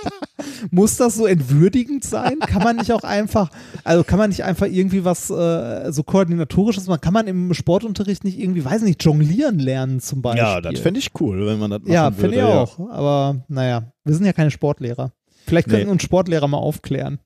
[0.71, 2.39] muss das so entwürdigend sein?
[2.41, 3.51] Kann man nicht auch einfach,
[3.85, 7.01] also kann man nicht einfach irgendwie was äh, so koordinatorisches machen?
[7.01, 10.43] Kann man im Sportunterricht nicht irgendwie, weiß nicht, jonglieren lernen zum Beispiel?
[10.43, 12.21] Ja, das fände ich cool, wenn man das machen Ja, würde.
[12.21, 12.79] finde ich auch.
[12.91, 15.13] Aber naja, wir sind ja keine Sportlehrer.
[15.47, 15.93] Vielleicht könnten Nee.
[15.93, 17.19] uns Sportlehrer mal aufklären.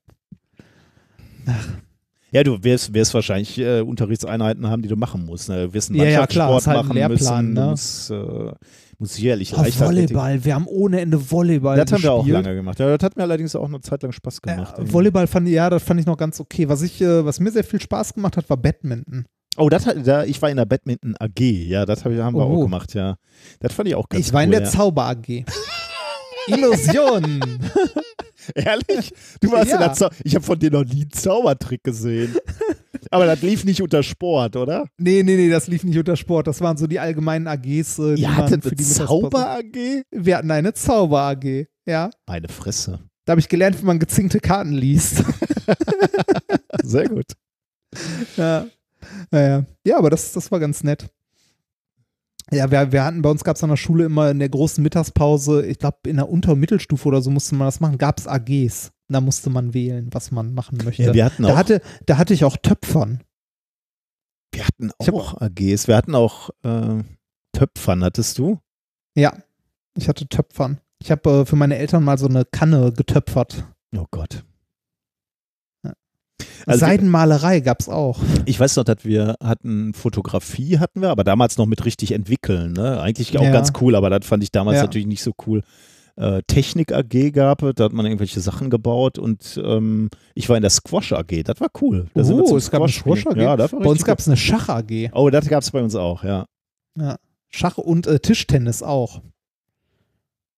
[2.34, 5.48] Ja, du wirst, wirst wahrscheinlich äh, Unterrichtseinheiten haben, die du machen musst.
[5.48, 5.66] Ne?
[5.68, 7.54] Du wirst einen Ja, ja, Mannschaftssport klar, ist halt machen Lehrplan, müssen.
[7.54, 7.70] ne?
[7.70, 8.52] Musst, äh,
[8.98, 9.62] musst sicherlich Oh.
[9.62, 12.44] Volleyball, wir haben ohne Ende Volleyball Das haben wir auch gespielt.
[12.44, 12.78] lange gemacht.
[12.80, 14.78] Ja, das hat mir allerdings auch eine Zeit lang Spaß gemacht.
[14.78, 16.68] Äh, Volleyball fand ich, ja, das fand ich noch ganz okay.
[16.68, 19.26] Was ich, äh, was mir sehr viel Spaß gemacht hat, war Badminton.
[19.56, 21.38] Oh, das hat, da, ich war in der Badminton AG.
[21.40, 22.56] Ja, das hab, haben wir Oh.
[22.58, 23.14] auch gemacht, ja.
[23.60, 24.46] Das fand ich auch ganz ich war cool.
[24.46, 24.66] in der ja.
[24.68, 25.44] Zauber AG.
[26.48, 27.40] Illusion.
[28.54, 29.12] Ehrlich?
[29.40, 29.76] Du warst Ja.
[29.76, 32.34] in der Zau Ich habe von dir noch nie einen Zaubertrick gesehen.
[33.10, 34.86] Aber das lief nicht unter Sport, oder?
[34.98, 36.46] nee, nee, nee, das lief nicht unter Sport.
[36.46, 39.50] Das waren so die allgemeinen AGs, äh, die Ihr hattet für eine die Mittagspause- Zauber
[39.58, 40.02] AG?
[40.10, 41.66] Wir hatten eine Zauber AG.
[41.86, 42.10] Ja.
[42.26, 43.00] Meine Fresse.
[43.26, 45.22] Da habe ich gelernt, wie man gezinkte Karten liest.
[46.82, 47.26] Sehr gut.
[48.36, 48.66] Ja.
[49.30, 49.64] Naja.
[49.86, 51.06] Ja, aber das, das war ganz nett.
[52.52, 54.82] Ja, wir, wir hatten bei uns gab es an der Schule immer in der großen
[54.82, 58.18] Mittagspause, ich glaube in der Unter- und Mittelstufe oder so musste man das machen, gab
[58.18, 58.92] es AGs.
[59.08, 61.02] Da musste man wählen, was man machen möchte.
[61.02, 63.22] Ja, wir hatten da, auch, hatte, da hatte ich auch Töpfern.
[64.52, 65.88] wir hatten Ich hab auch AGs.
[65.88, 67.02] Wir hatten auch äh,
[67.52, 68.60] Töpfern, hattest du?
[69.16, 69.34] Ja,
[69.96, 70.80] ich hatte Töpfern.
[71.02, 73.64] Ich habe äh, für meine Eltern mal so eine Kanne getöpfert.
[73.94, 74.44] Oh Gott.
[76.66, 78.20] Also- Seidenmalerei gab es auch.
[78.46, 82.72] Ich weiß noch, dass wir hatten Fotografie hatten wir, aber damals noch mit richtig entwickeln.
[82.72, 83.00] Ne?
[83.00, 83.52] Eigentlich auch Ja.
[83.52, 84.82] ganz cool, aber das fand ich damals Ja.
[84.84, 85.62] natürlich nicht so cool.
[86.16, 90.56] Äh, Technik AG gab es, da hat man irgendwelche Sachen gebaut und ähm, ich war
[90.56, 92.06] in der Squash AG, das war cool.
[92.14, 93.36] Da Oh, es gab eine Squash AG?
[93.36, 95.10] Ja, Bei uns gab es eine Schach AG.
[95.12, 96.46] Oh, das gab es bei uns auch, ja.
[97.50, 99.22] Schach und äh, Tischtennis auch.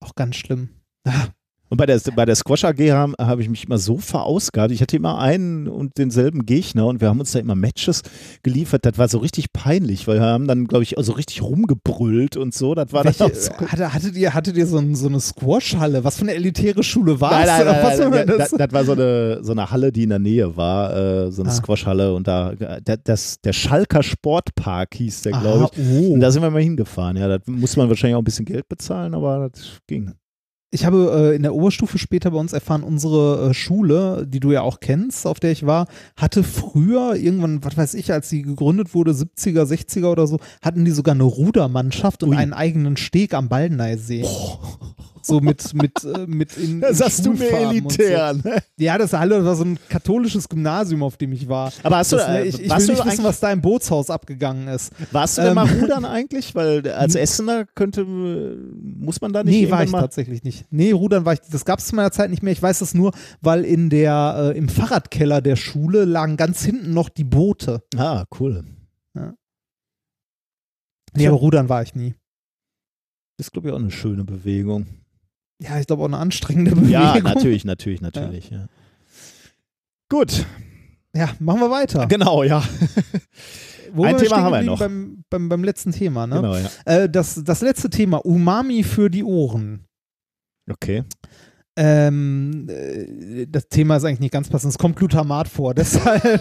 [0.01, 0.69] Auch ganz schlimm.
[1.05, 1.29] Ah,
[1.69, 4.71] Und bei der, bei der Squash AG habe hab ich mich immer so verausgabt.
[4.71, 8.03] Ich hatte immer einen und denselben Gegner und wir haben uns da immer Matches
[8.45, 8.87] geliefert.
[8.87, 12.55] Das war so richtig peinlich, weil wir haben dann, glaube ich, so richtig rumgebrüllt und
[12.55, 12.75] so.
[12.77, 13.51] Das war Welche, auch so.
[13.53, 16.05] hatte, hattet ihr, hattet ihr so, ein, so eine Squash-Halle?
[16.05, 18.51] Was für eine elitäre Schule war Nein, nein, was nein, nein, das?
[18.51, 21.43] das, das war so eine, so eine Halle, die in der Nähe war, äh, so
[21.43, 21.55] eine Ah.
[21.55, 25.83] Squashhalle und da, der, das, der Schalker Sportpark hieß der, glaube ich.
[25.91, 26.13] oh.
[26.13, 27.17] Und da sind wir mal hingefahren.
[27.17, 30.13] Ja, da muss man wahrscheinlich auch ein bisschen Geld bezahlen, aber das ging.
[30.71, 34.51] Ich habe äh, in der Oberstufe später bei uns erfahren, unsere äh, Schule, die du
[34.51, 35.87] ja auch kennst, auf der ich war,
[36.17, 40.85] hatte früher irgendwann, was weiß ich, als sie gegründet wurde, 70er, 60er oder so, hatten
[40.85, 42.37] die sogar eine Rudermannschaft und Ui.
[42.37, 44.25] einen eigenen Steg am Baldeneysee.
[45.27, 48.49] So mit, mit, äh, mit in, Das in hast du mir elitär, So.
[48.49, 48.63] ne?
[48.79, 51.73] Ja, das Halle war so ein katholisches Gymnasium, auf dem ich war.
[51.83, 54.11] Aber hast du, das, ne, ich, ich will du nicht wissen, was da im Bootshaus
[54.11, 54.93] abgegangen ist.
[55.13, 55.55] Warst du denn Ähm.
[55.57, 56.55] mal rudern eigentlich?
[56.55, 60.67] Weil als Essener könnte, muss man da nicht Nee, war ich mal tatsächlich nicht.
[60.71, 62.53] Nee, Rudern war ich, das gab es zu meiner Zeit nicht mehr.
[62.53, 66.95] Ich weiß es nur, weil in der, äh, im Fahrradkeller der Schule lagen ganz hinten
[66.95, 67.83] noch die Boote.
[67.97, 68.65] Ah, cool.
[69.15, 69.33] Nee,
[71.23, 71.31] Tja.
[71.31, 72.15] aber Rudern war ich nie.
[73.39, 74.87] Das ist, glaube ich, auch eine schöne Bewegung.
[75.59, 76.91] Ja, ich glaube auch eine anstrengende Bewegung.
[76.91, 78.51] Ja, natürlich, natürlich, natürlich.
[78.51, 78.67] Ja.
[80.09, 80.45] Gut,
[81.15, 82.07] Ja, machen wir weiter.
[82.07, 82.63] genau, ja.
[83.93, 84.79] Wo ein Thema haben wir noch.
[84.79, 86.37] Beim, beim, beim letzten Thema, ne?
[86.37, 86.69] Genau, ja.
[86.85, 89.85] Äh, das, das letzte Thema, Umami für die Ohren.
[90.71, 91.05] Okay.
[91.79, 94.73] Ähm, äh, das Thema ist eigentlich nicht ganz passend.
[94.73, 96.41] Es kommt Glutamat vor, deshalb.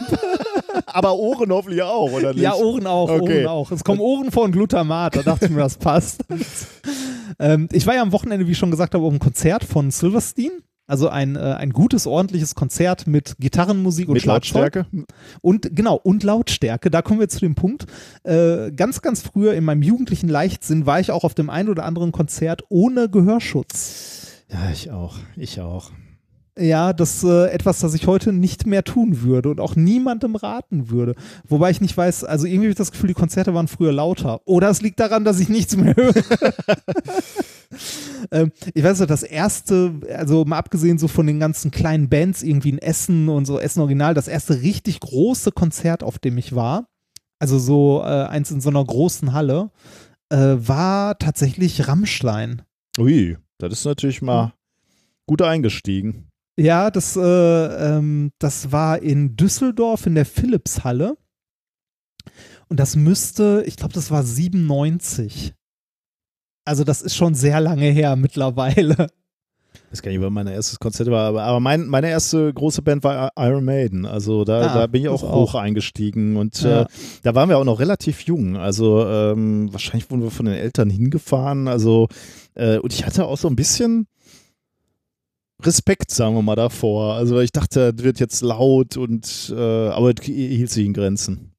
[0.87, 2.41] Aber Ohren hoffentlich auch, oder nicht?
[2.41, 3.45] Ja, Ohren auch, Okay.
[3.45, 3.71] Ohren auch.
[3.71, 6.23] Es kommen Ohren vor und Glutamat, da dachte ich mir, das passt.
[7.39, 9.91] ähm, ich war ja am Wochenende, wie ich schon gesagt habe, auf einem Konzert von
[9.91, 10.51] Silverstein.
[10.87, 14.25] Also ein, äh, ein gutes, ordentliches Konzert mit Gitarrenmusik und Mit.
[14.25, 14.85] Lautstärke?
[15.41, 17.87] Und genau, und Lautstärke, da kommen wir zu dem Punkt.
[18.23, 21.85] Äh, ganz, ganz früher in meinem jugendlichen Leichtsinn war ich auch auf dem einen oder
[21.85, 24.43] anderen Konzert ohne Gehörschutz.
[24.51, 25.17] Ja, ich auch.
[25.35, 25.91] Ich auch.
[26.57, 30.89] Ja, das äh, etwas, das ich heute nicht mehr tun würde und auch niemandem raten
[30.89, 31.15] würde.
[31.45, 34.39] Wobei ich nicht weiß, also irgendwie habe ich das Gefühl, die Konzerte waren früher lauter.
[34.45, 36.13] Oder es liegt daran, dass ich nichts mehr höre.
[38.31, 42.41] ähm, ich weiß noch, das erste, also mal abgesehen so von den ganzen kleinen Bands
[42.41, 46.55] irgendwie in Essen und so Essen Original, das erste richtig große Konzert, auf dem ich
[46.55, 46.87] war,
[47.37, 49.71] also so äh, eins in so einer großen Halle,
[50.29, 52.61] äh, war tatsächlich Rammstein.
[52.97, 54.53] Ui, das ist natürlich mal
[55.27, 56.24] gut eingestiegen.
[56.57, 61.17] Ja, das, äh, ähm, das war in Düsseldorf in der Philipshalle.
[62.69, 65.53] Und das müsste, ich glaube, das war 97.
[66.65, 69.07] Also das ist schon sehr lange her mittlerweile.
[69.91, 73.03] Das kann ich über mein erstes Konzert war, aber, aber mein, meine erste große Band
[73.03, 74.05] war Iron Maiden.
[74.05, 75.55] Also da, Ah, da bin ich auch hoch auch.
[75.55, 76.83] eingestiegen und Ja.
[76.83, 76.85] äh,
[77.23, 78.57] da waren wir auch noch relativ jung.
[78.57, 81.67] Also ähm, wahrscheinlich wurden wir von den Eltern hingefahren.
[81.67, 82.07] Also
[82.55, 84.07] äh, und ich hatte auch so ein bisschen
[85.63, 87.15] Respekt, sagen wir mal, davor.
[87.15, 91.51] Also ich dachte, das wird jetzt laut und äh, aber es hielt sich in Grenzen.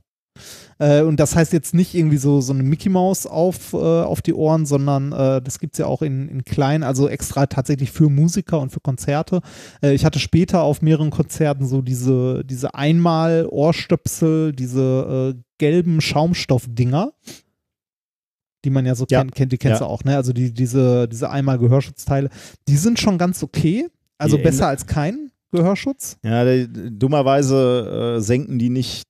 [0.79, 4.21] Äh, und das heißt jetzt nicht irgendwie so, so eine Mickey Maus auf, äh, auf
[4.21, 7.91] die Ohren, sondern äh, das gibt es ja auch in, in klein, also extra tatsächlich
[7.91, 9.41] für Musiker und für Konzerte.
[9.83, 17.11] Äh, ich hatte später auf mehreren Konzerten so diese, diese Einmal-Ohrstöpsel, diese äh, gelben Schaumstoffdinger,
[18.65, 19.19] die man ja so Ja.
[19.19, 19.87] kennt, kennt, die kennst Ja.
[19.87, 20.15] du auch, ne?
[20.15, 22.29] Also die, diese, diese Einmal-Gehörschutzteile,
[22.67, 23.87] die sind schon ganz okay.
[24.17, 26.17] Also Die besser als kein Gehörschutz.
[26.23, 26.67] Ja, die,
[26.97, 29.03] dummerweise äh, senken die nicht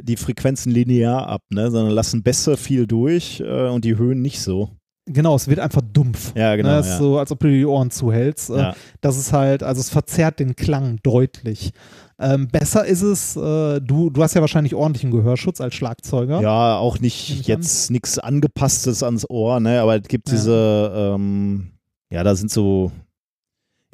[0.00, 4.40] die Frequenzen linear ab, ne, sondern lassen Bässe viel durch äh, und die Höhen nicht
[4.40, 4.70] so.
[5.06, 6.32] Genau, es wird einfach dumpf.
[6.34, 6.70] Ja, genau.
[6.70, 6.82] ne, ja.
[6.82, 8.48] so, als ob du die Ohren zuhältst.
[8.50, 8.74] Äh, Ja.
[9.02, 11.72] Das ist halt, also es verzerrt den Klang deutlich.
[12.18, 16.40] Ähm, besser ist es, äh, du, du hast ja wahrscheinlich ordentlichen Gehörschutz als Schlagzeuger.
[16.40, 20.34] ja, auch nicht ich jetzt nichts angepasstes ans Ohr, ne, aber es gibt Ja.
[20.36, 21.72] diese, ähm,
[22.10, 22.90] ja, da sind so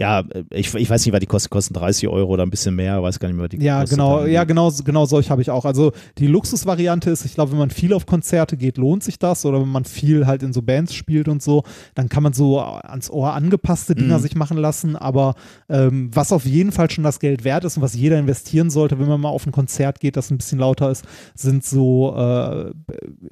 [0.01, 1.51] Ja, ich, ich weiß nicht, was die kosten.
[1.51, 3.99] Kosten 30 Euro oder ein bisschen mehr, weiß gar nicht mehr, was die Ja, kostet
[3.99, 5.67] genau, ja, genau, genau solche habe ich auch.
[5.67, 9.45] Also die Luxusvariante ist, ich glaube, wenn man viel auf Konzerte geht, lohnt sich das.
[9.45, 11.65] Oder wenn man viel halt in so Bands spielt und so,
[11.95, 14.23] dann kann man so ans Ohr angepasste Dinger Mhm.
[14.23, 14.97] sich machen lassen.
[14.97, 15.35] Aber
[15.69, 18.99] ähm, was auf jeden Fall schon das Geld wert ist und was jeder investieren sollte,
[18.99, 21.05] wenn man mal auf ein Konzert geht, das ein bisschen lauter ist,
[21.35, 22.73] sind so, äh,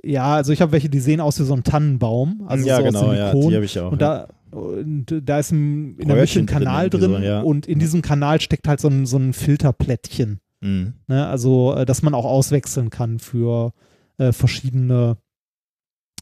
[0.04, 2.42] ja, also ich habe welche, die sehen aus wie so ein Tannenbaum.
[2.46, 3.92] Also ja, so genau, aus ja, die habe ich auch.
[3.92, 4.26] Und ja.
[4.50, 7.40] Da, und da ist ein, in der Mitte ein drin Kanal irgendwie drin, so, ja.
[7.40, 10.40] und in diesem Kanal steckt halt so ein, so ein Filterplättchen.
[10.60, 10.94] Mhm.
[11.06, 11.26] Ne?
[11.26, 13.72] Also, äh, dass man auch auswechseln kann für
[14.18, 15.16] äh, verschiedene,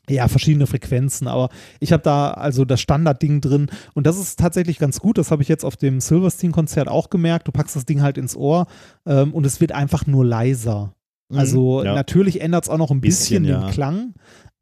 [0.09, 1.27] ja, verschiedene Frequenzen.
[1.27, 1.49] Aber
[1.81, 5.19] ich habe da also das Standardding drin und das ist tatsächlich ganz gut.
[5.19, 7.49] Das habe ich jetzt auf dem Silverstein-Konzert auch gemerkt.
[7.49, 8.67] Du packst das Ding halt ins Ohr
[9.07, 10.93] ähm, und es wird einfach nur leiser.
[11.35, 11.95] Also Mhm, ja.
[11.95, 13.71] natürlich ändert es auch noch ein bisschen, Bisschen, den ja.
[13.73, 14.15] Klang,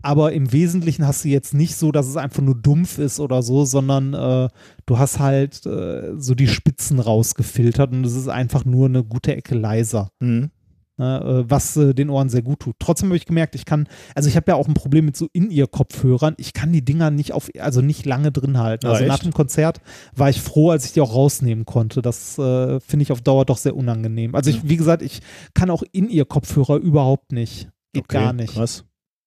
[0.05, 3.43] aber im Wesentlichen hast du jetzt nicht so, dass es einfach nur dumpf ist oder
[3.43, 4.49] so, sondern äh,
[4.85, 9.35] du hast halt äh, so die Spitzen rausgefiltert und es ist einfach nur eine gute
[9.35, 10.11] Ecke leiser.
[10.21, 10.51] Mhm.
[10.97, 12.77] Ne, äh, was äh, den Ohren sehr gut tut.
[12.79, 15.29] Trotzdem habe ich gemerkt, ich kann, also ich habe ja auch ein Problem mit so
[15.33, 16.35] In-Ear-Kopfhörern.
[16.37, 18.87] Ich kann die Dinger nicht auf, also nicht lange drin halten.
[18.87, 19.25] Also nach echt?
[19.25, 19.81] dem Konzert
[20.15, 22.01] war ich froh, als ich die auch rausnehmen konnte.
[22.01, 24.37] Das äh, finde ich auf Dauer doch sehr unangenehm.
[24.37, 25.21] Also ich, wie gesagt, ich
[25.55, 27.71] kann auch In-Ear-Kopfhörer überhaupt nicht.
[27.93, 28.55] Geht Okay, gar nicht.
[28.55, 28.85] Krass.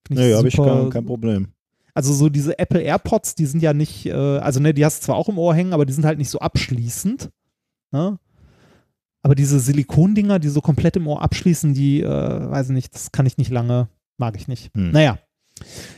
[0.07, 1.47] Find ich Nee, habe ich kein, kein Problem.
[1.93, 5.05] Also so diese Apple AirPods, die sind ja nicht, äh, also ne, die hast du
[5.05, 7.29] zwar auch im Ohr hängen, aber die sind halt nicht so abschließend.
[7.91, 8.19] Ne?
[9.23, 13.11] Aber diese Silikondinger, die so komplett im Ohr abschließen, die, äh, weiß ich nicht, das
[13.11, 14.73] kann ich nicht lange, mag ich nicht.
[14.75, 14.91] Hm.
[14.91, 15.17] Naja.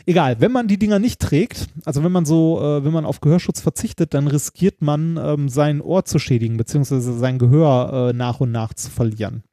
[0.06, 3.20] Egal, wenn man die Dinger nicht trägt, also wenn man so, äh, wenn man auf
[3.20, 8.40] Gehörschutz verzichtet, dann riskiert man, ähm, sein Ohr zu schädigen, beziehungsweise sein Gehör äh, nach
[8.40, 9.44] und nach zu verlieren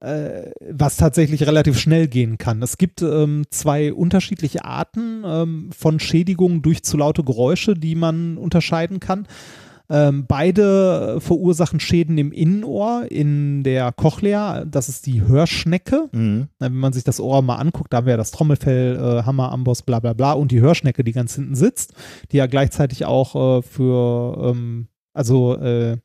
[0.00, 2.62] was tatsächlich relativ schnell gehen kann.
[2.62, 8.36] Es gibt ähm, zwei unterschiedliche Arten ähm, von Schädigungen durch zu laute Geräusche, die man
[8.36, 9.26] unterscheiden kann.
[9.88, 16.08] Ähm, beide verursachen Schäden im Innenohr, in der Cochlea, das ist die Hörschnecke.
[16.12, 16.48] Mhm.
[16.58, 19.52] Wenn man sich das Ohr mal anguckt, da haben wir ja das Trommelfell, äh, Hammer,
[19.52, 21.94] Amboss, bla bla bla und die Hörschnecke, die ganz hinten sitzt,
[22.32, 25.98] die ja gleichzeitig auch äh, für, ähm, also äh,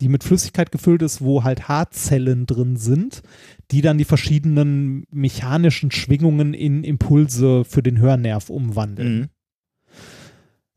[0.00, 3.22] die mit Flüssigkeit gefüllt ist, wo halt Haarzellen drin sind,
[3.70, 9.18] die dann die verschiedenen mechanischen Schwingungen in Impulse für den Hörnerv umwandeln.
[9.18, 9.28] Mhm.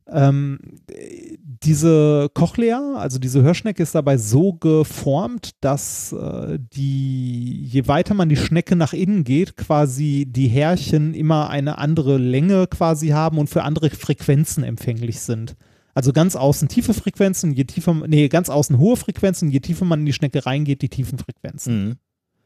[0.08, 0.60] Ähm,
[0.92, 8.14] äh, diese Cochlea, also diese Hörschnecke, ist dabei so geformt, dass äh, die, je weiter
[8.14, 13.38] man die Schnecke nach innen geht, quasi die Härchen immer eine andere Länge quasi haben
[13.38, 15.56] und für andere Frequenzen empfänglich sind.
[15.94, 20.00] Also ganz außen tiefe Frequenzen, je tiefer, nee, ganz außen hohe Frequenzen, je tiefer man
[20.02, 21.86] in die Schnecke reingeht, die tiefen Frequenzen.
[21.86, 21.96] Mhm.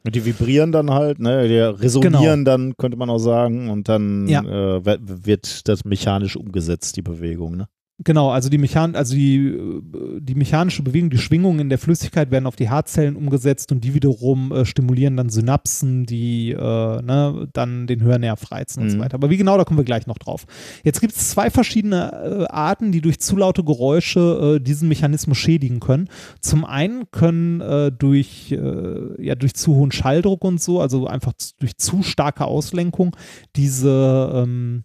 [0.05, 1.47] Und die vibrieren dann halt, ne?
[1.47, 4.41] Die resonieren dann, könnte man auch sagen, und dann Ja.
[4.41, 7.67] äh, wird das mechanisch umgesetzt, die Bewegung, ne?
[8.03, 9.81] Genau, also die, Mechan also die, äh,
[10.21, 13.95] die mechanische Bewegung, die Schwingungen in der Flüssigkeit werden auf die Haarzellen umgesetzt und die
[13.95, 16.57] wiederum äh, stimulieren dann Synapsen, die äh,
[17.01, 19.01] ne, dann den Hörnerv reizen und so Mhm.
[19.01, 19.15] weiter.
[19.15, 20.45] Aber wie genau, da kommen wir gleich noch drauf.
[20.83, 25.39] Jetzt gibt es zwei verschiedene äh, Arten, die durch zu laute Geräusche äh, diesen Mechanismus
[25.39, 26.07] schädigen können.
[26.39, 31.77] Zum einen können äh, durch, ja, durch zu hohen Schalldruck und so, also einfach durch
[31.77, 33.15] zu starke Auslenkung,
[33.55, 34.83] diese ähm,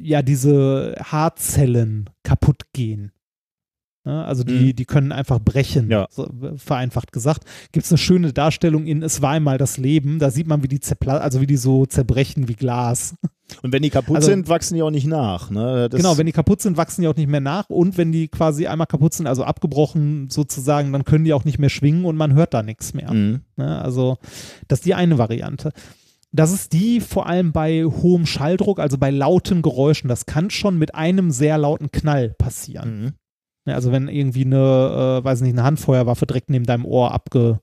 [0.00, 3.12] ja, diese Haarzellen kaputt gehen.
[4.04, 4.24] Ne?
[4.24, 4.76] Also die, Mhm.
[4.76, 6.08] die können einfach brechen, Ja.
[6.10, 7.44] so, vereinfacht gesagt.
[7.70, 10.68] Gibt es eine schöne Darstellung in Es war einmal das Leben, da sieht man, wie
[10.68, 13.14] die zerpla also wie die so zerbrechen wie Glas.
[13.62, 15.88] Und wenn die kaputt Also- sind, wachsen die auch nicht nach, ne?
[15.92, 18.66] Genau, wenn die kaputt sind, wachsen die auch nicht mehr nach und wenn die quasi
[18.66, 22.32] einmal kaputt sind, also abgebrochen sozusagen, dann können die auch nicht mehr schwingen und man
[22.34, 23.12] hört da nichts mehr.
[23.12, 23.42] Mhm.
[23.56, 23.80] Ne?
[23.82, 24.16] Also,
[24.68, 25.70] das ist die eine Variante.
[26.34, 30.08] Das ist die vor allem bei hohem Schalldruck, also bei lauten Geräuschen.
[30.08, 33.02] Das kann schon mit einem sehr lauten Knall passieren.
[33.02, 33.12] Mhm.
[33.72, 37.60] Also, wenn irgendwie eine, äh, weiß nicht, eine Handfeuerwaffe direkt neben deinem Ohr abge,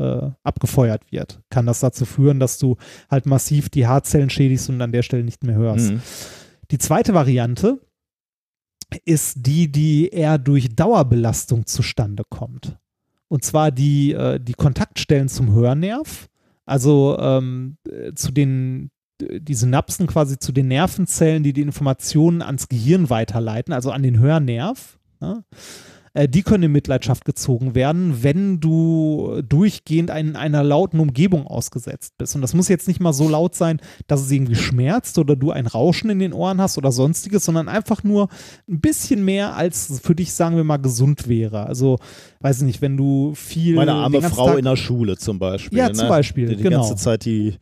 [0.00, 2.76] äh, abgefeuert wird, kann das dazu führen, dass du
[3.10, 5.92] halt massiv die Haarzellen schädigst und an der Stelle nicht mehr hörst.
[5.92, 6.02] Mhm.
[6.70, 7.80] Die zweite Variante
[9.04, 12.76] ist die, die eher durch Dauerbelastung zustande kommt.
[13.28, 16.28] Und zwar die, äh, die Kontaktstellen zum Hörnerv,
[16.68, 18.90] also ähm, äh, zu den
[19.20, 24.20] die Synapsen quasi zu den Nervenzellen, die die Informationen ans Gehirn weiterleiten, also an den
[24.20, 24.98] Hörnerv.
[25.20, 25.42] Ja?
[26.14, 32.14] Äh, die können in Mitleidenschaft gezogen werden, wenn du durchgehend in einer lauten Umgebung ausgesetzt
[32.18, 32.34] bist.
[32.34, 35.50] Und das muss jetzt nicht mal so laut sein, dass es irgendwie schmerzt oder du
[35.50, 38.28] ein Rauschen in den Ohren hast oder sonstiges, sondern einfach nur
[38.68, 41.66] ein bisschen mehr, als für dich, sagen wir mal, gesund wäre.
[41.66, 41.98] Also,
[42.40, 43.74] weiß ich nicht, wenn du viel.
[43.74, 45.78] Meine arme Frau Tag- in der Schule zum Beispiel.
[45.78, 45.94] Ja, ne?
[45.94, 46.80] zum Beispiel, Die, die genau.
[46.80, 47.56] ganze Zeit die,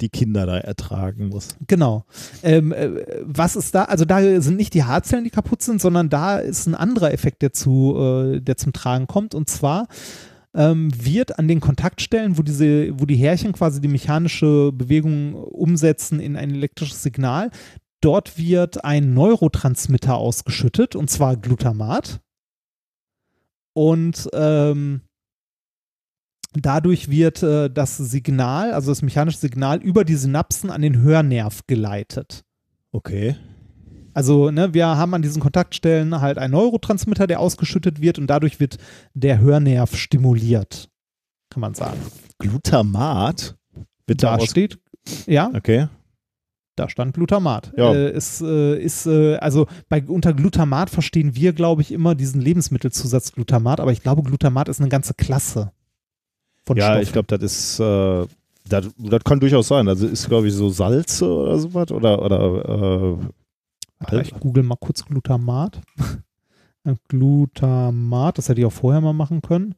[0.00, 1.48] die Kinder da ertragen muss.
[1.66, 2.04] Genau.
[2.42, 2.90] Ähm, äh,
[3.22, 3.84] was ist da?
[3.84, 7.42] Also da sind nicht die Haarzellen, die kaputt sind, sondern da ist ein anderer Effekt,
[7.42, 9.34] der zu, äh, der zum Tragen kommt.
[9.34, 9.88] Und zwar
[10.54, 16.20] ähm, wird an den Kontaktstellen, wo diese, wo die Härchen quasi die mechanische Bewegung umsetzen
[16.20, 17.50] in ein elektrisches Signal,
[18.00, 22.20] dort wird ein Neurotransmitter ausgeschüttet, und zwar Glutamat.
[23.72, 25.02] Und ähm,
[26.54, 31.60] dadurch wird äh, das Signal, also das mechanische Signal, über die Synapsen an den Hörnerv
[31.66, 32.44] geleitet.
[32.92, 33.36] Okay.
[34.12, 38.58] Also, ne, wir haben an diesen Kontaktstellen halt einen Neurotransmitter, der ausgeschüttet wird und dadurch
[38.58, 38.78] wird
[39.14, 40.88] der Hörnerv stimuliert,
[41.48, 42.00] kann man sagen.
[42.38, 43.56] Glutamat?
[44.06, 44.80] Bitte Da steht,
[45.26, 45.86] ja, Okay.
[46.74, 47.72] da stand Glutamat.
[47.76, 47.94] Ja.
[47.94, 52.40] Äh, ist, äh, ist, äh, also bei, unter Glutamat verstehen wir, glaube ich, immer diesen
[52.40, 55.70] Lebensmittelzusatz Glutamat, aber ich glaube, Glutamat ist eine ganze Klasse
[56.66, 57.02] von Ja, Stoffen.
[57.02, 58.26] ich glaube, das ist, äh,
[58.68, 59.88] das, das kann durchaus sein.
[59.88, 63.18] Also ist, glaube ich, so Salze oder sowas oder, oder,
[64.10, 65.80] äh, Ich google mal kurz Glutamat.
[67.08, 69.74] Glutamat, das hätte ich auch vorher mal machen können.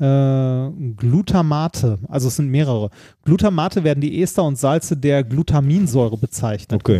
[0.00, 2.88] Äh, Glutamate, also es sind mehrere.
[3.22, 6.80] Glutamate werden die Ester und Salze der Glutaminsäure bezeichnet.
[6.80, 6.96] Okay.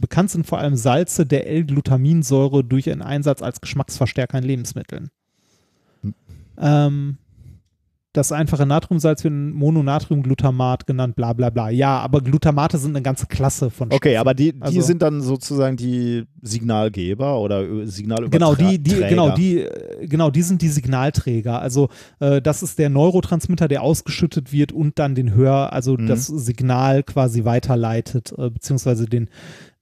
[0.00, 5.10] Bekannt sind vor allem Salze der L-Glutaminsäure durch ihren Einsatz als Geschmacksverstärker in Lebensmitteln.
[6.02, 6.14] Hm.
[6.58, 7.18] Ähm,
[8.14, 11.70] das einfache Natriumsalz wird Mononatriumglutamat genannt, bla bla bla.
[11.70, 14.16] Ja, aber Glutamate sind eine ganze Klasse von okay, Stoffen.
[14.18, 18.54] aber die, die Also- sind dann sozusagen die Signalgeber oder Ö- Signalüberträger.
[18.54, 21.60] Genau, die, die, genau, die, äh, genau, die sind die Signalträger.
[21.60, 21.88] Also
[22.20, 26.06] äh, das ist der Neurotransmitter, der ausgeschüttet wird und dann den Hör, also Mhm.
[26.06, 29.28] das Signal quasi weiterleitet, äh, beziehungsweise den,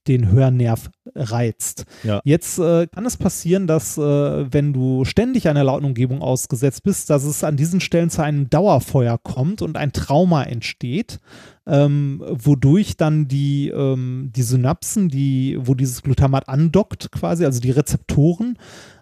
[0.07, 1.85] den Hörnerv reizt.
[2.03, 2.21] Ja.
[2.23, 7.09] Jetzt äh, kann es passieren, dass äh, wenn du ständig einer lauten Umgebung ausgesetzt bist,
[7.09, 11.19] dass es an diesen Stellen zu einem Dauerfeuer kommt und ein Trauma entsteht,
[11.67, 17.71] ähm, wodurch dann die, ähm, die Synapsen, die, wo dieses Glutamat andockt quasi, also die
[17.71, 18.57] Rezeptoren,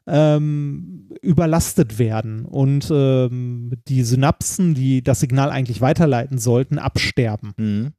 [0.08, 7.54] ähm, überlastet werden und ähm, die Synapsen, die das Signal eigentlich weiterleiten sollten, absterben.
[7.58, 7.94] Mhm.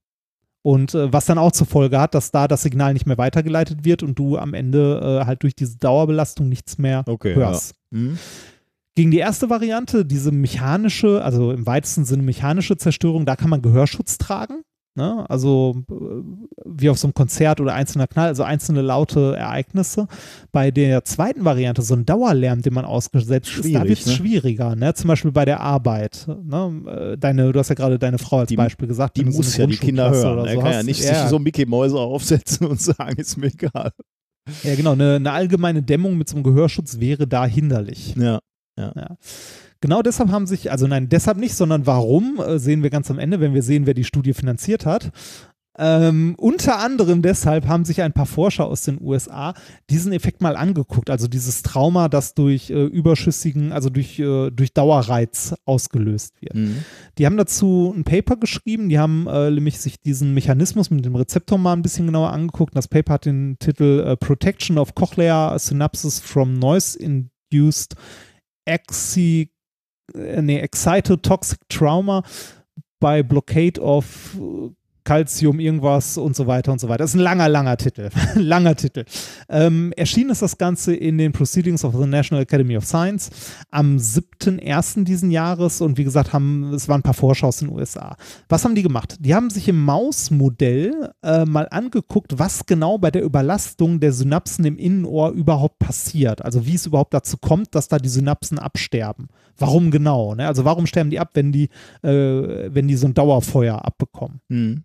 [0.62, 3.84] Und äh, was dann auch zur Folge hat, dass da das Signal nicht mehr weitergeleitet
[3.84, 7.74] wird und du am Ende äh, halt durch diese Dauerbelastung nichts mehr Okay, hörst.
[7.90, 8.18] Mhm.
[8.94, 13.62] Gegen die erste Variante, diese mechanische, also im weitesten Sinne mechanische Zerstörung, da kann man
[13.62, 14.62] Gehörschutz tragen.
[14.96, 15.24] Ne?
[15.30, 15.94] Also äh,
[16.66, 20.08] wie auf so einem Konzert oder einzelner Knall, also einzelne laute Ereignisse.
[20.50, 24.12] Bei der zweiten Variante, so ein Dauerlärm, den man ausgesetzt ist, da wird es ne?
[24.14, 24.74] schwieriger.
[24.74, 24.92] Ne?
[24.94, 26.26] Zum Beispiel bei der Arbeit.
[26.42, 26.82] Ne?
[27.14, 29.16] Äh, Deine, du hast ja gerade deine Frau als Die- Beispiel gesagt.
[29.16, 30.38] Die so muss eine ja die Kinder hören.
[30.40, 30.86] oder Er so kann ja hast.
[30.86, 33.92] nicht ja, sich so Mickey Mäuse aufsetzen und sagen, ist mir egal.
[34.64, 34.92] ja, genau.
[34.92, 38.14] Eine, eine allgemeine Dämmung mit so einem Gehörschutz wäre da hinderlich.
[38.16, 38.40] Ja.
[38.76, 39.16] Ja.
[39.80, 43.18] Genau deshalb haben sich, also nein, deshalb nicht, sondern warum, äh, sehen wir ganz am
[43.18, 45.10] Ende, wenn wir sehen, wer die Studie finanziert hat.
[45.78, 49.54] Ähm, unter anderem deshalb haben sich ein paar Forscher aus den USA
[49.88, 54.74] diesen Effekt mal angeguckt, also dieses Trauma, das durch äh, überschüssigen, also durch, äh, durch
[54.74, 56.54] Dauerreiz ausgelöst wird.
[56.54, 56.84] Mhm.
[57.16, 61.16] Die haben dazu ein Paper geschrieben, die haben äh, nämlich sich diesen Mechanismus mit dem
[61.16, 62.76] Rezeptor mal ein bisschen genauer angeguckt.
[62.76, 67.94] Das Paper hat den Titel äh, Protection of Cochlear Synapses from Noise-Induced
[68.66, 69.59] Exi äh,
[70.14, 72.22] nee, excitotoxic Trauma
[73.00, 74.36] by Blockade of
[75.10, 76.98] Calcium, irgendwas und so weiter und so weiter.
[76.98, 78.10] Das ist ein langer, langer Titel.
[78.36, 79.04] langer Titel.
[79.48, 83.28] Ähm, erschienen ist das Ganze in den Proceedings of the National Academy of Science
[83.72, 85.02] am 7.1.
[85.02, 88.14] diesen Jahres und wie gesagt, haben, es waren ein paar Forscher aus den USA.
[88.48, 89.16] Was haben die gemacht?
[89.18, 94.64] Die haben sich im Mausmodell äh, mal angeguckt, was genau bei der Überlastung der Synapsen
[94.64, 96.44] im Innenohr überhaupt passiert.
[96.44, 99.26] Also wie es überhaupt dazu kommt, dass da die Synapsen absterben.
[99.58, 100.36] Warum genau?
[100.36, 100.46] Ne?
[100.46, 101.68] Also warum sterben die ab, wenn die,
[102.04, 104.40] äh, wenn die so ein Dauerfeuer abbekommen?
[104.46, 104.84] Mhm.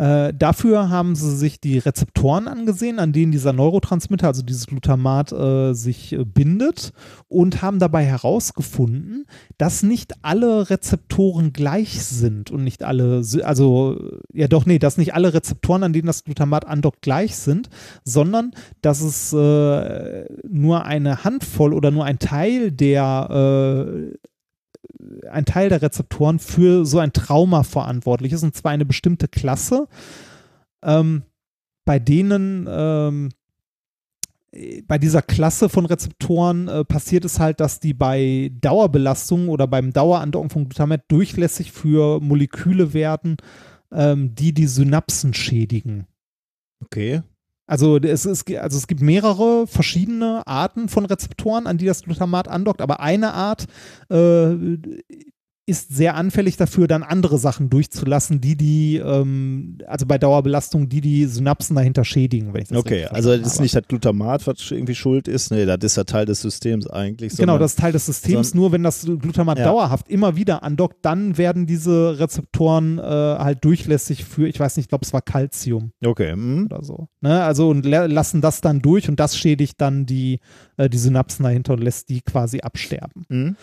[0.00, 5.30] Äh, dafür haben sie sich die Rezeptoren angesehen, an denen dieser Neurotransmitter, also dieses Glutamat,
[5.30, 6.94] äh, sich äh, bindet
[7.28, 9.26] und haben dabei herausgefunden,
[9.58, 14.00] dass nicht alle Rezeptoren gleich sind und nicht alle, also
[14.32, 17.68] ja doch, nee, dass nicht alle Rezeptoren, an denen das Glutamat andockt, gleich sind,
[18.02, 24.16] sondern dass es äh, nur eine Handvoll oder nur ein Teil der äh,
[25.30, 29.88] ein Teil der Rezeptoren für so ein Trauma verantwortlich ist, und zwar eine bestimmte Klasse,
[30.82, 31.22] ähm,
[31.84, 33.30] bei denen ähm,
[34.52, 39.66] äh, bei dieser Klasse von Rezeptoren äh, passiert es halt, dass die bei Dauerbelastung oder
[39.66, 43.36] beim Dauerandocken von Glutamat durchlässig für Moleküle werden,
[43.92, 46.06] ähm, die die Synapsen schädigen.
[46.82, 47.22] Okay.
[47.70, 52.48] Also es, es, also es gibt mehrere verschiedene Arten von Rezeptoren, an die das Glutamat
[52.48, 53.66] andockt, aber eine Art
[54.10, 54.76] äh,
[55.70, 61.00] ist sehr anfällig dafür, dann andere Sachen durchzulassen, die die, ähm, also bei Dauerbelastung, die
[61.00, 62.52] die Synapsen dahinter schädigen.
[62.52, 65.50] Wenn ich das Okay, also das ist nicht das Glutamat, was irgendwie schuld ist.
[65.50, 67.36] Nee, das ist ja Teil des Systems eigentlich.
[67.36, 68.52] Genau, das ist Teil des Systems.
[68.54, 69.64] Nur wenn das Glutamat Ja.
[69.64, 74.84] dauerhaft immer wieder andockt, dann werden diese Rezeptoren äh, halt durchlässig für, ich weiß nicht,
[74.84, 76.66] ich glaube, es war Calcium Okay, hm.
[76.66, 77.08] oder so.
[77.20, 77.42] Ne?
[77.42, 80.40] Also und la- lassen das dann durch und das schädigt dann die,
[80.76, 83.24] äh, die Synapsen dahinter und lässt die quasi absterben.
[83.30, 83.56] Hm.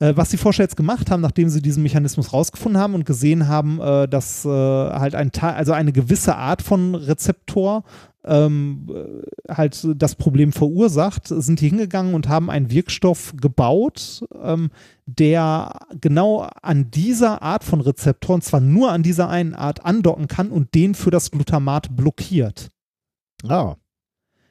[0.00, 3.46] Äh, was die Forscher jetzt gemacht haben, nachdem sie diesen Mechanismus rausgefunden haben und gesehen
[3.46, 7.84] haben, äh, dass äh, halt ein Teil, also eine gewisse Art von Rezeptor
[8.24, 14.70] ähm, äh, halt das Problem verursacht, sind die hingegangen und haben einen Wirkstoff gebaut, ähm,
[15.06, 20.50] der genau an dieser Art von Rezeptoren, zwar nur an dieser einen Art andocken kann
[20.50, 22.68] und den für das Glutamat blockiert.
[23.46, 23.76] Ah,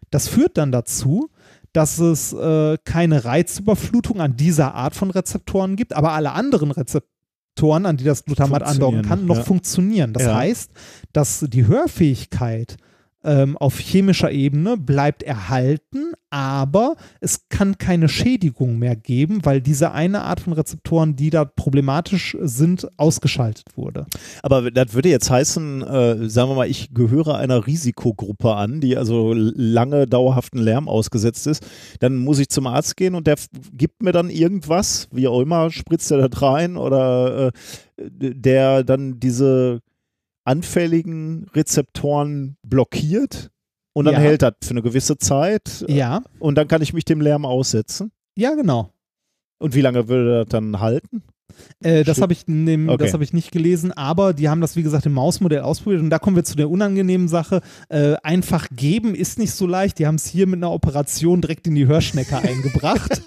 [0.10, 1.30] Das führt dann dazu,
[1.74, 7.86] dass es äh, keine Reizüberflutung an dieser Art von Rezeptoren gibt, aber alle anderen Rezeptoren,
[7.86, 9.44] an die das Glutamat andocken kann, noch, noch ja.
[9.44, 10.14] funktionieren.
[10.14, 10.36] Das Ja.
[10.36, 10.72] heißt,
[11.14, 12.78] dass die Hörfähigkeit
[13.24, 19.92] ähm, auf chemischer Ebene bleibt erhalten, aber es kann keine Schädigung mehr geben, weil diese
[19.92, 24.06] eine Art von Rezeptoren, die da problematisch sind, ausgeschaltet wurde.
[24.44, 28.96] aber das würde jetzt heißen, äh, sagen wir mal, ich gehöre einer Risikogruppe an, die
[28.96, 31.66] also lange dauerhaften Lärm ausgesetzt ist.
[32.00, 33.36] Dann muss ich zum Arzt gehen und der
[33.74, 37.52] gibt mir dann irgendwas, wie auch immer, spritzt er das rein oder äh,
[37.98, 39.82] der dann diese
[40.50, 43.52] anfälligen Rezeptoren blockiert
[43.94, 44.20] und dann Ja.
[44.20, 48.12] hält das für eine gewisse Zeit Ja, und dann kann ich mich dem Lärm aussetzen.
[48.38, 48.92] ja, genau.
[49.62, 51.22] Und wie lange würde das dann halten?
[51.84, 53.04] Äh, das habe ich, dem- Okay.
[53.04, 56.02] das hab ich nicht gelesen, aber die haben das, wie gesagt, im Mausmodell ausprobiert.
[56.02, 57.62] Und da kommen wir zu der unangenehmen Sache.
[57.90, 60.00] Äh, einfach geben ist nicht so leicht.
[60.00, 63.22] Die haben es hier mit einer Operation direkt in die Hörschnecke eingebracht.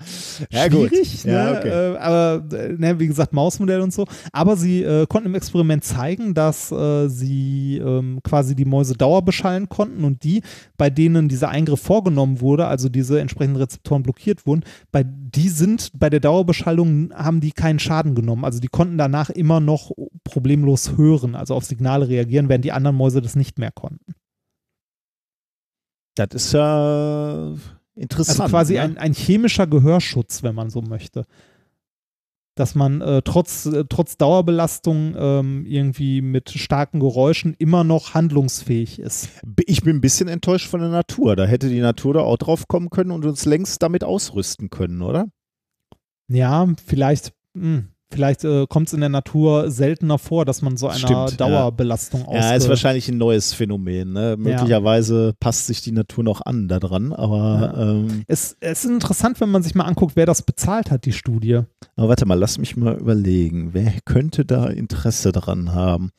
[0.50, 0.88] Ja, gut.
[0.90, 1.32] Schwierig, ne?
[1.32, 1.68] Ja, okay.
[1.68, 4.06] äh, aber äh, ne, wie gesagt, Mausmodell und so.
[4.32, 9.68] Aber sie äh, konnten im Experiment zeigen, dass äh, sie ähm, quasi die Mäuse dauerbeschallen
[9.68, 10.42] konnten und die,
[10.76, 14.62] bei denen dieser Eingriff vorgenommen wurde, also diese entsprechenden Rezeptoren blockiert wurden,
[14.92, 18.44] bei die sind bei der Dauerbeschallung haben die keinen Schaden genommen.
[18.44, 19.92] Also die konnten danach immer noch
[20.24, 24.14] problemlos hören, also auf Signale reagieren, während die anderen Mäuse das nicht mehr konnten.
[26.14, 27.54] Das ist ja
[27.98, 28.40] interessant.
[28.40, 28.82] Also quasi ne?
[28.82, 31.24] ein, ein chemischer Gehörschutz, wenn man so möchte.
[32.54, 38.98] Dass man äh, trotz, äh, trotz Dauerbelastung ähm, irgendwie mit starken Geräuschen immer noch handlungsfähig
[38.98, 39.28] ist.
[39.66, 41.36] Ich bin ein bisschen enttäuscht von der Natur.
[41.36, 45.02] Da hätte die Natur da auch drauf kommen können und uns längst damit ausrüsten können,
[45.02, 45.26] oder?
[46.28, 50.88] Ja, vielleicht, mh, vielleicht äh, kommt es in der Natur seltener vor, dass man so
[50.88, 51.36] einer Stimmt, ja.
[51.36, 54.12] Dauerbelastung Ja, ist ausge- wahrscheinlich ein neues Phänomen.
[54.12, 54.36] Ne?
[54.38, 59.50] Möglicherweise passt sich die Natur noch an daran, aber, ähm, es, es ist interessant, wenn
[59.50, 61.60] man sich mal anguckt, wer das bezahlt hat, die Studie.
[61.96, 63.70] aber warte mal, lass mich mal überlegen.
[63.74, 66.10] Wer könnte da Interesse dran haben?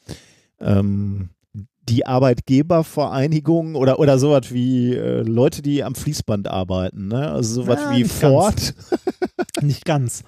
[0.61, 1.29] Ähm,
[1.87, 7.31] die Arbeitgebervereinigung oder, oder sowas wie äh, Leute, die am Fließband arbeiten, ne?
[7.31, 8.75] Also sowas Ja, wie Ford.
[9.61, 10.23] Nicht ganz.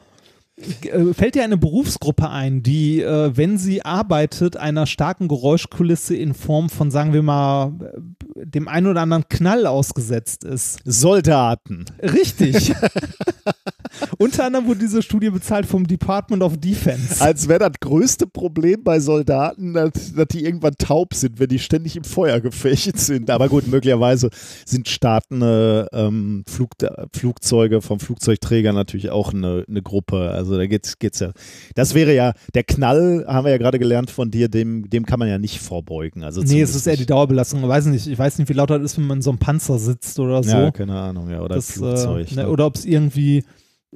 [0.83, 6.33] Äh, Fällt dir eine Berufsgruppe ein, die, äh, wenn sie arbeitet, einer starken Geräuschkulisse in
[6.33, 10.79] Form von, sagen wir mal, äh, dem einen oder anderen Knall ausgesetzt ist?
[10.85, 11.85] Soldaten.
[12.01, 12.73] Richtig.
[14.17, 17.21] Unter anderem wurde diese Studie bezahlt vom Department of Defense.
[17.23, 21.59] Als wäre das größte Problem bei Soldaten, dass, dass die irgendwann taub sind, wenn die
[21.59, 23.29] ständig im Feuergefecht sind.
[23.29, 24.29] Aber gut, möglicherweise
[24.65, 26.71] sind startende ähm, Flug,
[27.13, 30.31] Flugzeuge vom Flugzeugträger natürlich auch eine, eine Gruppe.
[30.31, 31.31] Also da geht's, geht's ja.
[31.75, 35.19] Das wäre ja, der Knall, haben wir ja gerade gelernt von dir, dem, dem kann
[35.19, 36.23] man ja nicht vorbeugen.
[36.23, 37.05] Also Nee, es ist eher die.
[37.05, 37.61] Dauerbelastung.
[37.61, 39.39] Ich weiß nicht, ich weiß nicht, wie laut das ist, wenn man in so einem
[39.39, 40.49] Panzer sitzt oder so.
[40.49, 41.41] Ja, keine Ahnung, ja.
[41.41, 42.31] Oder das, Flugzeug.
[42.31, 42.49] äh, ne?
[42.49, 43.43] Oder ob es irgendwie,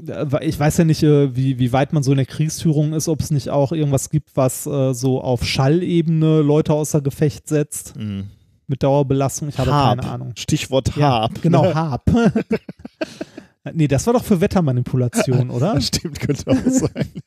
[0.07, 3.07] äh, ich weiß ja nicht, äh, wie, wie weit man so in der Kriegsführung ist,
[3.07, 7.95] ob es nicht auch irgendwas gibt, was äh, so auf Schallebene Leute außer Gefecht setzt
[7.95, 8.25] Mhm.
[8.67, 9.49] mit Dauerbelastung.
[9.49, 9.99] Ich habe Harp.
[10.01, 10.31] keine Ahnung.
[10.35, 11.41] Stichwort Ja, Harp.
[11.41, 11.75] genau, ne?
[11.75, 12.03] Harp.
[13.73, 15.79] nee, das war doch für Wettermanipulation, oder?
[15.81, 17.09] Stimmt, könnte auch sein.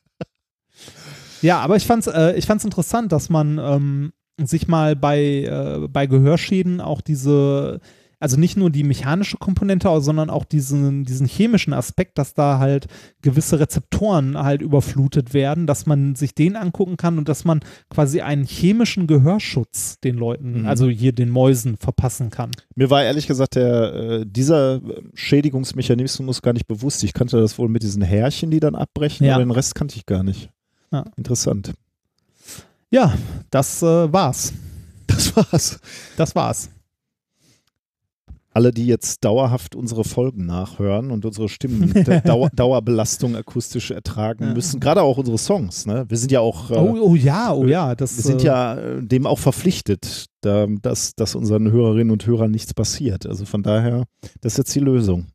[1.41, 5.87] Ja, aber ich fand's, äh, ich fand's interessant, dass man ähm, sich mal bei, äh,
[5.87, 7.79] bei Gehörschäden auch diese,
[8.19, 12.87] also nicht nur die mechanische Komponente, sondern auch diesen, diesen chemischen Aspekt, dass da halt
[13.21, 18.21] gewisse Rezeptoren halt überflutet werden, dass man sich den angucken kann und dass man quasi
[18.21, 20.67] einen chemischen Gehörschutz den Leuten, Mhm.
[20.67, 22.51] also hier den Mäusen verpassen kann.
[22.75, 24.81] Mir war ehrlich gesagt der, äh, dieser
[25.13, 27.03] Schädigungsmechanismus gar nicht bewusst.
[27.03, 29.35] Ich kannte das wohl mit diesen Härchen, die dann abbrechen, Ja.
[29.35, 30.49] aber den Rest kannte ich gar nicht.
[30.91, 31.05] Ja.
[31.15, 31.73] Interessant.
[32.91, 33.13] Ja,
[33.51, 34.53] das äh, war's.
[35.07, 35.79] Das war's.
[36.17, 36.69] Das war's.
[38.51, 44.53] Alle, die jetzt dauerhaft unsere Folgen nachhören und unsere Stimmen der Dauer, Dauerbelastung akustisch ertragen
[44.53, 45.85] müssen, gerade auch unsere Songs.
[45.85, 46.05] Ne?
[46.07, 47.95] Wir sind ja auch, äh, Oh, oh ja, oh ja.
[47.95, 52.25] Das, wir sind äh, ja äh, dem auch verpflichtet, da, dass, dass unseren Hörerinnen und
[52.25, 53.25] Hörern nichts passiert.
[53.27, 54.05] Also von daher,
[54.41, 55.27] das ist jetzt die Lösung.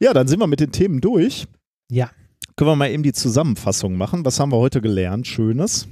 [0.00, 1.46] Ja, dann sind wir mit den Themen durch.
[1.90, 2.10] Ja.
[2.56, 4.24] Können wir mal eben die Zusammenfassung machen.
[4.24, 5.26] Was haben wir heute gelernt?
[5.26, 5.88] Schönes.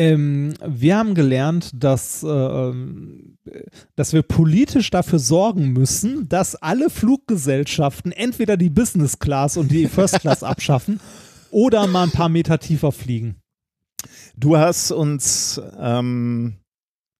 [0.00, 3.36] Ähm, wir haben gelernt, dass, äh, ähm,
[3.96, 9.86] dass wir politisch dafür sorgen müssen, dass alle Fluggesellschaften entweder die Business Class und die
[9.88, 11.00] First Class abschaffen
[11.50, 13.36] oder mal ein paar Meter tiefer fliegen.
[14.36, 16.54] Du hast uns ähm,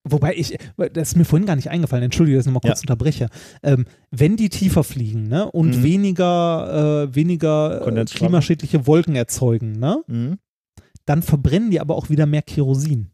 [0.03, 0.57] Wobei ich,
[0.93, 2.83] das ist mir vorhin gar nicht eingefallen, entschuldige, dass ich nochmal kurz Ja.
[2.89, 3.27] unterbreche.
[3.61, 5.83] Ähm, wenn die tiefer fliegen ne, und Mhm.
[5.83, 10.39] weniger, äh, weniger äh, klimaschädliche Wolken erzeugen, ne, mhm.
[11.05, 13.11] Dann verbrennen die aber auch wieder mehr Kerosin.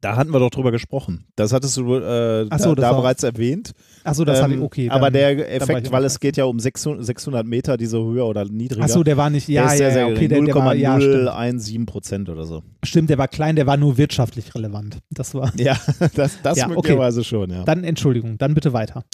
[0.00, 1.26] da hatten wir doch drüber gesprochen.
[1.36, 3.70] Das hattest du äh, Ach so, da, da bereits erwähnt.
[4.02, 4.90] Achso, das habe ich, Ähm, okay.
[4.90, 7.76] aber dann- der war ich Effekt, aber weil es geht ja um 600, 600 Meter,
[7.76, 8.82] diese Höhe oder niedriger.
[8.82, 11.00] Achso, der war nicht, der ja, sehr, ja, sehr ja, okay, der, der war, ja,
[11.00, 11.14] stimmt.
[11.26, 12.64] 0,017 Prozent oder so.
[12.84, 14.98] stimmt, der war klein, der war nur wirtschaftlich relevant.
[15.10, 15.78] Das war, Ja,
[16.16, 16.74] das, das Ja, okay.
[16.74, 17.62] möglicherweise schon, ja.
[17.62, 19.04] dann Entschuldigung, dann bitte weiter.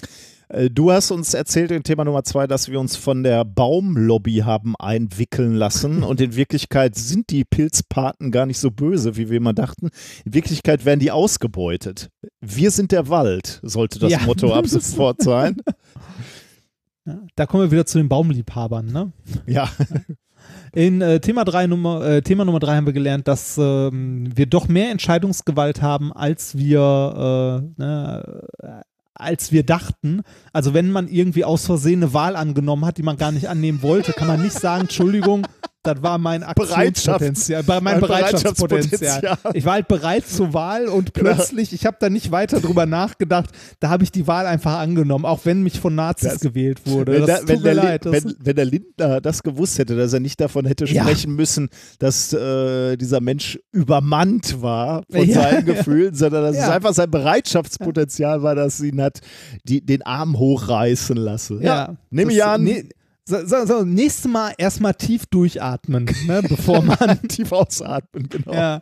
[0.49, 4.37] Äh, Du hast uns erzählt in Thema Nummer zwei, dass wir uns von der Baumlobby
[4.37, 9.37] haben einwickeln lassen und in Wirklichkeit sind die Pilzpaten gar nicht so böse, wie wir
[9.37, 9.89] immer dachten.
[10.25, 12.09] In Wirklichkeit werden die ausgebeutet.
[12.41, 14.19] Wir sind der Wald, sollte das Ja.
[14.25, 15.57] Motto ab sofort sein.
[17.35, 19.11] Da kommen wir wieder zu den Baumliebhabern, ne?
[19.47, 19.69] Ja,
[20.73, 24.45] In äh, Thema, drei Nummer, äh, Thema Nummer drei haben wir gelernt, dass ähm, wir
[24.45, 28.43] doch mehr Entscheidungsgewalt haben, als wir, äh, ne,
[29.19, 30.21] als wir dachten.
[30.53, 33.81] Also wenn man irgendwie aus Versehen eine Wahl angenommen hat, die man gar nicht annehmen
[33.81, 35.45] wollte, kann man nicht sagen, Entschuldigung,
[35.83, 39.21] das war mein Aktionspotenzial, mein Bereitschaftspotenzial.
[39.21, 39.37] Bereitschaftspotenzial.
[39.53, 41.33] Ich war halt bereit zur Wahl und Genau.
[41.35, 45.23] plötzlich, ich habe da nicht weiter drüber nachgedacht, da habe ich die Wahl einfach angenommen,
[45.25, 47.25] auch wenn mich von Nazis Das- gewählt wurde.
[47.25, 48.05] wenn, tut wenn, mir der, leid.
[48.05, 51.03] Wenn, wenn der Lindner das gewusst hätte, dass er nicht davon hätte Ja.
[51.03, 55.41] sprechen müssen, dass äh, dieser Mensch übermannt war von Ja.
[55.43, 56.73] seinen Gefühlen, sondern dass es Ja.
[56.75, 59.19] einfach sein Bereitschaftspotenzial war, das ihn hat
[59.63, 61.61] die, den Arm hochreißen lassen.
[61.61, 62.63] Ja, nehme ich an.
[62.63, 62.89] Nee,
[63.29, 67.21] so, so, so, nächstes Mal erstmal tief durchatmen, ne, bevor man.
[67.27, 68.53] Tief ausatmen, genau.
[68.53, 68.81] ja.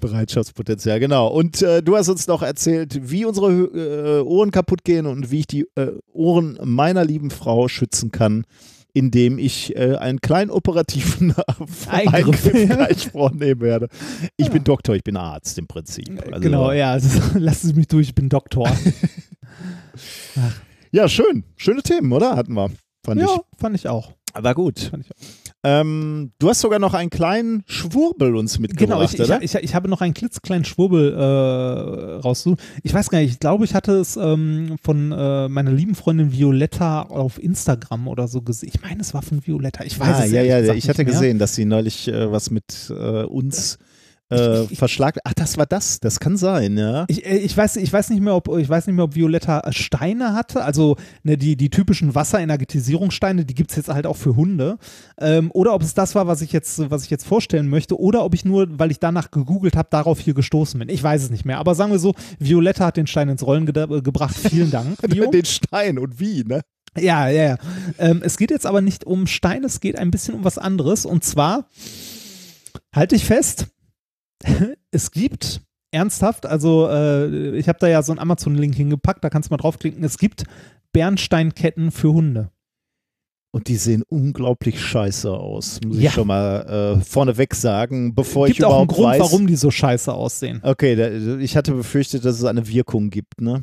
[0.00, 1.28] Bereitschaftspotenzial, genau.
[1.28, 5.40] Und äh, du hast uns noch erzählt, wie unsere äh, Ohren kaputt gehen und wie
[5.40, 8.44] ich die äh, Ohren meiner lieben Frau schützen kann,
[8.92, 11.34] indem ich äh, einen kleinen operativen
[11.88, 12.46] Eingriff.
[12.46, 13.88] Eingriff gleich vornehmen werde.
[14.36, 16.22] Ich bin Doktor, ich bin Arzt im Prinzip.
[16.26, 16.92] Also, genau, ja.
[16.92, 18.70] Also, lassen Sie mich durch, ich bin Doktor.
[20.90, 21.44] Ja, schön.
[21.56, 22.36] Schöne Themen, oder?
[22.36, 22.70] Hatten wir.
[23.04, 23.60] Fand ja, ich.
[23.60, 24.12] fand ich auch.
[24.34, 24.78] War gut.
[24.78, 25.48] Fand ich auch.
[25.64, 29.42] Ähm, du hast sogar noch einen kleinen Schwurbel uns mitgebracht, Genau, ich, ich, oder?
[29.42, 32.60] ich, ich habe noch einen klitzekleinen Schwurbel äh, rausgesucht.
[32.84, 36.32] Ich weiß gar nicht, ich glaube, ich hatte es ähm, von äh, meiner lieben Freundin
[36.32, 38.70] Violetta auf Instagram oder so gesehen.
[38.72, 39.84] Ich meine, es war von Violetta.
[39.84, 42.50] Ich weiß ah, es ja, ja, gesagt ich hatte gesehen, dass sie neulich äh, was
[42.50, 43.78] mit äh, uns
[44.30, 45.18] äh, verschlagt.
[45.24, 46.00] Ach, das war das.
[46.00, 47.04] Das kann sein, ja.
[47.08, 49.60] Ich, äh, ich, weiß, ich, weiß nicht mehr, ob, ich weiß nicht mehr, ob Violetta
[49.60, 54.16] äh, Steine hatte, also ne, die, die typischen Wasserenergetisierungssteine, die gibt es jetzt halt auch
[54.16, 54.78] für Hunde.
[55.18, 58.24] Ähm, oder ob es das war, was ich, jetzt, was ich jetzt vorstellen möchte, oder
[58.24, 60.88] ob ich nur, weil ich danach gegoogelt habe, darauf hier gestoßen bin.
[60.88, 61.58] Ich weiß es nicht mehr.
[61.58, 64.36] Aber sagen wir so, Violetta hat den Stein ins Rollen geda- äh, gebracht.
[64.36, 64.98] Vielen Dank.
[65.32, 66.62] Den Stein und wie, ne?
[66.96, 67.56] Ja, ja, ja.
[67.98, 71.04] Ähm, es geht jetzt aber nicht um Stein, es geht ein bisschen um was anderes.
[71.06, 71.68] Und zwar,
[72.94, 73.66] halte ich fest,
[74.90, 75.60] es gibt
[75.90, 79.58] ernsthaft, also äh, ich habe da ja so einen Amazon-Link hingepackt, da kannst du mal
[79.58, 80.44] draufklicken, es gibt
[80.92, 82.50] Bernsteinketten für Hunde.
[83.50, 86.08] Und die sehen unglaublich scheiße aus, muss Ja.
[86.08, 89.20] ich schon mal äh, vorneweg sagen, bevor gibt ich auch einen überhaupt Grund, weiß.
[89.20, 90.60] warum die so scheiße aussehen.
[90.62, 93.62] Okay, da, ich hatte befürchtet, dass es eine Wirkung gibt, ne?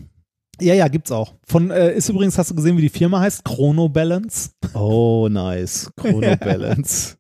[0.59, 1.35] Ja, ja, gibt's auch.
[1.45, 3.43] Von, äh, ist übrigens, hast du gesehen, wie die Firma heißt?
[3.43, 4.51] Chrono Balance.
[4.73, 5.91] Oh, nice.
[5.97, 7.17] Chrono Balance.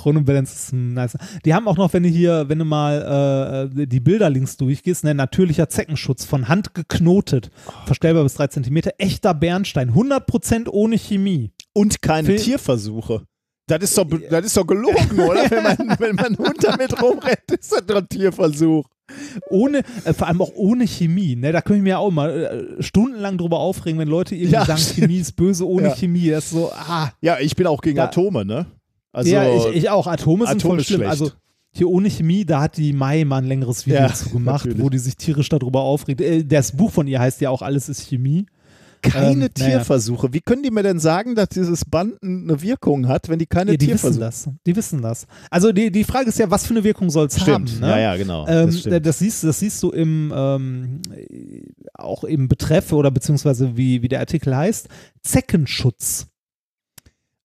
[0.00, 1.16] Chrono Balance ist ein nice.
[1.44, 5.04] Die haben auch noch, wenn du hier, wenn du mal äh, die Bilder links durchgehst,
[5.04, 7.50] ne, natürlicher Zeckenschutz von Hand geknotet,
[7.86, 11.50] verstellbar bis drei Zentimeter, echter Bernstein, 100% ohne Chemie.
[11.72, 13.22] Und keine Phil- Tierversuche.
[13.66, 15.48] Das ist doch, das ist doch gelogen, oder?
[15.50, 18.84] Wenn man, wenn man einen Hund damit rumrennt, ist das doch ein Tierversuch.
[19.48, 21.36] Ohne, äh, vor allem auch ohne Chemie.
[21.36, 21.52] Ne?
[21.52, 24.78] Da können wir mir auch mal äh, stundenlang drüber aufregen, wenn Leute irgendwie Ja, sagen,
[24.80, 24.96] stimmt.
[25.08, 25.94] Chemie ist böse ohne Ja.
[25.94, 26.30] Chemie.
[26.30, 27.10] Das ist so, ah.
[27.20, 28.66] Ja, ich bin auch gegen Da- Atome, ne?
[29.12, 30.06] Also, ja, ich, ich auch.
[30.06, 30.98] Atome sind Atom voll schlimm.
[31.00, 31.10] schlecht.
[31.10, 31.30] Also
[31.72, 34.84] hier ohne Chemie, da hat die Mai mal ein längeres Video Ja, zu gemacht, natürlich.
[34.84, 36.20] wo die sich tierisch darüber aufregt.
[36.20, 38.46] Äh, das Buch von ihr heißt ja auch Alles ist Chemie.
[39.02, 39.48] Keine Ähm, naja.
[39.78, 40.32] Tierversuche.
[40.34, 43.70] Wie können die mir denn sagen, dass dieses Band eine Wirkung hat, wenn die keine
[43.70, 44.48] Ja, die wissen Tierversuche das.
[44.66, 45.26] Die wissen das.
[45.50, 47.64] Also die, die Frage ist ja, was für eine Wirkung soll es haben?
[47.80, 47.88] Ne?
[47.88, 48.46] Ja, ja, genau.
[48.46, 51.62] Ähm, das das, siehst, das siehst du im ähm, äh,
[51.94, 54.88] auch im Betreff oder beziehungsweise wie, wie der Artikel heißt,
[55.22, 56.26] Zeckenschutz.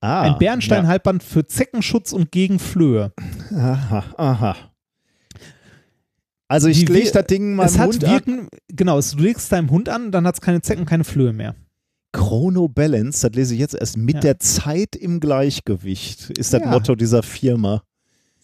[0.05, 3.11] Ah, Ein Bernsteinhalbband für Zeckenschutz und gegen Flöhe.
[3.51, 3.57] Ja.
[3.57, 4.55] Aha, aha.
[6.47, 8.11] Also ich lege das Ding mal es hat Hund an.
[8.11, 11.33] Wirken, genau, es, du legst deinem Hund an, dann hat es keine Zecken, keine Flöhe
[11.33, 11.55] mehr.
[12.13, 14.21] Chrono Balance, das lese ich jetzt erst, mit Ja.
[14.21, 16.67] der Zeit im Gleichgewicht, ist das Ja.
[16.69, 17.81] Motto dieser Firma.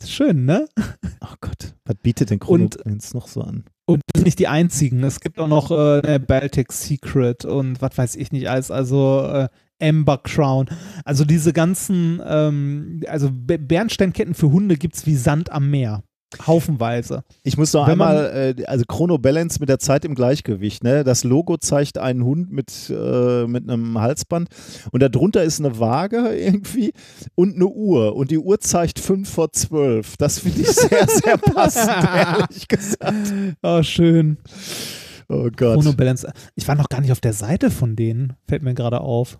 [0.04, 0.68] Schön, ne?
[1.20, 3.66] Ach Gott, was bietet denn Chrono Und- Balance noch so an?
[3.86, 5.04] Und das sind nicht die einzigen.
[5.04, 8.72] Es gibt auch noch äh, ne, Baltic Secret und was weiß ich nicht alles.
[8.72, 9.48] Also äh,
[9.82, 10.68] Amber Crown.
[11.06, 16.04] Also diese ganzen, ähm, also Be- Bernsteinketten für Hunde gibt es wie Sand am Meer.
[16.48, 17.26] Haufenweise.
[17.44, 20.82] Ich muss noch Wenn einmal, äh, also Chrono Balance mit der Zeit im Gleichgewicht.
[20.82, 21.04] Ne?
[21.04, 24.48] Das Logo zeigt einen Hund mit, äh, mit einem Halsband
[24.94, 26.94] und darunter ist eine Waage irgendwie
[27.36, 30.16] und eine Uhr und die Uhr zeigt 5 vor 12.
[30.16, 33.34] Das finde ich sehr, sehr passend, ehrlich gesagt.
[33.62, 34.38] Oh, schön.
[35.28, 35.74] Oh Gott.
[35.82, 36.32] Chrono Balance.
[36.56, 38.34] Ich war noch gar nicht auf der Seite von denen.
[38.48, 39.38] Fällt mir gerade auf.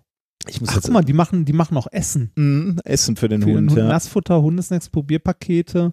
[0.48, 2.30] Ich muss Ach, guck mal, die machen, die machen auch Essen.
[2.36, 3.86] Mm, Essen für den Für den Hund, Hund, ja.
[3.88, 5.92] Nassfutter, Hundesnacks, Probierpakete,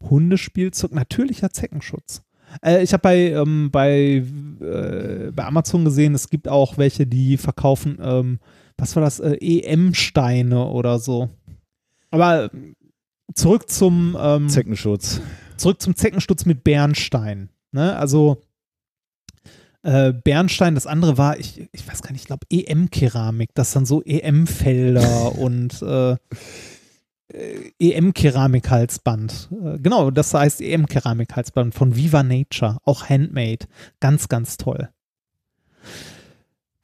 [0.00, 2.22] Hundespielzeug, natürlicher Zeckenschutz.
[2.62, 4.24] Äh, ich habe bei, ähm, bei,
[4.60, 8.38] äh, bei Amazon gesehen, es gibt auch welche, die verkaufen, ähm,
[8.76, 11.30] was war das, äh, EM-Steine oder so.
[12.10, 12.50] Aber äh,
[13.34, 15.20] zurück zum, ähm, Zeckenschutz.
[15.56, 17.50] zurück zum Zeckenstutz mit Bernstein.
[17.72, 17.96] Ne?
[17.96, 18.42] Also
[19.82, 23.86] äh, Bernstein, das andere war, ich, ich weiß gar nicht, ich glaube EM-Keramik, das dann
[23.86, 26.16] so EM-Felder und äh,
[27.32, 29.50] äh, EM-Keramik-Halsband.
[29.52, 33.66] Äh, genau, das heißt EM-Keramik-Halsband von Viva Nature, auch handmade.
[34.00, 34.88] Ganz, ganz toll.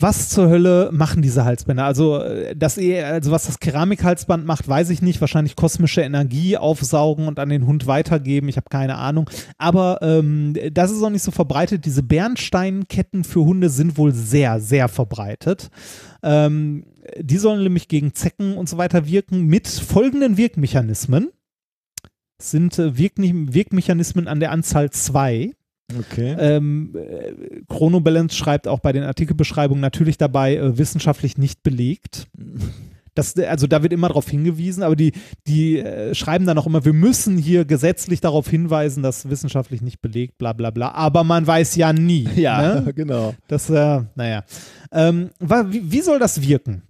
[0.04, 1.86] Was zur Hölle machen diese Halsbänder?
[1.86, 5.22] Also, äh, das, also was das Keramikhalsband macht, weiß ich nicht.
[5.22, 8.50] Wahrscheinlich kosmische Energie aufsaugen und an den Hund weitergeben.
[8.50, 9.30] Ich habe keine Ahnung.
[9.56, 11.86] Aber ähm, das ist auch nicht so verbreitet.
[11.86, 15.70] Diese Bernsteinketten für Hunde sind wohl sehr, sehr verbreitet.
[16.22, 16.84] Ähm,
[17.18, 21.30] die sollen nämlich gegen Zecken und so weiter wirken mit folgenden Wirkmechanismen.
[22.38, 25.54] Es sind äh, Wirkmechanismen an der Anzahl zwei.
[25.92, 26.34] Okay.
[26.38, 32.26] Ähm, äh, Chronobalance schreibt auch bei den Artikelbeschreibungen natürlich dabei, äh, wissenschaftlich nicht belegt.
[33.14, 35.12] Das, also da wird immer darauf hingewiesen, aber die,
[35.46, 40.00] die äh, schreiben dann auch immer, wir müssen hier gesetzlich darauf hinweisen, dass wissenschaftlich nicht
[40.00, 40.90] belegt, bla bla bla.
[40.92, 42.28] Aber man weiß ja nie.
[42.36, 42.92] ja, Ne?
[42.96, 43.34] genau.
[43.46, 44.44] Das, äh, naja.
[44.90, 46.82] Ähm, wie, wie soll das wirken?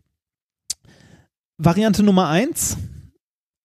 [1.59, 2.79] Variante Nummer eins: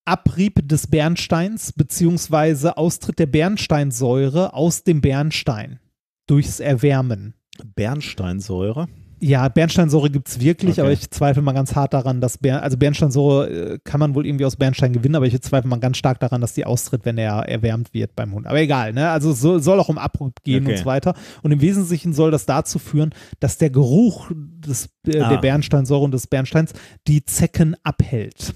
[0.05, 5.79] Abrieb des Bernsteins beziehungsweise Austritt der Bernsteinsäure aus dem Bernstein
[6.27, 7.33] durchs Erwärmen.
[7.75, 8.87] Bernsteinsäure.
[9.21, 10.81] Ja, Bernsteinsäure gibt es wirklich, Okay.
[10.81, 14.25] aber ich zweifle mal ganz hart daran, dass Ber also Bernsteinsäure äh, kann man wohl
[14.25, 17.17] irgendwie aus Bernstein gewinnen, aber ich zweifle mal ganz stark daran, dass die austritt, wenn
[17.17, 18.47] er erwärmt wird beim Hund.
[18.47, 19.09] Aber egal, ne?
[19.09, 20.71] Also es soll, soll auch um Abrieb gehen Okay.
[20.71, 21.15] und so weiter.
[21.43, 23.09] Und im Wesentlichen soll das dazu führen,
[23.41, 25.29] dass der Geruch des, äh, Ah.
[25.29, 26.71] der Bernsteinsäure und des Bernsteins
[27.07, 28.53] die Zecken abhält.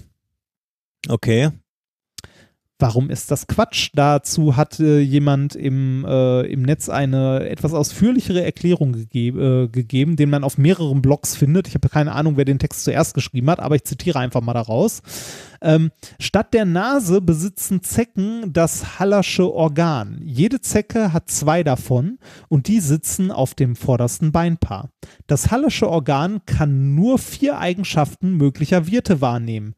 [1.08, 1.50] Okay.
[2.80, 3.90] Warum ist das Quatsch?
[3.94, 10.16] Dazu hat äh, jemand im, äh, im Netz eine etwas ausführlichere Erklärung gegeb, äh, gegeben,
[10.16, 11.68] den man auf mehreren Blogs findet.
[11.68, 14.54] Ich habe keine Ahnung, wer den Text zuerst geschrieben hat, aber ich zitiere einfach mal
[14.54, 15.02] daraus.
[15.62, 20.20] Ähm, statt der Nase besitzen Zecken das Hallersche Organ.
[20.24, 22.18] Jede Zecke hat zwei davon
[22.48, 24.90] und die sitzen auf dem vordersten Beinpaar.
[25.28, 29.76] Das Hallersche Organ kann nur vier Eigenschaften möglicher Wirte wahrnehmen.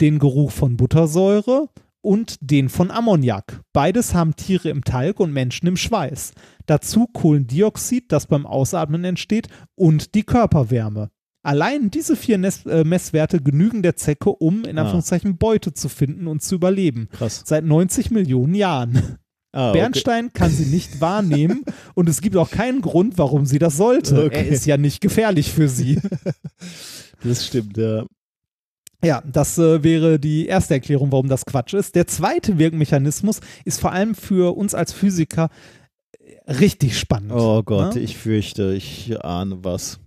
[0.00, 1.68] Den Geruch von Buttersäure,
[2.06, 3.62] und den von Ammoniak.
[3.72, 6.34] Beides haben Tiere im Talg und Menschen im Schweiß.
[6.66, 11.10] Dazu Kohlendioxid, das beim Ausatmen entsteht, und die Körperwärme.
[11.42, 14.82] Allein diese vier Ness äh, Messwerte genügen der Zecke, um in Ah.
[14.82, 17.08] Anführungszeichen Beute zu finden und zu überleben.
[17.10, 17.42] Krass.
[17.44, 19.18] Seit 90 Millionen Jahren.
[19.52, 19.78] Ah, okay.
[19.80, 24.26] Bernstein kann sie nicht wahrnehmen und es gibt auch keinen Grund, warum sie das sollte.
[24.26, 24.36] Okay.
[24.36, 26.00] Er ist ja nicht gefährlich für sie.
[27.24, 28.04] Das stimmt, ja.
[29.04, 31.94] Ja, das äh, wäre die erste Erklärung, warum das Quatsch ist.
[31.94, 35.50] Der zweite Wirkmechanismus ist vor allem für uns als Physiker
[36.18, 37.32] äh, richtig spannend.
[37.32, 38.00] Oh Gott, ne?
[38.00, 40.00] ich fürchte, ich ahne was.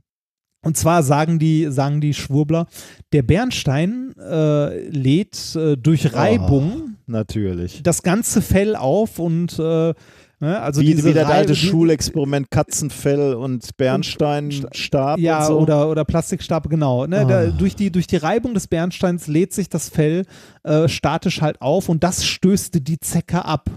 [0.61, 2.67] Und zwar sagen die, sagen die Schwurbler,
[3.13, 7.81] der Bernstein äh, lädt äh, durch Reibung Natürlich.
[7.83, 9.93] das ganze Fell auf und äh,
[10.39, 15.59] ne, also wie, diese wie das Reib- alte Schulexperiment Katzenfell und Bernsteinstab Ja, so.
[15.59, 17.05] oder, oder Plastikstab, genau.
[17.07, 17.19] Ne?
[17.19, 17.25] Ah.
[17.25, 20.25] Da, durch, die, durch die Reibung des Bernsteins lädt sich das Fell
[20.63, 23.69] äh, statisch halt auf und das stößt die Zecke ab.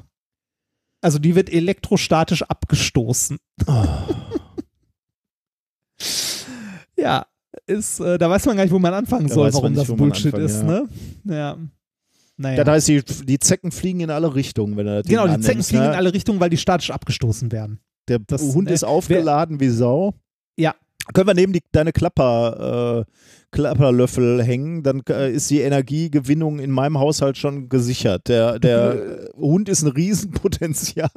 [1.01, 3.39] Also die wird elektrostatisch abgestoßen.
[3.67, 3.85] Oh.
[6.97, 7.27] Ja,
[7.67, 9.97] ist, äh, da weiß man gar nicht, wo man anfangen Da soll, warum nicht, das
[9.97, 10.63] Bullshit anfangen, ist, ja.
[10.63, 10.89] ne?
[11.25, 11.57] Ja.
[12.43, 12.65] Naja.
[12.65, 15.47] Das heißt, die, die Zecken fliegen in alle Richtungen, wenn er das genau, die Zecken
[15.51, 15.91] annimmst, fliegen ne?
[15.91, 17.79] in alle Richtungen, weil die statisch abgestoßen werden.
[18.09, 20.15] Der das- Hund äh, ist aufgeladen wie Sau.
[20.57, 20.75] Ja.
[21.15, 23.13] Können wir neben die, deine Klapper, äh,
[23.51, 28.29] Klapperlöffel hängen, dann äh, ist die Energiegewinnung in meinem Haushalt schon gesichert.
[28.29, 31.11] Der, der Hund ist ein Riesenpotenzial.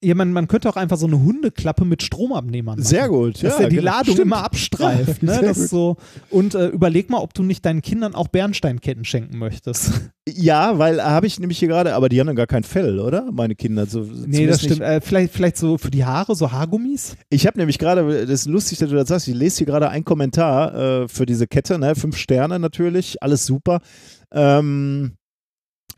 [0.00, 2.84] Ja, man, man könnte auch einfach so eine Hundeklappe mit Stromabnehmern machen.
[2.84, 3.42] Sehr gut.
[3.42, 3.90] Dass ja, der die genau.
[3.90, 4.20] Ladung Stimmt.
[4.20, 5.22] immer abstreift.
[5.28, 5.40] Ne?
[5.42, 5.68] das gut.
[5.68, 5.96] so.
[6.30, 9.92] Und äh, überleg mal, ob du nicht deinen Kindern auch Bernsteinketten schenken möchtest.
[10.30, 13.32] Ja, weil habe ich nämlich hier gerade, aber die haben dann gar kein Fell, oder?
[13.32, 13.86] Meine Kinder.
[13.86, 14.82] So, nee, das stimmt.
[14.82, 17.16] Äh, vielleicht, vielleicht so für die Haare, so Haargummis.
[17.30, 19.88] Ich habe nämlich gerade, das ist lustig, dass du das sagst, ich lese hier gerade
[19.88, 21.94] einen Kommentar äh, für diese Kette, ne?
[21.94, 23.80] fünf Sterne natürlich, alles super.
[24.30, 25.12] Ähm,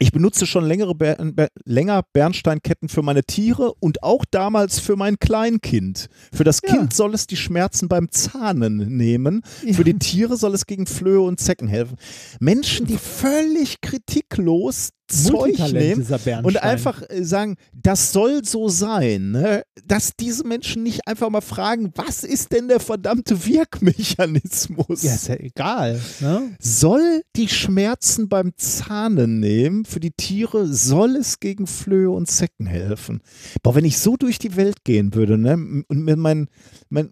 [0.01, 4.97] ich benutze schon längere Ber Ber länger Bernsteinketten für meine Tiere und auch damals für
[4.97, 6.09] mein Kleinkind.
[6.33, 6.75] Für das Ja.
[6.75, 9.43] Kind soll es die Schmerzen beim Zahnen nehmen.
[9.73, 11.97] Für die Tiere soll es gegen Flöhe und Zecken helfen.
[12.41, 16.07] Menschen, die völlig kritiklos Zeug nehmen
[16.45, 19.63] und einfach äh, sagen, das soll so sein, ne?
[19.85, 25.03] dass diese Menschen nicht einfach mal fragen, was ist denn der verdammte Wirkmechanismus?
[25.03, 26.01] Ja, ist ja egal.
[26.21, 26.57] Ne?
[26.61, 32.67] Soll die Schmerzen beim Zahnen nehmen für die Tiere, soll es gegen Flöhe und Zecken
[32.67, 33.21] helfen?
[33.63, 35.53] Boah, wenn ich so durch die Welt gehen würde, ne?
[35.55, 36.49] Und mir mein,
[36.89, 37.11] mein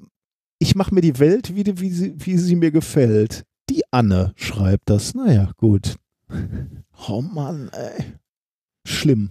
[0.60, 3.44] ich mache mir die Welt, wie, die- wie, sie, wie sie mir gefällt.
[3.70, 5.15] Die Anne schreibt das.
[5.15, 5.97] Naja, gut.
[7.09, 8.05] Oh Mann, ey.
[8.86, 9.31] Schlimm.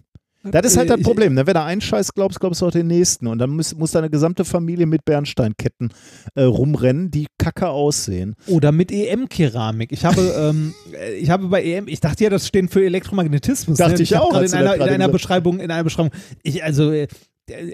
[0.52, 1.46] Das ist halt das ich- Problem, ne?
[1.46, 3.28] wenn du einen Scheiß glaubst, glaubst du auch den nächsten.
[3.28, 5.92] Und dann muss, muss deine gesamte Familie mit Bernsteinketten
[6.36, 8.36] äh, rumrennen, die kacke aussehen.
[8.48, 9.92] Oder mit EM-Keramik.
[9.92, 13.78] Ich habe, ähm, äh, ich habe bei EM, ich dachte ja, das stehen für Elektromagnetismus.
[13.78, 14.02] Dachte ne?
[14.02, 16.12] ich hab auch, In einer, in einer Beschreibung, in einer Beschreibung.
[16.44, 17.08] Ich, also, äh,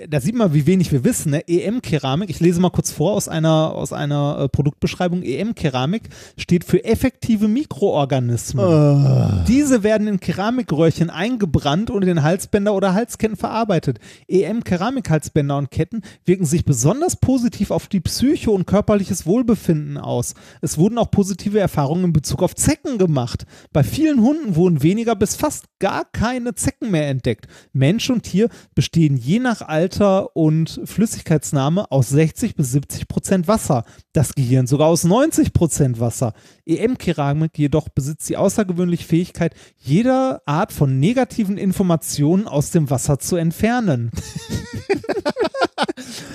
[0.07, 1.31] da sieht man, wie wenig wir wissen.
[1.31, 1.47] Ne?
[1.47, 5.23] EM-Keramik, ich lese mal kurz vor aus einer, aus einer äh, Produktbeschreibung.
[5.23, 8.63] EM-Keramik steht für effektive Mikroorganismen.
[8.63, 9.43] Ah.
[9.47, 13.99] Diese werden in Keramikröhrchen eingebrannt und in Halsbänder oder Halsketten verarbeitet.
[14.27, 20.35] EM-Keramikhalsbänder und Ketten wirken sich besonders positiv auf die Psyche und körperliches Wohlbefinden aus.
[20.61, 23.47] Es wurden auch positive Erfahrungen in Bezug auf Zecken gemacht.
[23.71, 27.47] Bei vielen Hunden wurden weniger bis fast gar keine Zecken mehr entdeckt.
[27.73, 33.83] Mensch und Tier bestehen je nach Alter und Flüssigkeitsnahme aus 60 bis 70 Prozent Wasser.
[34.14, 36.33] Das Gehirn sogar aus 90 Prozent Wasser.
[36.66, 43.35] EM-Keramik jedoch besitzt die außergewöhnliche Fähigkeit, jeder Art von negativen Informationen aus dem Wasser zu
[43.35, 44.11] entfernen.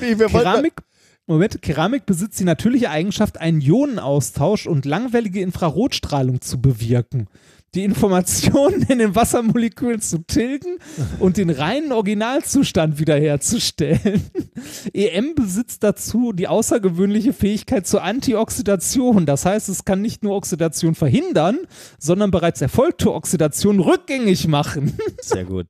[0.01, 0.75] Keramik,
[1.27, 7.29] Moment, Keramik besitzt die natürliche Eigenschaft, einen Ionenaustausch und langwellige Infrarotstrahlung zu bewirken.
[7.75, 10.79] Die Informationen in den Wassermolekülen zu tilgen
[11.19, 14.23] und den reinen Originalzustand wiederherzustellen.
[14.93, 19.27] EM besitzt dazu die außergewöhnliche Fähigkeit zur Antioxidation.
[19.27, 21.59] Das heißt, es kann nicht nur Oxidation verhindern,
[21.99, 24.97] sondern bereits erfolgte Oxidation rückgängig machen.
[25.21, 25.67] Sehr gut.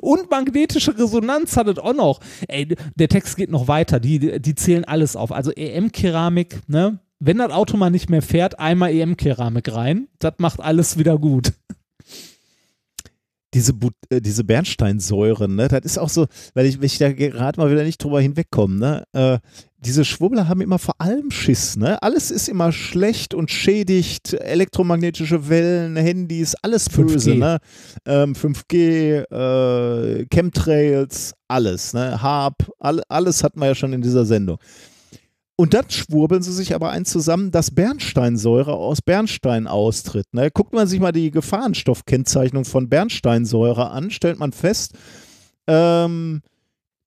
[0.00, 2.20] Und magnetische Resonanz hat es auch noch.
[2.48, 4.00] Ey, der Text geht noch weiter.
[4.00, 5.32] Die, die zählen alles auf.
[5.32, 6.98] Also EM-Keramik, ne?
[7.20, 10.08] Wenn das Auto mal nicht mehr fährt, einmal EM-Keramik rein.
[10.18, 11.52] Das macht alles wieder gut.
[13.52, 17.58] Diese, Bu- äh, diese Bernsteinsäuren, ne, das ist auch so, weil ich, ich da gerade
[17.60, 19.38] mal wieder nicht drüber hinwegkomme, ne, äh,
[19.78, 22.00] diese Schwurbler haben immer vor allem Schiss, ne?
[22.02, 27.06] Alles ist immer schlecht und schädigt, elektromagnetische Wellen, Handys, alles 5G.
[27.06, 27.58] böse, ne?
[28.06, 32.22] Ähm, 5G, äh, Chemtrails, alles, ne?
[32.22, 34.58] Harp, all, alles hatten wir ja schon in dieser Sendung.
[35.60, 40.24] Und dann schwurbeln sie sich aber ein zusammen, dass Bernsteinsäure aus Bernstein austritt.
[40.32, 40.50] Ne?
[40.50, 44.94] Guckt man sich mal die Gefahrenstoffkennzeichnung von Bernsteinsäure an, stellt man fest,
[45.66, 46.40] ähm,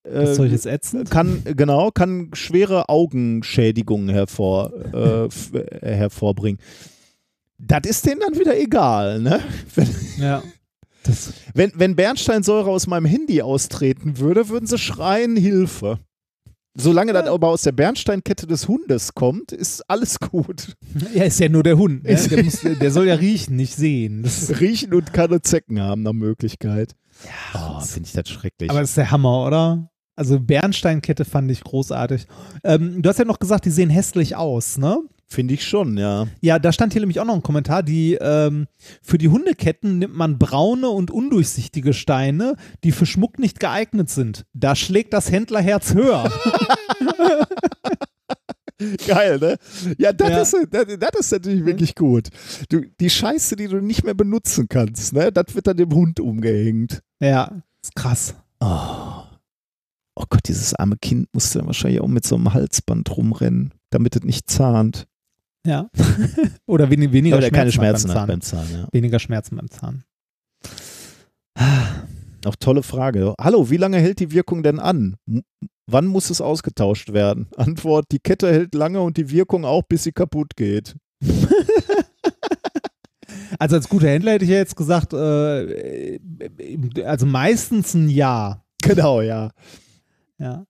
[0.03, 1.09] Das äh, Zeug ist ätzend.
[1.09, 5.25] kann genau kann schwere Augenschädigungen hervor, äh,
[5.57, 6.61] äh, hervorbringen.
[7.57, 9.39] Das ist denen dann wieder egal, ne?
[9.73, 10.43] Wenn, Ja.
[11.55, 15.97] Wenn, wenn Bernsteinsäure aus meinem Handy austreten würde, würden sie schreien Hilfe.
[16.75, 20.75] Solange das aber aus der Bernsteinkette des Hundes kommt, ist alles gut.
[21.13, 22.03] ja, ist ja nur der Hund.
[22.03, 22.15] Ne?
[22.15, 24.23] Der, muss, der soll ja riechen, nicht sehen.
[24.23, 26.95] Das, Riechen und keine Zecken haben nach Möglichkeit.
[27.25, 28.71] Ja, oh, finde ich das schrecklich.
[28.71, 29.91] aber das ist der Hammer, oder?
[30.15, 32.27] Also Bernsteinkette fand ich großartig.
[32.63, 34.99] Ähm, du hast ja noch gesagt, die sehen hässlich aus, ne?
[35.27, 36.27] Finde ich schon, ja.
[36.41, 38.67] Ja, da stand hier nämlich auch noch ein Kommentar, die ähm,
[39.01, 44.45] für die Hundeketten nimmt man braune und undurchsichtige Steine, die für Schmuck nicht geeignet sind.
[44.53, 46.31] Da schlägt das Händlerherz höher.
[49.07, 49.57] Geil, ne?
[49.97, 50.41] Ja, das, Ja.
[50.59, 52.29] Ist, das, das ist natürlich wirklich gut.
[52.69, 55.31] Du, die Scheiße, die du nicht mehr benutzen kannst, ne?
[55.31, 57.01] Das wird dann dem Hund umgehängt.
[57.19, 58.35] ja, ist krass.
[58.59, 59.23] Oh.
[60.15, 63.73] oh Gott, dieses arme Kind musste dann wahrscheinlich auch mit so einem Halsband rumrennen.
[63.89, 65.05] damit es nicht zahnt.
[65.65, 65.89] Ja.
[66.65, 68.67] Oder wenig, weniger Oder keine Schmerzen, Schmerzen beim Zahn.
[68.67, 68.81] beim Zahn.
[68.81, 68.87] Ja.
[68.91, 70.03] Weniger Schmerzen beim Zahn.
[72.45, 73.33] Auch tolle Frage.
[73.39, 75.15] Hallo, wie lange hält die Wirkung denn an?
[75.87, 77.47] Wann muss es ausgetauscht werden?
[77.57, 80.95] Antwort, die Kette hält lange und die Wirkung auch, bis sie kaputt geht.
[83.59, 86.19] Also als guter Händler hätte ich ja jetzt gesagt, äh,
[87.05, 88.65] also meistens ein Jahr.
[88.81, 89.51] Genau, ja.
[90.37, 90.65] Ja.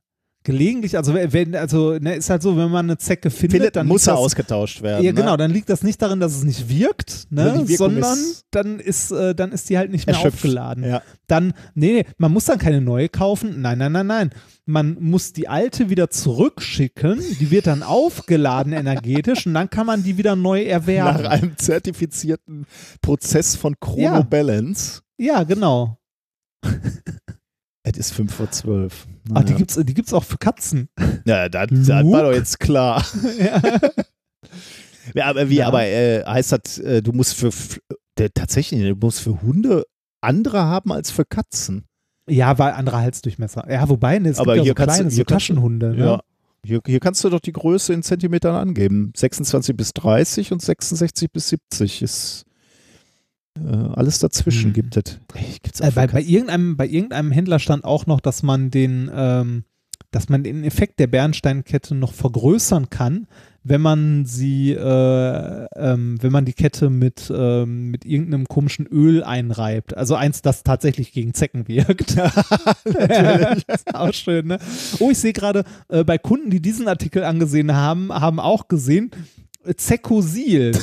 [0.46, 3.88] Gelegentlich, also wenn, also ne, ist halt so, wenn man eine Zecke findet, Findet, dann
[3.88, 5.04] muss er das, ausgetauscht werden.
[5.06, 5.38] Ja, genau, Ne?
[5.38, 9.34] dann liegt das nicht darin, dass es nicht wirkt, ne, sondern ist dann ist, äh,
[9.34, 10.40] dann ist die halt nicht mehr Erschöpft.
[10.40, 10.84] aufgeladen.
[10.84, 11.02] Ja.
[11.28, 13.62] Dann, nee, nee, man muss dann keine neue kaufen.
[13.62, 14.30] Nein, nein, nein, nein.
[14.66, 20.04] Man muss die alte wieder zurückschicken, die wird dann aufgeladen energetisch und dann kann man
[20.04, 21.24] die wieder neu erwerben.
[21.24, 22.66] Nach einem zertifizierten
[23.02, 25.02] Prozess von Chronobalance.
[25.18, 25.98] Ja, genau.
[27.84, 29.08] Es ist 5 vor 12.
[29.34, 30.90] Ach, die gibt's, die gibt's auch für Katzen.
[31.26, 33.06] Ja, das, das war doch jetzt klar.
[33.40, 33.62] ja.
[35.14, 35.68] Ja, aber wie, Ja.
[35.68, 37.50] aber äh, heißt das, äh, du musst für,
[38.18, 39.86] der, tatsächlich, du musst für Hunde
[40.22, 41.86] andere haben als für Katzen.
[42.30, 43.70] ja, weil andere Halsdurchmesser.
[43.70, 45.30] Ja, wobei, ne, es Aber gibt ja hier so kannst du- kleine, hier so kannst
[45.30, 45.90] du- Taschenhunde.
[45.96, 46.06] Ne?
[46.06, 46.20] Ja.
[46.66, 49.12] Hier, hier kannst du doch die Größe in Zentimetern angeben.
[49.18, 52.46] 26 bis 30 und 66 bis 70 ist
[53.56, 54.74] alles dazwischen Hm.
[54.74, 55.20] gibt es.
[55.80, 59.64] Äh, bei, bei, irgendeinem, bei irgendeinem Händler stand auch noch, dass man den, ähm,
[60.12, 63.28] dass man den Effekt der Bernsteinkette noch vergrößern kann,
[63.64, 69.24] wenn man sie, äh, ähm, wenn man die Kette mit, ähm, mit irgendeinem komischen Öl
[69.24, 69.96] einreibt.
[69.96, 72.18] Also eins, das tatsächlich gegen Zecken wirkt.
[72.84, 74.60] das ist auch schön, ne?
[75.00, 79.12] Oh, ich sehe gerade, äh, bei Kunden, die diesen Artikel angesehen haben, haben auch gesehen,
[79.64, 80.74] äh, Zekosil.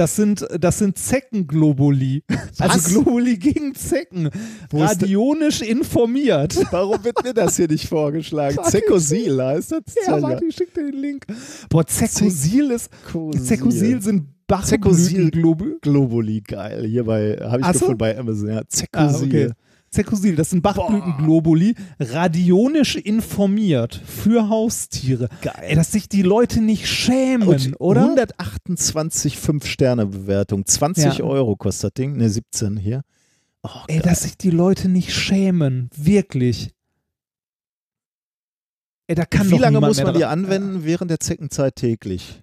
[0.00, 2.22] Das sind, das sind Zeckenglobuli.
[2.58, 4.30] Also Globuli gegen Zecken.
[4.70, 6.56] Wo Radionisch informiert.
[6.70, 8.56] Warum wird mir das hier nicht vorgeschlagen?
[8.64, 9.80] Zekosil heißt das?
[10.06, 11.26] Ja, warte, ich schicke dir den Link.
[11.68, 12.88] Boah, Zekosil ist.
[13.04, 13.42] Zekosil.
[13.44, 15.74] Zekosil sind Bachblütenglobuli.
[15.82, 16.86] Globuli, geil.
[16.86, 17.80] Hierbei habe ich Ach so?
[17.80, 18.48] gefunden bei Amazon.
[18.48, 19.28] Ja, Ah, Zekosil.
[19.28, 19.50] okay.
[19.90, 25.28] Zekosil, das sind Bachblütenglobuli, radionisch informiert für Haustiere.
[25.42, 25.54] Geil.
[25.62, 28.02] Ey, dass sich die Leute nicht schämen, Und oder?
[28.02, 30.64] 128 5-Sterne-Bewertung.
[30.64, 31.24] 20 Ja.
[31.24, 32.16] Euro kostet das Ding.
[32.16, 33.02] Ne, 17 hier.
[33.62, 34.02] Oh, Ey, geil.
[34.08, 35.90] dass sich die Leute nicht schämen.
[35.96, 36.70] Wirklich.
[39.08, 42.42] Ey, da kann Wie lange muss man die anwenden während der Zeckenzeit täglich?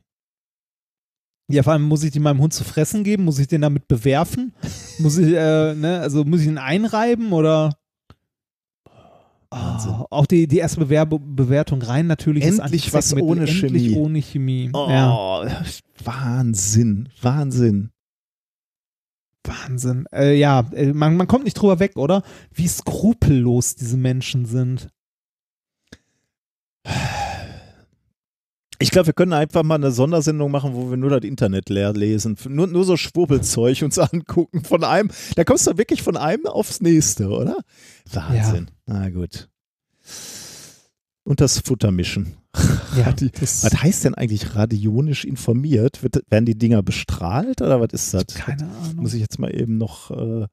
[1.50, 3.24] Ja, vor allem muss ich die meinem Hund zu fressen geben?
[3.24, 4.53] Muss ich den damit bewerfen?
[5.00, 7.77] muss ich, äh, ne, also muss ich ihn einreiben oder?
[9.50, 12.43] Oh, auch die, die erste Bewerbe, Bewertung rein natürlich.
[12.43, 13.95] ist Endlich was ohne endlich Chemie.
[13.95, 14.69] ohne Chemie.
[14.74, 15.48] Oh, Ja,
[16.03, 17.08] Wahnsinn.
[17.22, 17.92] Wahnsinn.
[19.45, 20.06] Wahnsinn.
[20.11, 22.24] Äh, ja, äh, man, man kommt nicht drüber weg, oder?
[22.53, 24.90] Wie skrupellos diese Menschen sind.
[28.80, 31.94] Ich glaube, wir können einfach mal eine Sondersendung machen, wo wir nur das Internet leer
[31.94, 32.38] lesen.
[32.48, 34.64] Nur, nur so Schwurbelzeug uns angucken.
[34.64, 37.58] Von einem, da kommst du wirklich von einem aufs nächste, oder?
[38.12, 38.70] Wahnsinn.
[38.86, 39.50] Na gut.
[41.24, 42.34] Und das Futter mischen.
[42.96, 46.00] Ja, das, Was heißt denn eigentlich radionisch informiert?
[46.30, 48.26] Werden die Dinger bestrahlt oder was ist das?
[48.36, 49.04] keine Ahnung.
[49.04, 50.48] Muss ich jetzt mal eben noch äh, Ja,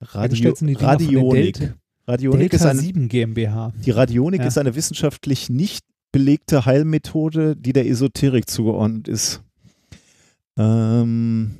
[0.00, 1.54] Radio, von der Radionik.
[1.58, 1.74] Delta-
[2.06, 3.72] Radionik ist eine, 7 GmbH.
[3.84, 4.48] die Radionik Ja.
[4.48, 9.42] ist eine wissenschaftlich nicht belegte Heilmethode, die der Esoterik zugeordnet ist.
[10.58, 11.56] Ähm,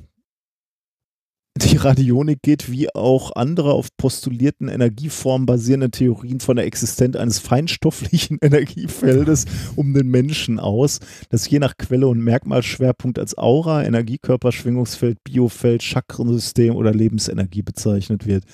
[1.57, 7.39] die Radionik geht wie auch andere auf postulierten Energieformen basierende Theorien von der Existenz eines
[7.39, 10.99] feinstofflichen Energiefeldes um den Menschen aus,
[11.29, 18.25] das je nach Quelle und Merkmalsschwerpunkt als Aura, Energiekörper, Schwingungsfeld, Biofeld, Chakrensystem oder Lebensenergie bezeichnet
[18.25, 18.45] wird.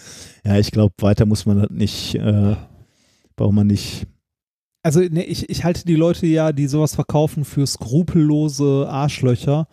[0.43, 2.55] Ja, ich glaube, weiter muss man das nicht, äh,
[3.35, 4.07] braucht man nicht.
[4.87, 9.67] Also ne, ich, ich halte die Leute ja, die sowas verkaufen, für skrupellose Arschlöcher.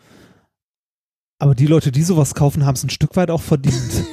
[1.38, 3.74] Aber die Leute, die sowas kaufen, haben es ein Stück weit auch verdient.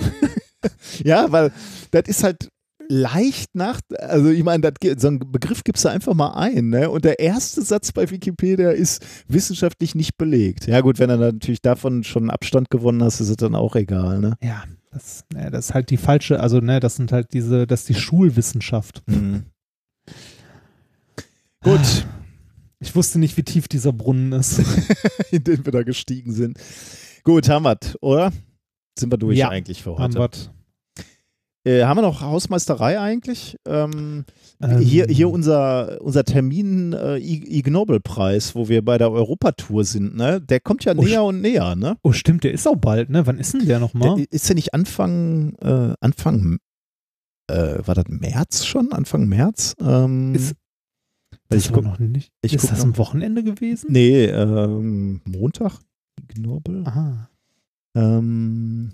[1.03, 1.51] Ja, weil
[1.89, 2.49] das ist halt
[2.87, 6.91] leicht nach, also ich meine, so einen Begriff gibst du einfach mal ein, ne?
[6.91, 10.67] Und der erste Satz bei Wikipedia ist wissenschaftlich nicht belegt.
[10.67, 13.75] Ja gut, wenn du dann natürlich davon schon Abstand gewonnen hast, ist es dann auch
[13.75, 14.37] egal, ne?
[14.43, 17.81] ja, das, ne, das ist halt die falsche, also ne, das sind halt diese, das
[17.81, 19.01] ist die Schulwissenschaft.
[19.07, 19.45] Mhm.
[21.63, 22.05] Gut,
[22.79, 24.59] Ich wusste nicht, wie tief dieser Brunnen ist.
[25.31, 26.57] in den wir da gestiegen sind.
[27.23, 28.31] Gut, haben wir oder?
[28.97, 30.19] Sind wir durch Ja, eigentlich für Haben heute?
[30.19, 30.49] wir's.
[31.63, 33.55] Äh, haben wir noch Hausmeisterei eigentlich?
[33.67, 34.25] Ähm,
[34.59, 39.83] Ähm, hier, hier unser, unser Termin äh, Ig Ig Nobel-Preis, wo wir bei der Europatour
[39.83, 40.41] sind, ne?
[40.41, 41.97] Der kommt ja Oh, näher und näher, ne?
[42.01, 43.27] Oh, stimmt, der ist auch bald, ne?
[43.27, 44.15] Wann ist denn der nochmal?
[44.15, 46.57] Der, ist der nicht Anfang, äh, Anfang,
[47.47, 48.91] äh, war das März schon?
[48.91, 49.75] Anfang März?
[49.79, 50.55] Ähm, Ist-
[51.53, 52.31] Ich war guck, noch nicht.
[52.41, 53.87] ich ist das am Wochenende gewesen?
[53.91, 55.79] nee, ähm, Montag?
[56.27, 56.83] Knorpel?
[56.85, 57.29] Aha.
[57.95, 58.91] Ähm,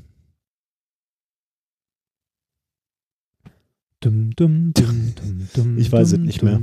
[3.99, 6.61] Dum, dum, dum, dum, dum, Ich weiß es nicht mehr.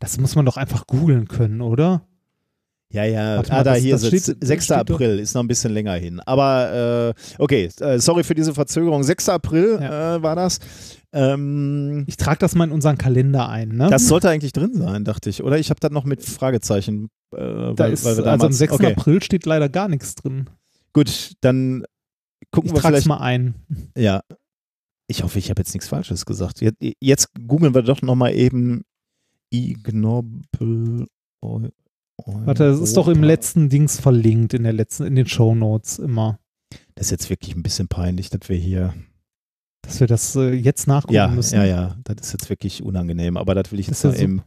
[0.00, 2.06] Das muss man doch einfach googeln können, oder?
[2.92, 4.22] Ja, ja, Warte ah, mal, da das- hier das ist es.
[4.24, 4.64] steht- das 6.
[4.66, 6.20] steht April, ist noch ein bisschen länger hin.
[6.20, 9.02] Aber äh, okay, äh, sorry für diese Verzögerung.
[9.02, 9.28] 6.
[9.30, 10.60] April äh, war das.
[11.12, 13.88] Ähm, Ich trage das mal in unseren Kalender ein, ne?
[13.88, 15.42] das sollte eigentlich drin sein, dachte ich.
[15.42, 17.08] Oder ich habe das noch mit Fragezeichen.
[17.32, 18.72] Äh, weil, da ist, wir also am damals, 6.
[18.74, 20.50] okay, April steht leider gar nichts drin.
[20.92, 21.84] gut, dann
[22.52, 23.54] gucken Ich wir trage es vielleicht mal ein.
[23.96, 24.22] Ja.
[25.06, 26.60] Ich hoffe, ich habe jetzt nichts Falsches gesagt.
[26.60, 28.82] Jetzt, jetzt googeln wir doch nochmal eben
[29.50, 31.06] Ignobel.
[32.18, 35.98] Eu- Warte, das ist doch im letzten Dings verlinkt, in der letzten, in den Shownotes
[35.98, 36.38] immer.
[36.94, 38.94] Das ist jetzt wirklich ein bisschen peinlich, dass wir hier.
[39.82, 41.56] Dass wir das äh, jetzt nachgucken Ja, müssen.
[41.56, 41.96] ja, ja.
[42.04, 43.36] Das ist jetzt wirklich unangenehm.
[43.36, 44.42] Aber das will ich Das jetzt ja mal eben.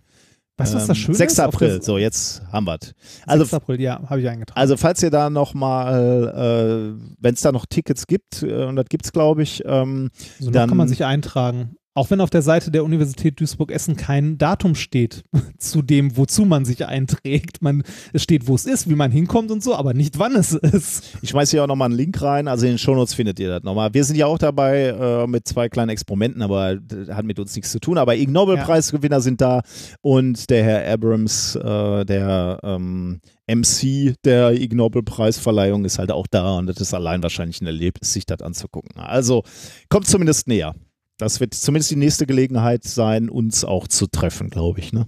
[0.59, 1.33] Weißt du, was das Schöne 6.
[1.33, 1.39] ist?
[1.39, 1.81] Auf April.
[1.83, 2.95] So, jetzt haben wir es.
[3.27, 3.53] Also, 6.
[3.53, 4.59] April, ja, habe ich eingetragen.
[4.59, 8.87] also, falls ihr da nochmal, äh, wenn es da noch Tickets gibt, äh, und das
[8.89, 11.75] gibt es, glaube ich, ähm, so dann- kann man sich eintragen.
[11.97, 15.23] Auch wenn auf der Seite der Universität Duisburg-Essen kein Datum steht
[15.57, 17.63] zu dem, wozu man sich einträgt.
[17.63, 17.81] Man,
[18.13, 21.17] es steht, wo es ist, wie man hinkommt und so, aber nicht, wann es ist.
[21.23, 22.47] Ich schmeiße hier auch nochmal einen Link rein.
[22.47, 23.95] Also in den Shownotes findet ihr das nochmal.
[23.95, 27.55] Wir sind ja auch dabei äh, mit zwei kleinen Experimenten, aber das hat mit uns
[27.55, 27.97] nichts zu tun.
[27.97, 29.61] Aber Ig Nobel-Preisgewinner sind da
[30.01, 36.59] und der Herr Abrams, äh, der ähm, MC der Ig Nobel-Preisverleihung, ist halt auch da
[36.59, 38.97] und das ist allein wahrscheinlich ein Erlebnis, sich das anzugucken.
[38.97, 39.41] Also
[39.89, 40.75] kommt zumindest näher.
[41.17, 44.93] Das wird zumindest die nächste Gelegenheit sein, uns auch zu treffen, glaube ich.
[44.93, 45.07] Ne?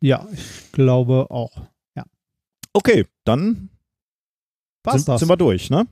[0.00, 1.68] Ja, ich glaube auch.
[1.96, 2.04] Ja.
[2.72, 3.70] Okay, dann
[4.92, 5.20] sind, das?
[5.20, 5.86] sind wir durch, ne?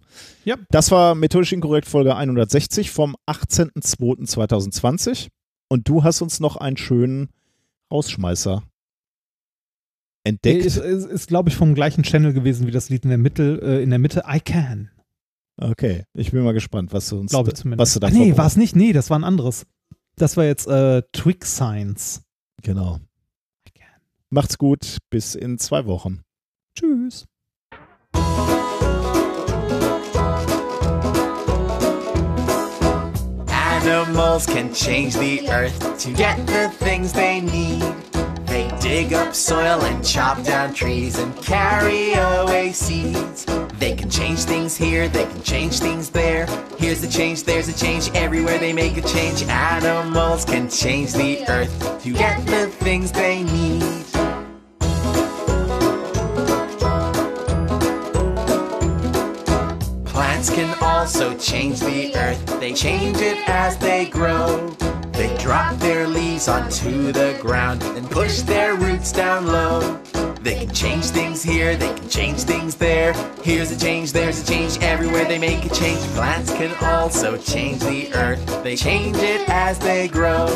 [0.44, 0.56] Ja.
[0.70, 5.28] Das war methodisch inkorrekt Folge 160 vom 18.02.2020
[5.68, 7.30] und du hast uns noch einen schönen
[7.90, 8.62] Rausschmeißer
[10.24, 10.64] entdeckt.
[10.64, 13.60] Ist, ist, ist glaube ich, vom gleichen Channel gewesen wie das Lied in der Mitte,
[13.62, 14.90] äh, in der Mitte I Can.
[15.60, 17.80] Okay, ich bin mal gespannt, was du uns Glaube ich zumindest.
[17.80, 18.74] was du da ah, nee, war es nicht?
[18.74, 19.66] Nee, das war ein anderes.
[20.16, 22.22] Das war jetzt äh, Twig Science.
[22.62, 23.00] Genau.
[24.30, 26.22] Macht's gut, bis in zwei Wochen.
[26.74, 27.26] Tschüss.
[33.48, 37.82] Animals can change the earth to get the things they need.
[38.82, 43.44] Dig up soil and chop down trees and carry away seeds.
[43.78, 46.46] They can change things here, they can change things there.
[46.78, 49.44] Here's a change, there's a change, everywhere they make a change.
[49.44, 54.04] Animals can change the earth to get the things they need.
[60.04, 62.58] Plants can also change the earth.
[62.58, 64.74] They change it as they grow.
[65.12, 70.00] They drop their leaves onto the ground and push their roots down low.
[70.42, 73.12] They can change things here, they can change things there.
[73.42, 76.00] Here's a change, there's a change, everywhere they make a change.
[76.14, 78.62] Plants can also change the earth.
[78.64, 80.46] They change it as they grow.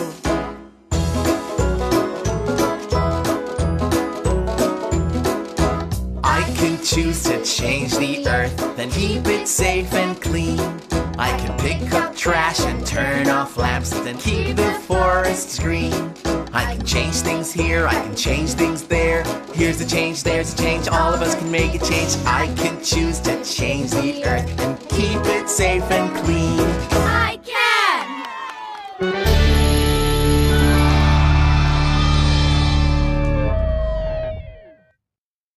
[6.56, 10.58] Can choose to change the earth, then keep it safe and clean.
[11.18, 15.92] I can pick up trash and turn off lamps, then keep the forests green.
[16.52, 19.22] I can change things here, I can change things there.
[19.52, 22.16] Here's a change, there's a change, all of us can make a change.
[22.24, 27.15] I can choose to change the earth and keep it safe and clean.